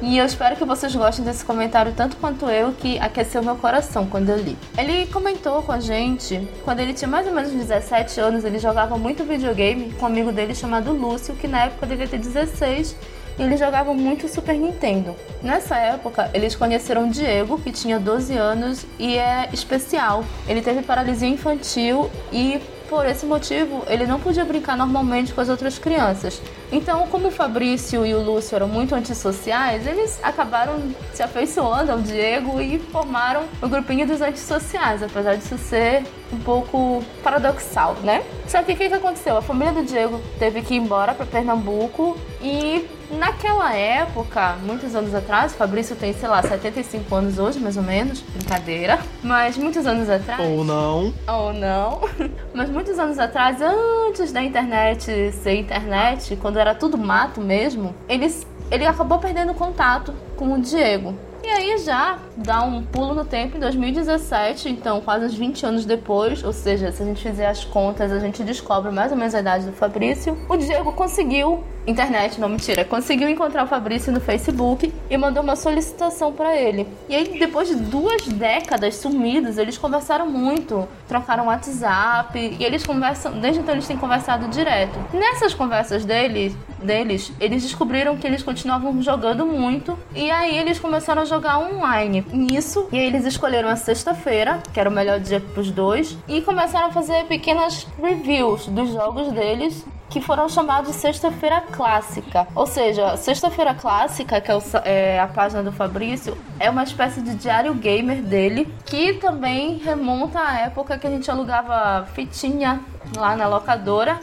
E 0.00 0.16
eu 0.16 0.24
espero 0.24 0.54
que 0.54 0.64
vocês 0.64 0.94
gostem 0.94 1.24
desse 1.24 1.44
comentário 1.44 1.92
tanto 1.92 2.16
quanto 2.18 2.46
eu, 2.46 2.72
que 2.72 2.98
aqueceu 3.00 3.42
meu 3.42 3.56
coração 3.56 4.06
quando 4.06 4.28
eu 4.28 4.36
li. 4.36 4.56
Ele 4.76 5.06
comentou 5.06 5.60
com 5.62 5.72
a 5.72 5.80
gente, 5.80 6.46
quando 6.64 6.78
ele 6.78 6.94
tinha 6.94 7.08
mais 7.08 7.26
ou 7.26 7.32
menos 7.32 7.50
17 7.50 8.20
anos, 8.20 8.44
ele 8.44 8.60
jogava 8.60 8.96
muito 8.96 9.24
videogame 9.24 9.92
com 9.94 10.04
um 10.04 10.06
amigo 10.06 10.30
dele 10.30 10.54
chamado 10.54 10.92
Lúcio, 10.92 11.34
que 11.34 11.48
na 11.48 11.64
época 11.64 11.84
devia 11.84 12.06
ter 12.06 12.18
16, 12.18 12.94
e 13.38 13.42
eles 13.42 13.58
jogavam 13.58 13.92
muito 13.92 14.28
Super 14.28 14.54
Nintendo. 14.54 15.16
Nessa 15.42 15.76
época, 15.76 16.30
eles 16.32 16.54
conheceram 16.54 17.08
Diego, 17.08 17.58
que 17.58 17.72
tinha 17.72 17.98
12 17.98 18.36
anos 18.36 18.86
e 19.00 19.18
é 19.18 19.48
especial. 19.52 20.24
Ele 20.46 20.62
teve 20.62 20.82
paralisia 20.82 21.28
infantil 21.28 22.08
e 22.32 22.60
por 22.88 23.06
esse 23.06 23.26
motivo, 23.26 23.84
ele 23.86 24.06
não 24.06 24.18
podia 24.18 24.44
brincar 24.44 24.76
normalmente 24.76 25.32
com 25.32 25.40
as 25.40 25.48
outras 25.48 25.78
crianças. 25.78 26.40
Então, 26.72 27.06
como 27.08 27.28
o 27.28 27.30
Fabrício 27.30 28.04
e 28.04 28.14
o 28.14 28.20
Lúcio 28.20 28.56
eram 28.56 28.68
muito 28.68 28.94
antissociais, 28.94 29.86
eles 29.86 30.18
acabaram 30.22 30.94
se 31.12 31.22
afeiçoando 31.22 31.92
ao 31.92 31.98
Diego 31.98 32.60
e 32.60 32.78
formaram 32.78 33.44
o 33.62 33.68
grupinho 33.68 34.06
dos 34.06 34.20
antissociais, 34.20 35.02
apesar 35.02 35.36
disso 35.36 35.58
ser 35.58 36.04
um 36.32 36.38
pouco 36.38 37.02
paradoxal, 37.22 37.94
né? 38.02 38.22
Só 38.46 38.62
que 38.62 38.72
o 38.72 38.76
que, 38.76 38.88
que 38.88 38.94
aconteceu? 38.94 39.36
A 39.36 39.42
família 39.42 39.72
do 39.72 39.82
Diego 39.82 40.20
teve 40.38 40.62
que 40.62 40.74
ir 40.74 40.78
embora 40.78 41.14
para 41.14 41.26
Pernambuco 41.26 42.16
e 42.42 42.86
naquela 43.10 43.74
época, 43.74 44.56
muitos 44.62 44.94
anos 44.94 45.14
atrás, 45.14 45.52
o 45.52 45.56
Fabrício 45.56 45.96
tem, 45.96 46.12
sei 46.12 46.28
lá, 46.28 46.42
75 46.42 47.14
anos 47.14 47.38
hoje, 47.38 47.58
mais 47.58 47.76
ou 47.76 47.82
menos, 47.82 48.20
brincadeira, 48.20 48.98
mas 49.22 49.56
muitos 49.56 49.86
anos 49.86 50.08
atrás 50.10 50.40
Ou 50.40 50.64
não. 50.64 51.12
ou 51.26 51.52
não. 51.52 52.00
Mas 52.54 52.70
muitos 52.70 52.98
anos 52.98 53.18
atrás, 53.18 53.58
antes 53.62 54.32
da 54.32 54.42
internet 54.42 55.32
ser 55.32 55.54
internet, 55.56 56.34
quando 56.36 56.58
era 56.58 56.74
tudo 56.74 56.98
mato 56.98 57.40
mesmo, 57.40 57.94
eles, 58.08 58.44
ele 58.70 58.86
acabou 58.86 59.18
perdendo 59.18 59.54
contato 59.54 60.14
com 60.36 60.52
o 60.52 60.60
Diego. 60.60 61.14
E 61.42 61.50
aí 61.50 61.78
já 61.78 62.18
dá 62.36 62.62
um 62.62 62.82
pulo 62.82 63.14
no 63.14 63.24
tempo 63.24 63.56
em 63.56 63.60
2017, 63.60 64.68
então 64.68 65.00
quase 65.00 65.24
uns 65.24 65.34
20 65.34 65.64
anos 65.64 65.84
depois, 65.84 66.42
ou 66.42 66.52
seja, 66.52 66.90
se 66.90 67.02
a 67.02 67.06
gente 67.06 67.22
fizer 67.22 67.46
as 67.46 67.64
contas, 67.64 68.12
a 68.12 68.18
gente 68.18 68.42
descobre 68.42 68.90
mais 68.90 69.12
ou 69.12 69.16
menos 69.16 69.34
a 69.34 69.40
idade 69.40 69.64
do 69.64 69.72
Fabrício. 69.72 70.36
O 70.48 70.56
Diego 70.56 70.92
conseguiu 70.92 71.64
internet, 71.86 72.38
não 72.38 72.50
mentira, 72.50 72.84
conseguiu 72.84 73.28
encontrar 73.30 73.64
o 73.64 73.66
Fabrício 73.66 74.12
no 74.12 74.20
Facebook 74.20 74.92
e 75.08 75.16
mandou 75.16 75.42
uma 75.42 75.56
solicitação 75.56 76.32
pra 76.32 76.54
ele. 76.54 76.86
E 77.08 77.14
aí 77.14 77.38
depois 77.38 77.68
de 77.68 77.76
duas 77.76 78.26
décadas 78.26 78.96
sumidos, 78.96 79.56
eles 79.56 79.78
conversaram 79.78 80.26
muito, 80.26 80.86
trocaram 81.06 81.46
WhatsApp 81.46 82.56
e 82.58 82.62
eles 82.62 82.84
conversam, 82.84 83.40
desde 83.40 83.60
então 83.60 83.74
eles 83.74 83.86
têm 83.86 83.96
conversado 83.96 84.48
direto. 84.48 84.98
Nessas 85.14 85.54
conversas 85.54 86.04
deles, 86.04 86.54
deles, 86.82 87.32
eles 87.40 87.62
descobriram 87.62 88.16
que 88.16 88.26
eles 88.26 88.42
continuavam 88.42 89.00
jogando 89.02 89.46
muito 89.46 89.98
e 90.14 90.30
aí 90.30 90.56
eles 90.56 90.78
começaram 90.78 91.22
a 91.22 91.24
jogar 91.24 91.58
online. 91.58 92.24
Nisso, 92.32 92.88
e 92.92 92.98
aí 92.98 93.06
eles 93.06 93.24
escolheram 93.24 93.68
a 93.68 93.76
sexta-feira, 93.76 94.60
que 94.72 94.80
era 94.80 94.88
o 94.88 94.92
melhor 94.92 95.20
dia 95.20 95.40
pros 95.40 95.70
dois, 95.70 96.16
e 96.26 96.40
começaram 96.42 96.88
a 96.88 96.92
fazer 96.92 97.24
pequenas 97.24 97.86
reviews 98.00 98.66
dos 98.66 98.92
jogos 98.92 99.32
deles 99.32 99.84
que 100.10 100.20
foram 100.20 100.48
chamados 100.48 100.92
de 100.92 100.96
Sexta-feira 100.96 101.60
Clássica. 101.60 102.46
Ou 102.54 102.66
seja, 102.66 103.16
Sexta-feira 103.16 103.74
Clássica, 103.74 104.40
que 104.40 104.50
é, 104.50 104.56
o 104.56 104.62
é 104.84 105.20
a 105.20 105.26
página 105.26 105.62
do 105.62 105.72
Fabrício, 105.72 106.36
é 106.58 106.70
uma 106.70 106.82
espécie 106.82 107.20
de 107.20 107.34
diário 107.34 107.74
gamer 107.74 108.22
dele, 108.22 108.72
que 108.86 109.14
também 109.14 109.76
remonta 109.78 110.40
à 110.40 110.60
época 110.60 110.98
que 110.98 111.06
a 111.06 111.10
gente 111.10 111.30
alugava 111.30 112.06
fitinha 112.14 112.80
lá 113.16 113.36
na 113.36 113.46
locadora, 113.46 114.18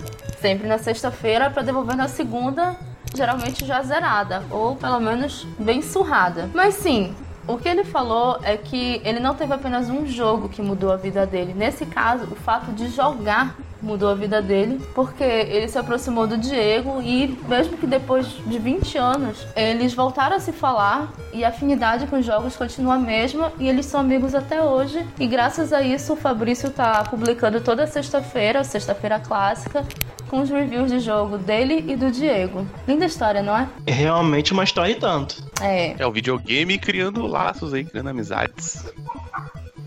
sempre 0.46 0.68
na 0.68 0.78
sexta-feira, 0.78 1.50
para 1.50 1.64
devolver 1.64 1.98
na 1.98 2.08
segunda, 2.08 2.76
geralmente 3.16 3.66
já 3.66 3.82
zerada, 3.82 4.44
ou 4.52 4.76
pelo 4.76 5.00
menos 5.00 5.44
bem 5.58 5.82
surrada. 5.82 6.48
Mas 6.54 6.76
sim, 6.76 7.16
o 7.48 7.58
que 7.58 7.68
ele 7.68 7.84
falou 7.84 8.38
é 8.44 8.56
que 8.56 9.02
ele 9.04 9.20
não 9.20 9.34
teve 9.34 9.52
apenas 9.56 9.90
um 9.90 10.06
jogo 10.06 10.48
que 10.48 10.62
mudou 10.62 10.92
a 10.92 10.98
vida 10.98 11.26
dele. 11.26 11.56
Nesse 11.56 11.84
caso, 11.88 12.26
o 12.26 12.36
fato 12.36 12.72
de 12.74 12.90
jogar 12.90 13.56
mudou 13.82 14.10
a 14.10 14.16
vida 14.16 14.42
dele, 14.42 14.80
porque 14.94 15.24
ele 15.24 15.68
se 15.68 15.78
aproximou 15.78 16.26
do 16.26 16.38
Diego 16.38 17.02
e 17.02 17.38
mesmo 17.48 17.78
que 17.78 17.86
depois 17.86 18.26
de 18.28 18.58
20 18.58 18.98
anos, 18.98 19.46
eles 19.56 19.94
voltaram 19.94 20.36
a 20.36 20.40
se 20.40 20.52
falar 20.52 21.12
e 21.34 21.44
a 21.44 21.50
afinidade 21.50 22.08
com 22.08 22.18
os 22.18 22.26
jogos 22.26 22.56
continua 22.56 22.96
a 22.96 23.00
mesma 23.00 23.52
e 23.60 23.68
eles 23.68 23.86
são 23.86 24.00
amigos 24.00 24.34
até 24.34 24.62
hoje. 24.62 25.06
E 25.20 25.28
graças 25.28 25.72
a 25.74 25.82
isso, 25.82 26.14
o 26.14 26.16
Fabrício 26.16 26.70
tá 26.72 27.04
publicando 27.04 27.62
toda 27.62 27.86
sexta-feira, 27.86 28.64
sexta-feira 28.64 29.20
clássica, 29.20 29.86
com 30.30 30.42
os 30.42 30.50
reviews 30.50 30.92
de 30.92 31.00
jogo 31.00 31.38
dele 31.38 31.86
e 31.88 31.96
do 31.96 32.12
Diego. 32.12 32.66
Linda 32.88 33.06
história, 33.06 33.42
não 33.42 33.58
é? 33.58 33.68
É 33.86 33.92
realmente 33.92 34.54
uma 34.54 34.64
história 34.64 34.92
e 34.92 34.96
tanto. 34.96 35.44
É. 35.62 35.96
É 35.98 36.06
o 36.06 36.12
videogame 36.12 36.78
criando 36.78 37.26
laços 37.26 37.74
aí, 37.74 37.84
criando 37.84 38.10
amizades. 38.10 38.86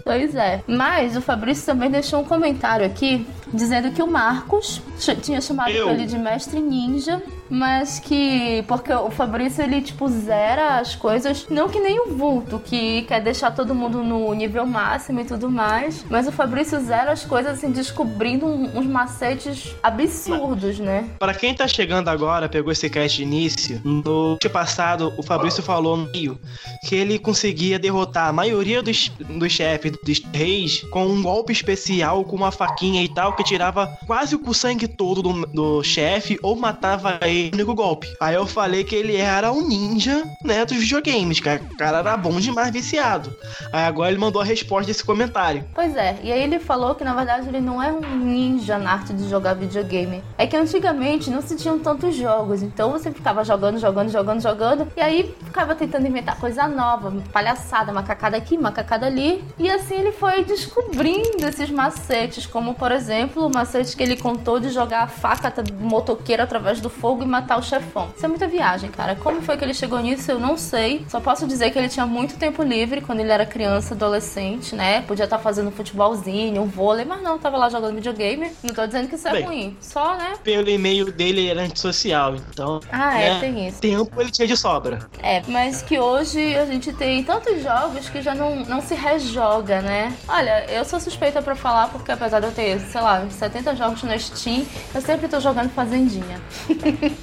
Pois 0.05 0.35
é. 0.35 0.63
Mas 0.67 1.17
o 1.17 1.21
Fabrício 1.21 1.67
também 1.67 1.91
deixou 1.91 2.21
um 2.21 2.25
comentário 2.25 2.87
aqui 2.87 3.27
dizendo 3.53 3.91
que 3.93 4.03
o 4.03 4.07
Marcos 4.07 4.81
tinha 5.23 5.41
chamado 5.41 5.71
Eu? 5.71 5.91
ele 5.91 6.07
de 6.07 6.17
mestre 6.19 6.61
ninja, 6.61 7.23
mas 7.51 7.99
que 7.99 8.63
porque 8.67 8.93
o 8.93 9.11
Fabrício 9.11 9.63
ele 9.63 9.81
tipo 9.81 10.09
zera 10.09 10.79
as 10.79 10.95
coisas, 10.95 11.47
não 11.49 11.69
que 11.69 11.81
nem 11.81 12.01
o 12.01 12.17
Vulto 12.17 12.59
que 12.59 13.03
quer 13.03 13.21
deixar 13.21 13.51
todo 13.51 13.75
mundo 13.75 14.03
no 14.03 14.33
nível 14.35 14.67
máximo 14.67 15.21
e 15.21 15.25
tudo 15.25 15.51
mais, 15.51 16.05
mas 16.11 16.27
o 16.27 16.33
Fabrício 16.33 16.79
zera 16.81 17.13
as 17.13 17.25
coisas 17.25 17.59
assim 17.59 17.71
descobrindo 17.71 18.47
uns 18.47 18.87
macetes 18.87 19.75
absurdos, 19.83 20.79
né? 20.79 21.09
Para 21.19 21.35
quem 21.35 21.55
tá 21.55 21.67
chegando 21.67 22.09
agora, 22.09 22.49
pegou 22.49 22.73
esse 22.73 22.89
cast 22.91 23.17
de 23.17 23.23
início, 23.23 23.81
no 23.85 24.39
passado 24.53 25.13
o 25.17 25.23
Fabrício 25.23 25.63
falou 25.63 25.97
no 25.97 26.11
meio 26.11 26.39
que 26.87 26.95
ele 26.95 27.19
conseguia 27.19 27.79
derrotar 27.79 28.29
a 28.29 28.33
maioria 28.33 28.83
dos, 28.83 29.09
dos 29.09 29.53
chefes 29.53 29.93
dos 30.05 30.23
reis 30.33 30.83
com 30.91 31.07
um 31.07 31.23
golpe 31.23 31.53
especial, 31.53 32.25
com 32.25 32.37
uma 32.37 32.51
faquinha 32.51 33.03
e 33.03 33.09
tal, 33.09 33.35
que 33.35 33.45
tirava 33.45 33.87
quase 34.07 34.37
o 34.37 34.55
sangue 34.55 34.89
todo 34.89 35.23
do, 35.23 35.47
do 35.47 35.83
chefe 35.83 36.39
ou 36.43 36.57
matava 36.57 37.19
ele 37.23 37.38
no 37.47 37.57
único 37.59 37.75
golpe. 37.75 38.09
Aí 38.21 38.35
eu 38.35 38.47
falei 38.47 38.85
que 38.85 38.95
ele 38.95 39.17
era 39.17 39.53
um 39.53 39.67
ninja, 39.67 40.25
né, 40.45 40.65
dos 40.65 40.79
videogames, 40.79 41.41
que 41.41 41.49
o 41.49 41.77
cara 41.77 41.99
era 41.99 42.17
bom 42.17 42.39
demais, 42.39 42.71
viciado. 42.73 43.35
Aí 43.73 43.85
agora 43.85 44.11
ele 44.11 44.19
mandou 44.19 44.43
a 44.43 44.45
resposta 44.45 44.87
desse 44.87 45.05
comentário. 45.05 45.65
Pois 45.75 45.97
é, 45.97 46.19
e 46.23 46.33
aí 46.33 46.43
ele 46.43 46.59
falou 46.59 46.95
que 46.95 47.05
na 47.05 47.15
verdade 47.15 47.49
ele 47.49 47.61
não 47.61 47.83
é 47.83 47.93
um 47.93 48.01
ninja 48.01 48.79
na 48.79 48.93
arte 48.93 49.13
de 49.13 49.29
jogar 49.29 49.55
videogame. 49.55 50.23
É 50.37 50.47
que 50.47 50.57
antigamente 50.57 51.31
não 51.31 51.43
se 51.43 51.57
tinham 51.57 51.79
tantos 51.79 52.15
jogos, 52.15 52.63
então 52.63 52.91
você 52.93 53.11
ficava 53.11 53.45
jogando, 53.45 53.79
jogando, 53.79 54.11
jogando, 54.11 54.41
jogando, 54.41 54.89
e 54.97 55.01
aí 55.01 55.35
ficava 55.45 55.75
tentando 55.75 56.07
inventar 56.07 56.39
coisa 56.39 56.67
nova, 56.69 57.13
palhaçada, 57.33 57.93
macacada 57.93 58.37
aqui, 58.37 58.57
macacada 58.57 59.07
ali. 59.07 59.45
E 59.59 59.71
assim 59.71 59.97
ele 59.97 60.13
foi 60.13 60.45
descobrindo 60.45 61.47
esses 61.47 61.71
macetes, 61.71 62.47
como 62.47 62.75
por 62.75 62.93
exemplo 62.93 63.47
o 63.47 63.51
macete 63.51 63.97
que 63.97 64.03
ele 64.03 64.17
contou 64.17 64.61
de 64.61 64.71
jogar 64.71 65.03
a 65.03 65.07
faca 65.07 65.51
do 65.63 65.75
motoqueiro 65.75 66.43
através 66.43 66.81
do 66.81 66.91
fogo 66.91 67.25
matar 67.29 67.59
o 67.59 67.63
chefão. 67.63 68.11
Isso 68.17 68.25
é 68.25 68.29
muita 68.29 68.47
viagem, 68.47 68.91
cara. 68.91 69.15
Como 69.17 69.43
foi 69.43 69.57
que 69.57 69.65
ele 69.65 69.75
chegou 69.75 69.99
nisso, 70.01 70.31
eu 70.31 70.39
não 70.39 70.57
sei. 70.57 71.05
Só 71.09 71.21
posso 71.21 71.47
dizer 71.47 71.71
que 71.71 71.79
ele 71.79 71.89
tinha 71.89 72.07
muito 72.07 72.37
tempo 72.37 72.63
livre 72.63 73.01
quando 73.01 73.21
ele 73.21 73.31
era 73.31 73.47
criança, 73.47 73.95
adolescente, 73.95 74.75
né? 74.75 75.03
Podia 75.03 75.25
estar 75.25 75.39
fazendo 75.39 75.71
futebolzinho, 75.71 76.63
um 76.63 76.67
vôlei, 76.67 77.05
mas 77.05 77.23
não, 77.23 77.39
tava 77.39 77.57
lá 77.57 77.69
jogando 77.69 77.95
videogame. 77.95 78.51
Não 78.63 78.75
tô 78.75 78.87
dizendo 78.87 79.09
que 79.09 79.15
isso 79.15 79.29
é 79.29 79.33
Bem, 79.33 79.45
ruim. 79.45 79.77
Só, 79.81 80.17
né? 80.17 80.35
Pelo 80.43 80.69
e-mail 80.69 81.13
dele, 81.13 81.41
ele 81.41 81.51
era 81.51 81.63
antissocial, 81.63 82.35
então. 82.35 82.81
Ah, 82.91 83.21
é, 83.21 83.35
né, 83.35 83.41
tem 83.41 83.69
isso. 83.69 83.81
Tempo 83.81 84.21
ele 84.21 84.31
tinha 84.31 84.49
de 84.49 84.57
sobra. 84.57 85.09
É, 85.23 85.43
mas 85.49 85.83
que 85.83 85.99
hoje 85.99 86.57
a 86.57 86.65
gente 86.67 86.93
tem 86.93 87.23
tantos 87.23 87.63
jogos 87.63 88.09
que 88.09 88.21
já 88.23 88.35
não, 88.35 88.57
não 88.57 88.81
se 88.81 88.95
rejoga, 88.95 89.81
né? 89.81 90.17
Olha, 90.29 90.65
eu 90.71 90.85
sou 90.85 90.99
suspeita 90.99 91.41
pra 91.43 91.55
falar 91.55 91.89
porque 91.89 92.11
apesar 92.11 92.41
de 92.41 92.47
eu 92.47 92.53
ter, 92.53 92.81
sei 92.81 93.01
lá, 93.01 93.21
uns 93.21 93.35
70 93.35 93.77
jogos 93.77 94.03
no 94.03 94.19
Steam, 94.19 94.65
eu 94.95 95.01
sempre 95.01 95.29
tô 95.29 95.39
jogando 95.41 95.71
Fazendinha. 95.71 96.41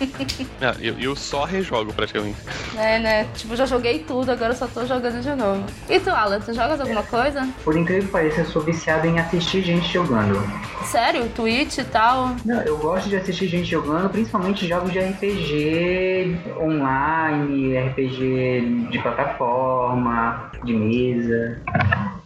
Ah, 0.62 0.76
eu, 0.80 0.98
eu 1.00 1.16
só 1.16 1.44
rejogo 1.44 1.94
praticamente. 1.94 2.38
É, 2.78 3.00
né? 3.00 3.28
Tipo, 3.36 3.56
já 3.56 3.66
joguei 3.66 4.00
tudo, 4.00 4.32
agora 4.32 4.52
eu 4.52 4.56
só 4.56 4.68
tô 4.68 4.86
jogando 4.86 5.22
de 5.22 5.36
novo. 5.36 5.64
E 5.90 6.00
tu, 6.00 6.10
Alan, 6.10 6.40
tu 6.40 6.54
jogas 6.54 6.80
alguma 6.80 7.04
coisa? 7.04 7.48
Por 7.64 7.76
incrível 7.78 8.04
que 8.04 8.12
pareça, 8.12 8.42
eu 8.42 8.46
sou 8.46 8.62
viciado 8.62 9.06
em 9.08 9.20
assistir 9.20 9.62
gente 9.62 9.92
jogando. 9.92 10.42
Sério? 10.86 11.28
Twitch 11.30 11.78
e 11.80 11.84
tal? 11.84 12.36
Não, 12.46 12.62
eu 12.62 12.78
gosto 12.78 13.10
de 13.10 13.16
assistir 13.16 13.48
gente 13.48 13.70
jogando, 13.70 14.10
principalmente 14.10 14.68
jogos 14.68 14.92
de 14.92 15.00
RPG 15.00 16.38
online, 16.60 17.78
RPG 17.78 18.88
de 18.92 19.00
plataforma, 19.00 20.52
de 20.64 20.74
mesa. 20.74 21.62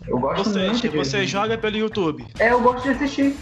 Eu 0.10 0.18
gosto 0.18 0.49
Ou 0.49 0.65
muito 0.65 0.81
de 0.81 0.90
você 0.90 1.26
joga 1.27 1.56
pelo 1.57 1.77
YouTube. 1.77 2.26
É, 2.40 2.52
eu 2.52 2.60
gosto 2.60 2.84
de 2.84 2.90
assistir. 2.90 3.36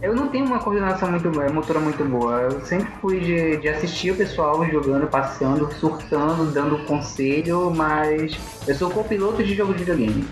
Eu 0.00 0.14
não 0.14 0.28
tenho 0.28 0.46
uma 0.46 0.58
coordenação 0.58 1.10
muito 1.10 1.28
boa, 1.30 1.48
motora 1.50 1.78
muito 1.78 2.02
boa. 2.04 2.40
Eu 2.40 2.64
sempre 2.64 2.90
fui 3.00 3.20
de, 3.20 3.58
de 3.58 3.68
assistir 3.68 4.12
o 4.12 4.16
pessoal 4.16 4.64
jogando, 4.70 5.06
passando, 5.08 5.70
surtando, 5.74 6.50
dando 6.52 6.78
conselho, 6.86 7.70
mas 7.70 8.36
eu 8.66 8.74
sou 8.74 8.90
copiloto 8.90 9.44
de 9.44 9.54
jogo 9.54 9.74
de 9.74 9.80
videogame. 9.80 10.26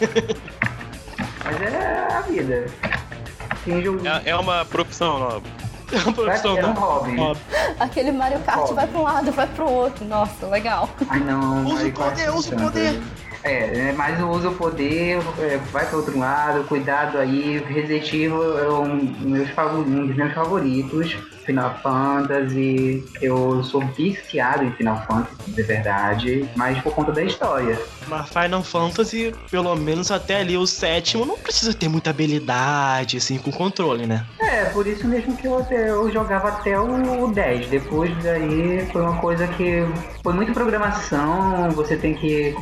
mas 1.44 1.62
é 1.62 2.08
a 2.12 2.20
vida. 2.22 2.66
Jogo. 3.82 4.00
É, 4.06 4.30
é 4.30 4.36
uma 4.36 4.64
profissão 4.64 5.18
nova. 5.18 5.42
É 5.90 5.96
uma 6.00 6.12
profissão 6.12 6.58
É 6.58 6.66
um 6.66 6.72
hobby. 6.72 7.16
Ó, 7.18 7.34
Aquele 7.80 8.12
Mario 8.12 8.38
Kart 8.40 8.58
Foda. 8.58 8.74
vai 8.74 8.86
pra 8.86 8.98
um 8.98 9.02
lado, 9.02 9.32
vai 9.32 9.46
pro 9.46 9.70
outro. 9.70 10.04
Nossa, 10.04 10.46
legal. 10.46 10.86
Ai 11.08 11.20
não. 11.20 11.64
Usa 11.64 11.86
o 11.86 11.92
poder, 11.92 12.30
usa 12.30 12.54
o 12.54 12.58
poder. 12.58 13.00
É, 13.42 13.88
é, 13.88 13.92
mas 13.92 14.20
usa 14.20 14.48
o 14.48 14.54
poder, 14.54 15.18
é, 15.38 15.58
vai 15.70 15.86
para 15.86 15.96
outro 15.96 16.18
lado, 16.18 16.64
cuidado 16.64 17.18
aí. 17.18 17.58
Resident 17.58 18.12
é 18.12 18.68
um, 18.68 18.96
meus 19.20 19.48
um 19.56 20.06
dos 20.06 20.16
meus 20.16 20.32
favoritos. 20.32 21.16
Final 21.48 21.74
Fantasy, 21.82 23.02
eu 23.22 23.64
sou 23.64 23.80
viciado 23.80 24.64
em 24.64 24.72
Final 24.72 25.02
Fantasy, 25.06 25.50
de 25.50 25.62
verdade, 25.62 26.48
mas 26.54 26.78
por 26.82 26.92
conta 26.92 27.10
da 27.10 27.24
história. 27.24 27.78
Mas 28.06 28.28
Final 28.28 28.62
Fantasy, 28.62 29.34
pelo 29.50 29.74
menos 29.74 30.10
até 30.10 30.40
ali 30.40 30.58
o 30.58 30.66
sétimo, 30.66 31.24
não 31.24 31.38
precisa 31.38 31.72
ter 31.72 31.88
muita 31.88 32.10
habilidade, 32.10 33.16
assim, 33.16 33.38
com 33.38 33.50
controle, 33.50 34.06
né? 34.06 34.26
É, 34.38 34.66
por 34.66 34.86
isso 34.86 35.08
mesmo 35.08 35.34
que 35.36 35.46
eu, 35.46 35.60
eu 35.70 36.12
jogava 36.12 36.48
até 36.48 36.78
o 36.78 37.28
10. 37.28 37.68
Depois 37.68 38.10
daí 38.22 38.86
foi 38.92 39.00
uma 39.00 39.16
coisa 39.16 39.46
que 39.48 39.86
foi 40.22 40.34
muita 40.34 40.52
programação, 40.52 41.70
você 41.70 41.96
tem 41.96 42.14
que. 42.14 42.54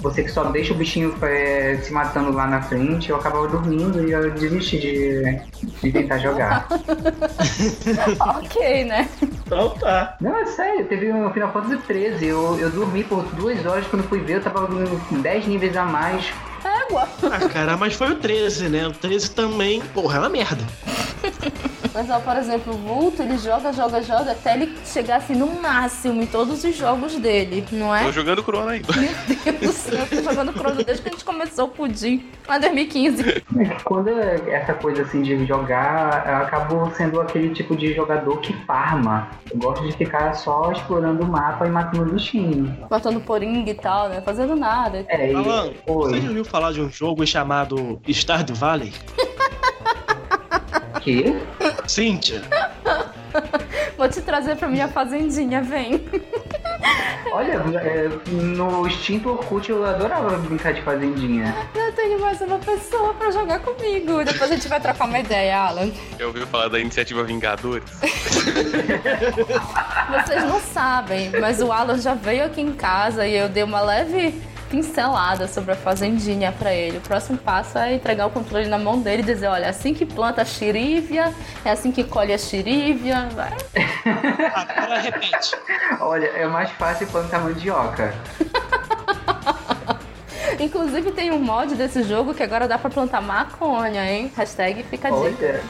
Você 0.00 0.22
que 0.22 0.30
só 0.30 0.44
deixa 0.44 0.72
o 0.72 0.76
bichinho 0.76 1.14
é, 1.22 1.78
se 1.82 1.92
matando 1.92 2.32
lá 2.32 2.46
na 2.46 2.62
frente, 2.62 3.10
eu 3.10 3.16
acabava 3.16 3.46
dormindo 3.48 4.08
e 4.08 4.12
eu 4.12 4.30
desisti 4.30 4.78
de, 4.78 5.40
de 5.82 5.92
tentar 5.92 6.18
jogar. 6.18 6.66
ok, 8.30 8.84
né? 8.84 9.08
Então 9.22 9.70
tá. 9.70 10.16
Não, 10.20 10.36
é 10.36 10.46
sério, 10.46 10.86
teve 10.86 11.12
um 11.12 11.32
Final 11.32 11.52
Fantasy 11.52 11.76
13. 11.78 12.26
Eu, 12.26 12.58
eu 12.58 12.70
dormi 12.70 13.04
por 13.04 13.22
duas 13.34 13.64
horas 13.66 13.86
quando 13.86 14.08
fui 14.08 14.20
ver, 14.20 14.36
eu 14.36 14.42
tava 14.42 14.66
com 14.66 15.20
10 15.20 15.46
níveis 15.46 15.76
a 15.76 15.84
mais. 15.84 16.32
Égua. 16.64 17.08
Ah, 17.24 17.48
cara, 17.48 17.76
mas 17.76 17.94
foi 17.94 18.12
o 18.12 18.16
13, 18.16 18.68
né? 18.68 18.86
O 18.86 18.92
13 18.92 19.30
também, 19.32 19.80
porra, 19.92 20.16
é 20.16 20.20
uma 20.20 20.28
merda. 20.28 20.64
Mas, 21.94 22.08
ó, 22.08 22.18
por 22.20 22.36
exemplo, 22.36 22.72
o 22.72 22.76
Vulto, 22.78 23.22
ele 23.22 23.36
joga, 23.36 23.72
joga, 23.72 24.02
joga 24.02 24.32
até 24.32 24.54
ele 24.54 24.74
chegar 24.84 25.16
assim 25.16 25.34
no 25.34 25.46
máximo 25.60 26.22
em 26.22 26.26
todos 26.26 26.64
os 26.64 26.74
jogos 26.76 27.16
dele, 27.16 27.64
não 27.72 27.94
é? 27.94 28.04
Tô 28.04 28.12
jogando 28.12 28.42
Chrono 28.42 28.68
aí. 28.68 28.82
Meu 28.96 29.52
Deus 29.52 29.60
do 29.60 29.72
céu, 29.72 30.06
eu 30.10 30.22
tô 30.22 30.30
jogando 30.30 30.52
Chrono 30.52 30.82
desde 30.82 31.02
que 31.02 31.08
a 31.08 31.12
gente 31.12 31.24
começou 31.24 31.66
o 31.66 31.68
Pudim, 31.68 32.24
lá 32.48 32.56
em 32.56 32.60
2015. 32.60 33.44
Quando 33.84 34.08
é 34.08 34.40
essa 34.50 34.72
coisa 34.74 35.02
assim 35.02 35.22
de 35.22 35.44
jogar, 35.44 36.26
eu 36.26 36.36
acabo 36.36 36.90
sendo 36.96 37.20
aquele 37.20 37.50
tipo 37.50 37.76
de 37.76 37.94
jogador 37.94 38.38
que 38.40 38.52
farma. 38.64 39.28
Eu 39.50 39.58
gosto 39.58 39.86
de 39.86 39.92
ficar 39.92 40.32
só 40.34 40.72
explorando 40.72 41.24
o 41.24 41.28
mapa 41.28 41.66
e 41.66 41.70
matando 41.70 42.12
bichinho. 42.12 42.74
Matando 42.90 43.20
poringa 43.20 43.70
e 43.70 43.74
tal, 43.74 44.08
né? 44.08 44.22
Fazendo 44.22 44.56
nada. 44.56 45.04
É, 45.08 45.30
e... 45.30 45.34
Alan, 45.34 45.72
você 45.86 46.16
já 46.16 46.22
Oi. 46.22 46.28
ouviu 46.28 46.44
falar 46.44 46.72
de 46.72 46.80
um 46.80 46.90
jogo 46.90 47.26
chamado 47.26 48.00
Stardew 48.08 48.56
Valley? 48.56 48.92
Que? 51.02 51.36
Cynthia, 51.92 52.40
Vou 53.98 54.08
te 54.08 54.22
trazer 54.22 54.56
pra 54.56 54.66
minha 54.66 54.88
fazendinha, 54.88 55.60
vem. 55.60 56.02
Olha, 57.30 57.62
é, 57.78 58.08
no 58.30 58.86
extinto 58.86 59.28
Orkut 59.28 59.68
eu 59.68 59.84
adorava 59.84 60.38
brincar 60.38 60.72
de 60.72 60.80
fazendinha. 60.80 61.54
Eu 61.74 61.92
tenho 61.92 62.18
mais 62.18 62.40
uma 62.40 62.58
pessoa 62.58 63.12
pra 63.12 63.30
jogar 63.30 63.60
comigo. 63.60 64.24
Depois 64.24 64.50
a 64.50 64.54
gente 64.54 64.68
vai 64.68 64.80
trocar 64.80 65.06
uma 65.06 65.18
ideia, 65.18 65.58
Alan. 65.58 65.90
Já 66.18 66.26
ouviu 66.26 66.46
falar 66.46 66.68
da 66.68 66.80
iniciativa 66.80 67.22
Vingadores? 67.24 67.84
Vocês 70.24 70.44
não 70.44 70.60
sabem, 70.60 71.30
mas 71.40 71.60
o 71.60 71.70
Alan 71.70 71.98
já 71.98 72.14
veio 72.14 72.46
aqui 72.46 72.62
em 72.62 72.72
casa 72.72 73.26
e 73.26 73.36
eu 73.36 73.50
dei 73.50 73.62
uma 73.62 73.82
leve 73.82 74.34
pincelada 74.72 75.46
sobre 75.46 75.72
a 75.72 75.76
fazendinha 75.76 76.50
pra 76.50 76.72
ele. 76.72 76.96
O 76.96 77.00
próximo 77.02 77.36
passo 77.36 77.76
é 77.76 77.94
entregar 77.94 78.24
o 78.26 78.30
controle 78.30 78.66
na 78.68 78.78
mão 78.78 78.98
dele 78.98 79.20
e 79.20 79.24
dizer, 79.26 79.46
olha, 79.48 79.66
é 79.66 79.68
assim 79.68 79.92
que 79.92 80.06
planta 80.06 80.40
a 80.40 80.44
xirívia, 80.46 81.34
é 81.62 81.70
assim 81.70 81.92
que 81.92 82.02
colhe 82.02 82.32
a 82.32 82.38
xirívia. 82.38 83.28
Vai. 83.34 83.52
agora 84.54 85.00
repete. 85.00 85.54
Olha, 86.00 86.26
é 86.28 86.46
mais 86.46 86.70
fácil 86.70 87.06
plantar 87.08 87.40
mandioca. 87.40 88.14
Inclusive 90.62 91.10
tem 91.10 91.32
um 91.32 91.40
mod 91.40 91.74
desse 91.74 92.04
jogo 92.04 92.32
que 92.32 92.42
agora 92.42 92.68
dá 92.68 92.78
pra 92.78 92.88
plantar 92.88 93.20
maconha, 93.20 94.08
hein? 94.08 94.30
Hashtag 94.36 94.84
fica 94.84 95.08
a 95.08 95.10
dica. 95.10 95.60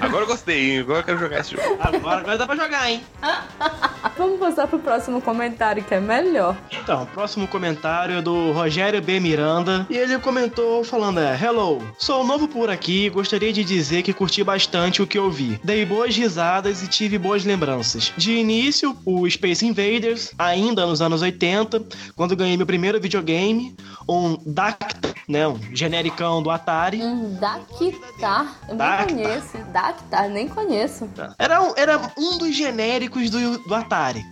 Agora 0.00 0.22
eu 0.22 0.26
gostei, 0.26 0.70
hein? 0.70 0.80
Agora 0.80 1.00
eu 1.00 1.04
quero 1.04 1.18
jogar 1.18 1.40
esse 1.40 1.50
jogo. 1.50 1.76
Agora, 1.78 2.20
agora 2.20 2.38
dá 2.38 2.46
pra 2.46 2.56
jogar, 2.56 2.90
hein? 2.90 3.02
Vamos 4.16 4.40
passar 4.40 4.66
pro 4.66 4.78
próximo 4.78 5.20
comentário 5.20 5.84
que 5.84 5.94
é 5.94 6.00
melhor. 6.00 6.56
Então, 6.72 7.02
o 7.02 7.06
próximo 7.06 7.46
comentário 7.46 8.16
é 8.16 8.22
do 8.22 8.52
Rogério 8.52 9.02
B. 9.02 9.20
Miranda. 9.20 9.86
E 9.90 9.96
ele 9.96 10.18
comentou 10.18 10.82
falando: 10.82 11.20
é, 11.20 11.38
Hello, 11.38 11.82
sou 11.98 12.24
novo 12.24 12.48
por 12.48 12.70
aqui 12.70 13.06
e 13.06 13.10
gostaria 13.10 13.52
de 13.52 13.62
dizer 13.62 14.02
que 14.02 14.14
curti 14.14 14.42
bastante 14.42 15.02
o 15.02 15.06
que 15.06 15.18
eu 15.18 15.30
vi. 15.30 15.60
Dei 15.62 15.84
boas 15.84 16.16
risadas 16.16 16.82
e 16.82 16.88
tive 16.88 17.18
boas 17.18 17.44
lembranças. 17.44 18.12
De 18.16 18.32
início, 18.32 18.96
o 19.04 19.28
Space 19.28 19.66
Invaders, 19.66 20.32
ainda 20.38 20.86
nos 20.86 21.02
anos 21.02 21.20
80, 21.20 21.84
quando 22.14 22.34
ganhei 22.34 22.56
meu 22.56 22.66
primeiro 22.66 22.98
videogame, 22.98 23.76
um 24.08 24.36
Dacta, 24.46 25.14
né? 25.28 25.46
Um 25.48 25.58
genericão 25.74 26.42
do 26.42 26.50
Atari. 26.50 27.02
Um 27.02 27.34
Dactar. 27.34 28.46
Eu 28.68 28.74
nem 28.74 28.76
Dactar. 28.78 29.06
conheço. 29.06 29.58
Dactar, 29.72 30.28
nem 30.28 30.48
conheço. 30.48 31.10
Era 31.38 31.62
um, 31.62 31.72
era 31.76 32.00
um 32.16 32.38
dos 32.38 32.54
genéricos 32.54 33.30
do, 33.30 33.58
do 33.58 33.74
Atari. 33.74 34.24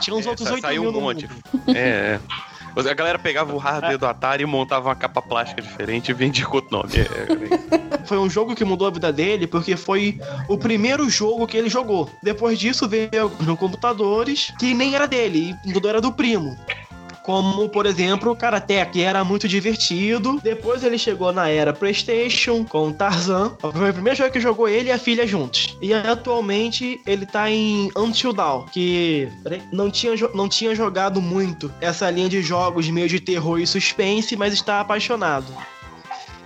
Tinha 0.00 0.16
uns 0.16 0.26
É, 0.26 0.30
outros 0.30 0.48
sa- 0.48 0.54
8 0.54 0.62
saiu 0.62 0.82
mil 0.82 0.90
um 0.90 0.94
no 0.94 1.00
monte. 1.00 1.26
mundo. 1.28 1.42
É, 1.76 2.18
é. 2.18 2.20
A 2.76 2.94
galera 2.94 3.18
pegava 3.18 3.52
o 3.52 3.58
hardware 3.58 3.98
do 3.98 4.06
Atari 4.06 4.44
e 4.44 4.46
montava 4.46 4.88
uma 4.88 4.94
capa 4.94 5.20
plástica 5.20 5.60
diferente 5.60 6.10
e 6.10 6.14
vendia 6.14 6.46
com 6.46 6.56
outro 6.58 6.76
nome. 6.76 6.90
É, 6.96 8.02
é, 8.02 8.06
Foi 8.06 8.18
um 8.18 8.30
jogo 8.30 8.54
que 8.54 8.64
mudou 8.64 8.86
a 8.86 8.90
vida 8.90 9.12
dele 9.12 9.48
porque 9.48 9.76
foi 9.76 10.20
o 10.48 10.56
primeiro 10.56 11.10
jogo 11.10 11.44
que 11.46 11.56
ele 11.56 11.68
jogou. 11.68 12.08
Depois 12.22 12.56
disso 12.56 12.86
veio 12.88 13.32
no 13.40 13.56
computadores 13.56 14.52
que 14.60 14.74
nem 14.74 14.94
era 14.94 15.08
dele, 15.08 15.56
e 15.66 15.72
tudo 15.72 15.88
era 15.88 16.00
do 16.00 16.12
primo. 16.12 16.56
Como, 17.28 17.68
por 17.68 17.84
exemplo, 17.84 18.32
o 18.32 18.34
Karate, 18.34 18.86
que 18.90 19.02
era 19.02 19.22
muito 19.22 19.46
divertido. 19.46 20.40
Depois 20.42 20.82
ele 20.82 20.96
chegou 20.96 21.30
na 21.30 21.46
era 21.46 21.74
PlayStation 21.74 22.64
com 22.64 22.90
Tarzan. 22.90 23.54
Foi 23.60 23.90
o 23.90 23.92
primeiro 23.92 24.16
jogo 24.16 24.30
que 24.30 24.40
jogou 24.40 24.66
ele 24.66 24.88
e 24.88 24.92
a 24.92 24.98
filha 24.98 25.26
juntos. 25.26 25.76
E 25.82 25.92
atualmente 25.92 26.98
ele 27.06 27.26
tá 27.26 27.50
em 27.50 27.90
Until 27.94 28.32
Dawn, 28.32 28.64
que 28.72 29.28
não 29.70 29.90
tinha, 29.90 30.14
não 30.32 30.48
tinha 30.48 30.74
jogado 30.74 31.20
muito 31.20 31.70
essa 31.82 32.10
linha 32.10 32.30
de 32.30 32.40
jogos 32.40 32.88
meio 32.88 33.10
de 33.10 33.20
terror 33.20 33.60
e 33.60 33.66
suspense, 33.66 34.34
mas 34.34 34.54
está 34.54 34.80
apaixonado. 34.80 35.52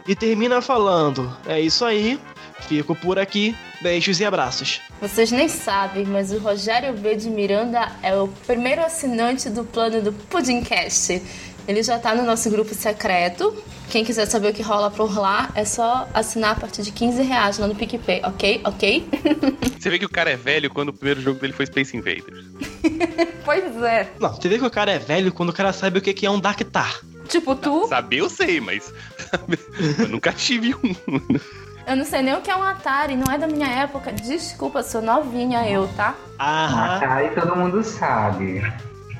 E 0.07 0.15
termina 0.15 0.61
falando: 0.61 1.35
É 1.47 1.61
isso 1.61 1.85
aí, 1.85 2.19
fico 2.69 2.95
por 2.95 3.19
aqui, 3.19 3.55
beijos 3.81 4.21
e 4.21 4.25
abraços. 4.25 4.81
Vocês 5.01 5.31
nem 5.31 5.49
sabem, 5.49 6.05
mas 6.05 6.33
o 6.33 6.39
Rogério 6.39 6.95
V 6.95 7.17
de 7.17 7.31
Miranda 7.31 7.91
é 8.03 8.15
o 8.17 8.29
primeiro 8.47 8.83
assinante 8.83 9.49
do 9.51 9.65
plano 9.65 10.03
do 10.03 10.13
Pudimcast. 10.13 11.23
Ele 11.67 11.83
já 11.83 11.99
tá 11.99 12.15
no 12.15 12.25
nosso 12.25 12.51
grupo 12.51 12.75
secreto. 12.75 13.57
Quem 13.89 14.05
quiser 14.05 14.27
saber 14.27 14.49
o 14.49 14.53
que 14.55 14.63
rola 14.63 14.91
por 14.91 15.17
lá, 15.17 15.51
é 15.55 15.65
só 15.65 16.09
assinar 16.15 16.53
a 16.53 16.55
partir 16.55 16.83
de 16.83 16.91
15 16.91 17.23
reais 17.23 17.59
lá 17.59 17.67
no 17.67 17.75
PicPay, 17.75 18.23
ok? 18.25 18.63
Ok? 18.65 19.07
Você 19.79 19.91
vê 19.91 19.99
que 19.99 20.07
o 20.07 20.09
cara 20.09 20.31
é 20.31 20.37
velho 20.37 20.71
quando 20.71 20.89
o 20.89 20.93
primeiro 20.93 21.21
jogo 21.21 21.39
dele 21.39 21.53
foi 21.53 21.67
Space 21.67 21.95
Invaders. 21.97 22.47
pois 23.45 23.83
é. 23.83 24.11
Não, 24.19 24.33
você 24.33 24.49
vê 24.49 24.59
que 24.59 24.65
o 24.65 24.71
cara 24.71 24.93
é 24.93 24.99
velho 24.99 25.33
quando 25.33 25.51
o 25.51 25.53
cara 25.53 25.73
sabe 25.73 25.99
o 25.99 26.03
que 26.03 26.15
que 26.15 26.25
é 26.25 26.31
um 26.31 26.41
Dactar. 26.41 27.01
Tipo, 27.29 27.55
tu. 27.55 27.87
Saber 27.89 28.19
eu 28.19 28.31
sei, 28.31 28.61
mas. 28.61 28.93
Eu 29.99 30.09
nunca 30.09 30.33
tive 30.33 30.75
um. 30.75 30.95
Eu 31.87 31.97
não 31.97 32.05
sei 32.05 32.23
nem 32.23 32.35
o 32.35 32.41
que 32.41 32.51
é 32.51 32.57
um 32.57 32.63
Atari, 32.63 33.17
não 33.17 33.33
é 33.33 33.39
da 33.39 33.47
minha 33.47 33.69
época. 33.69 34.13
Desculpa, 34.13 34.83
sou 34.83 35.03
novinha 35.03 35.69
eu, 35.69 35.89
tá? 35.97 36.15
Aham. 36.39 36.97
Atari 36.97 37.35
todo 37.35 37.57
mundo 37.57 37.83
sabe. 37.83 38.63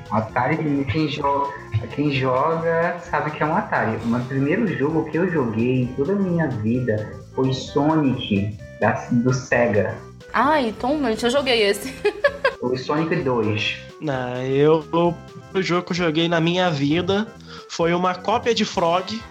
Atari, 0.09 0.85
quem 0.91 1.09
joga, 1.09 1.53
quem 1.93 2.11
joga 2.11 2.97
sabe 2.99 3.31
que 3.31 3.43
é 3.43 3.45
um 3.45 3.55
Atari. 3.55 3.99
Mas 4.05 4.23
o 4.23 4.27
primeiro 4.27 4.67
jogo 4.77 5.09
que 5.09 5.17
eu 5.17 5.29
joguei 5.29 5.81
em 5.81 5.87
toda 5.87 6.13
a 6.13 6.15
minha 6.15 6.47
vida 6.47 7.11
foi 7.35 7.51
Sonic, 7.53 8.57
da, 8.79 8.91
do 9.11 9.33
Sega. 9.33 9.97
Ai, 10.31 10.73
toma, 10.79 11.11
eu 11.11 11.29
joguei 11.29 11.63
esse. 11.63 11.93
O 12.61 12.77
Sonic 12.77 13.13
2. 13.13 13.77
Não, 13.99 14.41
eu, 14.41 14.85
o 14.93 15.13
o 15.53 15.61
jogo 15.61 15.85
que 15.85 15.91
eu 15.91 15.95
joguei 15.95 16.27
na 16.27 16.41
minha 16.41 16.69
vida 16.71 17.27
foi 17.69 17.93
uma 17.93 18.15
cópia 18.15 18.55
de 18.55 18.65
Frog, 18.65 19.21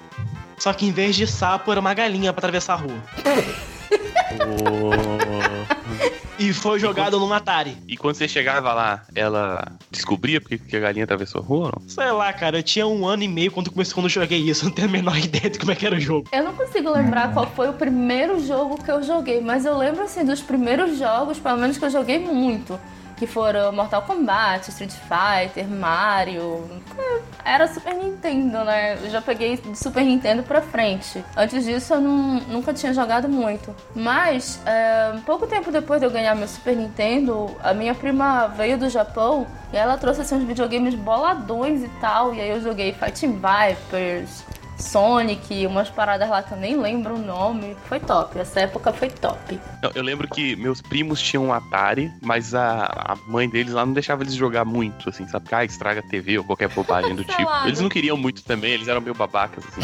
só 0.62 0.72
que 0.72 0.86
em 0.86 0.92
vez 0.92 1.16
de 1.16 1.26
sapo 1.26 1.72
era 1.72 1.80
uma 1.80 1.92
galinha 1.92 2.32
pra 2.32 2.38
atravessar 2.38 2.74
a 2.74 2.76
rua. 2.76 3.02
E 6.38 6.52
foi 6.52 6.80
jogado 6.80 7.20
num 7.20 7.32
Atari. 7.32 7.76
E 7.86 7.96
quando 7.96 8.16
você 8.16 8.26
chegava 8.26 8.72
lá, 8.72 9.04
ela 9.14 9.64
descobria 9.90 10.40
porque 10.40 10.58
que 10.58 10.76
a 10.76 10.80
galinha 10.80 11.04
atravessou 11.04 11.40
a 11.40 11.44
rua 11.44 11.66
ou 11.66 11.72
não? 11.78 11.88
Sei 11.88 12.10
lá, 12.10 12.32
cara, 12.32 12.58
eu 12.58 12.62
tinha 12.64 12.84
um 12.84 13.06
ano 13.06 13.22
e 13.22 13.28
meio 13.28 13.52
quando 13.52 13.70
comecei 13.70 13.94
quando 13.94 14.06
eu 14.06 14.10
joguei 14.10 14.38
isso, 14.38 14.64
eu 14.64 14.68
não 14.70 14.74
tenho 14.74 14.88
a 14.88 14.90
menor 14.90 15.16
ideia 15.22 15.48
de 15.48 15.58
como 15.58 15.70
é 15.70 15.76
que 15.76 15.86
era 15.86 15.94
o 15.94 16.00
jogo. 16.00 16.26
Eu 16.32 16.42
não 16.42 16.54
consigo 16.54 16.90
lembrar 16.90 17.32
qual 17.32 17.46
foi 17.46 17.68
o 17.68 17.74
primeiro 17.74 18.44
jogo 18.44 18.82
que 18.82 18.90
eu 18.90 19.04
joguei, 19.04 19.40
mas 19.40 19.64
eu 19.64 19.78
lembro 19.78 20.02
assim 20.02 20.24
dos 20.24 20.40
primeiros 20.40 20.98
jogos, 20.98 21.38
pelo 21.38 21.58
menos 21.58 21.78
que 21.78 21.84
eu 21.84 21.90
joguei 21.90 22.18
muito. 22.18 22.80
Que 23.22 23.26
foram 23.28 23.70
Mortal 23.70 24.02
Kombat, 24.02 24.68
Street 24.70 24.90
Fighter, 24.90 25.68
Mario. 25.68 26.68
Era 27.44 27.68
Super 27.68 27.94
Nintendo, 27.94 28.64
né? 28.64 28.94
Eu 29.00 29.10
já 29.10 29.22
peguei 29.22 29.56
de 29.58 29.78
Super 29.78 30.02
Nintendo 30.02 30.42
pra 30.42 30.60
frente. 30.60 31.24
Antes 31.36 31.64
disso 31.64 31.94
eu 31.94 32.00
não- 32.00 32.40
nunca 32.48 32.74
tinha 32.74 32.92
jogado 32.92 33.28
muito. 33.28 33.72
Mas, 33.94 34.60
é, 34.66 35.12
pouco 35.24 35.46
tempo 35.46 35.70
depois 35.70 36.00
de 36.00 36.06
eu 36.06 36.10
ganhar 36.10 36.34
meu 36.34 36.48
Super 36.48 36.74
Nintendo, 36.74 37.56
a 37.62 37.72
minha 37.72 37.94
prima 37.94 38.48
veio 38.48 38.76
do 38.76 38.88
Japão 38.88 39.46
e 39.72 39.76
ela 39.76 39.96
trouxe 39.96 40.22
assim, 40.22 40.34
uns 40.34 40.42
videogames 40.42 40.96
boladões 40.96 41.84
e 41.84 41.88
tal. 42.00 42.34
E 42.34 42.40
aí 42.40 42.48
eu 42.50 42.60
joguei 42.60 42.92
Fighting 42.92 43.34
Vipers, 43.40 44.42
Sonic, 44.82 45.66
umas 45.66 45.88
paradas 45.88 46.28
lá 46.28 46.42
que 46.42 46.52
eu 46.52 46.58
nem 46.58 46.76
lembro 46.76 47.14
o 47.14 47.18
nome. 47.18 47.76
Foi 47.86 48.00
top, 48.00 48.38
essa 48.38 48.60
época 48.60 48.92
foi 48.92 49.08
top. 49.08 49.58
Não, 49.82 49.90
eu 49.94 50.02
lembro 50.02 50.28
que 50.28 50.56
meus 50.56 50.82
primos 50.82 51.20
tinham 51.20 51.46
um 51.46 51.52
Atari, 51.52 52.12
mas 52.20 52.54
a, 52.54 52.84
a 52.84 53.16
mãe 53.26 53.48
deles 53.48 53.72
lá 53.72 53.86
não 53.86 53.92
deixava 53.92 54.22
eles 54.22 54.34
jogar 54.34 54.64
muito, 54.64 55.08
assim, 55.08 55.26
sabe? 55.28 55.46
Ah, 55.52 55.64
estraga 55.64 56.00
a 56.00 56.02
TV 56.02 56.38
ou 56.38 56.44
qualquer 56.44 56.68
bobagem 56.68 57.14
do 57.14 57.22
tipo. 57.24 57.50
Eles 57.66 57.80
não 57.80 57.88
queriam 57.88 58.16
muito 58.16 58.42
também, 58.42 58.72
eles 58.72 58.88
eram 58.88 59.00
meio 59.00 59.14
babacas, 59.14 59.64
assim. 59.68 59.80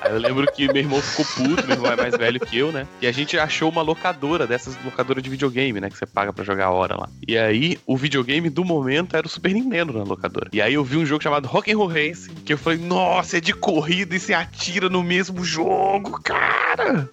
Aí 0.00 0.12
eu 0.12 0.18
lembro 0.18 0.50
que 0.52 0.66
meu 0.66 0.76
irmão 0.76 1.00
ficou 1.00 1.24
puto, 1.24 1.66
meu 1.66 1.76
irmão 1.76 1.92
é 1.92 1.96
mais 1.96 2.16
velho 2.16 2.40
que 2.40 2.58
eu, 2.58 2.72
né? 2.72 2.86
E 3.00 3.06
a 3.06 3.12
gente 3.12 3.38
achou 3.38 3.70
uma 3.70 3.82
locadora, 3.82 4.46
dessas 4.46 4.76
locadoras 4.84 5.22
de 5.22 5.30
videogame, 5.30 5.80
né? 5.80 5.90
Que 5.90 5.96
você 5.96 6.06
paga 6.06 6.32
pra 6.32 6.44
jogar 6.44 6.66
a 6.66 6.70
hora 6.70 6.96
lá. 6.96 7.08
E 7.26 7.36
aí, 7.36 7.78
o 7.86 7.96
videogame 7.96 8.48
do 8.48 8.64
momento 8.64 9.16
era 9.16 9.26
o 9.26 9.30
Super 9.30 9.52
Nintendo 9.52 9.92
na 9.92 10.04
locadora. 10.04 10.48
E 10.52 10.60
aí 10.60 10.74
eu 10.74 10.84
vi 10.84 10.96
um 10.96 11.06
jogo 11.06 11.22
chamado 11.22 11.46
Rock'n'Roll 11.46 11.88
Racing, 11.88 12.34
que 12.44 12.52
eu 12.52 12.58
falei, 12.58 12.78
nossa, 12.78 13.38
é 13.38 13.40
de 13.40 13.52
corrida 13.52 14.14
e 14.14 14.20
você 14.20 14.34
atira 14.34 14.88
no 14.88 15.02
mesmo 15.02 15.44
jogo, 15.44 16.20
cara! 16.22 17.08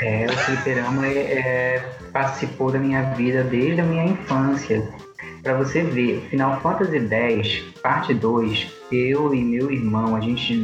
É, 0.00 0.26
o 0.26 0.32
fliperama 0.32 1.06
é, 1.06 1.18
é, 1.18 1.78
participou 2.12 2.70
da 2.72 2.78
minha 2.78 3.02
vida 3.14 3.44
desde 3.44 3.80
a 3.80 3.84
minha 3.84 4.06
infância. 4.06 4.82
Pra 5.42 5.54
você 5.54 5.82
ver, 5.82 6.26
Final 6.28 6.60
Fantasy 6.60 7.08
X, 7.08 7.62
parte 7.82 8.12
2, 8.12 8.66
eu 8.92 9.34
e 9.34 9.42
meu 9.42 9.70
irmão, 9.70 10.14
a 10.14 10.20
gente 10.20 10.54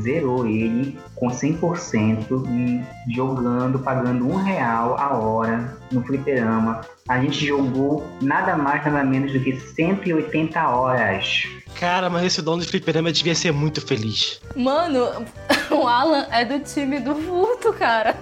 zerou 0.00 0.46
ele 0.46 0.98
com 1.14 1.28
100% 1.28 2.26
e 2.48 3.14
jogando, 3.14 3.78
pagando 3.78 4.26
um 4.26 4.36
real 4.36 4.96
a 4.98 5.16
hora 5.16 5.76
no 5.92 6.02
fliperama. 6.02 6.80
A 7.08 7.20
gente 7.20 7.46
jogou 7.46 8.04
nada 8.20 8.56
mais, 8.56 8.84
nada 8.84 9.04
menos 9.04 9.32
do 9.32 9.40
que 9.40 9.54
180 9.54 10.68
horas. 10.68 11.44
Cara, 11.78 12.10
mas 12.10 12.24
esse 12.24 12.42
dono 12.42 12.62
de 12.62 12.68
fliperama 12.68 13.12
devia 13.12 13.34
ser 13.34 13.52
muito 13.52 13.80
feliz. 13.86 14.40
Mano, 14.56 15.24
o 15.70 15.86
Alan 15.86 16.26
é 16.32 16.44
do 16.44 16.58
time 16.60 16.98
do 16.98 17.14
Vulto, 17.14 17.72
cara. 17.72 18.16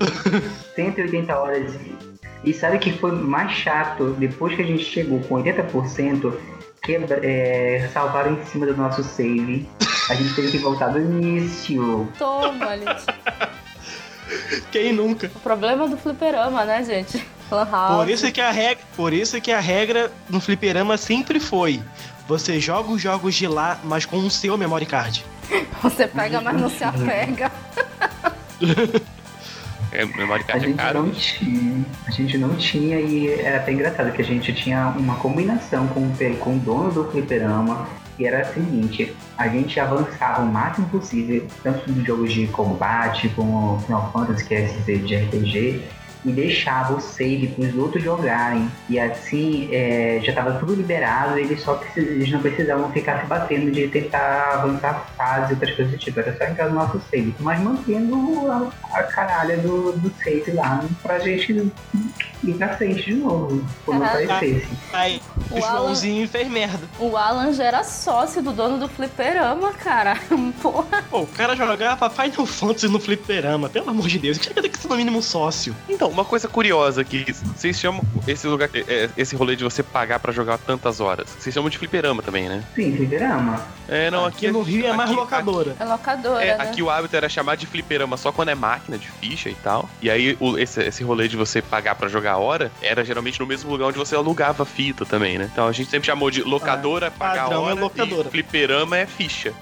180 0.74 1.36
horas. 1.36 1.72
E 2.44 2.52
sabe 2.54 2.76
o 2.76 2.80
que 2.80 2.92
foi 2.92 3.12
mais 3.12 3.52
chato? 3.52 4.14
Depois 4.18 4.54
que 4.56 4.62
a 4.62 4.66
gente 4.66 4.84
chegou 4.84 5.20
com 5.20 5.42
80%, 5.42 6.32
quebra, 6.82 7.20
é, 7.22 7.88
salvaram 7.92 8.32
em 8.32 8.44
cima 8.46 8.66
do 8.66 8.76
nosso 8.76 9.02
save. 9.02 9.68
A 10.08 10.14
gente 10.14 10.34
teve 10.34 10.50
que 10.50 10.58
voltar 10.58 10.88
do 10.88 10.98
início. 10.98 12.08
Toma, 12.18 12.74
Lit. 12.74 13.04
Quem 14.70 14.92
nunca? 14.92 15.30
O 15.34 15.40
problema 15.40 15.88
do 15.88 15.96
fliperama, 15.96 16.64
né, 16.64 16.82
gente? 16.84 17.24
Por 17.48 18.08
isso 18.08 18.30
que 18.30 18.40
a 18.40 18.52
regra, 18.52 18.84
por 18.96 19.12
isso 19.12 19.40
que 19.40 19.50
a 19.50 19.58
regra 19.58 20.12
no 20.28 20.40
fliperama 20.40 20.96
sempre 20.96 21.40
foi: 21.40 21.82
você 22.28 22.60
joga 22.60 22.92
os 22.92 23.02
jogos 23.02 23.34
de 23.34 23.48
lá, 23.48 23.80
mas 23.82 24.06
com 24.06 24.18
o 24.18 24.30
seu 24.30 24.56
memory 24.56 24.86
card. 24.86 25.24
Você 25.82 26.06
pega, 26.06 26.40
mas 26.40 26.60
não 26.60 26.70
se 26.70 26.84
apega. 26.84 27.50
É, 29.92 30.04
memory 30.04 30.42
A 30.42 30.44
card 30.44 30.64
é 30.64 30.68
gente 30.68 30.76
caro. 30.76 31.02
não 31.02 31.10
tinha. 31.10 31.84
A 32.06 32.10
gente 32.10 32.38
não 32.38 32.54
tinha 32.56 33.00
e 33.00 33.28
era 33.32 33.58
até 33.58 33.72
engraçado 33.72 34.12
que 34.12 34.22
a 34.22 34.24
gente 34.24 34.52
tinha 34.52 34.88
uma 34.96 35.16
combinação 35.16 35.86
com, 35.88 36.10
com 36.38 36.56
o 36.56 36.58
dono 36.58 36.90
do 36.92 37.10
fliperama. 37.10 37.88
Que 38.16 38.26
era 38.26 38.42
a 38.42 38.44
seguinte, 38.44 39.16
a 39.38 39.48
gente 39.48 39.80
avançava 39.80 40.42
o 40.42 40.46
máximo 40.46 40.86
possível, 40.90 41.46
tanto 41.62 41.90
nos 41.90 42.06
jogos 42.06 42.30
de 42.30 42.46
combate 42.48 43.30
como 43.30 43.80
Final 43.80 44.10
Fantasy, 44.12 44.44
que 44.44 44.54
é 44.54 44.64
esse 44.66 44.98
de 44.98 45.16
RPG, 45.16 45.82
e 46.24 46.30
deixava 46.30 46.94
o 46.94 47.00
save 47.00 47.48
para 47.48 47.64
os 47.64 47.74
outros 47.76 48.02
jogarem. 48.02 48.70
E 48.88 48.98
assim 48.98 49.68
é, 49.72 50.20
já 50.22 50.30
estava 50.30 50.52
tudo 50.58 50.74
liberado, 50.74 51.38
eles 51.38 51.62
só 51.62 51.74
precis- 51.74 52.08
eles 52.08 52.30
não 52.30 52.40
precisavam 52.40 52.90
ficar 52.92 53.20
se 53.20 53.26
batendo 53.26 53.70
de 53.70 53.88
tentar 53.88 54.54
avançar 54.54 54.90
a 54.90 54.94
fase, 55.16 55.54
outras 55.54 55.74
coisas 55.74 55.92
do 55.92 55.98
tipo. 55.98 56.20
Era 56.20 56.36
só 56.36 56.44
entrar 56.44 56.68
no 56.68 56.74
nosso 56.74 57.00
save, 57.10 57.34
mas 57.40 57.60
mantendo 57.60 58.50
a, 58.50 58.70
a 58.98 59.02
caralha 59.04 59.56
do, 59.58 59.92
do 59.92 60.12
save 60.22 60.52
lá 60.52 60.84
pra 61.02 61.18
gente 61.18 61.70
ir 62.42 62.54
pra 62.54 62.76
frente 62.76 63.02
de 63.04 63.14
novo, 63.14 63.64
quando 63.84 64.00
Caralho. 64.02 64.24
aparecesse. 64.30 64.68
Aí 64.92 65.20
o 65.50 65.54
O 65.58 65.64
Alan- 65.64 65.78
Joãozinho 65.84 66.28
fez 66.28 66.48
merda. 66.48 66.80
O 66.98 67.16
Alan 67.16 67.52
já 67.52 67.64
era 67.64 67.82
sócio 67.84 68.42
do 68.42 68.52
dono 68.52 68.78
do 68.78 68.88
fliperama, 68.88 69.72
cara. 69.72 70.16
Porra. 70.62 71.02
Pô, 71.10 71.20
o 71.20 71.26
cara 71.26 71.54
jogava 71.56 72.08
Final 72.10 72.46
Fantasy 72.46 72.88
no 72.88 72.98
fliperama, 73.00 73.68
pelo 73.68 73.90
amor 73.90 74.06
de 74.08 74.18
Deus, 74.18 74.38
tinha 74.38 74.54
que 74.54 74.62
ter 74.62 74.68
que 74.68 74.78
ser 74.78 74.88
no 74.88 74.96
mínimo 74.96 75.22
sócio. 75.22 75.74
Então, 75.88 76.09
uma 76.10 76.24
coisa 76.24 76.48
curiosa 76.48 77.02
que 77.04 77.24
vocês 77.32 77.78
chamam 77.78 78.02
esse 78.26 78.46
lugar, 78.46 78.68
é, 78.74 79.08
esse 79.16 79.34
rolê 79.36 79.56
de 79.56 79.64
você 79.64 79.82
pagar 79.82 80.18
pra 80.18 80.32
jogar 80.32 80.58
tantas 80.58 81.00
horas. 81.00 81.28
Vocês 81.38 81.54
chamam 81.54 81.70
de 81.70 81.78
fliperama 81.78 82.22
também, 82.22 82.48
né? 82.48 82.62
Sim, 82.74 82.94
fliperama. 82.96 83.60
É, 83.88 84.10
não, 84.10 84.26
aqui 84.26 84.46
aqui, 84.46 84.52
no 84.52 84.62
Rio 84.62 84.86
é 84.86 84.92
mais 84.92 85.10
aqui- 85.10 85.18
locadora. 85.18 85.76
É 85.78 85.84
locadora, 85.84 86.44
É, 86.44 86.56
né? 86.58 86.64
aqui 86.64 86.82
o 86.82 86.90
hábito 86.90 87.16
era 87.16 87.28
chamar 87.28 87.56
de 87.56 87.66
fliperama 87.66 88.16
só 88.16 88.30
quando 88.32 88.48
é 88.50 88.54
máquina 88.54 88.98
de 88.98 89.08
ficha 89.08 89.48
e 89.48 89.54
tal. 89.54 89.88
E 90.02 90.10
aí 90.10 90.36
o- 90.40 90.58
esse, 90.58 90.80
esse 90.82 91.02
rolê 91.02 91.28
de 91.28 91.36
você 91.36 91.60
pagar 91.62 91.94
pra 91.94 92.08
jogar 92.08 92.32
a 92.32 92.38
hora 92.38 92.70
era 92.82 93.04
geralmente 93.04 93.38
no 93.40 93.46
mesmo 93.46 93.70
lugar 93.70 93.86
onde 93.86 93.98
você 93.98 94.14
alugava 94.14 94.64
fita 94.64 95.04
também, 95.06 95.38
né? 95.38 95.48
Então 95.52 95.66
a 95.66 95.72
gente 95.72 95.90
sempre 95.90 96.06
chamou 96.06 96.30
de 96.30 96.42
locadora, 96.42 97.10
pagar 97.10 97.32
a 97.32 97.42
padrão 97.44 97.62
é 97.68 97.72
hora 97.72 97.80
locadora. 97.80 98.28
e 98.28 98.30
fliperama 98.30 98.96
é 98.98 99.06
ficha. 99.06 99.52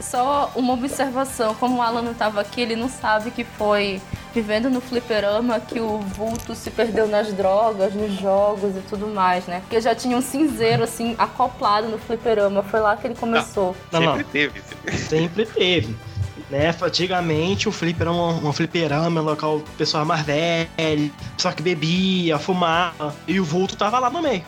Só 0.00 0.50
uma 0.54 0.72
observação, 0.72 1.54
como 1.54 1.78
o 1.78 1.82
Alan 1.82 2.02
não 2.02 2.14
tava 2.14 2.40
aqui, 2.40 2.60
ele 2.60 2.76
não 2.76 2.88
sabe 2.88 3.30
que 3.30 3.44
foi 3.44 4.00
vivendo 4.34 4.68
no 4.68 4.80
fliperama 4.80 5.60
que 5.60 5.78
o 5.78 5.98
vulto 5.98 6.54
se 6.54 6.70
perdeu 6.70 7.06
nas 7.06 7.32
drogas, 7.32 7.94
nos 7.94 8.18
jogos 8.18 8.76
e 8.76 8.80
tudo 8.80 9.06
mais, 9.06 9.46
né? 9.46 9.60
Porque 9.60 9.80
já 9.80 9.94
tinha 9.94 10.16
um 10.16 10.20
cinzeiro, 10.20 10.82
assim, 10.82 11.14
acoplado 11.16 11.88
no 11.88 11.98
fliperama. 11.98 12.62
Foi 12.62 12.80
lá 12.80 12.96
que 12.96 13.06
ele 13.06 13.14
começou. 13.14 13.76
Não, 13.92 14.00
não. 14.00 14.16
sempre 14.16 14.24
teve. 14.24 14.62
Sempre 14.96 15.46
teve. 15.46 15.96
Né? 16.50 16.74
Antigamente 16.82 17.68
o 17.68 17.72
fliperama, 17.72 18.32
um 18.46 18.52
fliperama, 18.52 19.20
um 19.20 19.24
local 19.24 19.62
pessoal 19.78 20.04
mais 20.04 20.22
velho, 20.22 21.12
pessoal 21.36 21.54
que 21.54 21.62
bebia, 21.62 22.38
fumava, 22.38 23.14
e 23.26 23.38
o 23.38 23.44
vulto 23.44 23.76
tava 23.76 23.98
lá 23.98 24.10
no 24.10 24.20
meio. 24.22 24.44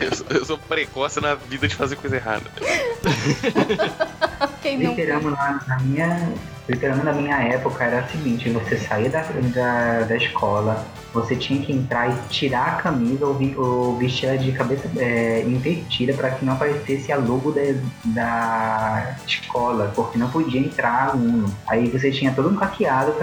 Eu, 0.00 0.14
sou- 0.14 0.26
eu 0.30 0.44
sou 0.44 0.58
precoce 0.58 1.20
na 1.20 1.34
vida 1.34 1.68
de 1.68 1.74
fazer 1.74 1.96
coisa 1.96 2.16
errada. 2.16 2.50
Quem 4.62 4.78
não? 4.78 4.94
Fliperama 4.94 5.30
na, 5.32 5.60
na 5.66 5.78
minha. 5.80 6.32
Fliperama 6.70 7.02
na 7.02 7.12
minha 7.12 7.36
época 7.36 7.82
era 7.82 8.04
o 8.04 8.08
seguinte, 8.08 8.48
você 8.50 8.76
saía 8.76 9.10
da, 9.10 9.22
da, 9.22 10.00
da 10.04 10.16
escola, 10.16 10.86
você 11.12 11.34
tinha 11.34 11.60
que 11.60 11.72
entrar 11.72 12.08
e 12.08 12.28
tirar 12.28 12.68
a 12.68 12.72
camisa 12.76 13.26
ou, 13.26 13.36
ou 13.56 13.96
vestir 13.96 14.26
ela 14.26 14.38
de 14.38 14.52
cabeça 14.52 14.88
é, 14.96 15.42
invertida 15.42 16.14
para 16.14 16.30
que 16.30 16.44
não 16.44 16.52
aparecesse 16.52 17.10
a 17.10 17.16
logo 17.16 17.50
da, 17.50 17.62
da 18.04 19.16
escola, 19.26 19.90
porque 19.96 20.16
não 20.16 20.30
podia 20.30 20.60
entrar 20.60 21.10
aluno. 21.10 21.52
Aí 21.66 21.88
você 21.88 22.12
tinha 22.12 22.32
todo 22.32 22.48
um 22.48 22.54
caqueado 22.54 23.14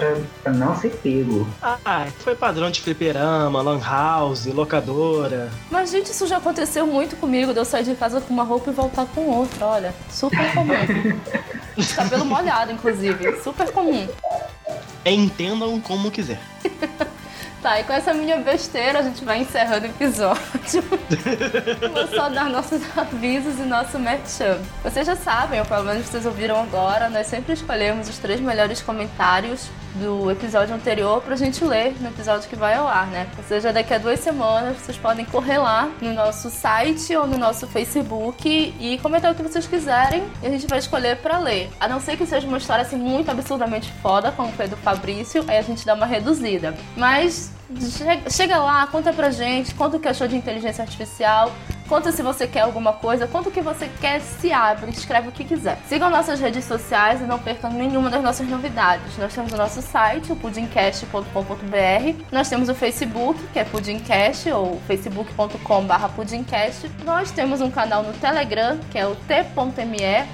para 0.42 0.52
não 0.52 0.76
ser 0.76 0.90
pego. 1.02 1.48
Ah, 1.62 2.06
foi 2.20 2.36
padrão 2.36 2.70
de 2.70 2.82
fliperama, 2.82 3.62
lan 3.62 3.80
house, 3.80 4.46
locadora. 4.48 5.50
Mas, 5.72 5.92
gente, 5.92 6.08
isso 6.12 6.28
já 6.28 6.36
aconteceu 6.36 6.86
muito 6.86 7.16
comigo, 7.16 7.54
de 7.54 7.60
eu 7.60 7.66
sair 7.66 7.86
de 7.86 7.96
casa 7.96 8.20
com 8.20 8.34
uma 8.34 8.44
roupa 8.44 8.70
e 8.70 8.74
voltar 8.74 9.06
com 9.06 9.22
outra, 9.22 9.66
olha. 9.66 9.96
Super 10.10 10.54
comum. 10.54 10.74
Cabelo 11.96 12.26
molhado, 12.26 12.72
inclusive. 12.72 13.37
Super 13.44 13.72
comum. 13.72 14.08
Entendam 15.06 15.80
como 15.82 16.12
quiser. 16.12 16.40
Tá, 17.62 17.80
e 17.80 17.84
com 17.84 17.94
essa 17.94 18.14
minha 18.14 18.38
besteira 18.38 19.00
a 19.00 19.02
gente 19.02 19.26
vai 19.26 19.40
encerrando 19.40 19.88
o 19.88 19.90
episódio. 19.90 20.84
Vou 21.92 22.08
só 22.08 22.30
dar 22.30 22.50
nossos 22.52 22.82
avisos 22.96 23.58
e 23.60 23.64
nosso 23.64 23.98
merchan. 23.98 24.60
Vocês 24.84 25.08
já 25.08 25.16
sabem, 25.16 25.60
ou 25.60 25.66
pelo 25.66 25.84
menos 25.84 26.06
vocês 26.06 26.26
ouviram 26.26 26.62
agora, 26.62 27.10
nós 27.10 27.26
sempre 27.26 27.54
escolhemos 27.54 28.08
os 28.08 28.20
três 28.20 28.40
melhores 28.40 28.80
comentários 28.82 29.68
do 29.96 30.30
episódio 30.30 30.76
anterior 30.76 31.22
pra 31.22 31.36
gente 31.36 31.64
ler 31.64 31.96
no 32.00 32.10
episódio 32.10 32.48
que 32.48 32.56
vai 32.56 32.76
ao 32.76 32.88
ar, 32.88 33.08
né? 33.08 33.28
Ou 33.38 33.44
seja, 33.44 33.74
daqui 33.74 33.94
a 33.94 33.98
duas 33.98 34.20
semanas 34.20 34.78
vocês 34.78 34.98
podem 34.98 35.26
correr 35.26 35.58
lá 35.58 35.90
no 36.02 36.14
nosso 36.14 36.50
site 36.50 37.16
ou 37.16 37.26
no 37.26 37.38
nosso 37.38 37.68
Facebook 37.68 38.76
e 38.80 38.98
comentar 39.00 39.32
o 39.32 39.36
que 39.36 39.44
vocês 39.44 39.66
quiserem 39.68 40.24
e 40.42 40.48
a 40.48 40.50
gente 40.50 40.68
vai 40.68 40.80
escolher 40.80 41.18
para 41.18 41.40
ler. 41.40 41.70
A 41.80 41.88
não 41.88 42.00
ser 42.00 42.18
que 42.18 42.26
seja 42.26 42.48
uma 42.48 42.58
história 42.58 42.84
assim 42.84 42.98
muito 42.98 43.30
absurdamente 43.30 43.92
foda, 44.02 44.32
como 44.32 44.52
foi 44.52 44.68
do 44.68 44.78
Fabrício, 44.78 45.44
aí 45.48 45.58
a 45.58 45.62
gente 45.62 45.86
dá 45.86 45.94
uma 45.94 46.06
reduzida. 46.06 46.76
Mas 46.96 47.52
chega 48.30 48.58
lá, 48.58 48.88
conta 48.88 49.12
pra 49.12 49.30
gente, 49.30 49.74
conta 49.76 49.98
o 49.98 50.00
que 50.00 50.08
achou 50.08 50.28
de 50.28 50.36
inteligência 50.36 50.82
artificial, 50.82 51.52
Conta 51.88 52.12
se 52.12 52.22
você 52.22 52.46
quer 52.46 52.62
alguma 52.62 52.92
coisa, 52.94 53.28
conta 53.28 53.48
o 53.48 53.52
que 53.52 53.62
você 53.62 53.90
quer, 54.02 54.20
se 54.20 54.52
abre, 54.52 54.92
escreve 54.92 55.30
o 55.30 55.32
que 55.32 55.46
quiser. 55.46 55.78
Sigam 55.88 56.10
nossas 56.10 56.40
redes 56.40 56.66
sociais 56.66 57.22
e 57.22 57.24
não 57.24 57.40
percam 57.40 57.72
nenhuma 57.72 58.10
das 58.10 58.22
nossas 58.22 58.48
novidades. 58.48 59.18
Nós 59.18 59.34
temos 59.34 59.54
o 59.54 59.58
nosso 59.58 59.82
site, 59.82 60.32
o 60.32 60.36
pudimcast.com.br. 60.36 62.24
Nós 62.32 62.50
temos 62.50 62.68
o 62.68 62.76
Facebook, 62.76 63.40
que 63.54 63.60
é 63.60 63.64
Pudimcast, 63.64 64.52
ou 64.52 64.82
facebook.com.br 64.88 66.08
pudimcast. 66.16 66.92
Nós 67.06 67.32
temos 67.32 67.62
um 67.62 67.72
canal 67.72 68.04
no 68.04 68.14
Telegram, 68.14 68.78
que 68.92 68.98
é 68.98 69.08
o 69.08 69.16
t.me. 69.16 70.28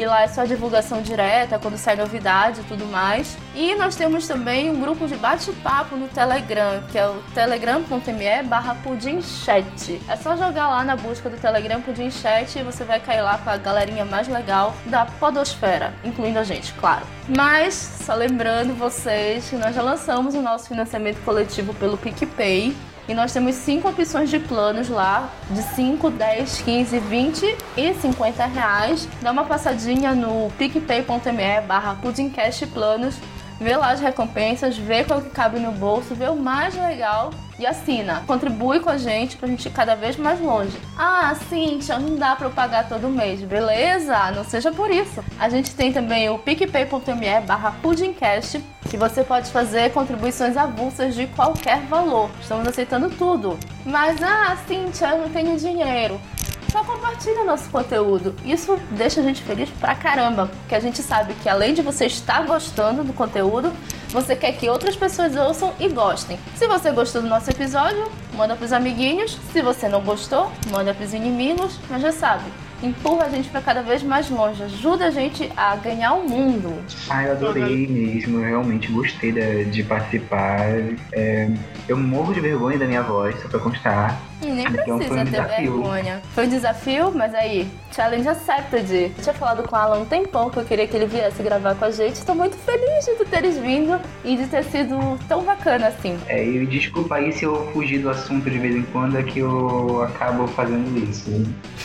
E 0.00 0.06
lá 0.06 0.22
é 0.22 0.28
só 0.28 0.46
divulgação 0.46 1.02
direta, 1.02 1.58
quando 1.58 1.76
sai 1.76 1.94
novidade 1.94 2.62
e 2.62 2.64
tudo 2.64 2.86
mais. 2.86 3.36
E 3.54 3.74
nós 3.74 3.94
temos 3.96 4.26
também 4.26 4.70
um 4.70 4.80
grupo 4.80 5.06
de 5.06 5.14
bate-papo 5.14 5.94
no 5.94 6.08
Telegram, 6.08 6.82
que 6.90 6.96
é 6.96 7.06
o 7.06 7.22
telegram.me 7.34 8.42
barra 8.44 8.76
pudimchat. 8.76 10.00
É 10.08 10.16
só 10.16 10.34
jogar 10.38 10.68
lá 10.68 10.82
na 10.84 10.96
busca 10.96 11.28
do 11.28 11.36
Telegram 11.36 11.82
pudimchat 11.82 12.58
e 12.58 12.62
você 12.62 12.82
vai 12.82 12.98
cair 12.98 13.20
lá 13.20 13.36
com 13.36 13.50
a 13.50 13.58
galerinha 13.58 14.06
mais 14.06 14.26
legal 14.26 14.74
da 14.86 15.04
podosfera, 15.04 15.92
incluindo 16.02 16.38
a 16.38 16.44
gente, 16.44 16.72
claro. 16.80 17.04
Mas, 17.28 17.74
só 17.74 18.14
lembrando 18.14 18.74
vocês 18.74 19.50
que 19.50 19.56
nós 19.56 19.74
já 19.74 19.82
lançamos 19.82 20.34
o 20.34 20.40
nosso 20.40 20.68
financiamento 20.68 21.22
coletivo 21.26 21.74
pelo 21.74 21.98
PicPay. 21.98 22.74
E 23.10 23.14
nós 23.14 23.32
temos 23.32 23.56
cinco 23.56 23.88
opções 23.88 24.30
de 24.30 24.38
planos 24.38 24.88
lá, 24.88 25.28
de 25.50 25.60
5, 25.60 26.12
10, 26.12 26.62
15, 26.62 26.98
20 27.00 27.56
e 27.76 27.92
50 27.94 28.46
reais. 28.46 29.08
Dá 29.20 29.32
uma 29.32 29.44
passadinha 29.44 30.14
no 30.14 30.48
picpay.me 30.52 31.60
barra 31.66 31.98
planos 32.68 33.16
vê 33.60 33.76
lá 33.76 33.90
as 33.90 34.00
recompensas, 34.00 34.76
vê 34.76 35.04
qual 35.04 35.20
que 35.20 35.30
cabe 35.30 35.60
no 35.60 35.70
bolso, 35.70 36.14
vê 36.14 36.28
o 36.28 36.34
mais 36.34 36.74
legal 36.74 37.30
e 37.58 37.66
assina. 37.66 38.22
Contribui 38.26 38.80
com 38.80 38.88
a 38.88 38.96
gente 38.96 39.36
pra 39.36 39.46
gente 39.46 39.66
ir 39.66 39.70
cada 39.70 39.94
vez 39.94 40.16
mais 40.16 40.40
longe. 40.40 40.76
Ah, 40.96 41.34
Cintia, 41.48 41.98
não 41.98 42.16
dá 42.16 42.34
pra 42.34 42.46
eu 42.46 42.50
pagar 42.50 42.88
todo 42.88 43.08
mês. 43.08 43.42
Beleza, 43.42 44.30
não 44.30 44.44
seja 44.44 44.72
por 44.72 44.90
isso. 44.90 45.22
A 45.38 45.48
gente 45.50 45.74
tem 45.74 45.92
também 45.92 46.30
o 46.30 46.38
picpay.me 46.38 47.40
barra 47.46 47.72
pudimcast, 47.82 48.64
que 48.88 48.96
você 48.96 49.22
pode 49.22 49.50
fazer 49.50 49.92
contribuições 49.92 50.56
avulsas 50.56 51.14
de 51.14 51.26
qualquer 51.26 51.80
valor. 51.82 52.30
Estamos 52.40 52.66
aceitando 52.66 53.10
tudo. 53.10 53.58
Mas, 53.84 54.22
ah, 54.22 54.56
Cintia, 54.66 55.10
eu 55.10 55.18
não 55.18 55.28
tenho 55.28 55.56
dinheiro 55.58 56.18
só 56.70 56.84
compartilha 56.84 57.44
nosso 57.44 57.68
conteúdo. 57.70 58.34
Isso 58.44 58.78
deixa 58.92 59.20
a 59.20 59.24
gente 59.24 59.42
feliz 59.42 59.68
pra 59.80 59.94
caramba, 59.94 60.46
porque 60.46 60.74
a 60.74 60.80
gente 60.80 61.02
sabe 61.02 61.34
que 61.42 61.48
além 61.48 61.74
de 61.74 61.82
você 61.82 62.06
estar 62.06 62.46
gostando 62.46 63.02
do 63.02 63.12
conteúdo, 63.12 63.72
você 64.10 64.34
quer 64.36 64.52
que 64.52 64.68
outras 64.68 64.96
pessoas 64.96 65.36
ouçam 65.36 65.72
e 65.78 65.88
gostem. 65.88 66.38
Se 66.54 66.66
você 66.66 66.90
gostou 66.90 67.22
do 67.22 67.28
nosso 67.28 67.50
episódio, 67.50 68.10
manda 68.34 68.56
pros 68.56 68.72
amiguinhos. 68.72 69.36
Se 69.52 69.62
você 69.62 69.88
não 69.88 70.00
gostou, 70.00 70.50
manda 70.70 70.94
pros 70.94 71.12
inimigos. 71.12 71.78
Mas 71.88 72.02
já 72.02 72.12
sabe, 72.12 72.44
empurra 72.82 73.26
a 73.26 73.28
gente 73.28 73.48
para 73.48 73.60
cada 73.60 73.82
vez 73.82 74.02
mais 74.02 74.28
longe, 74.30 74.62
ajuda 74.62 75.06
a 75.06 75.10
gente 75.10 75.50
a 75.56 75.76
ganhar 75.76 76.14
o 76.14 76.28
mundo. 76.28 76.74
Ah, 77.08 77.24
eu 77.24 77.32
adorei 77.32 77.86
mesmo, 77.86 78.38
eu 78.38 78.44
realmente 78.44 78.90
gostei 78.90 79.32
de, 79.32 79.64
de 79.66 79.82
participar. 79.82 80.60
É, 81.12 81.50
eu 81.88 81.96
morro 81.96 82.32
de 82.32 82.40
vergonha 82.40 82.78
da 82.78 82.86
minha 82.86 83.02
voz, 83.02 83.40
só 83.40 83.48
pra 83.48 83.58
constar. 83.58 84.20
nem 84.42 84.66
então, 84.66 84.98
precisa 84.98 85.14
um 85.14 85.24
ter 85.24 85.30
desafio. 85.30 85.72
vergonha. 85.72 86.22
Foi 86.34 86.46
um 86.46 86.48
desafio, 86.48 87.12
mas 87.14 87.34
aí, 87.34 87.68
challenge 87.92 88.28
accepted. 88.28 88.90
Eu 88.90 89.22
tinha 89.22 89.34
falado 89.34 89.62
com 89.62 89.74
o 89.74 89.78
Alan 89.78 90.00
um 90.00 90.04
tempão 90.04 90.50
que 90.50 90.58
eu 90.58 90.64
queria 90.64 90.86
que 90.86 90.96
ele 90.96 91.06
viesse 91.06 91.42
gravar 91.42 91.74
com 91.74 91.84
a 91.84 91.90
gente. 91.90 92.14
Estou 92.14 92.34
muito 92.34 92.56
feliz 92.56 93.04
de 93.04 93.24
teres 93.24 93.58
vindo 93.58 94.00
e 94.24 94.36
de 94.36 94.46
ter 94.46 94.64
sido 94.64 95.18
tão 95.28 95.42
bacana 95.42 95.88
assim. 95.88 96.18
É, 96.28 96.44
e 96.44 96.66
desculpa 96.66 97.16
aí 97.16 97.32
se 97.32 97.44
eu 97.44 97.70
fugir 97.72 97.98
do 97.98 98.10
assunto 98.10 98.48
de 98.48 98.58
vez 98.58 98.74
em 98.76 98.82
quando, 98.82 99.18
é 99.18 99.22
que 99.22 99.40
eu 99.40 100.02
acabo 100.02 100.46
fazendo 100.48 100.96
isso. 100.98 101.30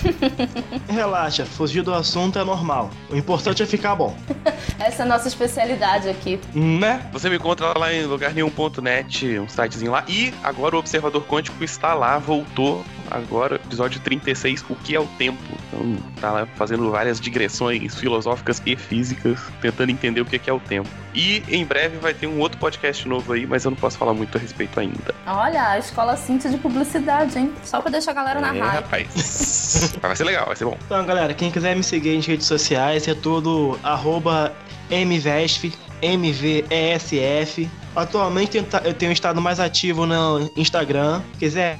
Relaxa, 0.87 1.45
fugir 1.45 1.81
do 1.81 1.93
assunto 1.93 2.37
é 2.37 2.43
normal. 2.43 2.89
O 3.09 3.15
importante 3.15 3.63
é 3.63 3.65
ficar 3.65 3.95
bom. 3.95 4.15
Essa 4.79 5.03
é 5.03 5.05
a 5.05 5.09
nossa 5.09 5.27
especialidade 5.27 6.09
aqui. 6.09 6.39
Né? 6.53 7.07
Você 7.11 7.29
me 7.29 7.37
encontra 7.37 7.77
lá 7.77 7.93
em 7.93 8.05
lugarnenhum.net, 8.05 9.39
um 9.39 9.47
sitezinho 9.47 9.91
lá. 9.91 10.03
E 10.07 10.33
agora 10.43 10.75
o 10.75 10.79
Observador 10.79 11.23
Quântico 11.25 11.63
está 11.63 11.93
lá, 11.93 12.17
voltou 12.17 12.83
agora, 13.09 13.55
episódio 13.55 13.99
36, 14.01 14.63
O 14.69 14.75
que 14.75 14.95
é 14.95 14.99
o 14.99 15.05
Tempo. 15.17 15.41
Então, 15.67 15.97
tá 16.19 16.31
lá 16.31 16.45
fazendo 16.55 16.89
várias 16.91 17.19
digressões 17.19 17.95
filosóficas 17.95 18.61
e 18.65 18.75
físicas, 18.75 19.39
tentando 19.61 19.91
entender 19.91 20.21
o 20.21 20.25
que 20.25 20.49
é 20.49 20.53
o 20.53 20.59
tempo. 20.59 20.89
E 21.13 21.43
em 21.47 21.65
breve 21.65 21.97
vai 21.97 22.13
ter 22.13 22.27
um 22.27 22.39
outro 22.39 22.57
podcast 22.57 23.07
novo 23.07 23.33
aí, 23.33 23.45
mas 23.45 23.63
eu 23.63 23.71
não 23.71 23.77
posso 23.77 23.97
falar 23.97 24.13
muito 24.13 24.37
a 24.37 24.41
respeito 24.41 24.79
ainda. 24.79 25.15
Olha, 25.25 25.69
a 25.69 25.79
escola 25.79 26.17
Cintia 26.17 26.49
de 26.49 26.57
publicidade, 26.57 27.37
hein? 27.37 27.53
Só 27.63 27.81
pra 27.81 27.89
deixar 27.89 28.11
a 28.11 28.13
galera 28.13 28.41
na 28.41 28.55
é, 28.55 28.59
raiva. 28.59 28.75
rapaz. 28.75 29.95
vai 30.01 30.15
ser 30.15 30.23
legal, 30.23 30.45
vai 30.47 30.55
ser 30.55 30.65
bom. 30.65 30.77
Então, 30.85 31.05
galera, 31.05 31.33
quem 31.33 31.51
quiser 31.51 31.75
me 31.75 31.83
seguir 31.83 32.15
nas 32.15 32.25
redes 32.25 32.45
sociais 32.45 33.07
é 33.07 33.15
tudo 33.15 33.79
arroba 33.83 34.53
mvesf, 34.89 35.71
MVESF. 36.01 37.69
Atualmente 37.95 38.57
eu 38.57 38.93
tenho 38.93 39.11
estado 39.11 39.41
mais 39.41 39.59
ativo 39.59 40.05
no 40.05 40.51
Instagram. 40.57 41.21
Quiser 41.39 41.79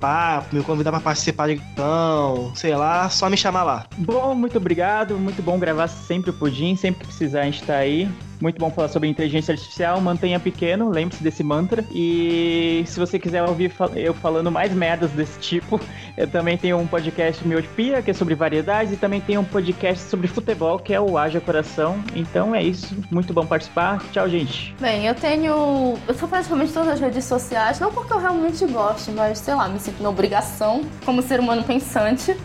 papo, 0.00 0.54
me 0.54 0.62
convidar 0.62 0.90
para 0.90 1.00
participar 1.00 1.48
de 1.48 1.54
então, 1.54 2.52
sei 2.54 2.74
lá, 2.74 3.08
só 3.08 3.28
me 3.30 3.36
chamar 3.36 3.64
lá. 3.64 3.86
Bom, 3.98 4.34
muito 4.34 4.58
obrigado, 4.58 5.18
muito 5.18 5.42
bom 5.42 5.58
gravar 5.58 5.88
sempre 5.88 6.30
o 6.30 6.32
Pudim, 6.32 6.76
sempre 6.76 7.00
que 7.00 7.06
precisar 7.06 7.40
a 7.40 7.44
gente 7.44 7.62
tá 7.62 7.76
aí. 7.76 8.08
Muito 8.40 8.58
bom 8.58 8.70
falar 8.70 8.88
sobre 8.88 9.08
inteligência 9.08 9.52
artificial. 9.52 10.00
Mantenha 10.00 10.38
pequeno, 10.38 10.90
lembre-se 10.90 11.22
desse 11.22 11.42
mantra. 11.42 11.84
E 11.90 12.84
se 12.86 12.98
você 12.98 13.18
quiser 13.18 13.42
ouvir 13.42 13.72
eu 13.94 14.12
falando 14.12 14.50
mais 14.50 14.72
merdas 14.72 15.10
desse 15.12 15.38
tipo, 15.38 15.80
eu 16.16 16.28
também 16.28 16.58
tenho 16.58 16.78
um 16.78 16.86
podcast 16.86 17.46
Miopia, 17.46 18.02
que 18.02 18.10
é 18.10 18.14
sobre 18.14 18.34
variedades, 18.34 18.92
e 18.92 18.96
também 18.96 19.20
tenho 19.20 19.40
um 19.40 19.44
podcast 19.44 20.04
sobre 20.04 20.28
futebol, 20.28 20.78
que 20.78 20.92
é 20.92 21.00
o 21.00 21.16
Haja 21.16 21.40
Coração. 21.40 22.02
Então 22.14 22.54
é 22.54 22.62
isso. 22.62 22.94
Muito 23.10 23.32
bom 23.32 23.46
participar. 23.46 24.02
Tchau, 24.12 24.28
gente. 24.28 24.74
Bem, 24.80 25.06
eu 25.06 25.14
tenho. 25.14 25.98
Eu 26.06 26.14
sou 26.14 26.28
praticamente 26.28 26.72
todas 26.72 26.88
as 26.88 27.00
redes 27.00 27.24
sociais, 27.24 27.80
não 27.80 27.92
porque 27.92 28.12
eu 28.12 28.18
realmente 28.18 28.64
gosto, 28.66 29.12
mas 29.12 29.38
sei 29.38 29.54
lá, 29.54 29.68
me 29.68 29.78
sinto 29.78 30.02
na 30.02 30.08
obrigação, 30.08 30.82
como 31.04 31.22
ser 31.22 31.40
humano 31.40 31.64
pensante. 31.64 32.36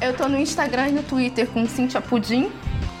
Eu 0.00 0.14
tô 0.14 0.28
no 0.28 0.38
Instagram 0.38 0.88
e 0.88 0.92
no 0.92 1.02
Twitter 1.02 1.46
com 1.48 1.66
Cintia 1.66 2.00
Pudim. 2.00 2.50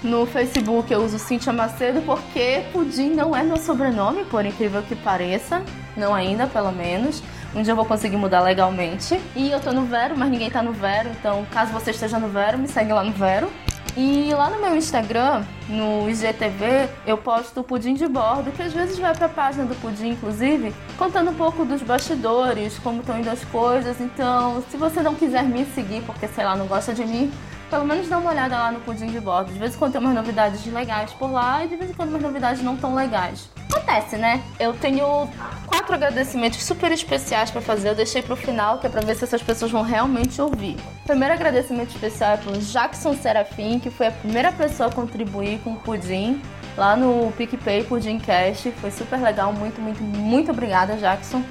No 0.02 0.26
Facebook 0.26 0.92
eu 0.92 1.02
uso 1.02 1.18
Cintia 1.18 1.52
Macedo 1.52 2.00
porque 2.02 2.62
Pudim 2.72 3.10
não 3.10 3.34
é 3.34 3.42
meu 3.42 3.56
sobrenome, 3.56 4.24
por 4.26 4.46
incrível 4.46 4.80
que 4.82 4.94
pareça. 4.94 5.62
Não 5.96 6.14
ainda, 6.14 6.46
pelo 6.46 6.70
menos. 6.70 7.20
Um 7.52 7.62
dia 7.62 7.72
eu 7.72 7.76
vou 7.76 7.84
conseguir 7.84 8.16
mudar 8.16 8.40
legalmente. 8.40 9.20
E 9.34 9.50
eu 9.50 9.60
tô 9.60 9.72
no 9.72 9.86
Vero, 9.86 10.16
mas 10.16 10.30
ninguém 10.30 10.50
tá 10.50 10.62
no 10.62 10.72
Vero. 10.72 11.10
Então, 11.18 11.44
caso 11.50 11.72
você 11.72 11.90
esteja 11.90 12.16
no 12.18 12.28
Vero, 12.28 12.58
me 12.58 12.68
segue 12.68 12.92
lá 12.92 13.02
no 13.02 13.10
Vero. 13.10 13.50
E 13.96 14.32
lá 14.32 14.48
no 14.48 14.60
meu 14.60 14.76
Instagram, 14.76 15.42
no 15.68 16.08
IGTV, 16.08 16.88
eu 17.04 17.18
posto 17.18 17.58
o 17.58 17.64
pudim 17.64 17.94
de 17.94 18.06
bordo, 18.06 18.52
que 18.52 18.62
às 18.62 18.72
vezes 18.72 18.96
vai 18.96 19.12
para 19.12 19.26
a 19.26 19.28
página 19.28 19.64
do 19.64 19.74
pudim, 19.74 20.10
inclusive, 20.10 20.72
contando 20.96 21.32
um 21.32 21.34
pouco 21.34 21.64
dos 21.64 21.82
bastidores, 21.82 22.78
como 22.78 23.00
estão 23.00 23.18
indo 23.18 23.28
as 23.28 23.44
coisas. 23.46 24.00
Então, 24.00 24.62
se 24.70 24.76
você 24.76 25.02
não 25.02 25.16
quiser 25.16 25.42
me 25.42 25.64
seguir 25.64 26.02
porque, 26.02 26.28
sei 26.28 26.44
lá, 26.44 26.54
não 26.54 26.68
gosta 26.68 26.94
de 26.94 27.04
mim, 27.04 27.32
pelo 27.68 27.84
menos 27.84 28.08
dá 28.08 28.18
uma 28.18 28.30
olhada 28.30 28.56
lá 28.56 28.72
no 28.72 28.80
Pudim 28.80 29.06
de 29.06 29.20
Bordo. 29.20 29.52
De 29.52 29.58
vez 29.58 29.74
em 29.74 29.78
quando 29.78 29.92
tem 29.92 30.00
umas 30.00 30.14
novidades 30.14 30.64
legais 30.66 31.12
por 31.12 31.30
lá 31.30 31.64
e 31.64 31.68
de 31.68 31.76
vez 31.76 31.90
em 31.90 31.94
quando 31.94 32.10
umas 32.10 32.22
novidades 32.22 32.62
não 32.62 32.76
tão 32.76 32.94
legais. 32.94 33.48
Acontece, 33.70 34.16
né? 34.16 34.42
Eu 34.58 34.72
tenho 34.74 35.28
quatro 35.66 35.94
agradecimentos 35.94 36.62
super 36.62 36.90
especiais 36.90 37.50
para 37.50 37.60
fazer. 37.60 37.90
Eu 37.90 37.94
deixei 37.94 38.22
pro 38.22 38.36
final, 38.36 38.78
que 38.78 38.86
é 38.86 38.90
pra 38.90 39.00
ver 39.00 39.14
se 39.14 39.24
essas 39.24 39.42
pessoas 39.42 39.70
vão 39.70 39.82
realmente 39.82 40.40
ouvir. 40.40 40.76
Primeiro 41.06 41.34
agradecimento 41.34 41.90
especial 41.90 42.32
é 42.32 42.36
pro 42.38 42.58
Jackson 42.58 43.14
Serafim, 43.14 43.78
que 43.78 43.90
foi 43.90 44.06
a 44.06 44.12
primeira 44.12 44.50
pessoa 44.52 44.88
a 44.88 44.92
contribuir 44.92 45.58
com 45.60 45.72
o 45.72 45.76
Pudim 45.76 46.40
lá 46.76 46.96
no 46.96 47.32
PicPay 47.32 47.84
Pudim 47.84 48.18
Cash. 48.18 48.68
Foi 48.80 48.90
super 48.90 49.20
legal. 49.20 49.52
Muito, 49.52 49.80
muito, 49.80 50.02
muito 50.02 50.50
obrigada, 50.50 50.96
Jackson. 50.96 51.42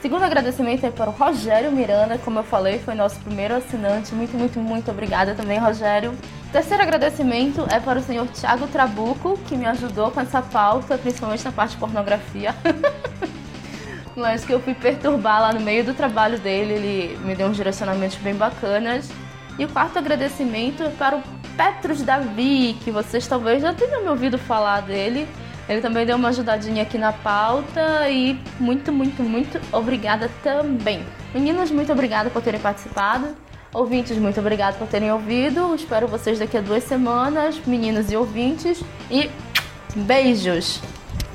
Segundo 0.00 0.22
agradecimento 0.22 0.86
é 0.86 0.92
para 0.92 1.10
o 1.10 1.12
Rogério 1.12 1.72
Miranda, 1.72 2.18
como 2.18 2.38
eu 2.38 2.44
falei, 2.44 2.78
foi 2.78 2.94
nosso 2.94 3.18
primeiro 3.18 3.56
assinante. 3.56 4.14
Muito, 4.14 4.36
muito, 4.36 4.60
muito 4.60 4.90
obrigada 4.92 5.34
também, 5.34 5.58
Rogério. 5.58 6.16
Terceiro 6.52 6.84
agradecimento 6.84 7.66
é 7.68 7.80
para 7.80 7.98
o 7.98 8.02
senhor 8.02 8.28
Thiago 8.28 8.68
Trabuco, 8.68 9.36
que 9.48 9.56
me 9.56 9.66
ajudou 9.66 10.12
com 10.12 10.20
essa 10.20 10.40
pauta, 10.40 10.96
principalmente 10.96 11.44
na 11.44 11.50
parte 11.50 11.72
de 11.72 11.78
pornografia. 11.78 12.54
Mas 14.14 14.44
que 14.44 14.52
eu 14.52 14.60
fui 14.60 14.72
perturbar 14.72 15.42
lá 15.42 15.52
no 15.52 15.60
meio 15.60 15.84
do 15.84 15.92
trabalho 15.92 16.38
dele, 16.38 16.74
ele 16.74 17.18
me 17.24 17.34
deu 17.34 17.48
uns 17.48 17.56
direcionamentos 17.56 18.18
bem 18.18 18.34
bacanas. 18.34 19.10
E 19.58 19.64
o 19.64 19.68
quarto 19.68 19.98
agradecimento 19.98 20.84
é 20.84 20.90
para 20.90 21.16
o 21.16 21.22
Petrus 21.56 22.02
Davi, 22.02 22.76
que 22.84 22.92
vocês 22.92 23.26
talvez 23.26 23.62
já 23.62 23.74
tenham 23.74 24.02
me 24.02 24.08
ouvido 24.08 24.38
falar 24.38 24.82
dele. 24.82 25.26
Ele 25.68 25.80
também 25.80 26.06
deu 26.06 26.16
uma 26.16 26.30
ajudadinha 26.30 26.82
aqui 26.82 26.96
na 26.96 27.12
pauta 27.12 28.08
e 28.08 28.40
muito, 28.58 28.90
muito, 28.90 29.22
muito 29.22 29.60
obrigada 29.70 30.30
também. 30.42 31.04
Meninas, 31.34 31.70
muito 31.70 31.92
obrigada 31.92 32.30
por 32.30 32.40
terem 32.42 32.60
participado. 32.60 33.36
Ouvintes, 33.72 34.16
muito 34.16 34.40
obrigada 34.40 34.78
por 34.78 34.88
terem 34.88 35.12
ouvido. 35.12 35.74
Espero 35.74 36.08
vocês 36.08 36.38
daqui 36.38 36.56
a 36.56 36.60
duas 36.62 36.84
semanas, 36.84 37.60
meninos 37.66 38.10
e 38.10 38.16
ouvintes. 38.16 38.82
E 39.10 39.30
beijos! 39.94 40.80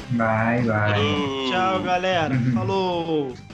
Bye, 0.09 0.61
bye. 0.63 1.51
Tchau, 1.51 1.83
galera. 1.83 2.35
Falou! 2.53 3.52